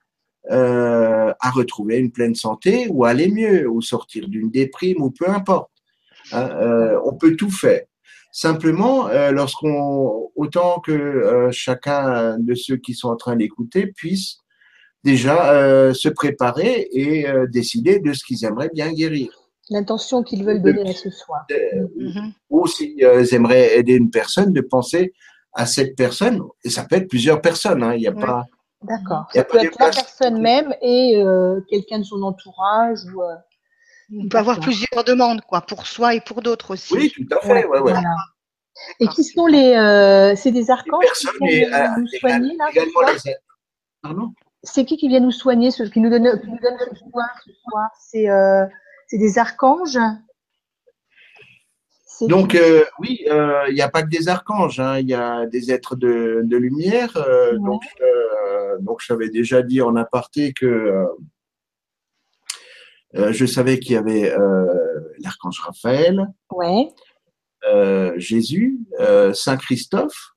euh, 0.50 1.32
à 1.40 1.50
retrouver 1.50 1.98
une 1.98 2.12
pleine 2.12 2.36
santé 2.36 2.86
ou 2.90 3.04
aller 3.04 3.28
mieux 3.28 3.68
ou 3.68 3.82
sortir 3.82 4.28
d'une 4.28 4.48
déprime 4.48 5.02
ou 5.02 5.10
peu 5.10 5.28
importe. 5.28 5.72
Hein, 6.30 6.48
euh, 6.60 7.00
on 7.04 7.14
peut 7.14 7.34
tout 7.34 7.50
faire. 7.50 7.82
Simplement, 8.30 9.08
euh, 9.08 9.32
lorsqu'on, 9.32 10.30
autant 10.36 10.78
que 10.78 11.48
chacun 11.50 12.38
de 12.38 12.54
ceux 12.54 12.76
qui 12.76 12.94
sont 12.94 13.08
en 13.08 13.16
train 13.16 13.34
d'écouter 13.34 13.88
puisse 13.88 14.38
déjà 15.06 15.92
se 15.94 16.08
préparer 16.08 16.88
et 16.92 17.26
décider 17.48 17.98
de 18.00 18.12
ce 18.12 18.24
qu'ils 18.24 18.44
aimeraient 18.44 18.70
bien 18.72 18.92
guérir. 18.92 19.30
L'intention 19.70 20.22
qu'ils 20.22 20.44
veulent 20.44 20.62
donner 20.62 20.90
à 20.90 20.92
ce 20.92 21.10
soir. 21.10 21.46
Mm-hmm. 21.50 22.32
Ou 22.50 22.66
s'ils 22.66 23.34
aimeraient 23.34 23.78
aider 23.78 23.94
une 23.94 24.10
personne, 24.10 24.52
de 24.52 24.60
penser 24.60 25.12
à 25.54 25.64
cette 25.64 25.96
personne, 25.96 26.42
et 26.64 26.70
ça 26.70 26.84
peut 26.84 26.96
être 26.96 27.08
plusieurs 27.08 27.40
personnes, 27.40 27.82
hein, 27.82 27.94
il 27.94 28.00
n'y 28.00 28.06
a 28.06 28.12
pas. 28.12 28.44
D'accord. 28.82 29.24
Ça 29.32 29.42
peut 29.42 29.58
être 29.58 29.76
la 29.80 29.90
personne 29.90 30.40
même 30.40 30.74
et 30.82 31.16
euh, 31.16 31.60
quelqu'un 31.68 31.98
de 31.98 32.04
son 32.04 32.22
entourage 32.22 33.00
ou. 33.06 33.22
Euh, 33.22 33.34
On 34.12 34.28
peut 34.28 34.38
avoir 34.38 34.60
plusieurs 34.60 35.02
demandes, 35.04 35.40
quoi, 35.40 35.62
pour 35.62 35.86
soi 35.86 36.14
et 36.14 36.20
pour 36.20 36.42
d'autres 36.42 36.74
aussi. 36.74 36.94
Oui, 36.94 37.12
tout 37.14 37.26
à 37.34 37.40
fait. 37.40 37.66
Ouais, 37.66 37.80
ouais, 37.80 37.94
Et 39.00 39.08
qui 39.08 39.24
sont 39.24 39.46
les. 39.46 39.74
Euh, 39.74 40.36
c'est 40.36 40.52
des 40.52 40.70
archanges 40.70 41.04
qui 41.38 41.46
viennent 41.46 41.94
nous 41.98 42.06
soigner, 42.06 42.56
là 42.56 42.70
Pardon? 44.02 44.32
C'est 44.66 44.84
qui 44.84 44.96
qui 44.96 45.08
vient 45.08 45.20
nous 45.20 45.32
soigner, 45.32 45.70
ceux 45.70 45.88
qui 45.88 46.00
nous 46.00 46.10
donnent, 46.10 46.40
qui 46.40 46.48
nous 46.48 46.58
donnent 46.58 46.78
ce 46.78 46.96
soin 46.96 47.24
ce 47.44 47.52
soir? 47.52 47.90
C'est 49.08 49.18
des 49.18 49.38
archanges? 49.38 49.98
Donc 52.22 52.54
euh, 52.54 52.84
oui, 52.98 53.24
euh, 53.28 53.64
il 53.68 53.74
n'y 53.74 53.82
a 53.82 53.90
pas 53.90 54.02
que 54.02 54.08
des 54.08 54.28
archanges, 54.28 54.80
hein. 54.80 54.98
il 54.98 55.08
y 55.08 55.14
a 55.14 55.46
des 55.46 55.70
êtres 55.70 55.96
de, 55.96 56.42
lumière. 56.50 57.16
Euh, 57.16 57.58
donc, 57.58 57.82
donc 58.80 59.00
je 59.02 59.08
t'avais 59.08 59.28
déjà 59.28 59.62
dit 59.62 59.82
en 59.82 59.96
aparté 59.96 60.52
que 60.52 61.06
je 63.14 63.46
savais 63.46 63.78
qu'il 63.78 63.92
y 63.92 63.96
avait 63.96 64.34
l'archange 65.18 65.60
Raphaël, 65.60 66.26
Jésus, 68.16 68.78
Saint 69.34 69.56
Christophe, 69.56 70.34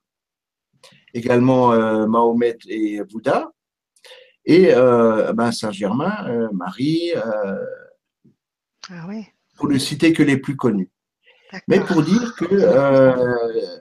également 1.14 1.70
Mahomet 2.08 2.58
et 2.68 3.02
Bouddha, 3.04 3.52
et 4.46 4.74
ben, 4.74 5.52
Saint 5.52 5.72
Germain, 5.72 6.50
Marie, 6.54 7.12
ah 8.90 9.08
pour 9.58 9.68
ne 9.68 9.78
citer 9.78 10.14
que 10.14 10.24
les 10.24 10.38
plus 10.38 10.56
connus 10.56 10.90
mais 11.68 11.80
pour 11.80 12.04
dire 12.04 12.36
que 12.36 12.46
euh, 12.52 13.78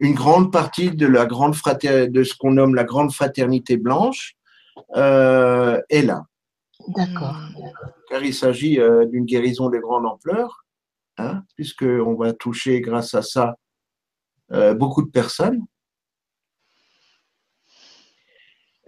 une 0.00 0.14
grande 0.14 0.52
partie 0.52 0.90
de 0.90 1.06
la 1.06 1.26
grande 1.26 1.54
de 1.54 2.24
ce 2.24 2.34
qu'on 2.36 2.52
nomme 2.52 2.74
la 2.74 2.84
grande 2.84 3.12
fraternité 3.12 3.76
blanche 3.76 4.34
euh, 4.96 5.80
est 5.88 6.02
là. 6.02 6.24
D'accord. 6.88 7.36
Car 8.08 8.24
il 8.24 8.34
s'agit 8.34 8.80
euh, 8.80 9.06
d'une 9.06 9.24
guérison 9.24 9.70
de 9.70 9.78
grande 9.78 10.06
ampleur, 10.06 10.64
hein, 11.18 11.42
puisqu'on 11.54 12.14
va 12.14 12.32
toucher 12.32 12.80
grâce 12.80 13.14
à 13.14 13.22
ça 13.22 13.56
beaucoup 14.76 15.00
de 15.00 15.10
personnes. 15.10 15.64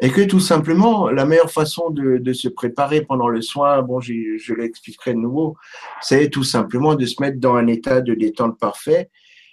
Et 0.00 0.10
que 0.10 0.22
tout 0.22 0.40
simplement, 0.40 1.08
la 1.08 1.24
meilleure 1.24 1.50
façon 1.50 1.90
de, 1.90 2.32
se 2.32 2.48
préparer 2.48 3.02
pendant 3.02 3.28
le 3.28 3.40
soin, 3.40 3.80
bon, 3.82 4.00
je 4.00 4.54
l'expliquerai 4.54 5.14
de 5.14 5.18
nouveau, 5.18 5.56
c'est 6.02 6.30
tout 6.30 6.42
simplement 6.42 6.94
de 6.94 7.06
se 7.06 7.22
mettre 7.22 7.38
dans 7.38 7.54
un 7.54 7.68
état 7.68 8.00
de 8.00 8.14
détente 8.14 8.58
parfait 8.58 9.10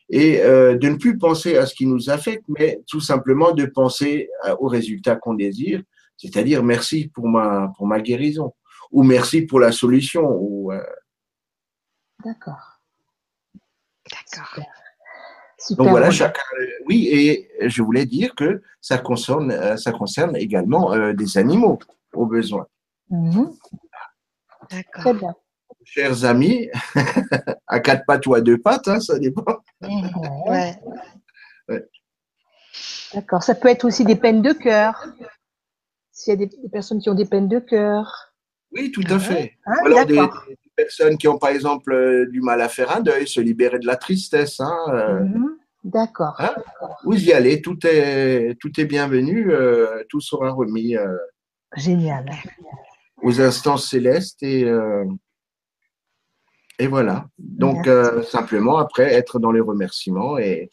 et 0.09 0.41
euh, 0.41 0.77
de 0.77 0.89
ne 0.89 0.97
plus 0.97 1.17
penser 1.17 1.57
à 1.57 1.65
ce 1.65 1.75
qui 1.75 1.85
nous 1.85 2.09
affecte, 2.09 2.43
mais 2.47 2.81
tout 2.87 2.99
simplement 2.99 3.51
de 3.51 3.65
penser 3.65 4.29
au 4.59 4.67
résultat 4.67 5.15
qu'on 5.15 5.35
désire, 5.35 5.81
c'est-à-dire 6.17 6.63
merci 6.63 7.07
pour 7.07 7.27
ma, 7.27 7.71
pour 7.77 7.87
ma 7.87 8.01
guérison 8.01 8.53
ou 8.91 9.03
merci 9.03 9.43
pour 9.43 9.59
la 9.59 9.71
solution. 9.71 10.27
Ou, 10.27 10.71
euh, 10.71 10.83
D'accord. 12.23 12.79
D'accord. 14.11 14.65
Donc 15.69 15.89
voilà, 15.89 16.11
chacun. 16.11 16.41
Oui, 16.87 17.07
et 17.11 17.49
je 17.61 17.81
voulais 17.81 18.05
dire 18.05 18.35
que 18.35 18.61
ça 18.81 18.97
concerne, 18.97 19.51
euh, 19.51 19.77
ça 19.77 19.91
concerne 19.91 20.35
également 20.35 20.93
euh, 20.93 21.13
des 21.13 21.37
animaux 21.37 21.79
au 22.13 22.25
besoin. 22.25 22.67
Mhm. 23.09 23.53
D'accord. 24.69 25.01
Très 25.01 25.13
bien. 25.13 25.35
Chers 25.83 26.25
amis, 26.25 26.69
à 27.67 27.79
quatre 27.79 28.05
pattes 28.05 28.25
ou 28.27 28.33
à 28.33 28.41
deux 28.41 28.57
pattes, 28.57 28.87
hein, 28.87 28.99
ça 28.99 29.19
dépend. 29.19 29.43
Ouais. 30.47 30.79
D'accord. 33.13 33.43
Ça 33.43 33.55
peut 33.55 33.69
être 33.69 33.85
aussi 33.85 34.05
des 34.05 34.15
peines 34.15 34.41
de 34.41 34.53
cœur. 34.53 35.05
S'il 36.11 36.39
y 36.39 36.43
a 36.43 36.45
des, 36.45 36.49
personnes 36.71 36.99
qui 36.99 37.09
ont 37.09 37.15
des 37.15 37.25
peines 37.25 37.47
de 37.47 37.59
cœur. 37.59 38.33
Oui, 38.71 38.91
tout 38.91 39.03
à 39.09 39.19
fait. 39.19 39.57
Hein, 39.65 39.75
alors 39.85 40.05
des, 40.05 40.19
personnes 40.75 41.17
qui 41.17 41.27
ont 41.27 41.37
par 41.37 41.49
exemple 41.49 41.93
euh, 41.93 42.25
du 42.27 42.41
mal 42.41 42.61
à 42.61 42.69
faire 42.69 42.95
un 42.95 43.01
deuil, 43.01 43.27
se 43.27 43.41
libérer 43.41 43.79
de 43.79 43.87
la 43.87 43.95
tristesse. 43.95 44.59
Hein, 44.59 45.21
mhm. 45.23 45.57
D'accord. 45.83 46.35
Hein, 46.39 46.53
vous 47.03 47.17
y 47.17 47.33
allez, 47.33 47.61
tout 47.61 47.77
est, 47.85 48.55
tout 48.59 48.79
est 48.79 48.85
bienvenu, 48.85 49.51
euh, 49.51 50.03
tout 50.09 50.21
sera 50.21 50.51
remis. 50.51 50.95
Euh, 50.95 51.17
Génial. 51.75 52.29
Aux 53.23 53.41
instances 53.41 53.89
célestes 53.89 54.43
et, 54.43 54.67
et 56.79 56.87
voilà. 56.87 57.25
Donc, 57.37 57.87
simplement, 58.27 58.77
après, 58.77 59.13
être 59.13 59.39
dans 59.39 59.51
les 59.51 59.61
remerciements 59.61 60.37
et, 60.37 60.69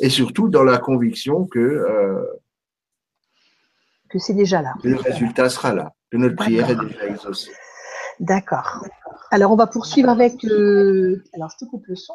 et 0.00 0.10
surtout 0.10 0.48
dans 0.48 0.64
la 0.64 0.78
conviction 0.78 1.46
que, 1.46 2.26
que 4.10 4.18
c'est 4.18 4.34
déjà 4.34 4.60
là. 4.60 4.74
le 4.82 4.96
résultat 4.96 5.48
sera 5.48 5.72
là, 5.72 5.92
que 6.10 6.16
notre 6.18 6.36
prière 6.36 6.68
est 6.68 6.76
déjà 6.76 7.06
exaucée. 7.06 7.52
D'accord. 8.20 8.84
Alors, 9.30 9.52
on 9.52 9.56
va 9.56 9.66
poursuivre 9.66 10.08
avec 10.08 10.42
le. 10.42 11.24
Alors, 11.32 11.50
je 11.50 11.64
te 11.64 11.70
coupe 11.70 11.86
le 11.86 11.96
son. 11.96 12.14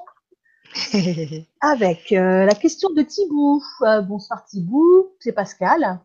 avec 1.62 2.12
euh, 2.12 2.46
la 2.46 2.54
question 2.54 2.90
de 2.92 3.02
Thibaut. 3.02 3.62
Euh, 3.82 4.02
bonsoir 4.02 4.46
Thibaut, 4.46 5.16
c'est 5.20 5.32
Pascal 5.32 6.00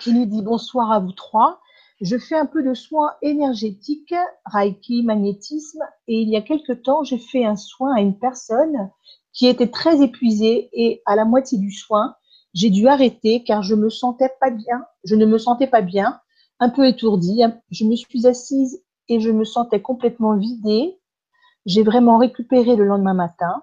qui 0.00 0.12
nous 0.12 0.26
dit 0.26 0.42
bonsoir 0.42 0.90
à 0.90 0.98
vous 1.00 1.12
trois. 1.12 1.60
Je 2.00 2.18
fais 2.18 2.36
un 2.36 2.46
peu 2.46 2.62
de 2.62 2.74
soins 2.74 3.12
énergétiques, 3.22 4.14
Reiki, 4.44 5.02
magnétisme, 5.02 5.82
et 6.08 6.20
il 6.20 6.28
y 6.28 6.36
a 6.36 6.42
quelque 6.42 6.72
temps, 6.72 7.04
j'ai 7.04 7.18
fait 7.18 7.44
un 7.44 7.56
soin 7.56 7.94
à 7.94 8.00
une 8.00 8.18
personne 8.18 8.90
qui 9.32 9.46
était 9.46 9.70
très 9.70 10.02
épuisée 10.02 10.68
et 10.72 11.02
à 11.06 11.14
la 11.16 11.24
moitié 11.24 11.58
du 11.58 11.70
soin, 11.70 12.16
J'ai 12.54 12.70
dû 12.70 12.86
arrêter 12.86 13.44
car 13.44 13.62
je 13.62 13.74
me 13.74 13.88
sentais 13.88 14.30
pas 14.40 14.50
bien. 14.50 14.84
Je 15.04 15.14
ne 15.14 15.24
me 15.24 15.38
sentais 15.38 15.68
pas 15.68 15.80
bien, 15.80 16.20
un 16.58 16.68
peu 16.68 16.86
étourdie. 16.86 17.42
Je 17.70 17.84
me 17.84 17.96
suis 17.96 18.26
assise 18.26 18.82
et 19.08 19.20
je 19.20 19.30
me 19.30 19.44
sentais 19.44 19.80
complètement 19.80 20.36
vidée. 20.36 20.98
J'ai 21.66 21.82
vraiment 21.82 22.18
récupéré 22.18 22.76
le 22.76 22.84
lendemain 22.84 23.14
matin. 23.14 23.62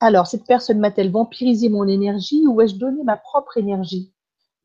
Alors, 0.00 0.26
cette 0.26 0.46
personne 0.46 0.80
m'a-t-elle 0.80 1.10
vampirisé 1.10 1.68
mon 1.68 1.86
énergie 1.86 2.46
ou 2.46 2.60
ai-je 2.60 2.76
donné 2.76 3.04
ma 3.04 3.16
propre 3.16 3.56
énergie? 3.56 4.12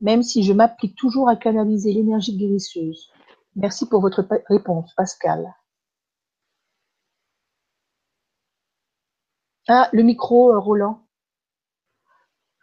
Même 0.02 0.24
si 0.24 0.44
je 0.44 0.54
m'applique 0.54 0.96
toujours 0.96 1.30
à 1.30 1.36
canaliser 1.36 1.94
l'énergie 1.94 2.36
guérisseuse. 2.36 3.12
Merci 3.56 3.88
pour 3.88 4.02
votre 4.02 4.28
réponse, 4.50 4.94
Pascal. 4.96 5.54
Ah, 9.68 9.90
le 9.92 10.04
micro, 10.04 10.54
euh, 10.54 10.60
Roland. 10.60 11.06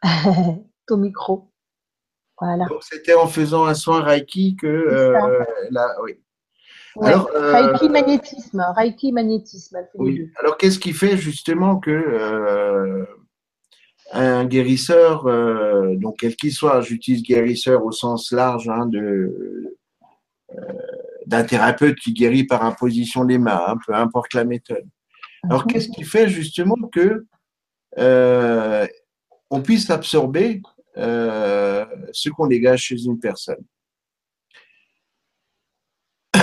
Ton 0.86 0.96
micro. 0.96 1.50
Voilà. 2.40 2.66
C'était 2.80 3.14
en 3.14 3.26
faisant 3.26 3.64
un 3.66 3.74
soin 3.74 4.02
Reiki 4.02 4.56
que 4.56 4.66
euh, 4.66 5.44
oui. 6.02 6.23
Alors, 7.02 7.30
euh, 7.34 7.52
Reiki 7.52 7.88
magnétisme, 7.88 8.64
Reiki 8.76 9.12
magnétisme. 9.12 9.78
oui. 9.94 10.30
Alors 10.38 10.56
qu'est-ce 10.56 10.78
qui 10.78 10.92
fait 10.92 11.16
justement 11.16 11.78
que 11.78 13.06
un 14.12 14.44
guérisseur, 14.44 15.24
donc 15.96 16.18
quel 16.20 16.36
qu'il 16.36 16.52
soit, 16.52 16.80
j'utilise 16.82 17.22
guérisseur 17.22 17.84
au 17.84 17.90
sens 17.90 18.30
large 18.30 18.68
hein, 18.68 18.86
de 18.86 19.74
d'un 21.26 21.44
thérapeute 21.44 21.98
qui 21.98 22.12
guérit 22.12 22.44
par 22.44 22.64
imposition 22.64 23.24
des 23.24 23.38
mains, 23.38 23.62
hein, 23.66 23.76
peu 23.86 23.94
importe 23.94 24.34
la 24.34 24.44
méthode. 24.44 24.86
Alors, 25.44 25.62
mhm. 25.62 25.66
qu'est-ce 25.66 25.88
qui 25.88 26.04
fait 26.04 26.28
justement 26.28 26.76
que 26.92 27.26
euh, 27.98 28.86
on 29.50 29.62
puisse 29.62 29.90
absorber 29.90 30.62
euh, 30.96 31.84
ce 32.12 32.28
qu'on 32.30 32.46
dégage 32.46 32.82
chez 32.82 33.02
une 33.04 33.18
personne? 33.18 33.64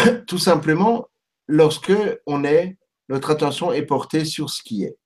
Tout 0.27 0.37
simplement, 0.37 1.07
lorsque 1.47 1.93
on 2.25 2.43
est, 2.43 2.77
notre 3.09 3.31
attention 3.31 3.71
est 3.71 3.85
portée 3.85 4.25
sur 4.25 4.49
ce 4.49 4.61
qui 4.63 4.83
est. 4.83 4.97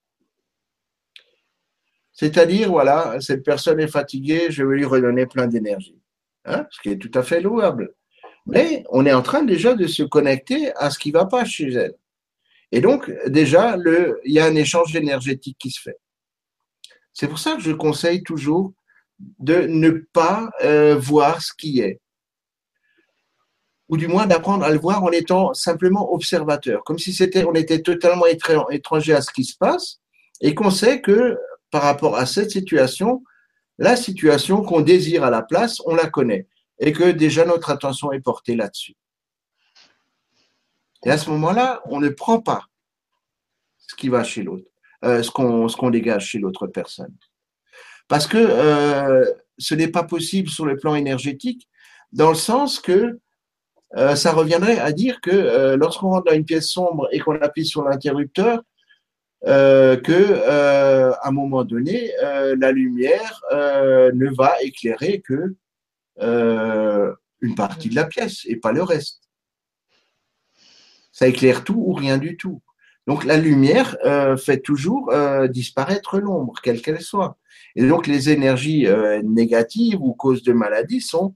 C'est-à-dire, 2.14 2.72
voilà, 2.72 3.20
cette 3.20 3.44
personne 3.44 3.80
est 3.80 3.90
fatiguée, 3.90 4.48
je 4.50 4.64
vais 4.64 4.78
lui 4.78 4.86
redonner 4.86 5.26
plein 5.26 5.48
d'énergie. 5.48 6.00
Hein, 6.46 6.66
ce 6.70 6.80
qui 6.80 6.90
est 6.90 6.98
tout 6.98 7.12
à 7.18 7.24
fait 7.24 7.42
louable. 7.42 7.94
Mais 8.46 8.84
on 8.90 9.06
est 9.06 9.14
en 9.14 9.24
train 9.24 9.44
déjà 9.44 9.74
de 9.74 9.88
se 9.88 10.04
connecter 10.04 10.72
à 10.76 10.92
ce 10.92 11.00
qui 11.00 11.10
ne 11.10 11.18
va 11.18 11.26
pas 11.26 11.44
chez 11.44 11.72
elle. 11.74 11.96
Et 12.72 12.82
donc, 12.82 13.12
déjà, 13.28 13.78
il 14.24 14.32
y 14.32 14.40
a 14.40 14.46
un 14.46 14.56
échange 14.56 14.96
énergétique 14.96 15.58
qui 15.60 15.72
se 15.72 15.82
fait. 15.82 15.98
C'est 17.14 17.28
pour 17.28 17.40
ça 17.40 17.56
que 17.56 17.62
je 17.62 17.72
conseille 17.72 18.24
toujours 18.24 18.74
de 19.40 19.62
ne 19.62 19.90
pas 20.14 20.50
euh, 20.64 20.96
voir 20.96 21.42
ce 21.42 21.54
qui 21.58 21.80
est. 21.80 22.00
Ou 23.90 23.98
du 23.98 24.07
moins 24.07 24.26
d'apprendre 24.26 24.66
à 24.66 24.72
le 24.72 24.80
voir 24.80 25.03
en 25.03 25.12
étant 25.12 25.53
simplement 25.53 26.12
observateur, 26.12 26.84
comme 26.84 26.98
si 26.98 27.14
c'était, 27.14 27.45
on 27.45 27.53
était 27.53 27.82
totalement 27.82 28.26
étranger 28.26 29.14
à 29.14 29.22
ce 29.22 29.32
qui 29.32 29.44
se 29.44 29.56
passe 29.57 29.99
et 30.41 30.56
qu'on 30.56 30.72
sait 30.72 31.02
que 31.02 31.38
par 31.70 31.84
rapport 31.84 32.16
à 32.16 32.26
cette 32.26 32.52
situation, 32.52 33.24
la 33.78 33.95
situation 33.95 34.64
qu'on 34.64 34.82
désire 34.82 35.24
à 35.24 35.30
la 35.30 35.41
place, 35.41 35.82
on 35.86 35.95
la 35.95 36.07
connaît 36.07 36.48
et 36.80 36.91
que 36.91 37.12
déjà 37.12 37.45
notre 37.45 37.70
attention 37.70 38.12
est 38.12 38.22
portée 38.22 38.56
là-dessus. 38.56 38.95
Et 41.06 41.12
à 41.12 41.18
ce 41.18 41.30
moment-là, 41.30 41.82
on 41.86 41.99
ne 41.99 42.10
prend 42.10 42.41
pas 42.41 42.66
ce 43.78 43.95
qui 43.95 44.10
va 44.10 44.24
chez 44.24 44.44
l'autre, 44.44 44.66
euh, 45.03 45.22
ce 45.22 45.30
qu'on 45.30 45.90
dégage 45.90 46.28
chez 46.28 46.40
l'autre 46.40 46.68
personne. 46.68 47.16
Parce 48.07 48.28
que 48.28 48.38
euh, 48.38 49.26
ce 49.57 49.76
n'est 49.76 49.88
pas 49.88 50.03
possible 50.03 50.49
sur 50.49 50.66
le 50.66 50.78
plan 50.78 50.95
énergétique, 50.95 51.70
dans 52.12 52.30
le 52.30 52.36
sens 52.36 52.80
que 52.80 53.20
euh, 53.96 54.16
ça 54.16 54.32
reviendrait 54.32 54.80
à 54.80 54.92
dire 54.92 55.22
que 55.22 55.76
lorsqu'on 55.76 56.10
rentre 56.10 56.26
dans 56.26 56.36
une 56.36 56.46
pièce 56.46 56.68
sombre 56.68 57.08
et 57.12 57.20
qu'on 57.20 57.40
appuie 57.42 57.66
sur 57.66 57.84
l'interrupteur, 57.84 58.62
que 59.44 61.14
à 61.14 61.28
un 61.28 61.32
moment 61.32 61.64
donné, 61.64 62.12
la 62.22 62.72
lumière 62.72 63.42
ne 63.52 64.36
va 64.36 64.56
éclairer 64.62 65.22
que 65.22 65.56
une 67.42 67.56
partie 67.56 67.90
de 67.90 67.96
la 67.96 68.06
pièce 68.06 68.42
et 68.46 68.56
pas 68.56 68.72
le 68.72 68.84
reste 68.84 69.26
ça 71.16 71.30
éclaire 71.30 71.64
tout 71.64 71.78
ou 71.78 71.94
rien 71.94 72.18
du 72.18 72.36
tout. 72.36 72.62
Donc 73.08 73.24
la 73.24 73.38
lumière 73.38 73.96
euh, 74.04 74.36
fait 74.36 74.60
toujours 74.60 75.12
euh, 75.12 75.48
disparaître 75.48 76.20
l'ombre, 76.20 76.56
quelle 76.62 76.82
qu'elle 76.82 77.00
soit. 77.00 77.38
Et 77.78 77.88
donc 77.88 78.06
les 78.06 78.30
énergies 78.30 78.86
euh, 78.86 79.22
négatives 79.24 80.02
ou 80.02 80.14
causes 80.14 80.44
de 80.44 80.52
maladie 80.52 81.00
sont 81.00 81.34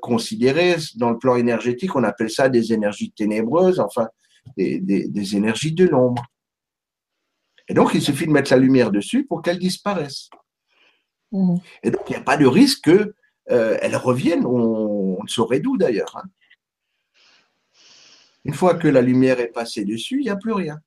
considérées 0.00 0.76
dans 0.96 1.10
le 1.10 1.18
plan 1.18 1.36
énergétique, 1.36 1.94
on 1.96 2.04
appelle 2.04 2.30
ça 2.30 2.48
des 2.48 2.72
énergies 2.72 3.12
ténébreuses, 3.12 3.80
enfin 3.80 4.08
des, 4.56 4.80
des 4.80 5.36
énergies 5.36 5.72
de 5.72 5.86
l'ombre. 5.86 6.24
Et 7.68 7.74
donc 7.74 7.92
il 7.94 8.02
suffit 8.02 8.26
de 8.26 8.32
mettre 8.32 8.50
la 8.50 8.58
lumière 8.58 8.90
dessus 8.90 9.24
pour 9.24 9.42
qu'elles 9.42 9.58
disparaissent. 9.58 10.28
Mmh. 11.32 11.56
Et 11.82 11.90
donc 11.90 12.02
il 12.08 12.12
n'y 12.12 12.18
a 12.18 12.22
pas 12.22 12.36
de 12.36 12.46
risque 12.46 12.90
qu'elles 13.46 13.96
reviennent, 13.96 14.46
on, 14.46 15.18
on, 15.18 15.22
ne 15.22 15.28
saurait 15.28 15.60
d'où 15.60 15.76
d'ailleurs. 15.76 16.16
Hein. 16.16 16.24
Une 18.44 18.54
fois 18.54 18.74
que 18.74 18.88
la 18.88 19.02
lumière 19.02 19.40
est 19.40 19.52
passée 19.52 19.84
dessus, 19.84 20.20
il 20.20 20.24
n'y 20.24 20.30
a 20.30 20.36
plus 20.36 20.52
rien. 20.52 20.80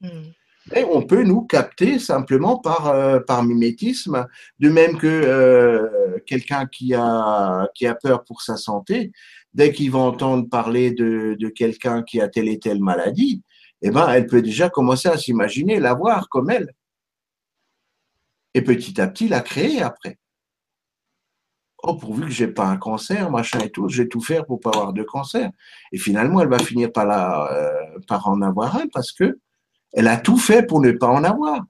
Hmm. 0.00 0.30
Et 0.74 0.84
on 0.84 1.02
peut 1.02 1.24
nous 1.24 1.42
capter 1.42 1.98
simplement 1.98 2.58
par, 2.58 2.88
euh, 2.88 3.20
par 3.20 3.42
mimétisme, 3.42 4.26
de 4.58 4.68
même 4.68 4.98
que 4.98 5.06
euh, 5.06 6.18
quelqu'un 6.26 6.66
qui 6.66 6.94
a, 6.94 7.68
qui 7.74 7.86
a 7.86 7.94
peur 7.94 8.24
pour 8.24 8.42
sa 8.42 8.56
santé, 8.56 9.12
dès 9.52 9.72
qu'il 9.72 9.90
va 9.90 9.98
entendre 9.98 10.48
parler 10.48 10.92
de, 10.92 11.36
de 11.38 11.48
quelqu'un 11.48 12.02
qui 12.02 12.20
a 12.20 12.28
telle 12.28 12.48
et 12.48 12.58
telle 12.58 12.80
maladie, 12.80 13.42
eh 13.82 13.90
ben, 13.90 14.08
elle 14.10 14.26
peut 14.26 14.42
déjà 14.42 14.70
commencer 14.70 15.08
à 15.08 15.18
s'imaginer 15.18 15.80
l'avoir 15.80 16.28
comme 16.28 16.50
elle. 16.50 16.72
Et 18.54 18.62
petit 18.62 19.00
à 19.00 19.08
petit 19.08 19.28
la 19.28 19.40
créer 19.40 19.82
après 19.82 20.18
oh, 21.82 21.96
pourvu 21.96 22.24
que 22.24 22.30
j'ai 22.30 22.48
pas 22.48 22.66
un 22.66 22.76
cancer, 22.76 23.30
machin 23.30 23.60
et 23.60 23.70
tout, 23.70 23.88
je 23.88 24.02
vais 24.02 24.08
tout 24.08 24.20
faire 24.20 24.44
pour 24.46 24.60
pas 24.60 24.70
avoir 24.70 24.92
de 24.92 25.02
cancer. 25.02 25.50
Et 25.92 25.98
finalement, 25.98 26.40
elle 26.40 26.48
va 26.48 26.58
finir 26.58 26.92
par, 26.92 27.50
euh, 27.50 27.70
par 28.06 28.28
en 28.28 28.42
avoir 28.42 28.76
un 28.76 28.86
parce 28.88 29.12
que 29.12 29.38
elle 29.92 30.08
a 30.08 30.16
tout 30.16 30.38
fait 30.38 30.66
pour 30.66 30.80
ne 30.80 30.92
pas 30.92 31.08
en 31.08 31.24
avoir. 31.24 31.64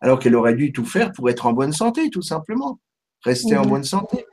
Alors 0.00 0.18
qu'elle 0.18 0.36
aurait 0.36 0.54
dû 0.54 0.72
tout 0.72 0.84
faire 0.84 1.12
pour 1.12 1.30
être 1.30 1.46
en 1.46 1.52
bonne 1.52 1.72
santé, 1.72 2.10
tout 2.10 2.22
simplement. 2.22 2.78
Rester 3.22 3.56
en 3.56 3.64
bonne 3.64 3.84
santé. 3.84 4.26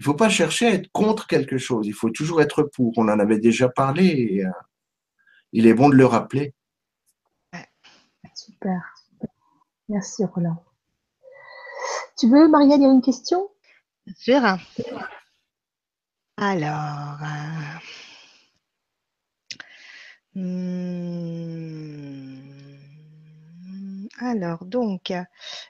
Il 0.00 0.02
ne 0.02 0.04
faut 0.04 0.14
pas 0.14 0.28
chercher 0.28 0.66
à 0.66 0.72
être 0.72 0.90
contre 0.92 1.26
quelque 1.26 1.58
chose. 1.58 1.86
Il 1.86 1.94
faut 1.94 2.10
toujours 2.10 2.42
être 2.42 2.62
pour. 2.62 2.92
On 2.98 3.08
en 3.08 3.18
avait 3.18 3.38
déjà 3.38 3.68
parlé 3.68 4.06
et 4.06 4.44
euh, 4.44 4.50
il 5.52 5.66
est 5.66 5.74
bon 5.74 5.88
de 5.88 5.94
le 5.94 6.06
rappeler. 6.06 6.54
Super. 8.34 8.94
Merci, 9.88 10.24
Roland. 10.24 10.62
Tu 12.18 12.28
veux, 12.28 12.48
Marianne, 12.48 12.82
il 12.82 12.84
y 12.84 12.88
a 12.88 12.92
une 12.92 13.02
question? 13.02 13.48
Sûr. 14.16 14.40
Alors. 16.36 17.18
Euh, 17.22 17.78
alors, 24.20 24.64
donc, 24.64 25.12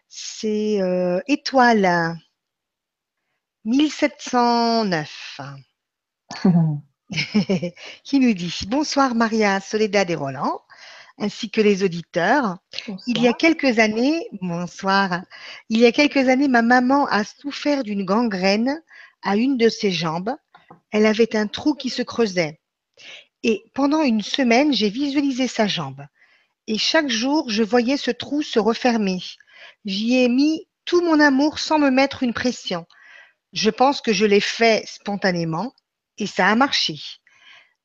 c'est 0.09 0.81
euh, 0.83 1.21
Étoile 1.27 2.17
1709 3.65 5.41
qui 8.05 8.21
nous 8.21 8.35
dit 8.35 8.61
Bonsoir 8.69 9.15
Maria, 9.15 9.61
Soledad 9.61 10.11
et 10.11 10.15
Roland 10.15 10.61
ainsi 11.19 11.51
que 11.51 11.61
les 11.61 11.83
auditeurs. 11.83 12.59
Il 13.07 13.21
y 13.21 13.29
a 13.29 13.33
quelques 13.33 13.79
années, 13.79 14.29
bonsoir, 14.41 15.23
il 15.69 15.79
y 15.81 15.87
a 15.87 15.93
quelques 15.93 16.29
années, 16.29 16.49
ma 16.49 16.63
maman 16.63 17.07
a 17.07 17.25
souffert 17.25 17.83
d'une 17.83 18.05
gangrène 18.05 18.81
à 19.23 19.37
une 19.37 19.57
de 19.57 19.69
ses 19.69 19.91
jambes. 19.91 20.35
Elle 20.91 21.07
avait 21.07 21.37
un 21.37 21.47
trou 21.47 21.75
qui 21.75 21.91
se 21.91 22.03
creusait. 22.03 22.61
Et 23.43 23.65
pendant 23.75 24.03
une 24.03 24.23
semaine, 24.23 24.73
j'ai 24.73 24.91
visualisé 24.91 25.47
sa 25.49 25.67
jambe. 25.67 26.07
Et 26.67 26.79
chaque 26.79 27.09
jour, 27.09 27.49
je 27.49 27.63
voyais 27.63 27.97
ce 27.97 28.11
trou 28.11 28.43
se 28.43 28.59
refermer. 28.59 29.23
J'y 29.85 30.17
ai 30.17 30.29
mis 30.29 30.67
tout 30.85 31.03
mon 31.03 31.21
amour 31.21 31.59
sans 31.59 31.79
me 31.79 31.91
mettre 31.91 32.23
une 32.23 32.35
pression. 32.35 32.87
Je 33.53 33.71
pense 33.71 34.01
que 34.01 34.13
je 34.13 34.27
l'ai 34.27 34.41
fait 34.41 34.85
spontanément 34.87 35.73
et 36.19 36.27
ça 36.27 36.49
a 36.49 36.55
marché. 36.55 36.97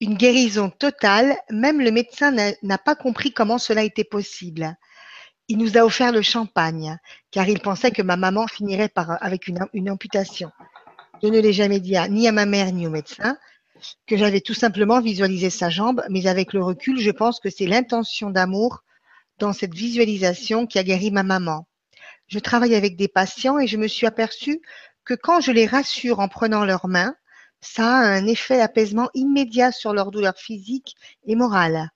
Une 0.02 0.16
guérison 0.16 0.70
totale, 0.70 1.38
même 1.50 1.80
le 1.80 1.92
médecin 1.92 2.32
n'a 2.32 2.78
pas 2.78 2.96
compris 2.96 3.32
comment 3.32 3.58
cela 3.58 3.84
était 3.84 4.04
possible. 4.04 4.76
Il 5.48 5.58
nous 5.58 5.78
a 5.78 5.86
offert 5.86 6.12
le 6.12 6.22
champagne, 6.22 6.98
car 7.32 7.48
il 7.48 7.60
pensait 7.60 7.92
que 7.92 8.02
ma 8.02 8.18
maman 8.18 8.48
finirait 8.48 8.90
par, 8.90 9.22
avec 9.24 9.48
une, 9.48 9.90
amputation. 9.90 10.52
Je 11.22 11.28
ne 11.30 11.40
l'ai 11.40 11.54
jamais 11.54 11.80
dit 11.80 11.96
ni 12.10 12.28
à 12.28 12.32
ma 12.32 12.46
mère 12.46 12.72
ni 12.72 12.88
au 12.88 12.90
médecin, 12.90 13.38
que 14.08 14.18
j'avais 14.18 14.42
tout 14.42 14.54
simplement 14.54 15.02
visualisé 15.02 15.50
sa 15.50 15.70
jambe, 15.70 16.04
mais 16.10 16.28
avec 16.28 16.54
le 16.54 16.64
recul, 16.64 17.00
je 17.00 17.12
pense 17.12 17.40
que 17.40 17.50
c'est 17.50 17.66
l'intention 17.66 18.30
d'amour 18.30 18.84
dans 19.40 19.54
cette 19.54 19.74
visualisation 19.74 20.68
qui 20.68 20.80
a 20.80 20.84
guéri 20.84 21.12
ma 21.12 21.24
maman. 21.24 21.68
je 22.28 22.40
travaille 22.40 22.76
avec 22.76 22.96
des 22.96 23.08
patients 23.08 23.60
et 23.60 23.68
je 23.68 23.78
me 23.78 23.88
suis 23.88 24.08
aperçue 24.08 24.62
que 25.06 25.14
quand 25.14 25.42
je 25.42 25.52
les 25.52 25.66
rassure 25.66 26.20
en 26.20 26.28
prenant 26.28 26.66
leurs 26.66 26.88
mains, 26.88 27.16
ça 27.62 27.86
a 27.86 28.08
un 28.08 28.28
effet 28.28 28.58
d'apaisement 28.58 29.10
immédiat 29.14 29.72
sur 29.72 29.94
leur 29.94 30.12
douleur 30.12 30.38
physique 30.38 30.96
et 31.26 31.36
morale. 31.36 31.90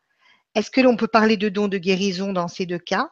Est-ce 0.56 0.72
que 0.72 0.82
l'on 0.82 0.96
peut 0.96 1.08
parler 1.08 1.38
de 1.38 1.50
don 1.50 1.68
de 1.68 1.78
guérison 1.78 2.34
dans 2.34 2.48
ces 2.48 2.66
deux 2.66 2.80
cas, 2.80 3.10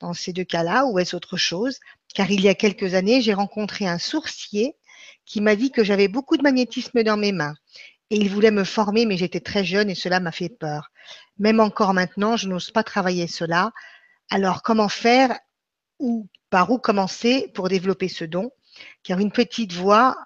dans 0.00 0.12
ces 0.12 0.32
deux 0.32 0.44
cas-là, 0.44 0.86
ou 0.86 0.98
est-ce 0.98 1.16
autre 1.16 1.36
chose? 1.36 1.78
Car 2.14 2.30
il 2.30 2.40
y 2.40 2.48
a 2.48 2.54
quelques 2.54 2.94
années, 2.94 3.20
j'ai 3.20 3.34
rencontré 3.34 3.86
un 3.86 3.98
sourcier 3.98 4.76
qui 5.24 5.40
m'a 5.40 5.56
dit 5.56 5.70
que 5.70 5.84
j'avais 5.84 6.08
beaucoup 6.08 6.36
de 6.36 6.42
magnétisme 6.42 7.02
dans 7.02 7.16
mes 7.16 7.32
mains. 7.32 7.54
Et 8.14 8.18
il 8.18 8.30
voulait 8.30 8.52
me 8.52 8.62
former, 8.62 9.06
mais 9.06 9.16
j'étais 9.16 9.40
très 9.40 9.64
jeune 9.64 9.90
et 9.90 9.96
cela 9.96 10.20
m'a 10.20 10.30
fait 10.30 10.48
peur. 10.48 10.92
Même 11.36 11.58
encore 11.58 11.94
maintenant, 11.94 12.36
je 12.36 12.46
n'ose 12.46 12.70
pas 12.70 12.84
travailler 12.84 13.26
cela. 13.26 13.72
Alors, 14.30 14.62
comment 14.62 14.88
faire 14.88 15.36
ou 15.98 16.28
par 16.48 16.70
où 16.70 16.78
commencer 16.78 17.50
pour 17.54 17.68
développer 17.68 18.06
ce 18.06 18.24
don? 18.24 18.52
Car 19.02 19.18
une 19.18 19.32
petite 19.32 19.72
voix 19.72 20.16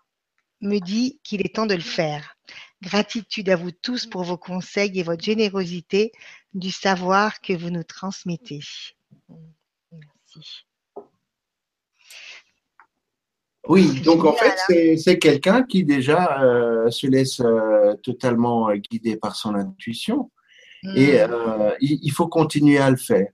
me 0.60 0.80
dit 0.80 1.18
qu'il 1.24 1.40
est 1.40 1.54
temps 1.54 1.64
de 1.64 1.74
le 1.74 1.80
faire. 1.80 2.36
Gratitude 2.82 3.48
à 3.48 3.56
vous 3.56 3.72
tous 3.72 4.04
pour 4.04 4.22
vos 4.22 4.36
conseils 4.36 5.00
et 5.00 5.02
votre 5.02 5.24
générosité 5.24 6.12
du 6.52 6.70
savoir 6.70 7.40
que 7.40 7.54
vous 7.54 7.70
nous 7.70 7.84
transmettez. 7.84 8.60
Merci. 9.90 10.67
Oui, 13.68 14.00
donc 14.00 14.24
en 14.24 14.32
fait, 14.32 14.96
c'est 14.96 15.18
quelqu'un 15.18 15.62
qui 15.62 15.84
déjà 15.84 16.42
euh, 16.42 16.90
se 16.90 17.06
laisse 17.06 17.40
euh, 17.40 17.94
totalement 18.02 18.72
guider 18.72 19.16
par 19.16 19.36
son 19.36 19.54
intuition. 19.54 20.30
Et 20.94 21.20
euh, 21.20 21.70
il, 21.80 22.10
faut 22.10 22.28
continuer 22.28 22.78
à 22.78 22.90
le 22.90 22.96
faire. 22.96 23.28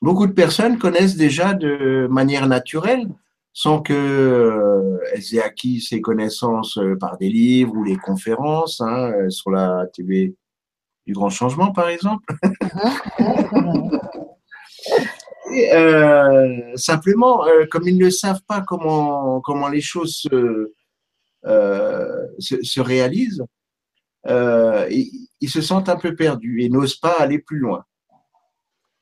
beaucoup 0.00 0.26
de 0.26 0.32
personnes 0.32 0.78
connaissent 0.78 1.16
déjà 1.16 1.52
de 1.52 2.06
manière 2.08 2.46
naturelle 2.46 3.08
sans 3.56 3.80
qu'elles 3.80 3.96
euh, 3.96 4.98
aient 5.14 5.40
acquis 5.40 5.80
ces 5.80 6.02
connaissances 6.02 6.76
euh, 6.76 6.94
par 6.94 7.16
des 7.16 7.30
livres 7.30 7.74
ou 7.74 7.84
les 7.84 7.96
conférences 7.96 8.82
hein, 8.82 9.12
euh, 9.12 9.30
sur 9.30 9.50
la 9.50 9.86
TV 9.94 10.36
du 11.06 11.14
Grand 11.14 11.30
Changement, 11.30 11.72
par 11.72 11.88
exemple. 11.88 12.22
Et, 15.52 15.70
simplement, 16.76 17.44
comme 17.70 17.88
ils 17.88 17.98
ne 17.98 18.10
savent 18.10 18.42
pas 18.46 18.62
comment, 18.62 19.40
comment 19.40 19.68
les 19.68 19.80
choses 19.80 20.16
se, 20.16 20.72
se, 22.38 22.80
réalisent, 22.80 23.44
ils, 24.28 25.28
ils, 25.40 25.50
se 25.50 25.60
sentent 25.60 25.88
un 25.88 25.96
peu 25.96 26.14
perdus 26.14 26.62
et 26.62 26.68
n'osent 26.68 26.96
pas 26.96 27.16
aller 27.18 27.38
plus 27.38 27.58
loin. 27.58 27.84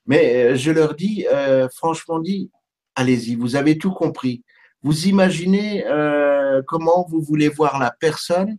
Mais 0.07 0.57
je 0.57 0.71
leur 0.71 0.95
dis, 0.95 1.27
franchement 1.75 2.19
dit, 2.19 2.51
allez-y, 2.95 3.35
vous 3.35 3.57
avez 3.57 3.79
tout 3.79 3.93
compris. 3.93 4.45
Vous 4.83 5.07
imaginez 5.07 5.87
euh, 5.87 6.63
comment 6.67 7.07
vous 7.09 7.23
voulez 7.23 7.49
voir 7.49 7.79
la 7.79 7.91
personne 7.91 8.59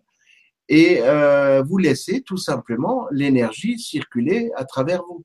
et 0.67 0.99
euh, 1.01 1.61
vous 1.61 1.77
laissez 1.77 2.21
tout 2.21 2.37
simplement 2.37 3.05
l'énergie 3.11 3.77
circuler 3.77 4.51
à 4.55 4.65
travers 4.65 5.03
vous. 5.03 5.23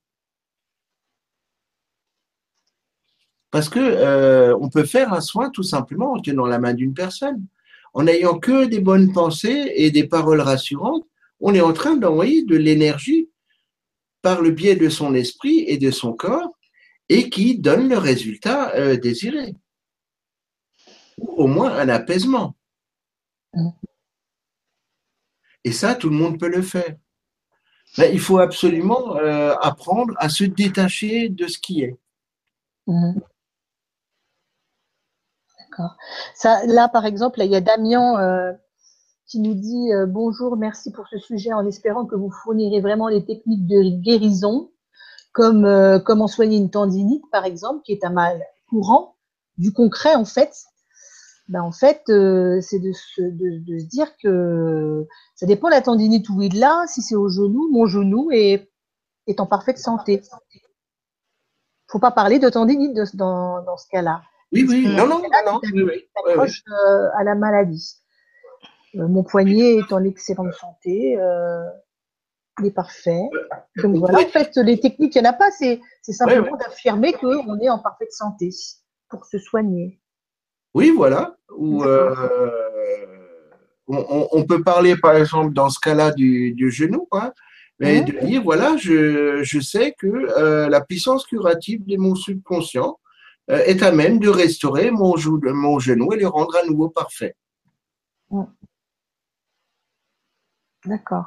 Parce 3.51 3.68
que 3.68 3.81
euh, 3.81 4.56
on 4.60 4.68
peut 4.68 4.85
faire 4.85 5.12
un 5.12 5.20
soin 5.20 5.51
tout 5.51 5.62
simplement 5.62 6.12
en 6.12 6.20
tenant 6.20 6.47
la 6.47 6.59
main 6.59 6.74
d'une 6.74 6.94
personne, 6.94 7.44
en 7.94 8.05
n'ayant 8.05 8.39
que 8.39 8.66
des 8.66 8.81
bonnes 8.81 9.12
pensées 9.12 9.72
et 9.74 9.90
des 9.90 10.06
paroles 10.06 10.40
rassurantes. 10.40 11.05
On 11.40 11.55
est 11.55 11.60
en 11.60 11.72
train 11.72 11.97
d'envoyer 11.97 12.44
de 12.44 12.56
l'énergie 12.56 13.31
par 14.22 14.43
le 14.43 14.51
biais 14.51 14.77
de 14.77 14.89
son 14.89 15.14
esprit 15.14 15.64
et 15.66 15.78
de 15.78 15.90
son 15.90 16.12
corps 16.12 16.56
et 17.09 17.28
qui 17.28 17.59
donne 17.59 17.89
le 17.89 17.98
résultat 17.98 18.74
euh, 18.77 18.97
désiré. 18.97 19.55
Ou 21.18 21.44
au 21.44 21.47
moins 21.48 21.72
un 21.72 21.89
apaisement. 21.89 22.56
Et 25.64 25.72
ça, 25.72 25.94
tout 25.94 26.09
le 26.09 26.16
monde 26.16 26.39
peut 26.39 26.48
le 26.48 26.62
faire. 26.62 26.94
Mais 27.98 28.12
il 28.12 28.20
faut 28.20 28.39
absolument 28.39 29.16
euh, 29.16 29.55
apprendre 29.60 30.14
à 30.18 30.28
se 30.28 30.44
détacher 30.44 31.28
de 31.28 31.48
ce 31.48 31.59
qui 31.59 31.82
est. 31.82 31.98
Mm. 32.86 33.18
D'accord. 35.70 35.97
là, 36.66 36.88
par 36.88 37.06
exemple, 37.06 37.40
il 37.40 37.51
y 37.51 37.56
a 37.56 37.60
Damien 37.60 38.20
euh, 38.20 38.52
qui 39.26 39.40
nous 39.40 39.55
dit 39.55 39.90
bonjour, 40.09 40.56
merci 40.56 40.90
pour 40.90 41.06
ce 41.09 41.18
sujet, 41.18 41.52
en 41.52 41.66
espérant 41.66 42.06
que 42.06 42.16
vous 42.16 42.30
fournirez 42.30 42.80
vraiment 42.80 43.09
les 43.09 43.24
techniques 43.24 43.66
de 43.66 44.02
guérison 44.02 44.70
comme 45.32 45.64
euh, 45.64 45.98
comment 45.98 46.26
soigner 46.26 46.56
une 46.56 46.70
tendinite, 46.70 47.24
par 47.30 47.44
exemple, 47.44 47.82
qui 47.84 47.92
est 47.92 48.05
un 48.05 48.10
mal 48.10 48.42
courant, 48.68 49.16
du 49.59 49.72
concret, 49.72 50.14
en 50.14 50.24
fait. 50.24 50.55
Ben, 51.48 51.62
en 51.62 51.72
fait, 51.72 52.02
euh, 52.09 52.60
c'est 52.60 52.78
de 52.78 52.92
se, 52.92 53.22
dire 53.88 54.16
que 54.22 55.06
ça 55.34 55.47
dépend 55.47 55.68
de 55.68 55.72
la 55.72 55.82
tendinite 55.82 56.28
où 56.28 56.40
il 56.42 56.59
l'a. 56.59 56.84
Si 56.86 57.02
c'est 57.02 57.16
au 57.16 57.28
genou, 57.28 57.68
mon 57.72 57.86
genou 57.86 58.30
est, 58.30 58.70
est 59.26 59.40
en 59.40 59.47
parfaite 59.47 59.78
santé. 59.78 60.22
faut 61.88 61.98
pas 61.98 62.12
parler 62.12 62.38
de 62.38 62.48
tendinite 62.48 62.94
dans 63.14 63.76
ce 63.76 63.88
cas-là. 63.90 64.22
Oui, 64.52 64.66
oui, 64.68 64.86
non, 64.97 65.06
non, 65.06 65.22
non, 65.47 65.60
oui, 65.72 65.82
oui, 65.82 66.09
euh, 66.27 67.09
à 67.14 67.22
la 67.22 67.35
maladie. 67.35 67.97
mon 68.94 69.22
poignet 69.22 69.77
est 69.77 69.93
en 69.93 70.02
excellente 70.02 70.52
santé 70.55 71.16
il 72.60 72.66
est 72.66 72.70
parfait. 72.70 73.22
Donc 73.77 73.97
voilà, 73.97 74.20
en 74.20 74.28
fait, 74.28 74.56
les 74.56 74.78
techniques, 74.78 75.14
il 75.14 75.22
n'y 75.22 75.28
en 75.28 75.31
a 75.31 75.35
pas, 75.35 75.51
c'est 75.51 75.81
simplement 76.02 76.56
d'affirmer 76.56 77.12
qu'on 77.12 77.59
est 77.59 77.68
en 77.68 77.78
parfaite 77.78 78.12
santé 78.12 78.51
pour 79.09 79.24
se 79.27 79.39
soigner. 79.39 80.01
Oui, 80.74 80.93
voilà. 80.94 81.36
Ou, 81.56 81.82
euh, 81.85 82.14
on, 83.89 84.44
peut 84.44 84.62
parler, 84.62 84.97
par 84.97 85.16
exemple, 85.16 85.52
dans 85.52 85.68
ce 85.68 85.81
cas-là, 85.81 86.12
du, 86.12 86.70
genou, 86.70 87.06
quoi, 87.10 87.32
mais 87.78 88.02
de 88.02 88.24
dire, 88.24 88.43
voilà, 88.43 88.77
je, 88.77 89.60
sais 89.60 89.94
que 89.98 90.06
euh, 90.06 90.68
la 90.68 90.81
puissance 90.81 91.27
curative 91.27 91.85
de 91.86 91.97
mon 91.97 92.14
subconscient 92.14 92.90
euh, 92.90 93.09
est 93.51 93.82
à 93.82 93.93
même 93.93 94.18
de 94.18 94.28
restaurer 94.28 94.90
mon, 94.90 95.14
mon 95.43 95.78
genou 95.78 96.12
et 96.12 96.16
le 96.16 96.28
rendre 96.28 96.56
à 96.56 96.66
nouveau 96.66 96.89
parfait. 96.89 97.35
D'accord. 100.85 101.27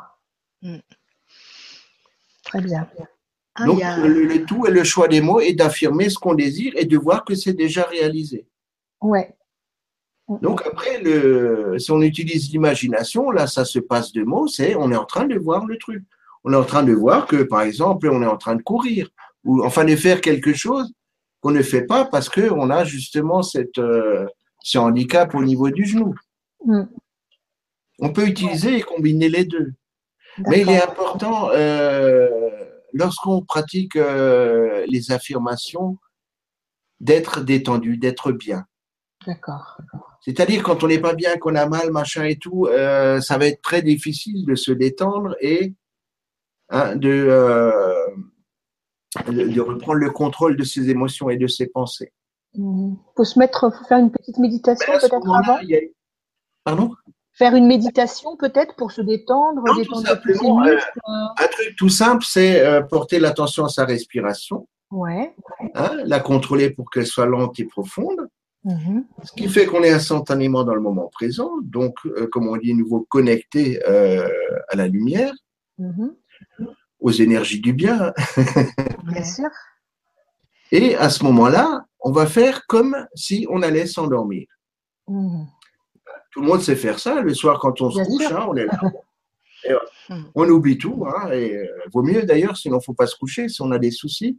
Mm. 0.62 0.78
Très 2.46 2.62
bien. 2.62 2.88
Ah, 3.56 3.66
Donc, 3.66 3.80
le, 3.80 4.46
tout 4.46 4.66
et 4.66 4.72
le 4.72 4.84
choix 4.84 5.08
des 5.08 5.22
mots 5.22 5.40
est 5.40 5.54
d'affirmer 5.54 6.10
ce 6.10 6.18
qu'on 6.18 6.34
désire 6.34 6.74
et 6.76 6.86
de 6.86 6.98
voir 6.98 7.24
que 7.24 7.36
c'est 7.36 7.54
déjà 7.54 7.84
réalisé. 7.84 8.48
Ouais. 9.02 9.36
Donc, 10.42 10.66
après, 10.66 11.02
le, 11.02 11.78
si 11.78 11.92
on 11.92 12.02
utilise 12.02 12.52
l'imagination, 12.52 13.30
là, 13.30 13.46
ça 13.46 13.66
se 13.66 13.80
passe 13.80 14.12
de 14.14 14.24
mots, 14.24 14.48
c'est 14.48 14.76
on 14.76 14.92
est 14.92 14.96
en 14.96 15.06
train 15.06 15.26
de 15.26 15.38
voir 15.38 15.66
le 15.66 15.78
truc. 15.78 16.04
On 16.44 16.54
est 16.54 16.58
en 16.58 16.64
train 16.64 16.84
de 16.84 16.94
voir 16.94 17.28
que, 17.28 17.44
par 17.44 17.62
exemple, 17.62 18.10
on 18.10 18.22
est 18.22 18.28
en 18.28 18.38
train 18.38 18.56
de 18.56 18.64
courir 18.64 19.10
ou 19.44 19.64
enfin 19.64 19.84
de 19.86 19.96
faire 19.96 20.22
quelque 20.22 20.54
chose 20.54 20.92
qu'on 21.44 21.52
ne 21.52 21.62
fait 21.62 21.84
pas 21.84 22.06
parce 22.06 22.30
qu'on 22.30 22.70
a 22.70 22.86
justement 22.86 23.44
cette, 23.44 23.78
euh, 23.78 24.26
ce 24.64 24.78
handicap 24.78 25.36
au 25.36 25.44
niveau 25.44 25.70
du 25.70 25.86
genou. 25.86 26.16
Mm. 26.66 26.84
On 28.00 28.14
peut 28.14 28.26
utiliser 28.26 28.78
et 28.78 28.82
combiner 28.82 29.28
les 29.28 29.44
deux. 29.44 29.74
Mais 30.48 30.62
il 30.62 30.70
est 30.70 30.82
important, 30.82 31.50
euh, 31.52 32.30
lorsqu'on 32.94 33.42
pratique 33.42 33.98
euh, 33.98 34.86
les 34.88 35.12
affirmations, 35.12 35.98
d'être 37.02 37.42
détendu, 37.42 37.98
d'être 37.98 38.32
bien. 38.32 38.66
D'accord. 39.28 39.78
C'est-à-dire 40.22 40.64
quand 40.64 40.84
on 40.84 40.88
n'est 40.88 41.00
pas 41.00 41.14
bien, 41.14 41.38
qu'on 41.38 41.56
a 41.56 41.68
mal, 41.68 41.92
machin 41.92 42.24
et 42.24 42.38
tout, 42.38 42.68
ça 42.72 43.38
va 43.38 43.48
être 43.48 43.62
très 43.62 43.82
difficile 43.82 44.46
de 44.46 44.56
se 44.56 44.72
détendre 44.72 45.36
et 45.42 45.74
hein, 46.70 46.96
de, 46.96 47.28
de, 49.28 49.62
reprendre 49.62 50.00
le 50.00 50.12
contrôle 50.12 50.58
de 50.58 50.64
ses 50.64 50.90
émotions 50.90 51.30
et 51.30 51.38
de 51.38 51.48
ses 51.48 51.68
pensées. 51.68 52.12
Il 52.56 52.64
mmh. 52.64 52.98
faut 53.16 53.24
se 53.24 53.40
mettre, 53.40 53.72
faut 53.72 53.86
faire 53.86 54.00
une 54.00 54.12
petite 54.12 54.38
méditation 54.38 54.94
peut-être 54.94 55.16
avant. 55.16 55.60
Pardon? 56.64 56.92
Faire 57.34 57.56
une 57.56 57.66
méditation 57.66 58.38
peut-être 58.38 58.76
pour 58.76 58.92
se 58.92 59.02
détendre, 59.02 59.64
détendre 59.76 60.08
simplement, 60.08 60.64
euh, 60.66 60.78
un 61.08 61.48
truc 61.48 61.76
tout 61.78 61.90
simple, 61.90 62.24
c'est 62.24 62.64
euh, 62.64 62.82
porter 62.82 63.20
l'attention 63.20 63.66
à 63.66 63.70
sa 63.70 63.86
respiration. 63.86 64.68
Ouais. 64.92 65.36
Hein, 65.74 65.98
la 66.06 66.20
contrôler 66.20 66.70
pour 66.70 66.92
qu'elle 66.92 67.08
soit 67.08 67.26
lente 67.26 67.60
et 67.60 67.66
profonde. 67.66 68.28
Mm-hmm. 68.66 69.04
Ce 69.24 69.32
qui 69.34 69.50
fait 69.50 69.66
qu'on 69.66 69.82
est 69.82 69.92
instantanément 69.92 70.64
dans 70.64 70.76
le 70.76 70.82
moment 70.82 71.10
présent, 71.12 71.52
donc, 71.64 71.96
euh, 72.06 72.28
comme 72.28 72.48
on 72.48 72.56
dit, 72.56 72.76
nouveau 72.76 73.02
connecté 73.10 73.84
à 73.84 74.76
la 74.76 74.88
lumière, 74.88 75.34
mm-hmm. 75.80 76.12
Aux 77.04 77.12
énergies 77.12 77.60
du 77.60 77.74
bien. 77.74 78.12
bien 79.04 79.24
sûr. 79.24 79.50
Et 80.72 80.96
à 80.96 81.10
ce 81.10 81.24
moment-là, 81.26 81.86
on 82.00 82.12
va 82.12 82.26
faire 82.26 82.66
comme 82.66 82.96
si 83.14 83.46
on 83.50 83.62
allait 83.62 83.86
s'endormir. 83.86 84.48
Mm-hmm. 85.08 85.46
Tout 86.32 86.42
le 86.42 86.48
monde 86.48 86.62
sait 86.62 86.76
faire 86.76 86.98
ça. 86.98 87.22
Le 87.22 87.34
soir, 87.36 87.60
quand 87.60 87.80
on 87.82 87.92
se 87.92 88.04
couche, 88.04 88.32
hein, 88.32 88.48
on 88.50 88.56
est 88.56 88.66
là. 88.66 88.80
Hmm. 90.10 90.24
On 90.36 90.50
oublie 90.50 90.78
tout, 90.78 91.06
hein, 91.08 91.32
et 91.32 91.56
euh, 91.56 91.66
vaut 91.94 92.04
mieux 92.04 92.24
d'ailleurs, 92.24 92.58
sinon 92.58 92.76
il 92.76 92.80
ne 92.80 92.84
faut 92.84 92.94
pas 92.94 93.08
se 93.08 93.16
coucher 93.16 93.48
si 93.48 93.62
on 93.62 93.72
a 93.72 93.80
des 93.80 93.92
soucis. 93.92 94.38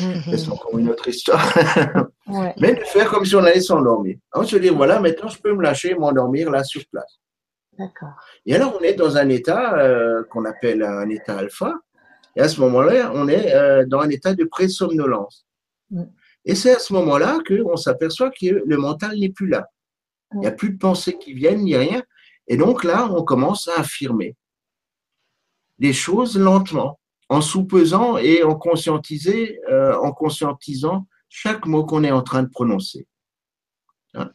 Hmm. 0.00 0.12
C'est 0.36 0.48
encore 0.48 0.76
une 0.76 0.90
autre 0.90 1.06
histoire. 1.06 1.54
Mais 2.58 2.74
de 2.74 2.80
faire 2.80 3.08
comme 3.10 3.24
si 3.24 3.36
on 3.36 3.44
allait 3.44 3.60
s'endormir. 3.60 4.16
On 4.32 4.42
se 4.42 4.56
dire, 4.56 4.74
voilà, 4.74 4.98
maintenant 4.98 5.28
je 5.28 5.40
peux 5.40 5.54
me 5.54 5.62
lâcher, 5.62 5.94
m'endormir 5.94 6.50
là 6.50 6.64
sur 6.64 6.82
place. 6.90 7.20
D'accord. 7.78 8.16
Et 8.46 8.56
alors 8.56 8.76
on 8.80 8.82
est 8.82 8.94
dans 8.94 9.16
un 9.16 9.28
état 9.28 9.78
euh, 9.78 10.24
qu'on 10.24 10.44
appelle 10.44 10.82
un 10.82 11.08
état 11.08 11.38
alpha. 11.38 11.72
Et 12.36 12.40
à 12.40 12.48
ce 12.48 12.60
moment-là, 12.60 13.12
on 13.14 13.28
est 13.28 13.54
euh, 13.54 13.84
dans 13.86 14.00
un 14.00 14.10
état 14.10 14.34
de 14.34 14.44
présomnolence. 14.44 15.46
Mm. 15.90 16.04
Et 16.44 16.54
c'est 16.54 16.74
à 16.74 16.78
ce 16.78 16.92
moment-là 16.92 17.38
qu'on 17.46 17.76
s'aperçoit 17.76 18.30
que 18.30 18.62
le 18.64 18.76
mental 18.76 19.18
n'est 19.18 19.30
plus 19.30 19.48
là. 19.48 19.68
Il 20.32 20.40
n'y 20.40 20.46
a 20.46 20.52
plus 20.52 20.70
de 20.70 20.78
pensées 20.78 21.16
qui 21.16 21.32
viennent, 21.32 21.62
ni 21.62 21.76
rien. 21.76 22.02
Et 22.48 22.56
donc 22.56 22.84
là, 22.84 23.08
on 23.10 23.22
commence 23.22 23.68
à 23.68 23.80
affirmer 23.80 24.36
les 25.78 25.92
choses 25.92 26.38
lentement, 26.38 26.98
en 27.28 27.40
sous-pesant 27.40 28.18
et 28.18 28.42
en, 28.42 28.58
euh, 28.58 29.94
en 29.96 30.12
conscientisant 30.12 31.06
chaque 31.28 31.66
mot 31.66 31.84
qu'on 31.84 32.04
est 32.04 32.10
en 32.10 32.22
train 32.22 32.42
de 32.42 32.48
prononcer. 32.48 33.06
Hein? 34.14 34.30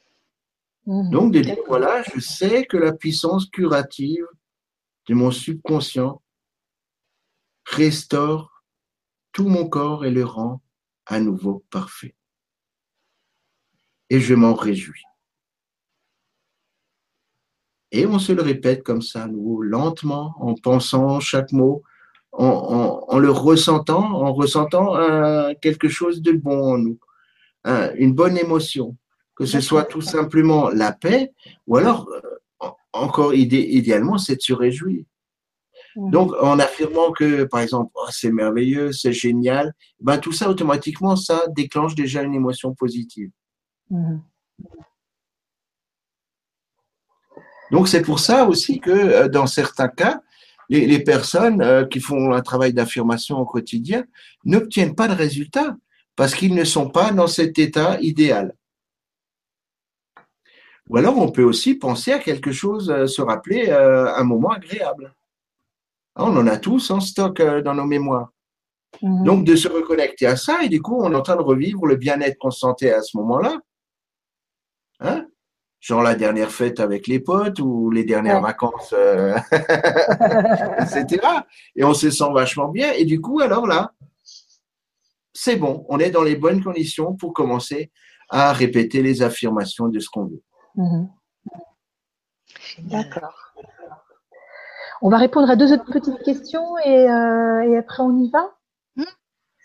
Mhm. 0.86 1.10
Donc, 1.12 1.34
de 1.34 1.40
dire, 1.40 1.58
voilà, 1.68 2.02
je 2.04 2.20
sais 2.20 2.66
que 2.66 2.78
la 2.78 2.94
puissance 2.94 3.46
curative 3.48 4.26
de 5.08 5.14
mon 5.14 5.32
subconscient 5.32 6.22
restaure 7.70 8.64
tout 9.32 9.48
mon 9.48 9.68
corps 9.68 10.06
et 10.06 10.12
le 10.12 10.26
rend 10.26 10.62
à 11.06 11.20
nouveau 11.20 11.64
parfait. 11.70 12.16
Et 14.10 14.20
je 14.20 14.34
m'en 14.34 14.54
réjouis. 14.54 15.04
Et 17.92 18.06
on 18.06 18.20
se 18.20 18.32
le 18.32 18.42
répète 18.42 18.84
comme 18.84 19.02
ça, 19.02 19.28
nous, 19.28 19.62
lentement, 19.62 20.36
en 20.40 20.54
pensant 20.56 21.20
chaque 21.20 21.52
mot, 21.52 21.84
en, 22.32 23.18
le 23.18 23.32
ressentant, 23.32 24.04
en 24.04 24.34
ressentant 24.34 24.94
quelque 25.62 25.90
chose 25.90 26.22
de 26.22 26.32
bon 26.32 26.74
en 26.74 26.78
nous, 26.78 27.00
une 27.66 28.14
bonne 28.14 28.38
émotion, 28.38 28.96
que 29.36 29.46
ce 29.46 29.62
soit 29.62 29.86
tout 29.86 30.02
simplement 30.02 30.70
la 30.70 30.92
paix, 30.92 31.34
ou 31.66 31.78
alors, 31.78 32.08
euh, 32.10 32.68
encore 32.94 33.34
idéalement, 33.34 34.18
c'est 34.18 34.36
de 34.36 34.42
se 34.42 34.54
réjouir. 34.54 35.04
Mmh. 35.96 36.12
Donc, 36.12 36.34
en 36.42 36.60
affirmant 36.60 37.12
que, 37.12 37.44
par 37.44 37.62
exemple, 37.62 37.92
oh, 37.96 38.08
c'est 38.12 38.32
merveilleux, 38.32 38.92
c'est 38.92 39.14
génial, 39.14 39.74
ben, 40.00 40.18
tout 40.18 40.32
ça, 40.32 40.50
automatiquement, 40.50 41.16
ça 41.16 41.44
déclenche 41.50 41.96
déjà 41.96 42.22
une 42.22 42.36
émotion 42.36 42.74
positive. 42.74 43.32
Mmh. 43.90 44.18
Donc 47.72 47.88
c'est 47.88 48.02
pour 48.02 48.20
ça 48.20 48.46
aussi 48.46 48.80
que 48.80 48.90
euh, 48.90 49.28
dans 49.28 49.48
certains 49.48 49.90
cas, 49.90 50.22
les, 50.70 51.04
personnes 51.04 51.62
euh, 51.62 51.86
qui 51.86 52.00
font 52.00 52.32
un 52.32 52.42
travail 52.42 52.74
d'affirmation 52.74 53.40
au 53.40 53.46
quotidien 53.46 54.04
n'obtiennent 54.46 54.96
pas 54.96 55.08
de 55.08 55.16
résultats 55.16 55.76
parce 56.16 56.36
qu'ils 56.36 56.54
ne 56.54 56.64
sont 56.64 56.90
pas 56.90 57.12
dans 57.12 57.28
cet 57.28 57.58
état 57.58 57.98
idéal. 58.02 58.54
Ou 60.90 60.98
alors 60.98 61.18
on 61.18 61.32
peut 61.32 61.44
aussi 61.44 61.76
penser 61.76 62.12
à 62.12 62.20
quelque 62.20 62.52
chose, 62.52 62.92
euh, 62.92 63.08
se 63.08 63.22
rappeler 63.22 63.72
un 63.72 64.24
moment 64.24 64.52
agréable. 64.52 65.14
Ah, 66.16 66.26
on 66.26 66.38
en 66.38 66.48
a 66.48 66.58
tous 66.58 66.92
en 66.92 67.00
stock 67.00 67.42
dans 67.42 67.74
nos 67.74 67.86
mémoires. 67.86 68.32
Mhm. 69.02 69.24
Donc 69.24 69.46
de 69.46 69.56
se 69.56 69.68
reconnecter 69.68 70.26
à 70.26 70.36
ça 70.36 70.64
et 70.64 70.70
du 70.70 70.82
coup 70.82 71.00
on 71.00 71.12
est 71.12 71.16
en 71.16 71.22
train 71.22 71.36
de 71.36 71.42
revivre 71.42 71.86
le 71.86 71.96
bien-être 71.96 72.38
qu'on 72.40 72.52
sentait 72.52 72.92
à 72.92 73.02
ce 73.02 73.18
moment-là. 73.18 73.60
Hein? 75.00 75.28
Genre 75.80 76.02
la 76.02 76.16
dernière 76.16 76.52
fête 76.52 76.80
avec 76.80 77.08
les 77.08 77.20
potes 77.20 77.60
ou 77.60 77.90
les 77.90 78.04
dernières 78.04 78.42
vacances, 78.42 78.94
euh, 78.94 79.38
etc. 79.52 81.26
Et 81.76 81.86
on 81.86 81.94
se 81.94 82.10
sent 82.10 82.32
vachement 82.34 82.68
bien. 82.68 82.92
Et 82.92 83.06
du 83.06 83.22
coup, 83.22 83.40
alors 83.40 83.66
là, 83.66 83.94
c'est 85.34 85.56
bon, 85.56 85.86
on 85.88 86.00
est 86.00 86.12
dans 86.12 86.24
les 86.24 86.36
bonnes 86.36 86.62
conditions 86.62 87.16
pour 87.16 87.34
commencer 87.34 87.92
à 88.30 88.52
répéter 88.52 89.02
les 89.02 89.22
affirmations 89.22 89.88
de 89.88 90.00
ce 90.00 90.10
qu'on 90.10 90.26
veut. 90.26 90.44
Mhm. 90.76 91.10
D'accord. 92.80 93.54
On 95.02 95.10
va 95.10 95.18
répondre 95.18 95.50
à 95.50 95.56
deux 95.56 95.72
autres 95.74 95.86
petites 95.92 96.22
questions 96.24 96.78
et, 96.80 97.10
euh, 97.10 97.62
et 97.62 97.78
après 97.78 98.04
on 98.04 98.18
y 98.18 98.30
va. 98.30 98.52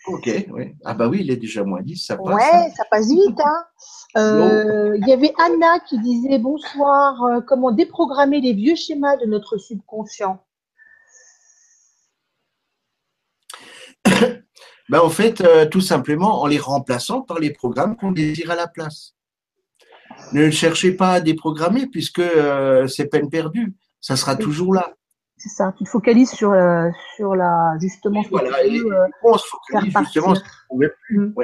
Ok, 0.07 0.29
oui. 0.51 0.75
Ah 0.83 0.93
bah 0.93 1.07
oui, 1.07 1.21
il 1.21 1.31
est 1.31 1.37
déjà 1.37 1.63
moins 1.63 1.81
10, 1.81 1.97
ça 1.97 2.15
passe. 2.15 2.27
Ouais, 2.27 2.43
hein. 2.53 2.69
ça 2.75 2.83
passe 2.89 3.09
vite. 3.09 3.39
Hein. 3.39 3.65
Euh, 4.17 4.97
il 4.97 5.05
y 5.09 5.11
avait 5.11 5.33
Anna 5.37 5.81
qui 5.81 5.99
disait 5.99 6.39
bonsoir, 6.39 7.21
euh, 7.25 7.41
comment 7.41 7.73
déprogrammer 7.73 8.39
les 8.39 8.53
vieux 8.53 8.75
schémas 8.75 9.17
de 9.17 9.25
notre 9.25 9.57
subconscient? 9.57 10.41
Ben, 14.89 15.01
En 15.01 15.09
fait, 15.09 15.41
euh, 15.41 15.65
tout 15.65 15.81
simplement 15.81 16.41
en 16.41 16.47
les 16.47 16.59
remplaçant 16.59 17.23
par 17.23 17.39
les 17.39 17.51
programmes 17.51 17.97
qu'on 17.97 18.13
désire 18.13 18.51
à 18.51 18.55
la 18.55 18.67
place. 18.67 19.15
Ne 20.31 20.49
cherchez 20.49 20.93
pas 20.93 21.11
à 21.15 21.19
déprogrammer 21.19 21.87
puisque 21.87 22.23
c'est 22.87 23.07
peine 23.07 23.29
perdue. 23.29 23.75
Ça 23.99 24.15
sera 24.15 24.37
toujours 24.37 24.73
là. 24.73 24.93
C'est 25.45 25.57
ça, 25.57 25.75
tu 25.77 25.83
te 25.83 25.89
focalises 25.89 26.31
sur, 26.31 26.53
euh, 26.53 26.89
sur 27.15 27.35
la, 27.35 27.77
justement, 27.79 28.23
voilà, 28.31 28.57
euh, 28.65 29.07
on 29.23 29.37
se 29.37 29.45
focalise 29.45 29.93
justement 29.99 30.33
plus. 31.03 31.19
Mm. 31.19 31.35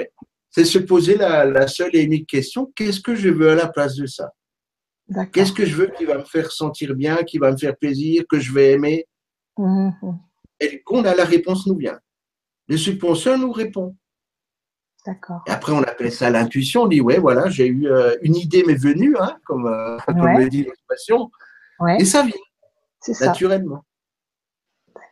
C'est 0.50 0.66
se 0.66 0.80
poser 0.80 1.18
la, 1.18 1.68
seule 1.68 1.96
et 1.96 2.02
unique 2.02 2.28
question 2.28 2.72
qu'est-ce 2.76 3.00
que 3.00 3.14
je 3.14 3.30
veux 3.30 3.52
à 3.52 3.56
la 3.56 3.68
place 3.68 3.96
de 3.96 4.08
ça? 4.08 4.32
Qu'est-ce 5.32 5.54
que 5.54 5.68
je 5.68 5.76
veux 5.76 5.92
qui 5.96 6.06
va 6.06 6.18
me 6.18 6.24
faire 6.24 6.52
sentir 6.52 6.96
bien, 6.96 7.18
qui 7.18 7.38
va 7.38 7.52
me 7.52 7.58
faire 7.58 7.78
plaisir, 7.78 8.24
que 8.28 8.40
je 8.40 8.52
vais 8.52 8.72
aimer? 8.72 9.06
Mm-hmm. 9.60 10.18
Et 10.62 10.82
qu'on 10.82 11.06
a 11.06 11.14
la 11.14 11.26
réponse 11.26 11.68
nous 11.68 11.78
vient. 11.78 12.00
Le 12.70 12.78
subconscient 12.78 13.38
nous 13.38 13.52
répond. 13.52 13.96
D'accord. 15.06 15.44
Et 15.46 15.52
après, 15.52 15.74
on 15.74 15.84
appelle 15.84 16.12
ça 16.12 16.32
l'intuition. 16.32 16.84
On 16.84 16.88
dit, 16.88 17.02
ouais, 17.02 17.20
voilà, 17.20 17.52
j'ai 17.52 17.68
eu 17.68 17.86
euh, 17.86 18.16
une 18.24 18.36
idée 18.36 18.64
m'est 18.64 18.74
venue, 18.74 19.16
hein, 19.20 19.38
comme, 19.46 19.66
comme 20.08 20.28
le 20.40 20.50
dit 20.50 20.64
l'expression. 20.64 21.30
Et 22.00 22.06
ça 22.06 22.24
vient 22.24 22.34
naturellement. 23.20 23.84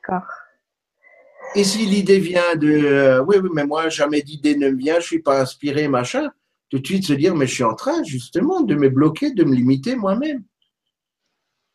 D'accord. 0.09 0.27
Et 1.55 1.63
si 1.63 1.85
l'idée 1.85 2.19
vient 2.19 2.55
de 2.55 2.67
euh, 2.67 3.23
oui, 3.23 3.37
oui, 3.41 3.49
mais 3.53 3.65
moi, 3.65 3.89
jamais 3.89 4.21
d'idée 4.21 4.55
ne 4.55 4.69
me 4.69 4.77
vient, 4.77 4.95
je 4.95 4.99
ne 4.99 5.03
suis 5.03 5.21
pas 5.21 5.41
inspiré, 5.41 5.87
machin, 5.87 6.29
tout 6.69 6.79
de 6.79 6.85
suite 6.85 7.05
se 7.05 7.13
dire 7.13 7.35
mais 7.35 7.47
je 7.47 7.53
suis 7.55 7.63
en 7.63 7.73
train 7.73 8.03
justement 8.03 8.61
de 8.61 8.75
me 8.75 8.89
bloquer, 8.89 9.31
de 9.31 9.43
me 9.43 9.55
limiter 9.55 9.95
moi-même. 9.95 10.43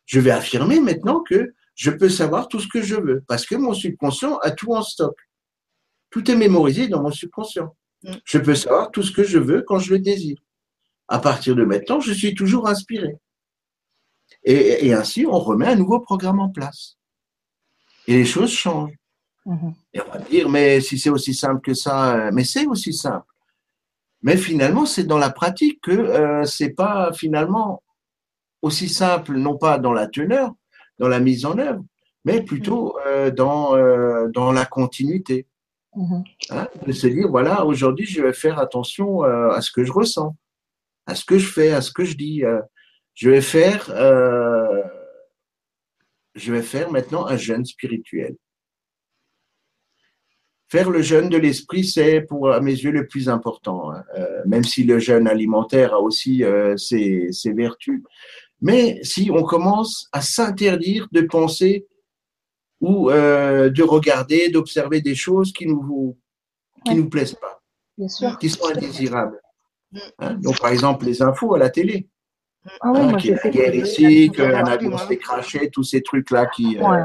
Je 0.05 0.19
vais 0.19 0.31
affirmer 0.31 0.79
maintenant 0.79 1.21
que 1.21 1.53
je 1.75 1.91
peux 1.91 2.09
savoir 2.09 2.47
tout 2.47 2.59
ce 2.59 2.67
que 2.67 2.81
je 2.81 2.95
veux 2.95 3.23
parce 3.27 3.45
que 3.45 3.55
mon 3.55 3.73
subconscient 3.73 4.37
a 4.37 4.51
tout 4.51 4.73
en 4.73 4.81
stock. 4.81 5.17
Tout 6.09 6.29
est 6.31 6.35
mémorisé 6.35 6.87
dans 6.87 7.01
mon 7.01 7.11
subconscient. 7.11 7.75
Mm. 8.03 8.13
Je 8.23 8.37
peux 8.37 8.55
savoir 8.55 8.91
tout 8.91 9.03
ce 9.03 9.11
que 9.11 9.23
je 9.23 9.39
veux 9.39 9.61
quand 9.63 9.79
je 9.79 9.93
le 9.93 9.99
désire. 9.99 10.37
À 11.07 11.19
partir 11.19 11.55
de 11.55 11.65
maintenant, 11.65 11.99
je 11.99 12.13
suis 12.13 12.33
toujours 12.33 12.67
inspiré. 12.67 13.17
Et, 14.43 14.93
ainsi, 14.93 15.25
on 15.25 15.39
remet 15.39 15.67
un 15.67 15.75
nouveau 15.75 15.99
programme 15.99 16.39
en 16.39 16.49
place. 16.49 16.97
Et 18.07 18.13
les 18.13 18.25
choses 18.25 18.51
changent. 18.51 18.95
Mhm. 19.45 19.73
Et 19.93 20.01
on 20.01 20.11
va 20.11 20.19
dire, 20.19 20.49
mais 20.49 20.81
si 20.81 20.97
c'est 20.97 21.09
aussi 21.09 21.33
simple 21.33 21.61
que 21.61 21.73
ça, 21.73 22.15
euh, 22.15 22.31
mais 22.33 22.43
c'est 22.43 22.65
aussi 22.65 22.93
simple. 22.93 23.25
Mais 24.21 24.37
finalement, 24.37 24.85
c'est 24.85 25.03
dans 25.03 25.19
la 25.19 25.29
pratique 25.29 25.81
que 25.81 25.91
euh, 25.91 26.45
c'est 26.45 26.71
pas 26.71 27.11
finalement 27.13 27.83
aussi 28.61 28.89
simple, 28.89 29.33
non 29.33 29.57
pas 29.57 29.77
dans 29.77 29.93
la 29.93 30.07
teneur, 30.07 30.51
dans 30.97 31.07
la 31.07 31.19
mise 31.19 31.45
en 31.45 31.57
œuvre, 31.59 31.83
mais 32.23 32.41
plutôt 32.41 32.95
mhm. 32.95 33.01
euh, 33.07 33.31
dans, 33.31 33.75
euh, 33.75 34.27
dans 34.29 34.51
la 34.51 34.65
continuité. 34.65 35.47
Hein, 36.49 36.67
de 36.85 36.91
se 36.91 37.07
dire, 37.07 37.29
voilà, 37.29 37.63
aujourd'hui, 37.65 38.05
je 38.05 38.21
vais 38.21 38.33
faire 38.33 38.59
attention 38.59 39.23
à 39.23 39.61
ce 39.61 39.71
que 39.71 39.85
je 39.85 39.93
ressens, 39.93 40.35
à 41.05 41.15
ce 41.15 41.23
que 41.23 41.37
je 41.37 41.47
fais, 41.47 41.71
à 41.71 41.79
ce 41.79 41.89
que 41.89 42.03
je 42.03 42.17
dis 42.17 42.43
je 43.13 43.29
vais 43.29 43.39
faire, 43.39 43.89
je 46.35 46.53
vais 46.53 46.61
faire 46.61 46.91
maintenant 46.91 47.25
un 47.25 47.37
jeûne 47.37 47.65
spirituel. 47.65 48.35
Faire 50.67 50.89
le 50.89 51.01
jeûne 51.01 51.29
de 51.29 51.37
l'esprit, 51.37 51.83
c'est 51.83 52.21
pour 52.21 52.51
à 52.51 52.59
mes 52.59 52.71
yeux 52.71 52.91
le 52.91 53.07
plus 53.07 53.29
important, 53.29 53.91
hein. 53.91 54.03
euh, 54.17 54.41
même 54.45 54.63
si 54.63 54.83
le 54.83 54.99
jeûne 54.99 55.27
alimentaire 55.27 55.93
a 55.93 55.99
aussi 55.99 56.43
euh, 56.43 56.75
ses, 56.75 57.31
ses, 57.31 57.53
vertus. 57.53 58.01
Mais 58.61 58.99
si 59.03 59.29
on 59.31 59.43
commence 59.43 60.07
à 60.11 60.21
s'interdire 60.21 61.07
de 61.11 61.21
penser 61.21 61.87
ou 62.81 63.09
de 63.09 63.83
regarder, 63.83 64.49
d'observer 64.49 65.01
des 65.01 65.15
choses 65.15 65.53
qui 65.53 65.65
nous 65.65 66.17
qui 66.85 66.95
nous 66.95 67.09
plaisent 67.09 67.35
pas, 67.35 67.61
qui 68.39 68.49
sont 68.49 68.65
indésirables. 68.67 69.41
Hein. 70.19 70.35
Donc 70.35 70.59
par 70.59 70.71
exemple 70.71 71.05
les 71.05 71.21
infos 71.21 71.55
à 71.55 71.59
la 71.59 71.69
télé. 71.69 72.07
Ah 72.81 72.91
oui, 72.93 73.01
moi, 73.07 73.19
la 73.43 73.49
guerre 73.49 73.75
ici, 73.75 74.31
qu'un 74.31 74.65
avion 74.65 74.97
s'est 74.97 75.17
craché, 75.17 75.69
tous 75.69 75.83
ces 75.83 76.01
trucs-là 76.01 76.47
qui. 76.47 76.77
Euh, 76.77 77.03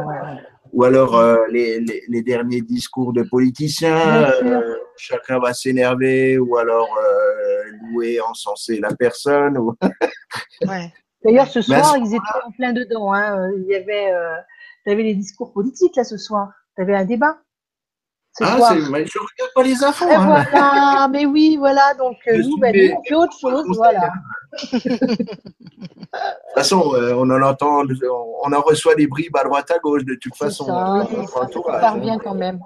ou 0.72 0.84
alors 0.84 1.16
euh, 1.16 1.36
les, 1.50 1.80
les, 1.80 2.02
les, 2.08 2.22
derniers 2.22 2.60
discours 2.60 3.12
de 3.12 3.22
politiciens, 3.22 4.30
euh, 4.44 4.76
chacun 4.96 5.40
va 5.40 5.52
s'énerver, 5.52 6.38
ou 6.38 6.56
alors 6.56 6.88
louer, 7.82 8.20
encenser 8.20 8.78
la 8.78 8.94
personne. 8.94 9.58
Ou... 9.58 9.74
D'ailleurs, 11.24 11.48
ce 11.48 11.60
soir, 11.60 11.96
ils 11.98 12.14
étaient 12.14 12.46
en 12.46 12.50
plein 12.52 12.72
dedans. 12.72 13.12
Hein. 13.12 13.50
Il 13.58 13.66
y 13.66 13.74
avait, 13.74 14.12
euh, 14.12 14.36
tu 14.84 14.92
avais 14.92 15.02
les 15.02 15.14
discours 15.14 15.52
politiques 15.52 15.96
là 15.96 16.04
ce 16.04 16.16
soir. 16.16 16.50
Tu 16.76 16.82
avais 16.82 16.94
un 16.94 17.04
débat. 17.04 17.38
Ah, 18.40 18.56
soir. 18.56 18.74
mais 18.90 19.06
je 19.06 19.18
regarde 19.18 19.52
pas 19.54 19.62
les 19.62 19.84
infos. 19.84 20.04
Hein. 20.10 20.46
Voilà, 20.50 21.08
mais 21.12 21.26
oui, 21.26 21.56
voilà. 21.58 21.94
Donc 21.94 22.16
nous, 22.26 22.56
ben, 22.58 22.74
nous, 22.74 22.96
on 22.96 23.02
fait 23.02 23.14
autre 23.14 23.38
chose, 23.38 23.66
voilà. 23.76 24.10
de 24.72 24.78
toute 24.78 26.54
façon, 26.54 26.94
euh, 26.94 27.14
on 27.16 27.30
en 27.30 27.42
entend, 27.42 27.82
on 28.44 28.52
en 28.52 28.60
reçoit 28.60 28.94
des 28.94 29.06
bribes 29.06 29.36
à 29.36 29.44
droite 29.44 29.70
à 29.70 29.78
gauche 29.78 30.04
de 30.04 30.14
toute 30.14 30.36
façon. 30.36 30.66
Ça, 30.66 31.06
ça, 31.80 31.96
bien 31.96 32.18
quand 32.18 32.34
même. 32.34 32.60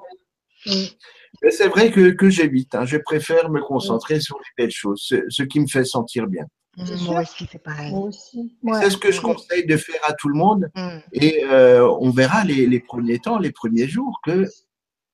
Mais 1.42 1.50
c'est 1.50 1.68
vrai 1.68 1.90
que, 1.90 2.10
que 2.10 2.30
j'évite. 2.30 2.74
Hein. 2.74 2.84
Je 2.84 2.96
préfère 2.96 3.50
me 3.50 3.60
concentrer 3.60 4.20
sur 4.20 4.38
les 4.38 4.64
belles 4.64 4.72
choses, 4.72 5.12
ce, 5.28 5.42
qui 5.42 5.60
me 5.60 5.66
fait 5.66 5.84
sentir 5.84 6.26
bien. 6.26 6.46
Moi 6.76 7.20
aussi, 7.20 7.46
c'est 7.50 7.62
pareil. 7.62 7.94
C'est 8.12 8.90
ce 8.90 8.96
que 8.96 9.12
je 9.12 9.20
conseille 9.20 9.66
de 9.66 9.76
faire 9.76 10.00
à 10.06 10.12
tout 10.14 10.28
le 10.28 10.36
monde. 10.36 10.68
Mm. 10.74 10.98
Et 11.12 11.44
euh, 11.44 11.88
on 12.00 12.10
verra 12.10 12.44
les, 12.44 12.66
les, 12.66 12.80
premiers 12.80 13.18
temps, 13.18 13.38
les 13.38 13.52
premiers 13.52 13.86
jours, 13.86 14.20
que 14.24 14.46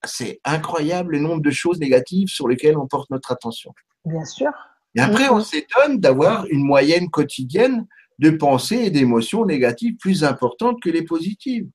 c'est 0.04 0.40
incroyable 0.44 1.12
le 1.12 1.20
nombre 1.20 1.42
de 1.42 1.50
choses 1.50 1.78
négatives 1.78 2.28
sur 2.28 2.48
lesquelles 2.48 2.78
on 2.78 2.86
porte 2.86 3.10
notre 3.10 3.32
attention. 3.32 3.72
Bien 4.04 4.24
sûr. 4.24 4.50
Et 4.94 5.00
après, 5.00 5.28
on 5.28 5.40
s'étonne 5.40 5.98
d'avoir 5.98 6.46
une 6.46 6.64
moyenne 6.64 7.10
quotidienne 7.10 7.86
de 8.18 8.30
pensées 8.30 8.84
et 8.84 8.90
d'émotions 8.90 9.44
négatives 9.44 9.96
plus 9.96 10.24
importantes 10.24 10.80
que 10.82 10.90
les 10.90 11.02
positives. 11.02 11.68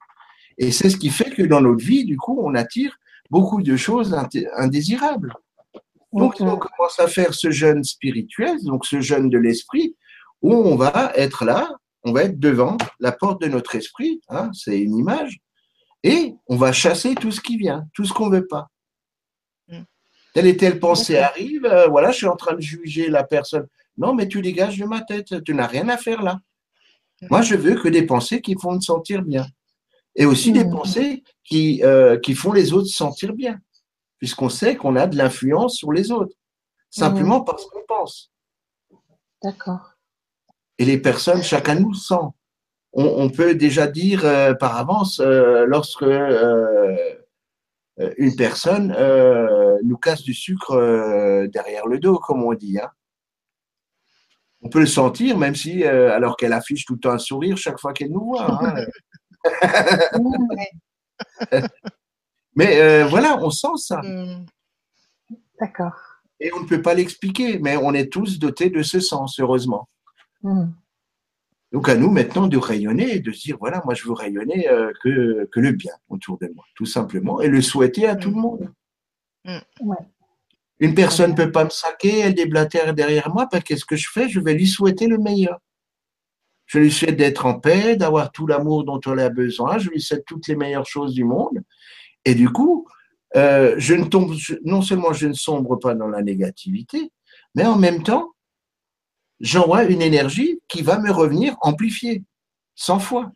Et 0.58 0.72
c'est 0.72 0.90
ce 0.90 0.98
qui 0.98 1.10
fait 1.10 1.32
que 1.32 1.44
dans 1.44 1.62
notre 1.62 1.84
vie, 1.84 2.06
du 2.06 2.18
coup, 2.18 2.40
on 2.44 2.56
attire 2.56 2.98
beaucoup 3.30 3.62
de 3.62 3.76
choses 3.76 4.16
indésirables. 4.58 5.34
Donc, 6.14 6.36
on 6.40 6.58
commence 6.58 7.00
à 7.00 7.08
faire 7.08 7.34
ce 7.34 7.52
jeûne 7.52 7.84
spirituel, 7.84 8.64
donc 8.64 8.86
ce 8.86 9.02
jeûne 9.02 9.30
de 9.30 9.38
l'esprit, 9.38 9.96
où 10.42 10.54
on 10.54 10.76
va 10.76 11.12
être 11.16 11.44
là, 11.44 11.70
on 12.04 12.14
va 12.14 12.24
être 12.24 12.40
devant 12.40 12.78
la 13.00 13.12
porte 13.12 13.42
de 13.42 13.48
notre 13.48 13.76
esprit, 13.76 14.22
hein, 14.30 14.50
c'est 14.54 14.80
une 14.80 14.96
image, 14.98 15.40
et 16.06 16.36
on 16.46 16.56
va 16.56 16.72
chasser 16.72 17.16
tout 17.16 17.32
ce 17.32 17.42
qui 17.42 17.58
vient, 17.58 17.88
tout 17.96 18.06
ce 18.06 18.14
qu'on 18.14 18.30
ne 18.30 18.38
veut 18.38 18.48
pas. 18.48 18.70
Mm. 19.68 19.82
Telle 20.36 20.46
et 20.46 20.56
telle 20.56 20.80
pensée 20.80 21.18
arrive, 21.18 21.66
euh, 21.66 21.88
voilà, 21.88 22.12
je 22.12 22.18
suis 22.18 22.28
en 22.28 22.36
train 22.36 22.54
de 22.54 22.62
juger 22.62 23.10
la 23.10 23.24
personne. 23.24 23.68
Non, 23.98 24.14
mais 24.14 24.28
tu 24.28 24.44
dégages 24.44 24.78
de 24.78 24.86
ma 24.86 25.02
tête, 25.02 25.44
tu 25.44 25.56
n'as 25.56 25.66
rien 25.66 25.90
à 25.90 25.98
faire 25.98 26.22
là. 26.22 26.40
Mm. 27.24 27.28
Moi, 27.32 27.42
je 27.42 27.56
veux 27.56 27.74
que 27.74 27.90
des 27.90 28.04
pensées 28.04 28.40
qui 28.40 28.56
font 28.62 28.74
me 28.74 28.82
sentir 28.82 29.24
bien. 29.24 29.48
Et 30.16 30.28
aussi 30.28 30.52
des 30.52 30.66
mm. 30.66 30.70
pensées 30.70 31.24
qui, 31.44 31.84
euh, 31.84 32.20
qui 32.20 32.36
font 32.36 32.54
les 32.54 32.72
autres 32.72 32.88
sentir 32.88 33.34
bien, 33.34 33.60
puisqu'on 34.20 34.50
sait 34.50 34.76
qu'on 34.76 34.96
a 34.96 35.08
de 35.08 35.18
l'influence 35.18 35.76
sur 35.76 35.92
les 35.92 36.12
autres, 36.12 36.36
simplement 36.92 37.42
parce 37.42 37.66
qu'on 37.66 37.84
pense. 37.88 38.32
D'accord. 39.42 39.94
Et 40.78 40.86
les 40.86 41.00
personnes, 41.00 41.42
chacun 41.42 41.76
nous 41.76 41.96
sent 41.96 42.30
on, 42.96 43.30
peut 43.30 43.54
déjà 43.56 43.88
dire 43.88 44.26
euh, 44.26 44.54
par 44.54 44.78
avance 44.78 45.20
euh, 45.20 45.66
lorsque 45.68 46.04
euh, 46.04 46.96
une 48.18 48.36
personne 48.36 48.94
nous 49.84 49.98
casse 49.98 50.24
du 50.24 50.34
sucre 50.34 51.48
derrière 51.52 51.88
le 51.88 52.00
dos, 52.00 52.18
comme 52.18 52.44
on 52.44 52.54
dit. 52.54 52.78
Hein. 52.78 52.90
On 54.62 54.70
peut 54.70 54.80
le 54.80 54.86
sentir, 54.86 55.38
même 55.38 55.56
si, 55.56 55.86
alors 55.86 56.36
qu'elle 56.36 56.52
affiche 56.52 56.84
tout 56.86 56.96
le 56.96 57.00
temps 57.00 57.12
un 57.12 57.20
sourire 57.20 57.56
chaque 57.56 57.80
fois 57.80 57.94
qu'elle 57.94 58.12
nous 58.12 58.26
voit. 58.26 58.52
Hein. 58.52 58.86
mais 62.56 63.04
voilà, 63.04 63.38
on 63.42 63.50
sent 63.50 63.78
ça. 63.78 64.02
Mm. 64.02 64.46
D'accord. 65.62 65.96
Et 66.42 66.52
on 66.54 66.60
ne 66.60 66.68
peut 66.68 66.82
pas 66.82 66.94
l'expliquer, 66.94 67.60
mais 67.60 67.78
on 67.78 67.94
est 67.94 68.12
tous 68.12 68.40
dotés 68.40 68.70
de 68.70 68.82
ce 68.82 69.00
sens, 69.00 69.40
heureusement. 69.40 69.88
Mm. 70.44 70.66
Donc 71.76 71.90
à 71.90 71.96
nous 71.96 72.10
maintenant 72.10 72.48
de 72.48 72.58
rayonner 72.58 73.16
et 73.16 73.20
de 73.20 73.34
se 73.34 73.42
dire, 73.42 73.58
voilà, 73.60 73.82
moi 73.84 73.94
je 73.94 74.06
veux 74.06 74.14
rayonner 74.14 74.70
euh, 74.70 74.94
que, 75.04 75.46
que, 75.52 75.60
le 75.60 75.74
bien 75.74 75.92
autour 76.08 76.38
de 76.38 76.50
moi, 76.56 76.64
tout 76.74 76.86
simplement, 76.86 77.42
et 77.42 77.50
le 77.50 77.62
souhaiter 77.62 78.08
à 78.08 78.16
tout 78.16 78.30
le 78.30 78.38
monde. 78.38 78.72
Mm. 79.44 79.58
Une 80.80 80.96
personne 80.96 81.32
ne 81.32 81.36
peut 81.36 81.52
pas 81.52 81.66
me 81.66 81.70
saquer, 81.70 82.20
elle 82.20 82.34
déblatère 82.34 82.94
derrière 82.94 83.30
moi, 83.30 83.50
parce 83.52 83.66
qu'est-ce 83.66 83.84
que 83.84 83.98
je 83.98 84.08
fais? 84.10 84.30
Je 84.30 84.40
vais 84.40 84.54
lui 84.54 84.68
souhaiter 84.68 85.08
le 85.08 85.18
meilleur. 85.18 85.60
Je 86.66 86.80
lui 86.80 86.90
souhaite 86.90 87.18
d'être 87.18 87.46
en 87.46 87.60
paix, 87.60 87.98
d'avoir 87.98 88.32
tout 88.32 88.48
l'amour 88.48 88.86
dont 88.86 89.02
elle 89.02 89.20
a 89.20 89.30
besoin, 89.30 89.78
je 89.78 89.90
lui 89.90 90.00
souhaite 90.00 90.24
toutes 90.26 90.48
les 90.48 90.56
meilleures 90.56 90.88
choses 90.88 91.14
du 91.14 91.26
monde. 91.26 91.62
Et 92.24 92.36
du 92.36 92.50
coup, 92.50 92.88
euh, 93.36 93.76
je 93.80 93.96
ne 93.96 94.06
tombe, 94.06 94.34
non 94.64 94.82
seulement 94.82 95.12
je 95.12 95.28
ne 95.28 95.34
sombre 95.34 95.76
pas 95.76 95.94
dans 95.94 96.08
la 96.08 96.22
négativité, 96.22 97.12
mais 97.54 97.66
en 97.66 97.78
même 97.78 98.02
temps, 98.02 98.35
j'envoie 99.40 99.84
une 99.84 100.02
énergie 100.02 100.62
qui 100.68 100.82
va 100.82 101.00
me 101.00 101.12
revenir 101.12 101.56
amplifiée, 101.62 102.24
100 102.76 103.00
fois. 103.00 103.32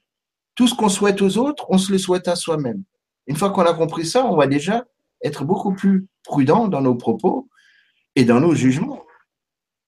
Tout 0.56 0.68
ce 0.68 0.76
qu'on 0.76 0.90
souhaite 0.90 1.22
aux 1.22 1.38
autres, 1.38 1.66
on 1.70 1.78
se 1.78 1.92
le 1.92 1.98
souhaite 1.98 2.28
à 2.28 2.36
soi-même. 2.36 2.84
Une 3.28 3.36
fois 3.36 3.52
qu'on 3.52 3.62
a 3.62 3.74
compris 3.74 4.06
ça, 4.06 4.26
on 4.26 4.36
va 4.36 4.48
déjà 4.48 4.86
être 5.24 5.46
beaucoup 5.46 5.74
plus 5.74 6.08
prudent 6.24 6.68
dans 6.68 6.82
nos 6.82 6.96
propos 6.96 7.48
et 8.16 8.26
dans 8.26 8.40
nos 8.40 8.56
jugements, 8.56 9.06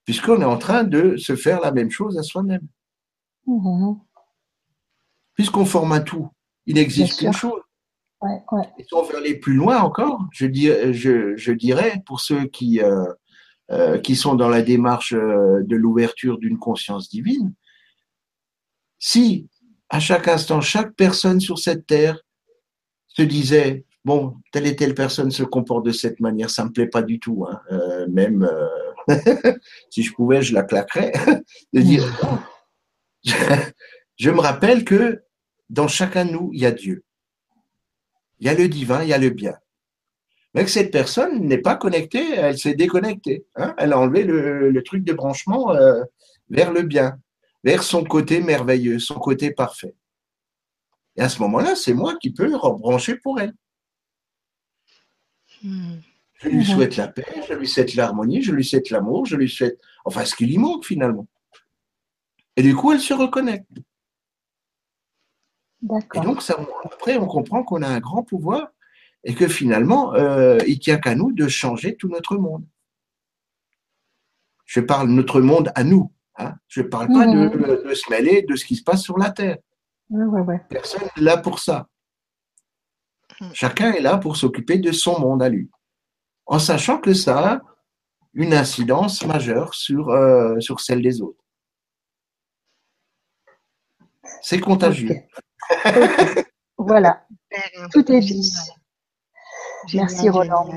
puisqu'on 0.06 0.42
est 0.42 0.46
en 0.46 0.58
train 0.58 0.84
de 0.84 1.18
se 1.18 1.36
faire 1.36 1.60
la 1.62 1.72
même 1.72 1.92
chose 1.92 2.18
à 2.18 2.24
soi-même. 2.24 2.68
Mm-hmm. 3.48 4.00
Puisqu'on 5.34 5.66
forme 5.66 5.94
un 5.94 6.02
tout, 6.02 6.30
il 6.66 6.78
existe 6.78 7.20
qu'une 7.20 7.34
chose. 7.34 7.62
Et 8.78 8.84
si 8.84 8.94
on 8.94 9.02
veut 9.02 9.18
aller 9.18 9.40
plus 9.40 9.56
loin 9.56 9.82
encore, 9.82 10.28
je, 10.32 10.46
je, 10.46 11.52
dirais, 11.52 12.04
pour 12.06 12.20
ceux 12.20 12.46
qui, 12.46 12.80
euh, 12.80 13.06
euh, 13.72 13.98
qui 14.00 14.16
sont 14.16 14.36
dans 14.36 14.50
la 14.50 14.62
démarche 14.62 15.14
euh, 15.14 15.64
de 15.64 15.76
l'ouverture 15.76 16.38
d'une 16.38 16.60
conscience 16.60 17.10
divine, 17.10 17.54
si 19.00 19.48
à 19.90 20.00
chaque 20.00 20.28
instant, 20.28 20.62
chaque 20.62 20.94
personne 20.94 21.40
sur 21.40 21.58
cette 21.58 21.88
terre 21.88 22.20
se 23.08 23.22
disait, 23.22 23.86
bon, 24.04 24.36
telle 24.52 24.68
et 24.68 24.76
telle 24.76 24.94
personne 24.94 25.32
se 25.32 25.44
comporte 25.44 25.86
de 25.86 25.92
cette 25.92 26.20
manière, 26.20 26.50
ça 26.50 26.66
me 26.66 26.72
plaît 26.72 26.88
pas 26.88 27.02
du 27.02 27.20
tout, 27.20 27.46
hein. 27.50 27.62
euh, 27.72 28.08
même 28.10 28.50
si 29.90 30.04
je 30.04 30.14
pouvais, 30.14 30.42
je 30.42 30.54
la 30.54 30.64
claquerais, 30.64 31.14
de 31.74 31.82
dire, 31.82 32.06
je 33.24 34.30
me 34.30 34.40
rappelle 34.40 34.84
que 34.84 35.24
dans 35.70 35.88
chacun 35.88 36.26
de 36.26 36.32
nous, 36.32 36.50
il 36.54 36.62
y 36.62 36.66
a 36.66 36.72
Dieu. 36.72 37.06
Il 38.40 38.48
y 38.48 38.50
a 38.50 38.54
le 38.54 38.68
divin, 38.68 39.04
il 39.04 39.10
y 39.10 39.14
a 39.14 39.18
le 39.18 39.30
bien. 39.30 39.56
Mais 40.54 40.66
que 40.66 40.70
cette 40.70 40.92
personne 40.92 41.46
n'est 41.46 41.58
pas 41.58 41.76
connectée, 41.76 42.34
elle 42.36 42.58
s'est 42.58 42.74
déconnectée. 42.74 43.46
Hein. 43.56 43.74
elle 43.78 43.94
a 43.94 44.00
enlevé 44.00 44.24
le, 44.24 44.84
truc 44.84 45.04
de 45.04 45.14
branchement 45.14 45.72
euh, 45.72 46.04
vers 46.50 46.74
le 46.74 46.82
bien, 46.82 47.18
vers 47.64 47.84
son 47.84 48.04
côté 48.04 48.42
merveilleux, 48.42 49.00
son 49.00 49.16
côté 49.16 49.52
parfait. 49.52 49.96
Et 51.16 51.22
à 51.22 51.30
ce 51.30 51.40
moment-là, 51.42 51.76
c'est 51.76 51.94
moi 51.94 52.16
qui 52.22 52.32
peux 52.32 52.54
rebrancher 52.56 53.16
pour 53.16 53.40
elle. 53.40 53.54
Hmm. 55.64 56.00
Je 56.42 56.50
lui 56.50 56.66
souhaite 56.66 56.98
la 56.98 57.08
paix, 57.08 57.26
je 57.48 57.54
lui 57.54 57.68
souhaite 57.68 57.94
l'harmonie, 57.94 58.42
je 58.42 58.52
lui 58.52 58.66
souhaite 58.66 58.90
l'amour, 58.90 59.26
je 59.28 59.36
lui 59.36 59.48
souhaite, 59.48 59.80
enfin, 60.06 60.26
ce 60.26 60.36
qui 60.36 60.48
lui 60.48 60.58
manque 60.58 60.86
finalement. 60.86 61.28
Et 62.56 62.64
du 62.64 62.76
coup, 62.76 62.92
elle 62.92 63.00
se 63.00 63.14
reconnecte. 63.14 63.68
Et 65.84 66.20
donc, 66.20 66.42
ça, 66.42 66.58
après, 66.84 67.18
on 67.18 67.28
comprend 67.28 67.64
qu'on 67.64 67.82
a 67.82 67.88
un 67.88 68.00
grand 68.00 68.24
pouvoir 68.24 68.70
et 69.24 69.36
que 69.36 69.48
finalement, 69.48 70.14
euh, 70.16 70.58
il 70.68 70.80
tient 70.80 70.98
qu'à 70.98 71.16
nous 71.16 71.32
de 71.32 71.48
changer 71.48 71.96
tout 71.96 72.10
notre 72.10 72.38
monde. 72.38 72.66
Je 74.66 74.80
parle 74.80 75.10
notre 75.10 75.42
monde 75.42 75.72
à 75.76 75.84
nous. 75.84 76.12
Hein. 76.38 76.56
Je 76.68 76.82
ne 76.82 76.88
parle 76.88 77.08
pas 77.08 77.28
de, 77.28 77.94
se 77.94 78.10
mêler 78.10 78.42
de 78.44 78.56
ce 78.56 78.66
qui 78.66 78.76
se 78.76 78.84
passe 78.84 79.04
sur 79.04 79.18
la 79.18 79.30
Terre. 79.30 79.58
Personne 80.70 81.04
n'est 81.16 81.24
là 81.24 81.38
pour 81.38 81.60
ça. 81.60 81.88
Chacun 83.54 83.92
est 83.94 84.02
là 84.02 84.18
pour 84.18 84.38
s'occuper 84.38 84.78
de 84.78 84.92
son 84.92 85.20
monde 85.20 85.42
à 85.42 85.50
lui, 85.50 85.70
en 86.46 86.60
sachant 86.60 87.00
que 87.00 87.14
ça 87.14 87.54
a 87.54 87.62
une 88.34 88.54
incidence 88.54 89.26
majeure 89.26 89.74
sur, 89.74 90.10
euh, 90.10 90.60
sur 90.60 90.80
celle 90.80 91.02
des 91.02 91.22
autres. 91.22 91.44
C'est 94.42 94.60
contagieux. 94.60 95.16
voilà, 96.78 97.26
tout 97.92 98.12
est 98.12 98.22
Merci 99.94 100.30
Roland. 100.30 100.70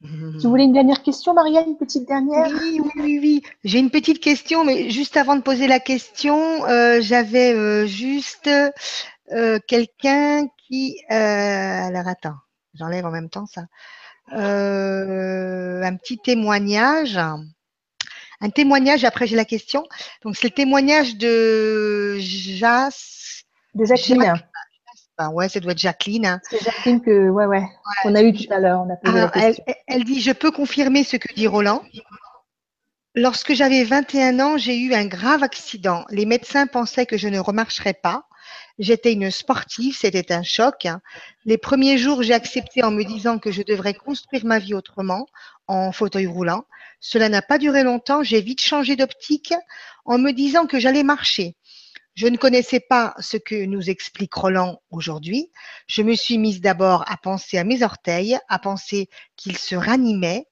Tu 0.00 0.46
voulais 0.46 0.64
une 0.64 0.72
dernière 0.72 1.02
question, 1.02 1.34
Maria, 1.34 1.62
une 1.62 1.76
petite 1.76 2.06
dernière? 2.06 2.48
Oui, 2.48 2.80
oui, 2.96 3.18
oui, 3.20 3.42
J'ai 3.64 3.80
une 3.80 3.90
petite 3.90 4.20
question, 4.20 4.64
mais 4.64 4.90
juste 4.90 5.16
avant 5.16 5.34
de 5.34 5.40
poser 5.40 5.66
la 5.66 5.80
question, 5.80 6.64
euh, 6.66 7.00
j'avais 7.00 7.52
euh, 7.52 7.84
juste 7.86 8.48
euh, 9.32 9.58
quelqu'un 9.66 10.46
qui. 10.66 10.96
alors 11.08 12.06
attends, 12.06 12.36
j'enlève 12.74 13.06
en 13.06 13.10
même 13.10 13.28
temps 13.28 13.46
ça. 13.46 13.62
un 14.30 15.96
petit 15.96 16.18
témoignage. 16.18 17.18
Un 18.40 18.50
témoignage, 18.50 19.04
après 19.04 19.26
j'ai 19.26 19.34
la 19.34 19.44
question. 19.44 19.84
Donc 20.22 20.36
c'est 20.36 20.46
le 20.46 20.54
témoignage 20.54 21.16
de 21.16 22.18
Jas. 22.20 23.42
De 23.74 23.84
Jacqueline 23.84 24.40
ouais, 25.32 25.48
ça 25.48 25.60
doit 25.60 25.72
être 25.72 25.78
Jacqueline. 25.78 26.26
Hein. 26.26 26.40
C'est 26.48 26.62
Jacqueline 26.62 27.00
que, 27.00 27.28
ouais, 27.28 27.46
ouais, 27.46 27.64
on 28.04 28.14
a 28.14 28.22
eu 28.22 28.32
tout 28.32 28.52
à 28.52 28.60
l'heure. 28.60 28.86
elle, 29.86 30.04
dit, 30.04 30.20
je 30.20 30.32
peux 30.32 30.50
confirmer 30.50 31.04
ce 31.04 31.16
que 31.16 31.32
dit 31.34 31.46
Roland. 31.46 31.82
Lorsque 33.14 33.52
j'avais 33.52 33.82
21 33.82 34.38
ans, 34.38 34.58
j'ai 34.58 34.78
eu 34.78 34.94
un 34.94 35.06
grave 35.06 35.42
accident. 35.42 36.04
Les 36.10 36.24
médecins 36.24 36.66
pensaient 36.66 37.06
que 37.06 37.16
je 37.16 37.26
ne 37.26 37.40
remarcherais 37.40 37.94
pas. 37.94 38.24
J'étais 38.78 39.12
une 39.12 39.30
sportive, 39.32 39.96
c'était 39.96 40.32
un 40.32 40.44
choc. 40.44 40.86
Les 41.44 41.58
premiers 41.58 41.98
jours, 41.98 42.22
j'ai 42.22 42.34
accepté 42.34 42.84
en 42.84 42.92
me 42.92 43.02
disant 43.02 43.38
que 43.38 43.50
je 43.50 43.62
devrais 43.62 43.94
construire 43.94 44.44
ma 44.44 44.60
vie 44.60 44.74
autrement, 44.74 45.26
en 45.66 45.90
fauteuil 45.90 46.26
roulant. 46.26 46.64
Cela 47.00 47.28
n'a 47.28 47.42
pas 47.42 47.58
duré 47.58 47.82
longtemps, 47.82 48.22
j'ai 48.22 48.40
vite 48.40 48.60
changé 48.60 48.94
d'optique 48.94 49.52
en 50.04 50.18
me 50.18 50.32
disant 50.32 50.66
que 50.66 50.78
j'allais 50.78 51.02
marcher. 51.02 51.56
Je 52.18 52.26
ne 52.26 52.36
connaissais 52.36 52.80
pas 52.80 53.14
ce 53.20 53.36
que 53.36 53.64
nous 53.64 53.90
explique 53.90 54.34
Roland 54.34 54.82
aujourd'hui. 54.90 55.52
Je 55.86 56.02
me 56.02 56.16
suis 56.16 56.36
mise 56.36 56.60
d'abord 56.60 57.04
à 57.06 57.16
penser 57.16 57.58
à 57.58 57.62
mes 57.62 57.84
orteils, 57.84 58.36
à 58.48 58.58
penser 58.58 59.08
qu'ils 59.36 59.56
se 59.56 59.76
ranimaient, 59.76 60.48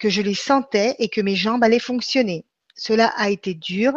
que 0.00 0.10
je 0.10 0.22
les 0.22 0.34
sentais 0.34 0.96
et 0.98 1.08
que 1.08 1.20
mes 1.20 1.36
jambes 1.36 1.62
allaient 1.62 1.78
fonctionner. 1.78 2.46
Cela 2.74 3.12
a 3.16 3.30
été 3.30 3.54
dur. 3.54 3.92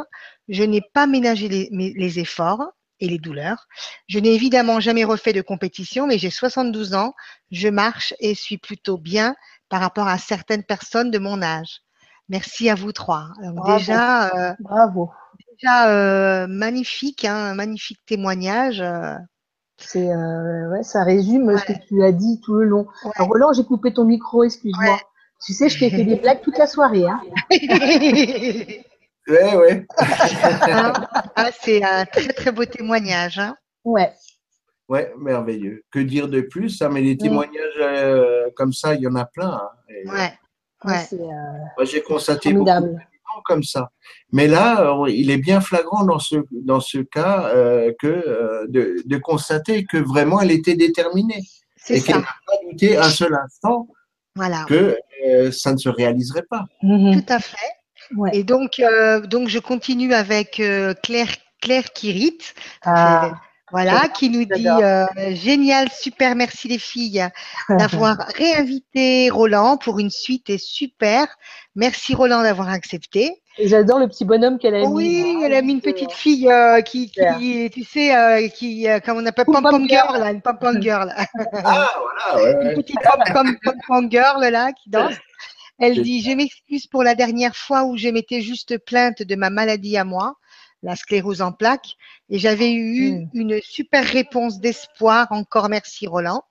Je 0.47 0.61
n'ai 0.61 0.81
pas 0.93 1.07
ménagé 1.07 1.49
les, 1.49 1.69
les 1.71 2.19
efforts 2.19 2.63
et 2.99 3.07
les 3.07 3.17
douleurs. 3.17 3.67
Je 4.07 4.19
n'ai 4.19 4.35
évidemment 4.35 4.79
jamais 4.79 5.03
refait 5.03 5.33
de 5.33 5.41
compétition, 5.41 6.05
mais 6.05 6.19
j'ai 6.19 6.29
72 6.29 6.93
ans, 6.93 7.15
je 7.49 7.67
marche 7.67 8.13
et 8.19 8.35
suis 8.35 8.59
plutôt 8.59 8.99
bien 8.99 9.35
par 9.69 9.81
rapport 9.81 10.07
à 10.07 10.19
certaines 10.19 10.63
personnes 10.63 11.09
de 11.09 11.17
mon 11.17 11.41
âge. 11.41 11.81
Merci 12.29 12.69
à 12.69 12.75
vous 12.75 12.91
trois. 12.91 13.29
Bravo. 13.41 13.79
déjà, 13.79 14.35
euh, 14.35 14.53
Bravo. 14.59 15.09
Déjà 15.61 15.89
euh, 15.89 16.47
magnifique, 16.47 17.25
hein, 17.25 17.35
un 17.51 17.55
magnifique 17.55 17.99
témoignage. 18.05 18.81
euh. 18.81 19.15
C'est 19.79 20.09
euh, 20.11 20.69
ouais, 20.71 20.81
ça 20.83 21.03
résume 21.03 21.55
ce 21.57 21.65
que 21.65 21.73
tu 21.87 22.03
as 22.03 22.11
dit 22.11 22.41
tout 22.43 22.55
le 22.55 22.65
long. 22.65 22.87
Ouais. 23.03 23.11
Alors, 23.15 23.27
Roland, 23.29 23.53
j'ai 23.53 23.63
coupé 23.63 23.93
ton 23.93 24.05
micro, 24.05 24.43
excuse-moi. 24.43 24.93
Ouais. 24.93 24.99
Tu 25.45 25.53
sais, 25.53 25.69
je 25.69 25.77
t'ai 25.79 25.91
fait 25.91 26.03
des 26.03 26.15
blagues 26.15 26.41
toute 26.41 26.57
la 26.57 26.65
soirée. 26.67 27.05
Hein. 27.05 27.21
Ouais, 29.29 29.55
ouais. 29.57 29.85
Hein 30.71 30.93
Ah, 31.35 31.49
c'est 31.59 31.83
un 31.83 32.05
très 32.05 32.29
très 32.29 32.51
beau 32.51 32.63
témoignage. 32.63 33.37
hein. 33.39 33.57
Ouais. 33.83 34.13
Ouais, 34.87 35.13
merveilleux. 35.19 35.83
Que 35.91 35.99
dire 35.99 36.29
de 36.29 36.39
plus 36.39 36.81
hein, 36.81 36.87
Mais 36.89 37.01
les 37.01 37.15
Mm. 37.15 37.17
témoignages 37.17 37.77
euh, 37.81 38.49
comme 38.55 38.71
ça, 38.71 38.95
il 38.95 39.01
y 39.01 39.07
en 39.07 39.15
a 39.15 39.25
plein. 39.25 39.49
hein. 39.49 39.69
Et, 39.89 40.07
Ouais, 40.07 40.33
Ouais, 40.85 40.93
ouais. 40.93 41.19
Euh, 41.19 41.83
j'ai 41.85 42.01
constaté 42.01 42.53
beaucoup 42.53 42.69
de 42.71 42.95
comme 43.43 43.63
ça. 43.63 43.89
Mais 44.31 44.47
là, 44.47 44.95
il 45.07 45.29
est 45.31 45.37
bien 45.37 45.61
flagrant 45.61 46.03
dans 46.03 46.19
ce, 46.19 46.35
dans 46.51 46.79
ce 46.79 46.99
cas 46.99 47.49
euh, 47.55 47.91
que, 47.99 48.07
euh, 48.07 48.65
de, 48.67 49.01
de 49.05 49.17
constater 49.17 49.85
que 49.85 49.97
vraiment 49.97 50.41
elle 50.41 50.51
était 50.51 50.75
déterminée 50.75 51.43
et 51.89 52.01
qu'elle 52.01 52.17
n'a 52.17 52.21
pas 52.21 52.53
douté 52.69 52.97
un 52.97 53.09
seul 53.09 53.33
instant 53.35 53.87
Voilà. 54.35 54.65
que 54.67 54.97
euh, 55.25 55.51
ça 55.51 55.71
ne 55.71 55.77
se 55.77 55.89
réaliserait 55.89 56.45
pas. 56.49 56.65
Mhm. 56.83 57.21
Tout 57.21 57.33
à 57.33 57.39
fait. 57.39 57.57
Ouais. 58.15 58.31
Et 58.33 58.43
donc, 58.43 58.79
euh, 58.79 59.19
donc 59.21 59.49
je 59.49 59.59
continue 59.59 60.13
avec 60.13 60.59
euh, 60.59 60.93
Claire, 61.03 61.27
Claire 61.61 61.91
Kirit, 61.93 62.37
Ah, 62.85 63.31
voilà, 63.71 64.07
qui 64.07 64.29
nous 64.29 64.45
dit 64.45 64.67
euh, 64.67 65.05
génial, 65.31 65.89
super, 65.91 66.35
merci 66.35 66.67
les 66.67 66.79
filles 66.79 67.27
d'avoir 67.69 68.17
réinvité 68.37 69.29
Roland 69.29 69.77
pour 69.77 69.99
une 69.99 70.09
suite 70.09 70.49
et 70.49 70.57
super. 70.57 71.27
Merci 71.75 72.15
Roland 72.15 72.43
d'avoir 72.43 72.69
accepté. 72.69 73.41
Et 73.59 73.67
J'adore 73.67 73.99
le 73.99 74.07
petit 74.07 74.23
bonhomme 74.23 74.59
qu'elle 74.59 74.75
a 74.75 74.79
mis. 74.81 74.87
Oui, 74.87 75.37
Ah, 75.41 75.45
elle 75.45 75.53
a 75.53 75.61
mis 75.61 75.73
une 75.73 75.81
petite 75.81 76.11
fille 76.11 76.49
euh, 76.49 76.81
qui, 76.81 77.09
qui, 77.11 77.69
tu 77.71 77.83
sais, 77.83 78.15
euh, 78.15 78.47
qui, 78.49 78.87
euh, 78.87 78.99
comme 78.99 79.17
on 79.17 79.25
appelle, 79.25 79.45
Pom 79.45 79.87
girl. 79.87 80.19
là, 80.19 80.31
une 80.31 80.41
pom 80.41 80.57
pom 80.59 80.81
girl. 80.81 81.13
Ah, 81.53 81.89
voilà, 81.99 82.43
ouais, 82.43 82.55
ouais. 82.55 82.75
une 82.75 82.83
petite 82.83 82.99
pom 83.33 83.57
pom 83.87 84.11
girl 84.11 84.47
là 84.49 84.71
qui 84.73 84.89
danse. 84.89 85.15
Elle 85.79 86.01
dit 86.01 86.21
Je 86.21 86.31
m'excuse 86.31 86.87
pour 86.87 87.03
la 87.03 87.15
dernière 87.15 87.55
fois 87.55 87.83
où 87.83 87.97
je 87.97 88.09
m'étais 88.09 88.41
juste 88.41 88.77
plainte 88.77 89.21
de 89.23 89.35
ma 89.35 89.49
maladie 89.49 89.97
à 89.97 90.03
moi, 90.03 90.35
la 90.83 90.95
sclérose 90.95 91.41
en 91.41 91.51
plaques, 91.51 91.95
et 92.29 92.39
j'avais 92.39 92.71
eu 92.71 93.11
Mm. 93.11 93.29
une 93.33 93.61
super 93.61 94.05
réponse 94.05 94.59
d'espoir. 94.59 95.27
Encore 95.31 95.69
merci 95.69 96.07
Roland. 96.07 96.43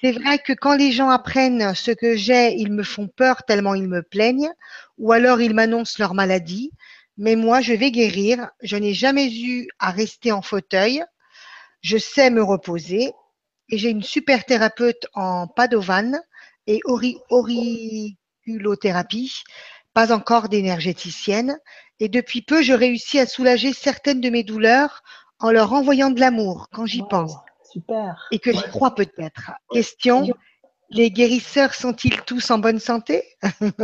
C'est 0.00 0.12
vrai 0.12 0.38
que 0.38 0.52
quand 0.52 0.76
les 0.76 0.92
gens 0.92 1.10
apprennent 1.10 1.74
ce 1.74 1.90
que 1.90 2.16
j'ai, 2.16 2.54
ils 2.54 2.72
me 2.72 2.82
font 2.82 3.08
peur 3.08 3.42
tellement 3.44 3.74
ils 3.74 3.88
me 3.88 4.02
plaignent, 4.02 4.50
ou 4.98 5.12
alors 5.12 5.40
ils 5.40 5.54
m'annoncent 5.54 5.96
leur 5.98 6.14
maladie. 6.14 6.70
Mais 7.16 7.36
moi, 7.36 7.60
je 7.60 7.74
vais 7.74 7.90
guérir. 7.90 8.48
Je 8.62 8.76
n'ai 8.76 8.94
jamais 8.94 9.32
eu 9.32 9.68
à 9.78 9.90
rester 9.90 10.32
en 10.32 10.42
fauteuil. 10.42 11.04
Je 11.80 11.96
sais 11.96 12.30
me 12.30 12.42
reposer. 12.42 13.12
Et 13.70 13.78
j'ai 13.78 13.90
une 13.90 14.02
super 14.02 14.44
thérapeute 14.44 15.06
en 15.14 15.46
Padovan 15.46 16.12
et 16.66 16.80
auriculothérapie, 16.84 19.32
pas 19.94 20.12
encore 20.12 20.48
d'énergéticienne. 20.48 21.58
Et 22.00 22.08
depuis 22.08 22.42
peu, 22.42 22.62
je 22.62 22.72
réussis 22.72 23.18
à 23.18 23.26
soulager 23.26 23.72
certaines 23.72 24.20
de 24.20 24.28
mes 24.30 24.42
douleurs 24.42 25.02
en 25.38 25.50
leur 25.50 25.72
envoyant 25.72 26.10
de 26.10 26.20
l'amour 26.20 26.68
quand 26.72 26.86
j'y 26.86 27.00
Wow, 27.00 27.08
pense 27.08 27.36
Super. 27.72 28.28
et 28.30 28.38
que 28.38 28.52
j'y 28.52 28.62
crois 28.62 28.94
peut-être. 28.94 29.52
Question 29.72 30.26
les 30.90 31.10
guérisseurs 31.10 31.74
sont-ils 31.74 32.20
tous 32.22 32.50
en 32.50 32.58
bonne 32.58 32.78
santé? 32.78 33.24
Ouais. 33.42 33.80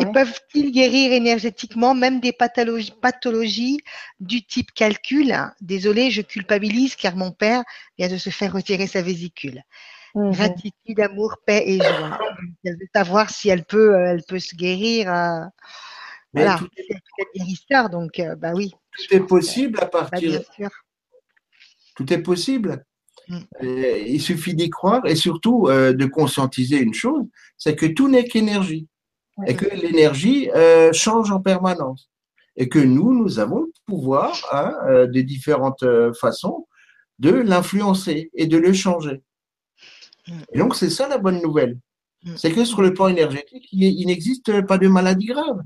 et 0.00 0.06
peuvent-ils 0.12 0.72
guérir 0.72 1.12
énergétiquement 1.12 1.94
même 1.94 2.20
des 2.20 2.32
pathologies, 2.32 2.92
pathologies 3.00 3.80
du 4.20 4.44
type 4.44 4.72
calcul? 4.72 5.34
Désolé, 5.60 6.10
je 6.10 6.22
culpabilise 6.22 6.96
car 6.96 7.16
mon 7.16 7.30
père 7.30 7.62
vient 7.98 8.08
de 8.08 8.16
se 8.16 8.30
faire 8.30 8.52
retirer 8.52 8.86
sa 8.86 9.02
vésicule. 9.02 9.62
Mhm. 10.14 10.32
Gratitude, 10.32 11.00
amour, 11.00 11.36
paix 11.46 11.62
et 11.66 11.78
joie. 11.78 12.18
Elle 12.64 12.74
veut 12.74 12.88
savoir 12.94 13.30
si 13.30 13.48
elle 13.48 13.64
peut, 13.64 13.94
euh, 13.94 14.12
elle 14.12 14.22
peut 14.26 14.38
se 14.38 14.54
guérir. 14.54 15.12
euh, 15.12 15.44
voilà, 16.32 16.58
tout, 16.58 16.68
elle 16.76 17.26
guérisseur, 17.34 17.90
donc 17.90 18.18
euh, 18.20 18.36
bah 18.36 18.52
oui, 18.54 18.72
tout 18.92 19.14
est 19.16 19.20
possible 19.20 19.78
à 19.80 19.86
bah, 19.86 20.08
partir. 20.08 20.30
bien 20.30 20.42
sûr. 20.54 20.70
Tout 21.96 22.12
est 22.12 22.22
possible. 22.22 22.84
Mm. 23.28 23.38
Il 24.06 24.20
suffit 24.20 24.54
d'y 24.54 24.70
croire 24.70 25.04
et 25.06 25.16
surtout 25.16 25.66
euh, 25.68 25.92
de 25.92 26.06
conscientiser 26.06 26.78
une 26.78 26.94
chose, 26.94 27.24
c'est 27.56 27.74
que 27.74 27.86
tout 27.86 28.08
n'est 28.08 28.24
qu'énergie 28.24 28.86
et 29.46 29.56
que 29.56 29.66
l'énergie 29.74 30.50
change 30.92 31.30
en 31.30 31.40
permanence 31.40 32.10
et 32.56 32.68
que 32.68 32.78
nous, 32.78 33.14
nous 33.14 33.38
avons 33.38 33.60
le 33.60 33.72
pouvoir 33.86 34.36
hein, 34.52 35.06
de 35.06 35.20
différentes 35.22 35.84
façons 36.14 36.66
de 37.20 37.30
l'influencer 37.30 38.30
et 38.34 38.46
de 38.46 38.58
le 38.58 38.72
changer. 38.72 39.22
Et 40.52 40.58
donc, 40.58 40.74
c'est 40.76 40.90
ça 40.90 41.08
la 41.08 41.18
bonne 41.18 41.40
nouvelle. 41.42 41.78
C'est 42.36 42.52
que 42.52 42.64
sur 42.64 42.82
le 42.82 42.92
plan 42.92 43.08
énergétique, 43.08 43.66
il 43.72 44.06
n'existe 44.06 44.60
pas 44.66 44.76
de 44.78 44.88
maladie 44.88 45.26
grave. 45.26 45.60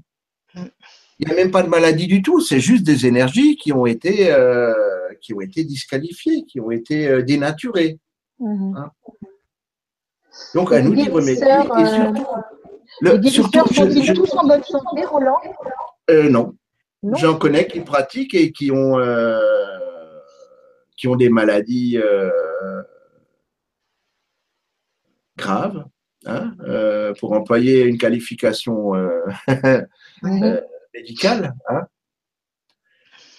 Il 1.18 1.26
n'y 1.26 1.32
a 1.32 1.34
même 1.36 1.50
pas 1.50 1.62
de 1.62 1.68
maladie 1.68 2.06
du 2.06 2.22
tout. 2.22 2.40
C'est 2.40 2.60
juste 2.60 2.84
des 2.84 3.06
énergies 3.06 3.56
qui 3.56 3.72
ont 3.72 3.86
été, 3.86 4.32
euh, 4.32 4.72
qui 5.20 5.34
ont 5.34 5.40
été 5.40 5.64
disqualifiées, 5.64 6.44
qui 6.44 6.60
ont 6.60 6.70
été 6.70 7.08
euh, 7.08 7.22
dénaturées. 7.22 7.98
Mhm. 8.38 8.88
Donc, 10.54 10.72
à 10.72 10.76
Les 10.78 10.82
nous 10.82 10.94
d'y 10.94 11.02
Et 11.02 11.08
euh, 11.10 11.86
surtout, 11.86 12.26
Les 13.00 13.16
le, 13.16 13.22
surtout 13.28 13.50
guérisseurs 13.50 13.74
sont-ils 13.74 14.04
je- 14.04 14.12
tous 14.12 14.32
en 14.34 14.46
bonne 14.46 14.62
santé, 14.62 15.04
Roland? 15.04 15.38
Euh, 16.10 16.28
non. 16.28 16.54
Non? 17.02 17.16
J'en 17.16 17.36
connais 17.36 17.66
qui 17.66 17.80
pratiquent 17.80 18.34
et 18.34 18.50
qui 18.52 18.70
ont, 18.70 18.96
qui 20.96 21.06
ont 21.08 21.16
des 21.16 21.28
maladies 21.28 21.98
euh, 25.38 25.42
graves, 25.42 25.84
hein, 26.26 26.54
euh, 26.60 27.12
pour 27.18 27.32
employer 27.32 27.84
une 27.84 27.98
qualification 27.98 28.94
euh, 28.94 29.20
Mhm. 30.22 30.60
médicale. 30.94 31.54
Hein. 31.68 31.82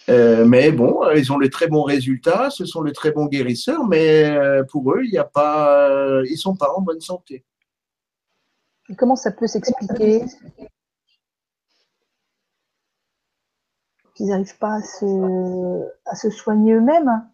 Euh, 0.08 0.46
mais 0.46 0.72
bon, 0.72 1.02
ils 1.16 1.32
ont 1.32 1.40
les 1.40 1.50
très 1.50 1.68
bons 1.68 1.82
résultats, 1.82 2.52
ce 2.52 2.66
sont 2.66 2.84
les 2.84 2.94
très 2.94 3.12
bons 3.12 3.26
guérisseurs, 3.26 3.88
mais 3.88 4.30
euh, 4.30 4.64
pour 4.64 4.92
eux, 4.94 5.02
il 5.04 5.10
n'y 5.12 5.18
a 5.18 5.24
pas, 5.24 5.90
euh, 5.90 6.24
ils 6.30 6.38
sont 6.38 6.56
pas 6.56 6.72
en 6.76 6.82
bonne 6.82 7.02
santé. 7.02 7.44
Et 8.90 8.96
comment 8.96 9.16
ça 9.16 9.32
peut 9.32 9.48
s'expliquer? 9.48 10.26
Qu'ils 14.14 14.28
n'arrivent 14.28 14.58
pas 14.60 14.76
à 14.76 14.82
se, 14.82 15.90
à 16.06 16.16
se 16.16 16.30
soigner 16.30 16.74
eux-mêmes? 16.74 17.28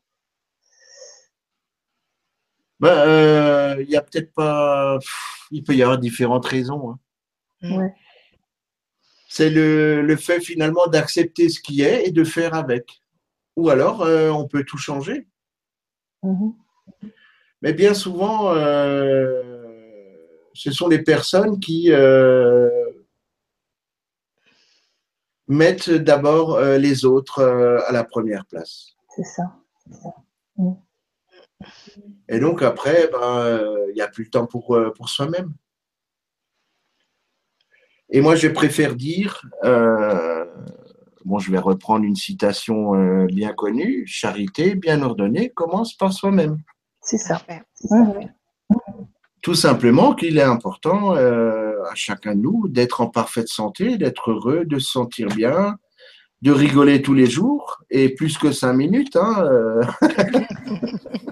Ben, 2.82 2.90
euh, 2.90 3.76
il 3.82 3.90
y 3.90 3.96
a 3.96 4.02
peut-être 4.02 4.34
pas, 4.34 4.98
il 5.52 5.64
peut 5.64 5.76
y 5.76 5.84
avoir 5.84 6.00
différentes 6.00 6.46
raisons. 6.48 6.92
hein. 6.92 7.00
Mm. 7.62 7.78
Ouais. 7.78 7.94
C'est 9.30 9.50
le, 9.52 10.02
le 10.02 10.16
fait 10.18 10.42
finalement 10.42 10.88
d'accepter 10.88 11.48
ce 11.48 11.62
qui 11.62 11.84
est 11.84 12.08
et 12.08 12.12
de 12.12 12.24
faire 12.24 12.54
avec. 12.56 13.02
Ou 13.56 13.70
alors, 13.70 14.02
euh, 14.02 14.30
on 14.30 14.48
peut 14.48 14.64
tout 14.66 14.78
changer. 14.78 15.28
Mhm. 16.24 16.54
Mais 17.62 17.74
bien 17.74 17.94
souvent, 17.94 18.54
euh, 18.56 19.42
ce 20.54 20.72
sont 20.72 20.88
les 20.88 21.04
personnes 21.04 21.60
qui 21.60 21.92
euh, 21.92 22.70
mettent 25.48 25.92
d'abord 25.92 26.56
euh, 26.56 26.78
les 26.78 27.06
autres 27.06 27.40
euh, 27.40 27.80
à 27.88 27.92
la 27.92 28.04
première 28.04 28.46
place. 28.48 28.96
C'est 29.16 29.24
ça. 29.24 29.44
Et 32.30 32.40
donc 32.40 32.62
après, 32.62 33.10
ben, 33.12 33.38
euh, 33.38 33.86
il 33.90 33.96
n'y 33.96 34.02
a 34.02 34.08
plus 34.08 34.26
le 34.26 34.30
temps 34.30 34.46
pour, 34.46 34.76
euh, 34.76 34.92
pour 34.92 35.10
soi-même. 35.10 35.54
Et 38.10 38.22
moi, 38.22 38.36
je 38.36 38.50
préfère 38.50 38.96
dire, 38.96 39.42
euh, 39.64 40.46
bon, 41.24 41.40
je 41.40 41.50
vais 41.52 41.60
reprendre 41.60 42.04
une 42.04 42.16
citation 42.16 42.94
euh, 42.94 43.26
bien 43.26 43.54
connue, 43.54 44.06
charité 44.06 44.76
bien 44.76 45.02
ordonnée 45.02 45.50
commence 45.50 45.96
par 45.96 46.12
soi-même. 46.12 46.58
C'est 47.02 47.18
ça. 47.18 47.42
Tout 49.42 49.56
simplement 49.56 50.14
qu'il 50.14 50.38
est 50.38 50.44
important 50.44 51.16
euh, 51.16 51.82
à 51.90 51.96
chacun 51.96 52.36
de 52.36 52.42
nous 52.42 52.68
d'être 52.68 53.02
en 53.02 53.08
parfaite 53.08 53.48
santé, 53.48 53.98
d'être 53.98 54.32
heureux, 54.32 54.66
de 54.66 54.78
se 54.78 54.92
sentir 54.92 55.30
bien, 55.30 55.78
de 56.42 56.52
rigoler 56.52 57.02
tous 57.02 57.14
les 57.14 57.28
jours 57.28 57.82
et 57.90 58.14
plus 58.14 58.38
que 58.38 58.52
cinq 58.52 58.74
minutes. 58.74 59.16
Hein, 59.16 59.44
euh, 59.44 59.82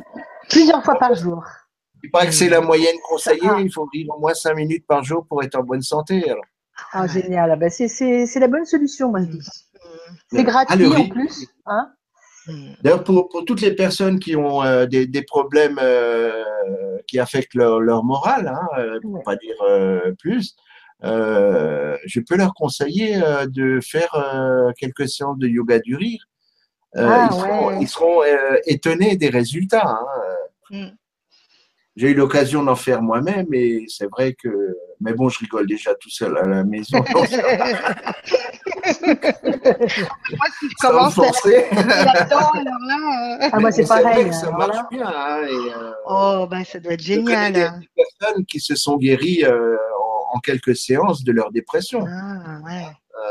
Plusieurs 0.50 0.84
fois 0.84 0.96
par 1.00 1.14
jour. 1.16 1.44
il 2.04 2.10
paraît 2.12 2.28
que 2.28 2.34
c'est 2.34 2.50
la 2.50 2.62
moyenne 2.62 2.96
conseillée? 3.08 3.50
Il 3.60 3.72
faut 3.72 3.86
rire 3.92 4.08
au 4.16 4.20
moins 4.20 4.34
cinq 4.34 4.56
minutes 4.56 4.86
par 4.88 5.04
jour 5.04 5.26
pour 5.28 5.44
être 5.44 5.56
en 5.56 5.64
bonne 5.64 5.82
santé. 5.82 6.30
Alors, 6.30 6.44
Ah, 6.92 7.08
génial. 7.08 7.52
Ah, 7.52 7.56
bah, 7.56 7.70
c'est, 7.70 7.88
c'est, 7.88 8.26
c'est 8.26 8.40
la 8.40 8.48
bonne 8.48 8.66
solution, 8.66 9.10
moi, 9.10 9.20
je 9.22 9.26
dis. 9.28 9.40
C'est 10.32 10.40
Ah, 10.40 10.44
gratuit 10.44 10.86
en 10.86 11.10
plus. 11.10 11.48
Hein 11.66 11.92
Mm. 12.48 12.72
D'ailleurs, 12.82 13.04
pour, 13.04 13.28
pour 13.28 13.44
toutes 13.44 13.60
les 13.62 13.76
personnes 13.76 14.18
qui 14.18 14.36
ont 14.38 14.64
euh, 14.64 14.86
des, 14.86 15.06
des 15.06 15.22
problèmes 15.24 15.78
euh, 15.82 16.42
qui 17.06 17.20
affectent 17.20 17.54
leur, 17.54 17.82
leur 17.82 18.04
morale, 18.04 18.48
hein, 18.48 18.68
euh, 18.80 19.00
pour 19.02 19.16
Ouais. 19.16 19.24
pas 19.24 19.36
dire 19.36 19.56
euh, 19.68 20.14
plus, 20.18 20.56
euh, 21.04 21.98
je 22.06 22.22
peux 22.22 22.38
leur 22.38 22.54
conseiller 22.54 23.22
euh, 23.22 23.46
de 23.46 23.80
faire 23.82 24.16
euh, 24.16 24.72
quelques 24.80 25.08
séances 25.10 25.38
de 25.38 25.48
yoga 25.48 25.80
du 25.80 25.96
rire. 25.98 26.24
Euh, 26.96 27.08
Ah, 27.08 27.28
ils 27.32 27.36
seront, 27.40 27.68
ouais. 27.68 27.78
ils 27.82 27.88
seront, 27.88 28.24
euh, 28.24 28.58
étonnés 28.66 29.16
des 29.16 29.30
résultats. 29.30 29.88
hein. 29.88 30.06
Mm. 30.72 30.88
J'ai 31.96 32.12
eu 32.12 32.14
l'occasion 32.14 32.64
d'en 32.64 32.76
faire 32.76 33.02
moi-même 33.02 33.48
et 33.54 33.84
c'est 33.90 34.10
vrai 34.10 34.34
que. 34.34 34.50
Mais 35.02 35.14
bon, 35.14 35.28
je 35.30 35.40
rigole 35.40 35.68
déjà 35.68 35.94
tout 35.96 36.10
seul 36.10 36.38
à 36.38 36.44
la 36.44 36.64
maison. 36.64 37.04
Moi, 37.14 37.26
si 40.60 40.70
je 40.70 40.76
Sans 40.82 41.10
forcer. 41.12 41.66
là-dedans, 41.72 42.52
alors 42.54 42.80
là. 42.88 43.38
euh, 43.44 43.50
Ah, 43.52 43.60
moi, 43.60 43.72
c'est 43.72 43.88
pareil. 43.88 44.28
que 44.30 44.34
ça 44.36 44.48
alors 44.48 44.58
marche 44.60 44.90
bien. 44.92 45.06
hein, 45.08 45.42
et, 45.48 45.52
euh, 45.74 45.92
Oh, 46.08 46.48
ben 46.50 46.64
ça 46.64 46.80
doit 46.80 46.94
être 46.94 47.02
génial. 47.02 47.54
des, 47.54 47.62
hein. 47.64 47.80
des 47.80 48.04
personnes 48.20 48.46
qui 48.46 48.60
se 48.60 48.76
sont 48.76 48.98
guéries 48.98 49.44
euh, 49.46 49.76
en, 50.32 50.38
en 50.38 50.40
quelques 50.40 50.76
séances 50.76 51.24
de 51.24 51.32
leur 51.32 51.52
dépression. 51.52 52.06
Ah, 52.08 52.60
ouais. 52.66 52.86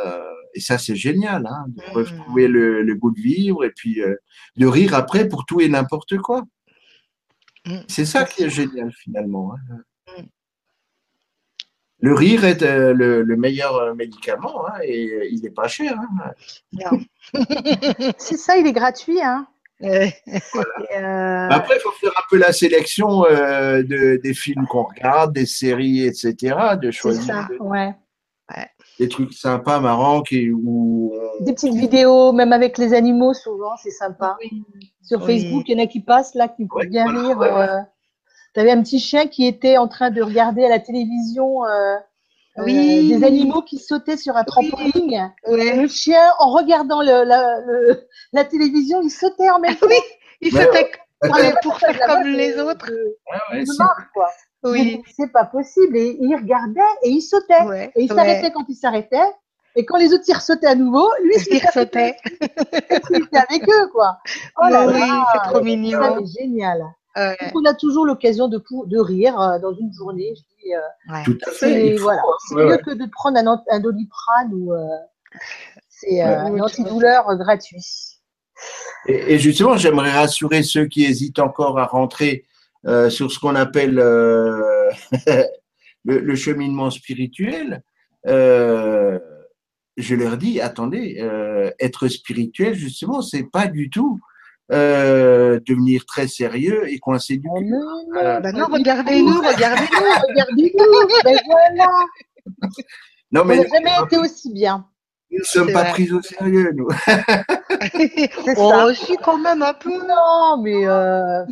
Euh, 0.07 0.23
et 0.59 0.61
ça, 0.61 0.77
c'est 0.77 0.97
génial, 0.97 1.47
hein, 1.47 1.65
de 1.69 1.83
retrouver 1.95 2.49
le, 2.49 2.83
le 2.83 2.95
goût 2.95 3.11
de 3.13 3.21
vivre 3.21 3.65
et 3.65 3.71
puis 3.71 4.03
euh, 4.03 4.15
de 4.57 4.67
rire 4.67 4.95
après 4.95 5.27
pour 5.29 5.47
tout 5.47 5.61
et 5.61 5.69
n'importe 5.69 6.19
quoi. 6.19 6.43
Mm. 7.67 7.79
C'est 7.89 8.05
ça 8.05 8.25
qui 8.25 8.43
est 8.45 8.51
génial 8.51 8.93
finalement. 8.93 9.55
hein. 9.55 9.77
Mm. 10.19 10.23
Le 12.01 12.15
rire 12.15 12.45
est 12.45 12.63
euh, 12.63 12.93
le, 12.95 13.23
le 13.23 13.37
meilleur 13.37 13.75
euh, 13.77 13.95
médicament 13.95 14.67
hein, 14.69 14.75
et 14.85 15.09
euh, 15.11 15.29
il 15.31 15.41
n'est 15.43 15.51
pas 15.51 15.67
cher. 15.69 15.97
hein. 15.99 16.95
C'est 18.19 18.37
ça, 18.37 18.57
il 18.57 18.67
est 18.67 18.73
gratuit. 18.73 19.21
Hein 19.23 19.47
Euh, 19.83 20.09
Après, 21.51 21.77
il 21.77 21.81
faut 21.81 21.93
faire 21.93 22.11
un 22.17 22.23
peu 22.31 22.37
la 22.37 22.53
sélection 22.53 23.23
de, 23.23 24.21
des 24.23 24.35
films 24.35 24.67
qu'on 24.67 24.83
regarde, 24.85 25.33
des 25.33 25.47
séries, 25.47 26.05
etc. 26.05 26.77
De 26.83 26.91
c'est 26.91 26.99
choisir 26.99 27.35
ça, 27.35 27.49
ouais. 27.61 27.95
Des 28.99 29.09
trucs 29.09 29.33
sympas, 29.33 29.81
marrants, 29.81 30.23
qui, 30.23 30.51
où 30.51 31.13
on- 31.15 31.45
Des 31.45 31.53
petites 31.53 31.75
vidéos, 31.75 32.33
même 32.33 32.53
avec 32.53 32.79
les 32.79 32.95
animaux, 32.95 33.33
souvent, 33.35 33.77
c'est 33.83 33.91
sympa. 33.91 34.37
oui. 34.43 34.63
Sur. 35.03 35.25
Facebook, 35.25 35.65
il 35.69 35.79
y 35.79 35.81
en 35.81 35.85
a 35.85 35.87
qui 35.87 36.01
passent 36.01 36.35
là, 36.35 36.49
qui 36.49 36.65
me 36.65 36.69
font 36.69 36.77
Ouais, 36.81 36.87
bien 36.87 37.05
voilà, 37.05 37.29
rire. 37.29 37.39
ouais, 37.39 37.53
ouais. 37.53 37.69
euh. 37.71 37.81
T'avais 38.55 38.71
un 38.73 38.83
petit 38.83 38.99
chien 38.99 39.27
qui 39.27 39.47
était 39.47 39.77
en 39.79 39.89
train 39.89 40.11
de 40.11 40.21
regarder 40.23 40.65
à 40.65 40.69
la 40.69 40.81
télévision 40.81 41.65
euh, 41.65 41.97
euh, 42.59 42.65
des 42.65 43.23
animaux 43.25 43.63
qui 43.63 43.79
sautaient 43.79 44.17
sur 44.17 44.37
un 44.37 44.45
trampoline. 44.45 45.33
Le 45.47 45.87
chien, 45.87 46.21
en 46.41 46.51
regardant 46.53 47.01
le, 47.03 47.25
la, 47.25 47.61
le- 47.61 48.07
la 48.33 48.45
télévision, 48.45 49.01
il 49.03 49.11
sautait 49.11 49.49
en 49.51 49.61
même 49.61 49.77
temps. 49.77 49.87
Oui, 49.89 49.97
il 50.41 50.51
sautait 50.53 50.91
pour, 51.21 51.31
Ouais, 51.35 51.55
pour 51.63 51.79
ça, 51.81 51.93
faire 51.93 52.07
comme 52.07 52.27
les 52.29 52.59
autres. 52.59 52.87
de- 52.91 53.17
ouais, 53.53 53.65
de 53.65 53.79
marque, 53.79 54.13
quoi. 54.13 54.29
Oui. 54.65 55.03
C'est 55.17 55.33
pas 55.33 55.45
possible. 55.45 55.97
Et 55.97 56.17
il 56.21 56.35
regardait 56.35 56.81
et 57.03 57.11
il 57.11 57.21
sautait. 57.23 57.63
Ouais. 57.63 57.93
Et 57.95 58.03
il 58.05 58.11
ouais. 58.11 58.17
s'arrêtait 58.17 58.51
quand 58.51 58.65
il 58.69 58.75
s'arrêtait. 58.75 59.31
Et 59.77 59.85
quand 59.85 59.97
les 59.99 60.13
autres 60.13 60.25
ils 60.27 60.35
sautaient 60.41 60.67
à 60.67 60.75
nouveau, 60.75 61.09
lui, 61.23 61.35
Il 61.51 61.57
il 61.57 61.61
sautait. 61.73 62.17
était 62.41 63.37
avec 63.49 63.63
eux, 63.69 63.89
quoi. 63.93 64.19
Oh 64.61 64.69
là 64.69 64.87
oui, 64.89 64.99
là, 64.99 65.25
c'est 65.33 65.51
trop 65.51 65.63
mignon. 65.63 66.27
c'est 66.27 66.43
génial. 66.43 66.83
Ouais, 67.17 67.37
Donc, 67.41 67.53
on 67.55 67.65
a 67.65 67.75
toujours 67.75 68.05
l'occasion 68.05 68.49
de, 68.49 68.61
rire 68.99 69.41
euh, 69.41 69.59
dans 69.59 69.73
une 69.75 69.93
journée. 69.93 70.35
Je 70.37 70.41
dis, 70.41 70.75
euh, 70.75 71.13
ouais. 71.13 71.23
Tout 71.25 71.39
à 71.47 71.51
fait. 71.53 71.87
il 71.89 71.99
faut, 71.99 72.05
voilà, 72.05 72.23
c'est 72.49 72.55
ouais, 72.57 72.65
mieux 72.67 72.79
que 72.79 72.91
de 72.95 73.07
prendre 73.11 73.39
un, 73.39 73.81
doliprane 73.81 74.53
ou 74.53 74.73
euh, 74.73 74.87
c'est 75.89 76.23
euh, 76.23 76.27
Ouais. 76.27 76.51
un 76.51 76.61
antidouleur 76.61 77.37
gratuit. 77.37 77.85
Et, 79.07 79.35
et 79.35 79.39
justement, 79.39 79.77
j'aimerais 79.77 80.11
rassurer 80.11 80.63
ceux 80.63 80.87
qui 80.87 81.05
hésitent 81.05 81.39
encore 81.39 81.79
à 81.79 81.87
rentrer 81.87 82.45
euh, 82.89 83.11
sur 83.11 83.31
ce 83.31 83.39
qu'on 83.39 83.55
appelle 83.55 83.99
euh, 83.99 84.91
le, 86.05 86.19
le 86.21 86.35
cheminement 86.37 86.91
spirituel. 86.91 87.83
Euh, 88.27 89.19
je 89.97 90.15
leur 90.15 90.39
dis, 90.39 90.61
attendez, 90.61 91.21
être 91.81 92.07
spirituel, 92.09 92.75
justement, 92.75 93.21
c'est 93.21 93.51
pas 93.51 93.67
du 93.67 93.91
tout 93.91 94.21
devenir 94.71 96.05
très 96.07 96.29
sérieux 96.29 96.89
et 96.89 96.99
coincé 96.99 97.37
du 97.39 97.49
Oh, 97.51 97.61
non, 97.61 98.21
Euh, 98.23 98.41
Bah 98.41 98.53
non, 98.53 98.67
regardez-nous, 98.71 99.39
regardez-nous. 99.41 100.29
Regardez-nous, 100.29 101.23
ben 101.25 101.39
voilà, 101.47 101.91
Non, 103.33 103.43
on 103.43 103.45
mais 103.45 103.57
n'a 103.59 103.67
jamais 103.67 104.07
été 104.07 104.17
aussi 104.19 104.53
bien. 104.53 104.87
Nous 105.31 105.39
ne 105.41 105.45
sommes 105.45 105.73
pas 105.73 105.83
vrai. 105.83 105.91
pris 105.91 106.11
au 106.13 106.23
sérieux, 106.23 106.73
nous. 106.75 106.89
C'est 107.95 108.55
Oh, 108.57 108.71
ça. 108.71 108.95
si, 108.95 109.17
quand 109.19 109.37
même 109.39 109.63
un 109.63 109.75
peu. 109.75 109.91
Non, 110.07 110.57
mais 110.63 110.87
euh, 110.87 111.45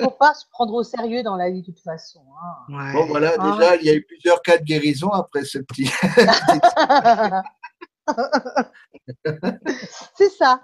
faut 0.00 0.10
pas 0.10 0.34
se 0.34 0.44
prendre 0.52 0.74
au 0.74 0.82
sérieux 0.82 1.22
dans 1.22 1.36
la 1.36 1.50
vie 1.50 1.60
de 1.62 1.66
toute 1.66 1.80
façon. 1.80 2.20
hein. 2.42 2.74
Ouais. 2.76 2.92
Bon, 2.92 3.06
voilà, 3.06 3.32
Ah. 3.38 3.50
déjà, 3.52 3.76
il 3.76 3.84
y 3.84 3.90
a 3.90 3.94
eu 3.94 4.02
plusieurs 4.02 4.42
cas 4.42 4.58
de 4.58 4.64
guérison 4.64 5.08
après 5.10 5.44
ce 5.44 5.58
petit. 5.58 5.90
c'est 10.16 10.28
ça. 10.30 10.60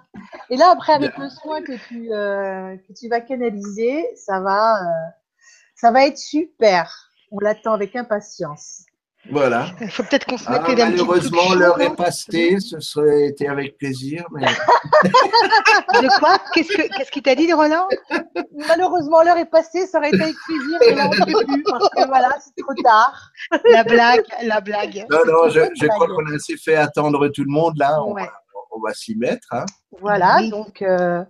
Et 0.49 0.57
là, 0.57 0.71
après, 0.71 0.93
avec 0.93 1.17
le 1.17 1.29
soin 1.29 1.61
que 1.61 1.73
tu, 1.87 2.11
euh, 2.13 2.75
que 2.87 2.93
tu 2.93 3.07
vas 3.09 3.21
canaliser, 3.21 4.05
ça 4.15 4.39
va, 4.41 4.81
euh, 4.83 5.09
ça 5.75 5.91
va 5.91 6.05
être 6.05 6.17
super. 6.17 7.09
On 7.31 7.39
l'attend 7.39 7.73
avec 7.73 7.95
impatience. 7.95 8.83
Voilà. 9.31 9.67
Il 9.81 9.91
faut 9.91 10.03
peut-être 10.03 10.25
qu'on 10.25 10.37
se 10.37 10.45
Ah, 10.47 10.59
mette 10.67 10.77
de 10.77 10.83
malheureusement, 10.83 11.53
l'heure 11.53 11.79
est 11.81 11.95
passée. 11.95 12.57
Ce 12.59 12.79
serait 12.79 13.27
été 13.27 13.47
avec 13.47 13.77
plaisir. 13.77 14.25
Mais... 14.31 14.45
De 16.01 16.19
quoi 16.19 16.37
Qu'est-ce 16.53 16.69
que 16.69 16.97
qu'est-ce 16.97 17.11
qu'il 17.11 17.23
t'a 17.23 17.35
dit, 17.35 17.51
Roland 17.51 17.87
Malheureusement, 18.67 19.21
l'heure 19.23 19.37
est 19.37 19.45
passée, 19.49 19.85
ça 19.87 19.97
aurait 19.99 20.09
été 20.09 20.21
avec 20.21 20.35
plaisir, 20.45 20.79
mais 20.81 20.95
là, 20.95 21.09
on 21.11 21.25
ne 21.25 21.33
peut 21.33 21.45
plus 21.45 21.63
parce 21.63 21.89
que 21.89 22.07
voilà, 22.07 22.29
c'est 22.39 22.63
trop 22.63 22.73
tard. 22.83 23.31
La 23.71 23.83
blague, 23.83 24.23
la 24.43 24.61
blague. 24.61 25.05
Non, 25.09 25.19
non, 25.25 25.49
je, 25.49 25.61
je 25.79 25.87
crois 25.87 26.07
qu'on 26.07 26.25
a 26.31 26.35
assez 26.35 26.57
fait 26.57 26.75
attendre 26.75 27.27
tout 27.29 27.43
le 27.43 27.51
monde. 27.51 27.73
Là, 27.77 28.01
on 28.03 28.13
Ouais. 28.13 28.29
On 28.77 28.87
va 28.87 28.93
s'y 28.93 29.15
mettre. 29.15 29.47
hein. 29.51 29.65
Voilà, 29.99 30.37
Oui. 30.39 30.49
donc 30.49 30.81
euh, 30.81 31.23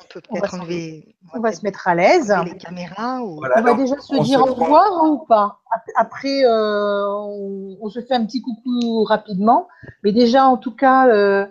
On 0.00 0.04
peut 0.12 0.20
peut-être 0.20 0.54
enlever 0.54 1.16
on 1.34 1.40
va 1.40 1.52
se 1.52 1.62
mettre 1.62 1.88
à 1.88 1.94
l'aise. 1.94 2.34
les 2.44 2.56
caméras 2.56 3.20
ou. 3.22 3.36
Voilà, 3.36 3.54
On 3.58 3.62
va 3.62 3.74
déjà 3.74 3.98
se 3.98 4.14
dire 4.22 4.38
se 4.40 4.50
au 4.50 4.54
prend- 4.54 4.64
revoir 4.64 5.04
ou 5.10 5.18
pas? 5.26 5.60
Ap- 5.72 5.82
Après, 5.96 6.44
euh, 6.44 7.06
on, 7.08 7.76
on 7.80 7.88
se 7.88 8.00
fait 8.00 8.14
un 8.14 8.24
petit 8.26 8.42
coucou 8.42 9.04
rapidement. 9.04 9.66
Mais 10.04 10.12
déjà, 10.12 10.44
en 10.46 10.56
tout 10.58 10.74
cas, 10.74 11.08
euh, 11.08 11.46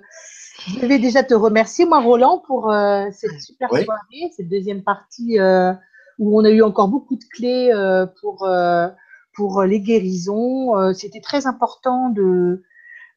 je 0.80 0.86
vais 0.86 1.00
déjà 1.00 1.24
te 1.24 1.34
remercier, 1.34 1.86
moi, 1.86 2.00
Roland, 2.02 2.44
pour 2.46 2.72
euh, 2.72 3.06
cette 3.12 3.40
super 3.42 3.70
Oui. 3.72 3.84
soirée, 3.86 4.32
cette 4.38 4.50
deuxième 4.50 4.84
partie 4.84 5.40
euh, 5.40 5.74
où 6.20 6.40
on 6.40 6.44
a 6.46 6.50
eu 6.50 6.62
encore 6.62 6.88
beaucoup 6.90 7.16
de 7.16 7.24
clés 7.34 7.72
euh, 7.74 8.06
pour, 8.22 8.44
euh, 8.46 8.88
pour 9.34 9.64
les 9.64 9.80
guérisons. 9.80 10.78
Euh, 10.78 10.94
C'était 10.94 11.22
très 11.22 11.48
important 11.48 12.10
de, 12.10 12.62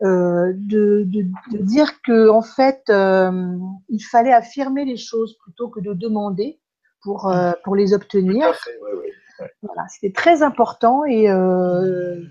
euh, 0.03 0.53
de, 0.57 1.05
de, 1.07 1.23
de 1.53 1.59
dire 1.63 2.03
que 2.03 2.29
en 2.29 2.43
fait, 2.43 2.83
euh, 2.91 3.57
il 3.89 4.01
fallait 4.01 4.33
affirmer 4.33 4.85
les 4.85 4.97
choses 4.97 5.37
plutôt 5.43 5.69
que 5.69 5.81
de 5.81 5.93
demander 5.95 6.59
pour, 7.03 7.29
euh, 7.31 7.53
pour 7.65 7.77
les 7.77 7.89
Tout 7.89 7.95
obtenir. 7.95 8.49
à 8.49 8.53
fait, 8.55 8.79
oui, 8.83 9.01
oui. 9.03 9.47
Voilà, 9.63 9.83
c'était 9.89 10.13
très 10.13 10.43
important 10.43 11.05
et 11.05 11.29
euh, 11.29 12.23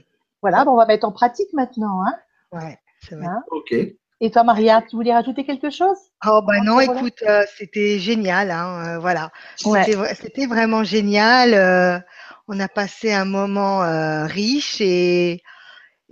voilà, 0.41 0.63
bon, 0.65 0.71
on 0.71 0.77
va 0.77 0.85
mettre 0.85 1.05
en 1.07 1.11
pratique 1.11 1.51
maintenant. 1.53 2.01
Hein. 2.05 2.15
Ouais, 2.51 2.79
c'est 3.01 3.15
vrai. 3.15 3.25
Hein 3.27 3.43
OK. 3.51 3.73
Et 4.21 4.31
toi, 4.31 4.43
Maria, 4.45 4.81
tu 4.81 4.95
voulais 4.95 5.13
rajouter 5.13 5.43
quelque 5.43 5.69
chose? 5.69 5.97
Oh 6.25 6.41
bah 6.47 6.61
non, 6.63 6.79
écoute, 6.79 7.21
euh, 7.27 7.43
c'était 7.57 7.99
génial, 7.99 8.51
hein, 8.51 8.95
euh, 8.95 8.99
voilà. 8.99 9.31
Ouais. 9.65 9.83
C'était 9.83 9.97
vra- 9.97 10.15
C'était 10.15 10.45
vraiment 10.45 10.83
génial. 10.85 11.53
euh, 11.53 11.99
on 12.47 12.57
a 12.59 12.69
passé 12.69 13.11
un 13.11 13.25
moment 13.25 13.83
euh, 13.83 14.25
riche 14.25 14.79
et 14.79 15.41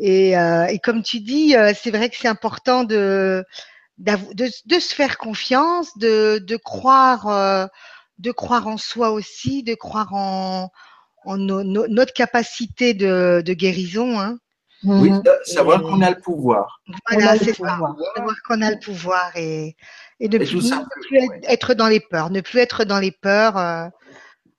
et, 0.04 0.38
euh, 0.38 0.66
et 0.66 0.80
comme 0.80 1.04
tu 1.04 1.20
dis, 1.20 1.56
euh, 1.56 1.74
c'est 1.80 1.92
vrai 1.92 2.10
que 2.10 2.18
c'est 2.18 2.28
important 2.28 2.84
de, 2.84 3.44
de 3.98 4.14
de 4.66 4.80
se 4.80 4.94
faire 4.96 5.18
confiance, 5.18 5.96
de 5.98 6.40
de 6.40 6.56
croire 6.58 7.28
euh, 7.28 7.68
de 8.18 8.32
croire 8.32 8.68
en 8.68 8.78
soi 8.78 9.12
aussi, 9.12 9.64
de 9.64 9.76
croire 9.76 10.14
en 10.14 10.72
en 11.26 11.38
no- 11.38 11.64
no- 11.64 11.88
notre 11.88 12.14
capacité 12.14 12.94
de 12.96 13.44
de 13.46 13.54
guérison. 13.54 14.20
Hein. 14.20 14.38
Oui, 14.84 15.12
Mhm. 15.12 15.22
savoir 15.46 15.80
Et- 15.82 15.84
qu'on 15.84 16.02
a 16.02 16.10
le 16.10 16.20
pouvoir. 16.20 16.82
Voilà, 17.12 17.38
c'est 17.38 17.54
ça. 17.54 17.78
Savoir 18.16 18.36
qu'on 18.48 18.62
a 18.64 18.72
le 18.72 18.80
pouvoir 18.80 19.30
et, 19.36 19.76
et 20.20 20.28
plus, 20.28 20.62
ça, 20.62 20.78
ne 20.78 21.02
plus 21.08 21.18
être- 21.18 21.46
être 21.48 21.74
dans 21.76 21.88
les 21.88 22.00
peurs. 22.00 22.32
Ne 22.32 22.42
plus 22.42 22.58
être 22.60 22.84
dans 22.84 22.98
les 23.00 23.12
peurs. 23.12 23.58
euh, 23.58 23.86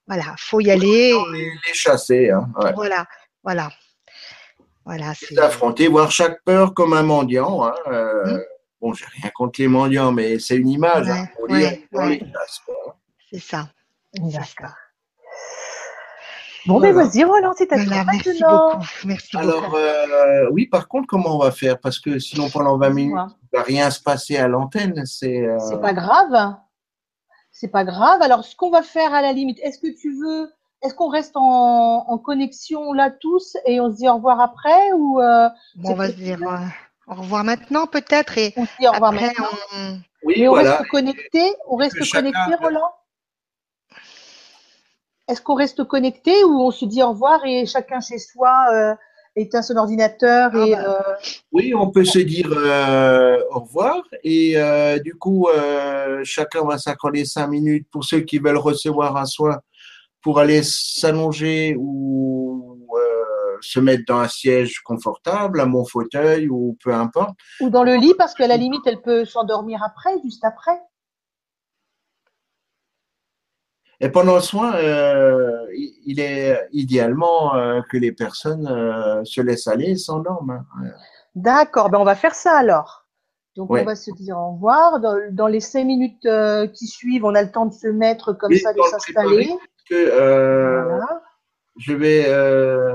voilà, 0.06 0.34
faut 0.38 0.60
y 0.60 0.70
aller. 0.70 1.12
et- 1.34 1.50
Les 1.66 1.74
chasser, 1.74 2.30
hein, 2.30 2.46
ouais. 2.62 2.72
Voilà, 2.74 3.06
voilà. 3.42 3.70
Voilà, 4.84 5.12
c'est. 5.14 5.34
D'affronter, 5.34 5.88
voir 5.88 6.10
chaque 6.10 6.42
peur 6.44 6.74
comme 6.74 6.92
un 6.92 7.02
mendiant. 7.02 7.64
Hein, 7.64 7.74
euh, 7.88 8.24
Mm. 8.36 8.40
Bon, 8.80 8.92
j'ai 8.94 9.04
rien 9.22 9.30
contre 9.32 9.60
les 9.60 9.68
mendiants, 9.68 10.10
mais 10.10 10.40
c'est 10.40 10.56
une 10.56 10.68
image. 10.68 11.08
hein, 11.08 11.28
Ouais, 11.48 11.86
ouais, 11.92 12.00
ouais. 12.04 12.18
quoi. 12.66 12.96
C'est 13.30 13.38
ça. 13.38 13.68
D'accord. 14.14 14.74
Bon, 16.66 16.80
ben 16.80 16.92
Voilà. 16.92 17.08
vas-y, 17.08 17.22
Roland, 17.24 17.52
c'est 17.56 17.72
à 17.72 17.76
toi 17.76 17.84
Voilà, 17.86 18.04
merci 18.12 18.28
maintenant. 18.40 18.70
beaucoup. 18.72 18.84
Merci 19.04 19.36
Alors, 19.36 19.62
beaucoup. 19.62 19.76
euh, 19.76 20.48
oui, 20.50 20.66
par 20.66 20.88
contre, 20.88 21.06
comment 21.06 21.36
on 21.36 21.38
va 21.38 21.50
faire? 21.52 21.78
Parce 21.78 21.98
que 22.00 22.18
sinon, 22.18 22.50
pendant 22.50 22.76
20 22.76 22.90
minutes, 22.90 23.16
il 23.42 23.48
ne 23.52 23.58
va 23.58 23.62
rien 23.64 23.90
se 23.90 24.00
passer 24.00 24.36
à 24.36 24.48
l'antenne. 24.48 25.04
C'est. 25.06 25.46
euh, 25.46 25.58
C'est 25.60 25.80
pas 25.80 25.92
grave. 25.92 26.54
C'est 27.52 27.68
pas 27.68 27.84
grave. 27.84 28.20
Alors, 28.22 28.44
ce 28.44 28.56
qu'on 28.56 28.70
va 28.70 28.82
faire 28.82 29.12
à 29.14 29.22
la 29.22 29.32
limite, 29.32 29.58
est-ce 29.62 29.78
que 29.78 29.88
tu 29.96 30.12
veux, 30.20 30.50
est-ce 30.82 30.94
qu'on 30.94 31.08
reste 31.08 31.36
en, 31.36 32.04
en 32.08 32.18
connexion 32.18 32.92
là 32.92 33.10
tous 33.10 33.56
et 33.66 33.80
on 33.80 33.90
se 33.90 33.96
dit 33.96 34.08
au 34.08 34.14
revoir 34.14 34.40
après 34.40 34.92
ou 34.96 35.20
euh, 35.20 35.48
Bon, 35.76 35.92
on 35.92 35.94
va 35.94 36.08
se 36.08 36.12
dire 36.14 36.38
euh, 36.42 36.56
au 37.06 37.14
revoir 37.14 37.44
maintenant 37.44 37.86
peut-être 37.86 38.36
et 38.38 38.52
on 38.56 38.64
se 38.66 38.70
dit 38.80 38.88
au 38.88 38.92
revoir 38.92 39.12
après 39.14 39.26
maintenant 39.26 39.46
on. 39.76 39.98
Oui, 40.24 40.34
Mais 40.38 40.48
on 40.48 40.52
reste 40.52 40.88
connecté 40.90 41.54
On 41.68 41.76
reste 41.76 42.02
chacun- 42.04 42.30
connecté, 42.30 42.54
Roland? 42.62 42.90
Est-ce 45.28 45.40
qu'on 45.40 45.54
reste 45.54 45.84
connecté 45.84 46.44
ou 46.44 46.60
on 46.60 46.70
se 46.70 46.84
dit 46.84 47.02
au 47.02 47.10
revoir 47.10 47.44
et 47.44 47.64
chacun 47.66 48.00
chez 48.00 48.18
soi 48.18 48.66
euh, 48.72 48.94
éteint 49.36 49.62
son 49.62 49.76
ordinateur 49.76 50.50
Ah 50.52 50.66
et 50.66 50.72
bah. 50.74 50.84
euh, 51.08 51.14
Oui, 51.52 51.72
on 51.74 51.90
peut 51.90 52.04
se 52.04 52.18
dire 52.18 52.50
euh, 52.52 53.38
au 53.50 53.60
revoir 53.60 54.02
et 54.24 54.54
euh, 54.56 54.98
du 54.98 55.14
coup, 55.14 55.48
euh, 55.48 56.20
chacun 56.24 56.64
va 56.64 56.76
s'accorder 56.78 57.24
cinq 57.24 57.46
minutes 57.46 57.86
pour 57.90 58.04
ceux 58.04 58.20
qui 58.20 58.38
veulent 58.38 58.58
recevoir 58.58 59.16
un 59.16 59.24
soin 59.26 59.60
pour 60.22 60.38
aller 60.38 60.62
s'allonger 60.62 61.74
ou 61.78 62.86
euh, 62.96 63.56
se 63.60 63.80
mettre 63.80 64.04
dans 64.06 64.18
un 64.18 64.28
siège 64.28 64.80
confortable, 64.80 65.60
à 65.60 65.66
mon 65.66 65.84
fauteuil 65.84 66.48
ou 66.48 66.76
peu 66.82 66.92
importe. 66.94 67.36
ou 67.60 67.70
dans 67.70 67.84
le 67.84 67.94
lit 67.96 68.14
parce 68.16 68.34
qu'à 68.34 68.46
la 68.46 68.56
limite 68.56 68.82
elle 68.86 69.00
peut 69.02 69.24
s'endormir 69.24 69.82
après, 69.84 70.12
juste 70.24 70.44
après. 70.44 70.78
Et 74.00 74.08
pendant 74.08 74.34
le 74.34 74.40
soin, 74.40 74.74
euh, 74.74 75.64
il 76.04 76.18
est 76.18 76.58
idéalement 76.72 77.54
euh, 77.54 77.80
que 77.88 77.96
les 77.96 78.10
personnes 78.10 78.66
euh, 78.66 79.22
se 79.24 79.40
laissent 79.40 79.68
aller 79.68 79.90
et 79.90 79.96
s'endorment. 79.96 80.50
hein. 80.50 80.90
D'accord, 81.36 81.88
ben 81.88 81.98
on 81.98 82.04
va 82.04 82.16
faire 82.16 82.34
ça 82.34 82.58
alors. 82.58 83.06
Donc 83.54 83.70
Ouais. 83.70 83.82
on 83.82 83.84
va 83.84 83.94
se 83.94 84.10
dire 84.10 84.36
au 84.36 84.54
revoir. 84.54 84.98
Dans, 84.98 85.16
dans 85.30 85.46
les 85.46 85.60
cinq 85.60 85.84
minutes 85.84 86.26
qui 86.74 86.86
suivent, 86.88 87.24
on 87.24 87.34
a 87.34 87.42
le 87.42 87.52
temps 87.52 87.66
de 87.66 87.72
se 87.74 87.86
mettre 87.86 88.32
comme 88.32 88.52
ça, 88.54 88.72
de 88.72 88.80
s'installer. 88.90 89.54
Que, 89.88 89.94
euh, 89.94 90.84
Voilà. 90.84 91.22
Je 91.78 91.92
vais 91.94 92.24
euh, 92.28 92.92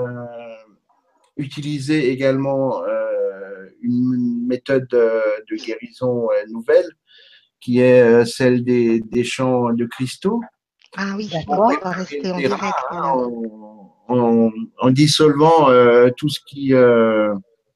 utiliser 1.36 2.10
également 2.12 2.84
euh, 2.84 3.66
une 3.82 4.46
méthode 4.48 4.88
de 4.90 5.56
guérison 5.56 6.28
nouvelle 6.50 6.90
qui 7.60 7.80
est 7.80 8.26
celle 8.26 8.64
des, 8.64 9.00
des 9.02 9.24
champs 9.24 9.74
de 9.74 9.86
cristaux. 9.86 10.42
Ah 10.96 11.14
oui, 11.18 11.30
D'accord. 11.32 11.72
on 11.82 11.84
va 11.84 11.92
rester 11.92 12.32
en 12.32 12.38
direct. 12.38 12.64
hein, 12.92 13.02
en, 13.04 13.94
en- 14.10 14.52
en 14.80 14.90
dissolvant 14.92 15.66
tout 16.16 16.30
ce 16.30 16.40
qui 16.46 16.72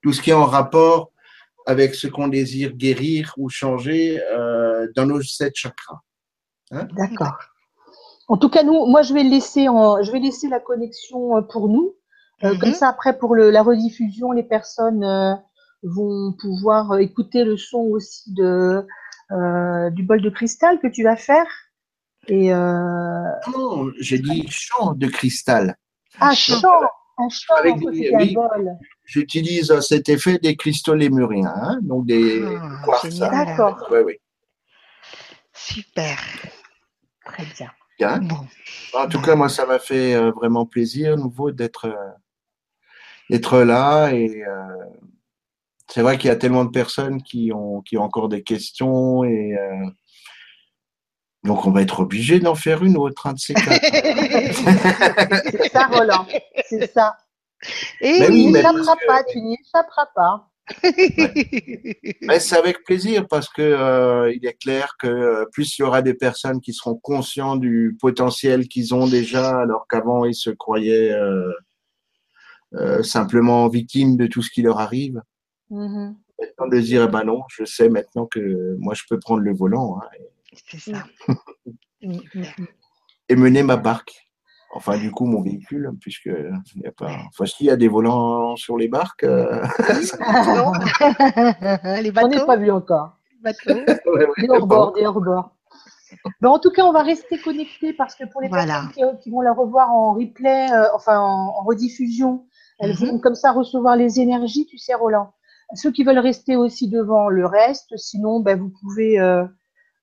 tout 0.02 0.14
ce 0.14 0.22
qui 0.22 0.30
est 0.30 0.34
en 0.34 0.46
rapport 0.46 1.12
avec 1.66 1.94
ce 1.96 2.08
qu'on 2.08 2.28
désire 2.28 2.74
guérir 2.74 3.34
ou 3.38 3.50
changer 3.50 4.20
dans 4.96 5.06
nos 5.06 5.22
sept 5.22 5.56
chakras. 5.56 6.00
D'accord. 6.72 7.38
En 8.32 8.38
tout 8.38 8.48
cas, 8.50 8.64
nous, 8.64 8.86
moi, 8.86 9.02
je 9.02 9.14
vais 9.14 9.24
laisser, 9.24 9.68
en, 9.68 10.02
je 10.02 10.10
vais 10.10 10.20
laisser 10.20 10.48
la 10.48 10.62
connexion 10.62 11.38
euh, 11.38 11.42
pour 11.42 11.68
nous. 11.68 11.96
Euh, 12.44 12.54
Mhm. 12.54 12.60
Comme 12.60 12.74
ça, 12.74 12.88
après, 12.88 13.18
pour 13.18 13.36
le, 13.36 13.52
la 13.52 13.62
rediffusion, 13.62 14.32
les 14.32 14.44
personnes 14.44 15.04
euh, 15.04 15.34
vont 15.84 16.34
pouvoir 16.40 16.98
écouter 17.00 17.44
le 17.44 17.58
son 17.58 17.80
aussi 17.92 18.34
de, 18.34 18.88
euh, 19.32 19.90
du 19.90 20.04
bol 20.04 20.22
de 20.22 20.30
cristal 20.30 20.80
que 20.80 20.88
tu 20.88 21.04
vas 21.04 21.18
faire. 21.18 21.46
Et 22.28 22.54
euh, 22.54 23.24
Non, 23.54 23.92
j'ai 24.00 24.20
dit 24.20 24.46
champ 24.50 24.94
de 24.94 25.08
cristal. 25.08 25.76
ah, 26.22 26.34
chant. 26.34 26.62
chant, 26.62 26.70
un 27.18 27.28
chant, 27.30 27.54
Avec 27.56 27.74
en 27.74 27.80
fait, 27.80 27.92
des- 27.92 28.16
oui. 28.16 28.34
bol. 28.34 28.78
J'utilise 29.04 29.72
à 29.72 29.82
cet 29.82 30.08
effet 30.08 30.38
des 30.38 30.56
cristaux 30.56 30.96
lémuriens, 30.96 31.52
hein, 31.54 31.80
donc 31.82 32.06
des 32.06 32.58
Ah, 32.62 32.86
quartz. 32.86 33.10
génial. 33.10 33.32
D'accord, 33.46 33.88
Oui, 33.92 34.00
oui. 34.06 34.14
Super. 35.54 36.18
très 37.26 37.44
bien. 37.58 37.70
Bien. 38.02 38.18
Bon. 38.18 38.48
En 38.96 39.08
tout 39.08 39.22
cas, 39.22 39.36
moi, 39.36 39.48
ça 39.48 39.68
m'a 39.68 39.78
fait 39.78 40.16
euh, 40.16 40.32
vraiment 40.32 40.66
plaisir, 40.66 41.14
à 41.14 41.16
nouveau, 41.18 41.52
d'être 41.52 41.86
euh, 41.86 42.12
d'être 43.30 43.60
là. 43.60 44.10
Et 44.12 44.44
euh, 44.44 44.86
c'est 45.88 46.02
vrai 46.02 46.18
qu'il 46.18 46.30
y 46.30 46.32
a 46.32 46.36
tellement 46.36 46.66
de 46.66 46.72
personnes 46.72 47.22
qui 47.22 47.52
ont, 47.54 47.82
qui 47.82 47.98
ont 48.00 48.04
encore 48.04 48.28
des 48.28 48.42
questions. 48.42 49.24
Et 49.24 49.56
euh, 49.56 49.86
donc, 51.44 51.68
on 51.68 51.72
va 51.72 51.84
être 51.84 52.00
obligé 52.00 52.40
d'en 52.40 52.56
faire 52.56 52.84
une 52.84 52.98
autre, 52.98 53.28
un 53.28 53.34
de 53.34 53.40
ces 53.40 53.54
quatre. 53.54 53.70
C'est 55.52 55.70
ça, 55.70 55.86
Roland. 55.86 56.26
C'est 56.68 56.92
ça. 56.92 57.18
Et 58.00 58.20
Mais 58.20 58.28
Tu 58.28 58.32
oui, 58.32 58.52
que- 58.96 59.06
pas, 59.06 59.24
tu 59.26 59.40
n'y 59.42 59.54
échapperas 59.64 60.08
pas. 60.16 60.50
Mais 62.22 62.40
c'est 62.40 62.58
avec 62.58 62.84
plaisir 62.84 63.28
parce 63.28 63.50
que 63.50 63.62
euh, 63.62 64.34
il 64.34 64.46
est 64.46 64.60
clair 64.60 64.96
que 65.00 65.08
euh, 65.08 65.46
plus 65.52 65.78
il 65.78 65.82
y 65.82 65.84
aura 65.84 66.02
des 66.02 66.14
personnes 66.14 66.62
qui 66.62 66.74
seront 66.74 66.96
conscients 66.96 67.56
du 67.56 67.98
potentiel 68.00 68.68
qu'ils 68.68 68.94
ont 68.94 69.08
déjà, 69.08 69.60
alors 69.60 69.88
qu'avant 69.90 70.26
ils 70.26 70.36
se 70.36 70.50
croyaient 70.50 71.12
euh, 71.12 71.52
euh, 72.76 73.04
simplement 73.04 73.68
victimes 73.68 74.18
de 74.18 74.28
tout 74.28 74.42
ce 74.42 74.50
qui 74.50 74.62
leur 74.62 74.80
arrive. 74.80 75.22
Maintenant 76.40 76.68
de 76.68 76.82
se 76.82 76.86
dire, 76.86 77.04
eh 77.04 77.12
ben 77.12 77.24
non, 77.24 77.44
je 77.50 77.66
sais 77.66 77.90
maintenant 77.90 78.26
que 78.26 78.76
moi 78.80 78.94
je 78.94 79.04
peux 79.10 79.20
prendre 79.20 79.42
le 79.42 79.54
volant 79.54 80.00
hein, 80.02 80.08
C'est 80.68 80.80
ça. 80.80 81.06
Mm, 82.04 82.14
mm, 82.14 82.42
mm. 82.58 82.68
et 83.30 83.36
mener 83.36 83.62
ma 83.62 83.78
barque. 83.78 84.31
Enfin, 84.74 84.98
du 84.98 85.12
coup, 85.12 85.26
mon 85.26 85.42
véhicule, 85.42 85.92
puisque 86.00 86.28
il 86.76 86.82
y 86.82 86.88
a 86.88 86.92
pas. 86.92 87.12
Enfin, 87.28 87.46
s'il 87.46 87.66
y 87.68 87.70
a 87.70 87.76
des 87.76 87.88
volants 87.90 88.56
sur 88.56 88.78
les 88.78 88.88
barques. 88.88 89.24
euh, 89.24 89.62
Non. 90.48 90.72
Les 91.84 92.00
On 92.00 92.02
n'est 92.02 92.12
bateaux. 92.12 92.46
pas 92.46 92.56
vu 92.58 92.72
encore. 92.72 93.18
bateaux. 93.44 93.74
ouais, 93.76 94.26
ouais, 94.28 94.28
Des 94.38 94.50
hors-bord, 94.50 94.94
des 94.94 95.06
hors-bord. 95.06 95.52
Ben, 96.42 96.50
en 96.50 96.60
tout 96.60 96.72
cas, 96.72 96.84
on 96.86 96.92
va 96.92 97.04
rester 97.04 97.38
connectés 97.40 97.94
parce 97.94 98.16
que 98.16 98.26
pour 98.26 98.42
les 98.42 98.50
Voilà. 98.50 98.84
personnes 98.96 99.18
qui, 99.18 99.24
qui 99.24 99.30
vont 99.32 99.42
la 99.42 99.54
revoir 99.54 99.92
en 99.94 100.14
replay, 100.14 100.72
euh, 100.72 100.86
enfin 100.94 101.20
en, 101.20 101.48
en 101.58 101.64
rediffusion, 101.64 102.46
elles 102.80 102.92
Mhm. 103.00 103.10
vont 103.12 103.20
comme 103.20 103.36
ça 103.36 103.52
recevoir 103.52 103.96
les 103.96 104.20
énergies, 104.20 104.66
tu 104.66 104.78
sais, 104.78 104.94
Roland. 104.94 105.34
Ceux 105.74 105.92
qui 105.92 106.04
veulent 106.04 106.20
rester 106.20 106.56
aussi 106.58 106.90
devant 106.90 107.30
le 107.30 107.46
reste, 107.46 107.96
sinon, 107.98 108.42
ben, 108.42 108.60
vous 108.60 108.72
pouvez 108.82 109.20
euh, 109.22 109.46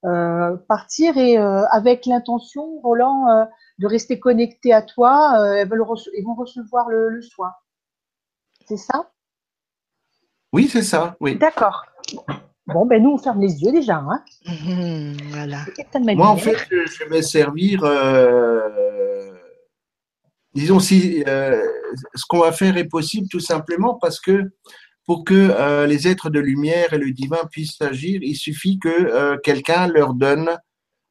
euh, 0.06 0.56
partir 0.68 1.18
et 1.18 1.38
euh, 1.38 1.64
avec 1.70 2.06
l'intention, 2.06 2.80
Roland, 2.82 3.28
euh, 3.28 3.44
de 3.78 3.86
rester 3.86 4.18
connecté 4.18 4.72
à 4.72 4.82
toi, 4.82 5.40
euh, 5.40 5.54
elles, 5.54 5.68
veulent 5.68 5.82
rece- 5.82 6.10
ils 6.16 6.24
vont 6.24 6.34
recevoir 6.34 6.88
le, 6.88 7.08
le 7.10 7.22
soin. 7.22 7.52
C'est 8.66 8.76
ça? 8.76 9.10
Oui, 10.52 10.68
c'est 10.68 10.82
ça. 10.82 11.16
Oui. 11.20 11.36
D'accord. 11.38 11.84
Bon, 12.66 12.84
ben 12.86 13.02
nous, 13.02 13.10
on 13.12 13.18
ferme 13.18 13.40
les 13.40 13.62
yeux 13.62 13.72
déjà. 13.72 13.96
Hein. 13.96 14.22
Voilà. 15.30 15.60
Moi, 16.14 16.26
en 16.28 16.36
fait, 16.36 16.56
je 16.70 16.86
je 16.86 17.04
vais 17.08 17.22
servir. 17.22 17.82
euh, 17.84 19.32
disons, 20.54 20.80
si 20.80 21.22
euh, 21.26 21.62
ce 22.14 22.24
qu'on 22.28 22.40
va 22.40 22.52
faire 22.52 22.76
est 22.76 22.84
possible, 22.88 23.28
tout 23.30 23.40
simplement 23.40 23.94
parce 23.94 24.20
que 24.20 24.42
pour 25.06 25.24
que 25.24 25.34
euh, 25.34 25.86
les 25.86 26.06
êtres 26.08 26.28
de 26.30 26.40
lumière 26.40 26.92
et 26.92 26.98
le 26.98 27.10
divin 27.12 27.44
puissent 27.50 27.80
agir, 27.80 28.20
il 28.22 28.34
suffit 28.36 28.78
que 28.78 28.88
euh, 28.88 29.36
quelqu'un 29.42 29.86
leur 29.86 30.12
donne, 30.14 30.50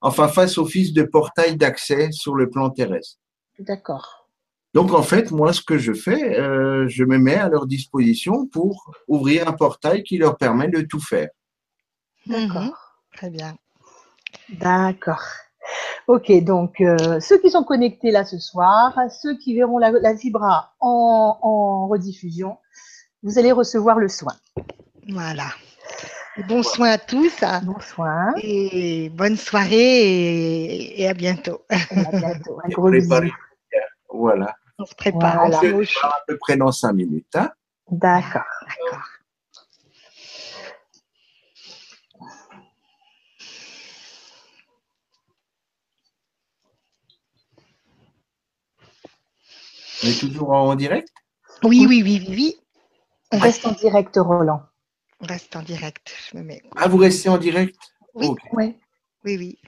enfin, 0.02 0.28
fasse 0.28 0.58
office 0.58 0.94
de 0.94 1.04
portail 1.04 1.58
d'accès 1.58 2.12
sur 2.12 2.36
le 2.36 2.50
plan 2.50 2.70
terrestre. 2.70 3.18
D'accord. 3.60 4.30
Donc, 4.74 4.94
en 4.94 5.02
fait, 5.02 5.32
moi, 5.32 5.54
ce 5.54 5.62
que 5.62 5.78
je 5.78 5.94
fais, 5.94 6.40
euh, 6.40 6.88
je 6.88 7.04
me 7.04 7.18
mets 7.18 7.36
à 7.36 7.50
leur 7.50 7.66
disposition 7.66 8.46
pour 8.46 8.92
ouvrir 9.08 9.48
un 9.48 9.54
portail 9.54 10.04
qui 10.04 10.18
leur 10.18 10.38
permet 10.38 10.68
de 10.68 10.82
tout 10.82 11.00
faire. 11.00 11.30
D'accord. 12.26 12.62
Mhm. 12.62 12.72
Très 13.16 13.30
bien. 13.30 13.58
D'accord. 14.50 15.24
Ok, 16.08 16.32
donc 16.44 16.80
euh, 16.80 17.20
ceux 17.20 17.38
qui 17.40 17.50
sont 17.50 17.64
connectés 17.64 18.12
là 18.12 18.24
ce 18.24 18.40
soir, 18.40 18.98
ceux 19.22 19.38
qui 19.38 19.56
verront 19.56 19.78
la, 19.78 19.92
la 19.92 20.14
vibra 20.14 20.74
en, 20.80 21.38
en 21.42 21.88
rediffusion, 21.88 22.58
vous 23.24 23.38
allez 23.40 23.52
recevoir 23.52 24.00
le 24.00 24.08
soin. 24.08 24.34
Voilà. 25.10 25.48
Et 26.38 26.44
Bon 26.44 26.62
soin 26.64 26.90
à 26.92 26.98
tous 26.98 27.42
hein, 27.42 27.62
Bon 27.64 27.80
soin. 27.80 28.34
et 28.42 29.10
bonne 29.10 29.38
soirée 29.38 29.76
et, 29.76 31.02
et 31.02 31.08
à 31.08 31.14
bientôt. 31.14 31.66
Et 31.72 31.76
à 32.00 32.12
bientôt. 32.12 32.60
Un 32.64 32.70
Et 32.70 32.74
gros 32.74 32.92
bisou. 32.92 33.16
Voilà. 34.10 34.56
On 34.80 34.86
se 34.86 34.94
prépare. 34.96 35.48
Voilà. 35.48 35.58
on 35.58 35.62
se 35.62 35.66
met 35.66 35.74
au 35.74 35.84
chaud. 35.84 36.08
À 36.08 36.24
peu 36.28 36.38
près 36.38 36.56
dans 36.58 36.72
cinq 36.72 36.94
minutes. 36.94 37.36
Hein 37.36 37.52
D'accord. 37.90 38.44
D'accord. 38.62 39.04
On 50.04 50.08
est 50.08 50.20
toujours 50.20 50.52
en 50.52 50.76
direct? 50.76 51.10
Oui, 51.64 51.86
oui, 51.90 52.02
oui, 52.04 52.24
oui, 52.28 52.36
oui. 52.36 52.56
On 53.32 53.40
reste 53.40 53.66
en 53.66 53.72
direct, 53.72 54.16
Roland. 54.16 54.62
On 55.20 55.26
reste 55.26 55.56
en 55.56 55.62
direct. 55.64 56.14
Je 56.32 56.38
me 56.38 56.44
mets. 56.44 56.62
Ah, 56.76 56.88
vous 56.88 56.98
restez 56.98 57.30
en 57.30 57.38
direct 57.38 57.76
Oui. 58.14 58.30
Oui. 58.54 58.76
Oui, 59.26 59.38
oui. 59.38 59.60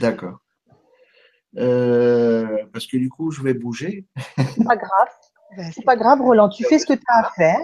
d'accord. 0.00 0.38
Euh, 1.56 2.64
parce 2.72 2.86
que 2.86 2.96
du 2.96 3.08
coup, 3.08 3.30
je 3.30 3.42
vais 3.42 3.54
bouger. 3.54 4.06
C'est 4.36 4.64
pas 4.64 4.76
grave. 4.76 5.08
Ben, 5.56 5.72
C'est 5.74 5.82
pas 5.82 5.96
grave, 5.96 6.20
Roland. 6.20 6.50
Tu 6.50 6.62
fais 6.66 6.78
ce 6.78 6.84
que 6.84 6.92
tu 6.92 7.02
as 7.08 7.26
à 7.26 7.30
faire. 7.30 7.58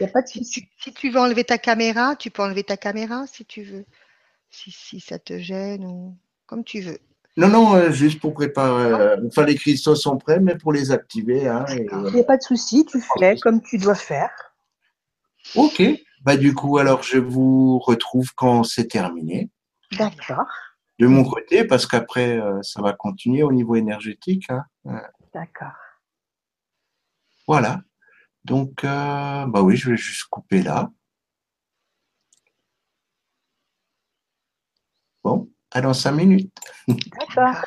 Il 0.00 0.04
n'y 0.04 0.08
a 0.08 0.12
pas 0.12 0.22
de 0.22 0.26
Si 0.26 0.38
souci. 0.38 0.62
tu, 0.62 0.68
si 0.78 0.92
tu 0.94 1.10
veux 1.10 1.20
enlever 1.20 1.44
ta 1.44 1.58
caméra, 1.58 2.16
tu 2.16 2.30
peux 2.30 2.40
enlever 2.42 2.64
ta 2.64 2.78
caméra 2.78 3.26
si 3.26 3.44
tu 3.44 3.62
veux. 3.62 3.84
Si, 4.48 4.70
si 4.70 5.00
ça 5.00 5.18
te 5.18 5.38
gêne 5.38 5.84
ou 5.84 6.16
comme 6.46 6.64
tu 6.64 6.80
veux. 6.80 6.98
Non, 7.36 7.48
non, 7.48 7.74
euh, 7.74 7.90
juste 7.92 8.20
pour 8.20 8.32
préparer. 8.32 8.84
euh, 8.90 9.26
enfin, 9.26 9.44
les 9.44 9.54
cristaux 9.54 9.94
sont 9.94 10.16
prêts, 10.16 10.40
mais 10.40 10.56
pour 10.56 10.72
les 10.72 10.92
activer. 10.92 11.46
hein. 11.46 11.66
Il 11.68 12.12
n'y 12.14 12.20
a 12.20 12.24
pas 12.24 12.38
de 12.38 12.42
souci. 12.42 12.86
Tu 12.86 12.98
fais 13.18 13.36
comme 13.36 13.60
tu 13.60 13.76
dois 13.76 13.94
faire. 13.94 14.32
Ok. 15.54 15.82
Bah, 16.20 16.36
du 16.36 16.54
coup, 16.54 16.78
alors, 16.78 17.02
je 17.02 17.18
vous 17.18 17.78
retrouve 17.78 18.34
quand 18.34 18.62
c'est 18.64 18.88
terminé. 18.88 19.50
D'accord. 19.98 20.46
De 20.98 21.06
mon 21.06 21.24
côté, 21.24 21.64
parce 21.64 21.86
qu'après, 21.86 22.38
euh, 22.38 22.60
ça 22.62 22.82
va 22.82 22.92
continuer 22.92 23.42
au 23.42 23.52
niveau 23.52 23.74
énergétique. 23.74 24.44
hein. 24.50 24.64
D'accord. 25.32 25.72
Voilà. 27.46 27.80
Donc, 28.44 28.84
euh, 28.84 29.46
bah 29.46 29.62
oui, 29.62 29.76
je 29.76 29.90
vais 29.90 29.96
juste 29.96 30.24
couper 30.24 30.62
là. 30.62 30.90
Bon, 35.24 35.50
à 35.70 35.80
dans 35.80 35.94
cinq 35.94 36.12
minutes. 36.12 36.52
D'accord. 36.88 37.62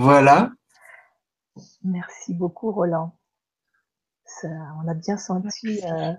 Voilà. 0.00 0.50
Merci 1.84 2.32
beaucoup, 2.32 2.72
Roland. 2.72 3.14
Ça, 4.24 4.48
on 4.82 4.88
a 4.88 4.94
bien 4.94 5.18
senti 5.18 5.82
euh, 5.84 6.14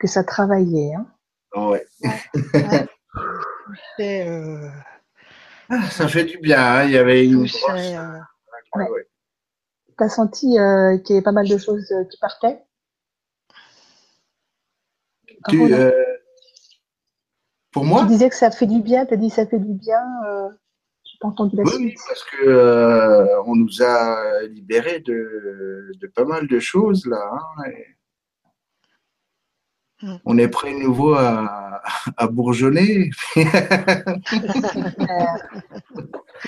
que 0.00 0.08
ça 0.08 0.24
travaillait. 0.24 0.92
Hein. 0.94 1.06
Ouais. 1.54 1.86
Euh, 4.00 4.68
Ah, 5.68 5.88
Ça 5.90 6.08
fait 6.08 6.24
du 6.24 6.38
bien. 6.38 6.60
hein, 6.60 6.84
Il 6.84 6.90
y 6.90 6.96
avait 6.98 7.24
une. 7.24 7.42
touchait, 7.42 7.96
euh, 7.96 8.18
Ouais, 8.74 8.88
ouais. 8.90 9.08
Tu 9.96 10.04
as 10.04 10.08
senti 10.08 10.58
euh, 10.58 10.98
qu'il 10.98 11.14
y 11.14 11.18
avait 11.18 11.24
pas 11.24 11.30
mal 11.32 11.48
de 11.48 11.58
choses 11.58 11.90
euh, 11.92 12.04
qui 12.10 12.18
partaient? 12.18 12.60
Tu, 15.48 15.72
euh, 15.72 15.92
pour 17.70 17.84
moi? 17.84 18.00
Tu 18.02 18.08
disais 18.08 18.28
que 18.28 18.34
ça 18.36 18.50
fait 18.50 18.66
du 18.66 18.80
bien, 18.82 19.06
tu 19.06 19.14
as 19.14 19.16
dit 19.16 19.30
ça 19.30 19.46
fait 19.46 19.60
du 19.60 19.74
bien. 19.74 20.02
Euh, 21.16 21.18
J'ai 21.18 21.18
pas 21.20 21.28
entendu 21.28 21.56
la 21.56 21.62
Oui, 21.64 21.70
suite. 21.70 21.98
parce 22.08 22.24
que 22.24 22.46
euh, 22.46 23.42
on 23.46 23.56
nous 23.56 23.82
a 23.82 24.42
libérés 24.48 25.00
de, 25.00 25.90
de 26.00 26.06
pas 26.08 26.24
mal 26.24 26.46
de 26.46 26.58
choses 26.60 27.06
là. 27.06 27.22
hein, 27.32 27.64
et 27.70 27.86
Mm. 30.02 30.16
On 30.26 30.36
est 30.36 30.48
prêt 30.48 30.74
de 30.74 30.78
nouveau 30.80 31.14
à, 31.14 31.80
à 32.18 32.26
bourgeonner. 32.26 33.08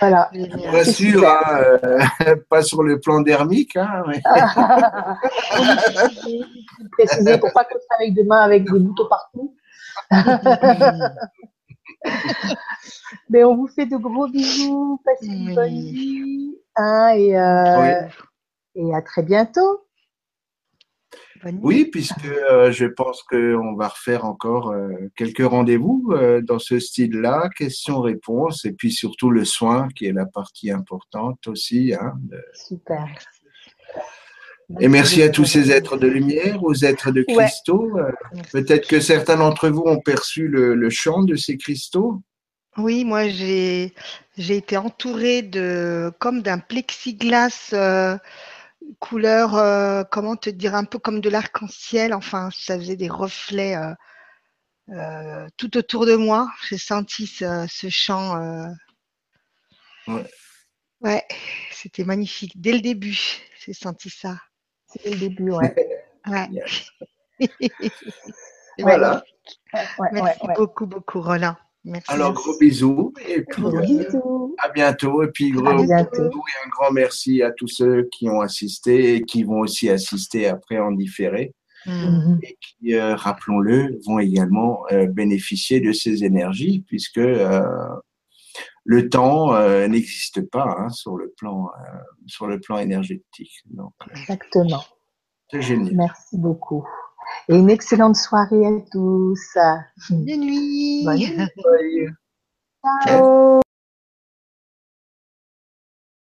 Voilà. 0.00 0.28
génial. 0.34 0.58
Bien 0.70 0.84
C'est 0.84 0.92
sûr, 0.92 1.26
hein, 1.26 1.58
euh, 1.82 2.36
pas 2.50 2.62
sur 2.62 2.82
le 2.82 3.00
plan 3.00 3.22
dermique. 3.22 3.74
Hein, 3.76 4.02
mais- 4.06 4.20
Pour 6.78 6.90
préciser, 6.92 7.38
pour 7.38 7.50
pas 7.54 7.64
qu'on 7.64 7.78
travaille 7.88 8.12
demain 8.12 8.40
avec 8.42 8.70
des 8.70 8.78
boutons 8.78 9.08
partout. 9.08 9.56
Mais 13.30 13.44
on 13.44 13.56
vous 13.56 13.68
fait 13.68 13.86
de 13.86 13.96
gros 13.96 14.28
bisous, 14.28 15.00
passez 15.04 15.26
une 15.26 15.48
Oui. 15.48 15.54
bonne 15.54 15.68
vie. 15.80 16.56
hein, 16.76 17.08
et, 17.16 17.36
euh, 17.38 18.06
et 18.74 18.94
à 18.94 19.02
très 19.02 19.22
bientôt. 19.22 19.84
Bonne 21.42 21.54
nuit. 21.54 21.60
Oui, 21.62 21.84
puisque 21.86 22.24
euh, 22.24 22.72
je 22.72 22.84
pense 22.86 23.22
qu'on 23.22 23.74
va 23.76 23.88
refaire 23.88 24.24
encore 24.24 24.70
euh, 24.72 24.88
quelques 25.16 25.46
rendez-vous 25.46 26.10
euh, 26.12 26.40
dans 26.42 26.58
ce 26.58 26.80
style-là, 26.80 27.48
questions-réponses, 27.56 28.64
et 28.64 28.72
puis 28.72 28.90
surtout 28.90 29.30
le 29.30 29.44
soin 29.44 29.88
qui 29.94 30.06
est 30.06 30.12
la 30.12 30.26
partie 30.26 30.70
importante 30.72 31.46
aussi. 31.46 31.94
hein, 31.94 32.14
de- 32.22 32.44
Super. 32.54 33.06
Et 34.80 34.88
merci 34.88 35.22
à 35.22 35.30
tous 35.30 35.46
ces 35.46 35.70
êtres 35.70 35.96
de 35.96 36.06
lumière, 36.06 36.62
aux 36.62 36.74
êtres 36.74 37.10
de 37.10 37.22
cristaux. 37.22 37.98
Peut-être 38.52 38.86
que 38.86 39.00
certains 39.00 39.36
d'entre 39.36 39.68
vous 39.70 39.82
ont 39.86 39.98
perçu 40.00 40.46
le, 40.46 40.74
le 40.74 40.90
chant 40.90 41.22
de 41.22 41.36
ces 41.36 41.56
cristaux. 41.56 42.20
Oui, 42.76 43.04
moi 43.04 43.28
j'ai 43.28 43.94
j'ai 44.36 44.56
été 44.56 44.76
entourée 44.76 45.42
de 45.42 46.12
comme 46.20 46.42
d'un 46.42 46.58
plexiglas 46.58 47.70
euh, 47.72 48.16
couleur 49.00 49.56
euh, 49.56 50.04
comment 50.04 50.36
te 50.36 50.50
dire 50.50 50.74
un 50.76 50.84
peu 50.84 50.98
comme 50.98 51.20
de 51.20 51.30
l'arc-en-ciel. 51.30 52.12
Enfin, 52.14 52.50
ça 52.52 52.78
faisait 52.78 52.94
des 52.94 53.08
reflets 53.08 53.74
euh, 53.74 53.94
euh, 54.90 55.48
tout 55.56 55.76
autour 55.76 56.06
de 56.06 56.14
moi. 56.14 56.48
J'ai 56.68 56.78
senti 56.78 57.26
ce, 57.26 57.66
ce 57.68 57.88
chant. 57.88 58.36
euh, 58.36 58.68
Ouais. 60.06 60.24
Ouais, 61.00 61.22
c'était 61.72 62.04
magnifique. 62.04 62.52
Dès 62.60 62.72
le 62.72 62.80
début, 62.80 63.18
j'ai 63.64 63.72
senti 63.74 64.08
ça. 64.10 64.38
C'est 64.88 65.10
le 65.10 65.16
début, 65.16 65.50
ouais. 65.50 65.74
Voilà. 68.80 69.24
ouais, 69.74 70.08
Merci 70.12 70.46
beaucoup, 70.56 70.86
beaucoup, 70.86 71.20
Roland. 71.20 71.56
Merci. 71.84 72.12
Alors, 72.12 72.32
gros 72.32 72.56
bisous, 72.58 73.12
et 73.26 73.42
puis 73.42 73.62
Gros 73.62 73.76
euh, 73.76 73.80
bisous. 73.80 74.54
à 74.58 74.68
bientôt. 74.68 75.22
Et 75.22 75.30
puis, 75.32 75.50
gros 75.50 75.74
bisous 75.74 75.92
et 75.92 76.66
un 76.66 76.68
grand 76.70 76.92
merci 76.92 77.42
à 77.42 77.50
tous 77.50 77.68
ceux 77.68 78.08
qui 78.12 78.28
ont 78.28 78.40
assisté 78.40 79.16
et 79.16 79.22
qui 79.22 79.42
vont 79.42 79.60
aussi 79.60 79.88
assister 79.88 80.46
après 80.46 80.78
en 80.78 80.92
différé. 80.92 81.54
Mm. 81.86 81.90
Mhm. 81.92 82.38
et 82.42 82.58
qui, 82.60 82.94
euh, 82.94 83.14
rappelons-le, 83.14 83.98
vont 84.04 84.18
également 84.18 84.84
euh, 84.90 85.06
bénéficier 85.06 85.80
de 85.80 85.92
ces 85.92 86.24
énergies, 86.24 86.84
puisque 86.86 87.18
euh, 87.18 87.60
le 88.88 89.10
temps 89.10 89.54
euh, 89.54 89.86
n'existe 89.86 90.40
pas 90.50 90.74
hein, 90.78 90.88
sur 90.88 91.18
le 91.18 91.30
plan 91.36 91.66
euh, 91.66 91.98
sur 92.26 92.46
le 92.46 92.58
plan 92.58 92.78
énergétique. 92.78 93.62
Donc, 93.66 93.92
euh, 94.02 94.18
Exactement. 94.18 94.82
c'est 95.50 95.60
génial. 95.60 95.94
Merci 95.94 96.38
beaucoup. 96.38 96.86
Et 97.50 97.56
une 97.56 97.68
excellente 97.68 98.16
soirée 98.16 98.66
à 98.66 98.80
tous. 98.90 99.58
Bonne 100.08 100.40
nuit. 100.40 101.04
Bonne 101.04 101.18
nuit. 101.18 101.36
Bye. 101.62 102.08
Ciao. 103.06 103.60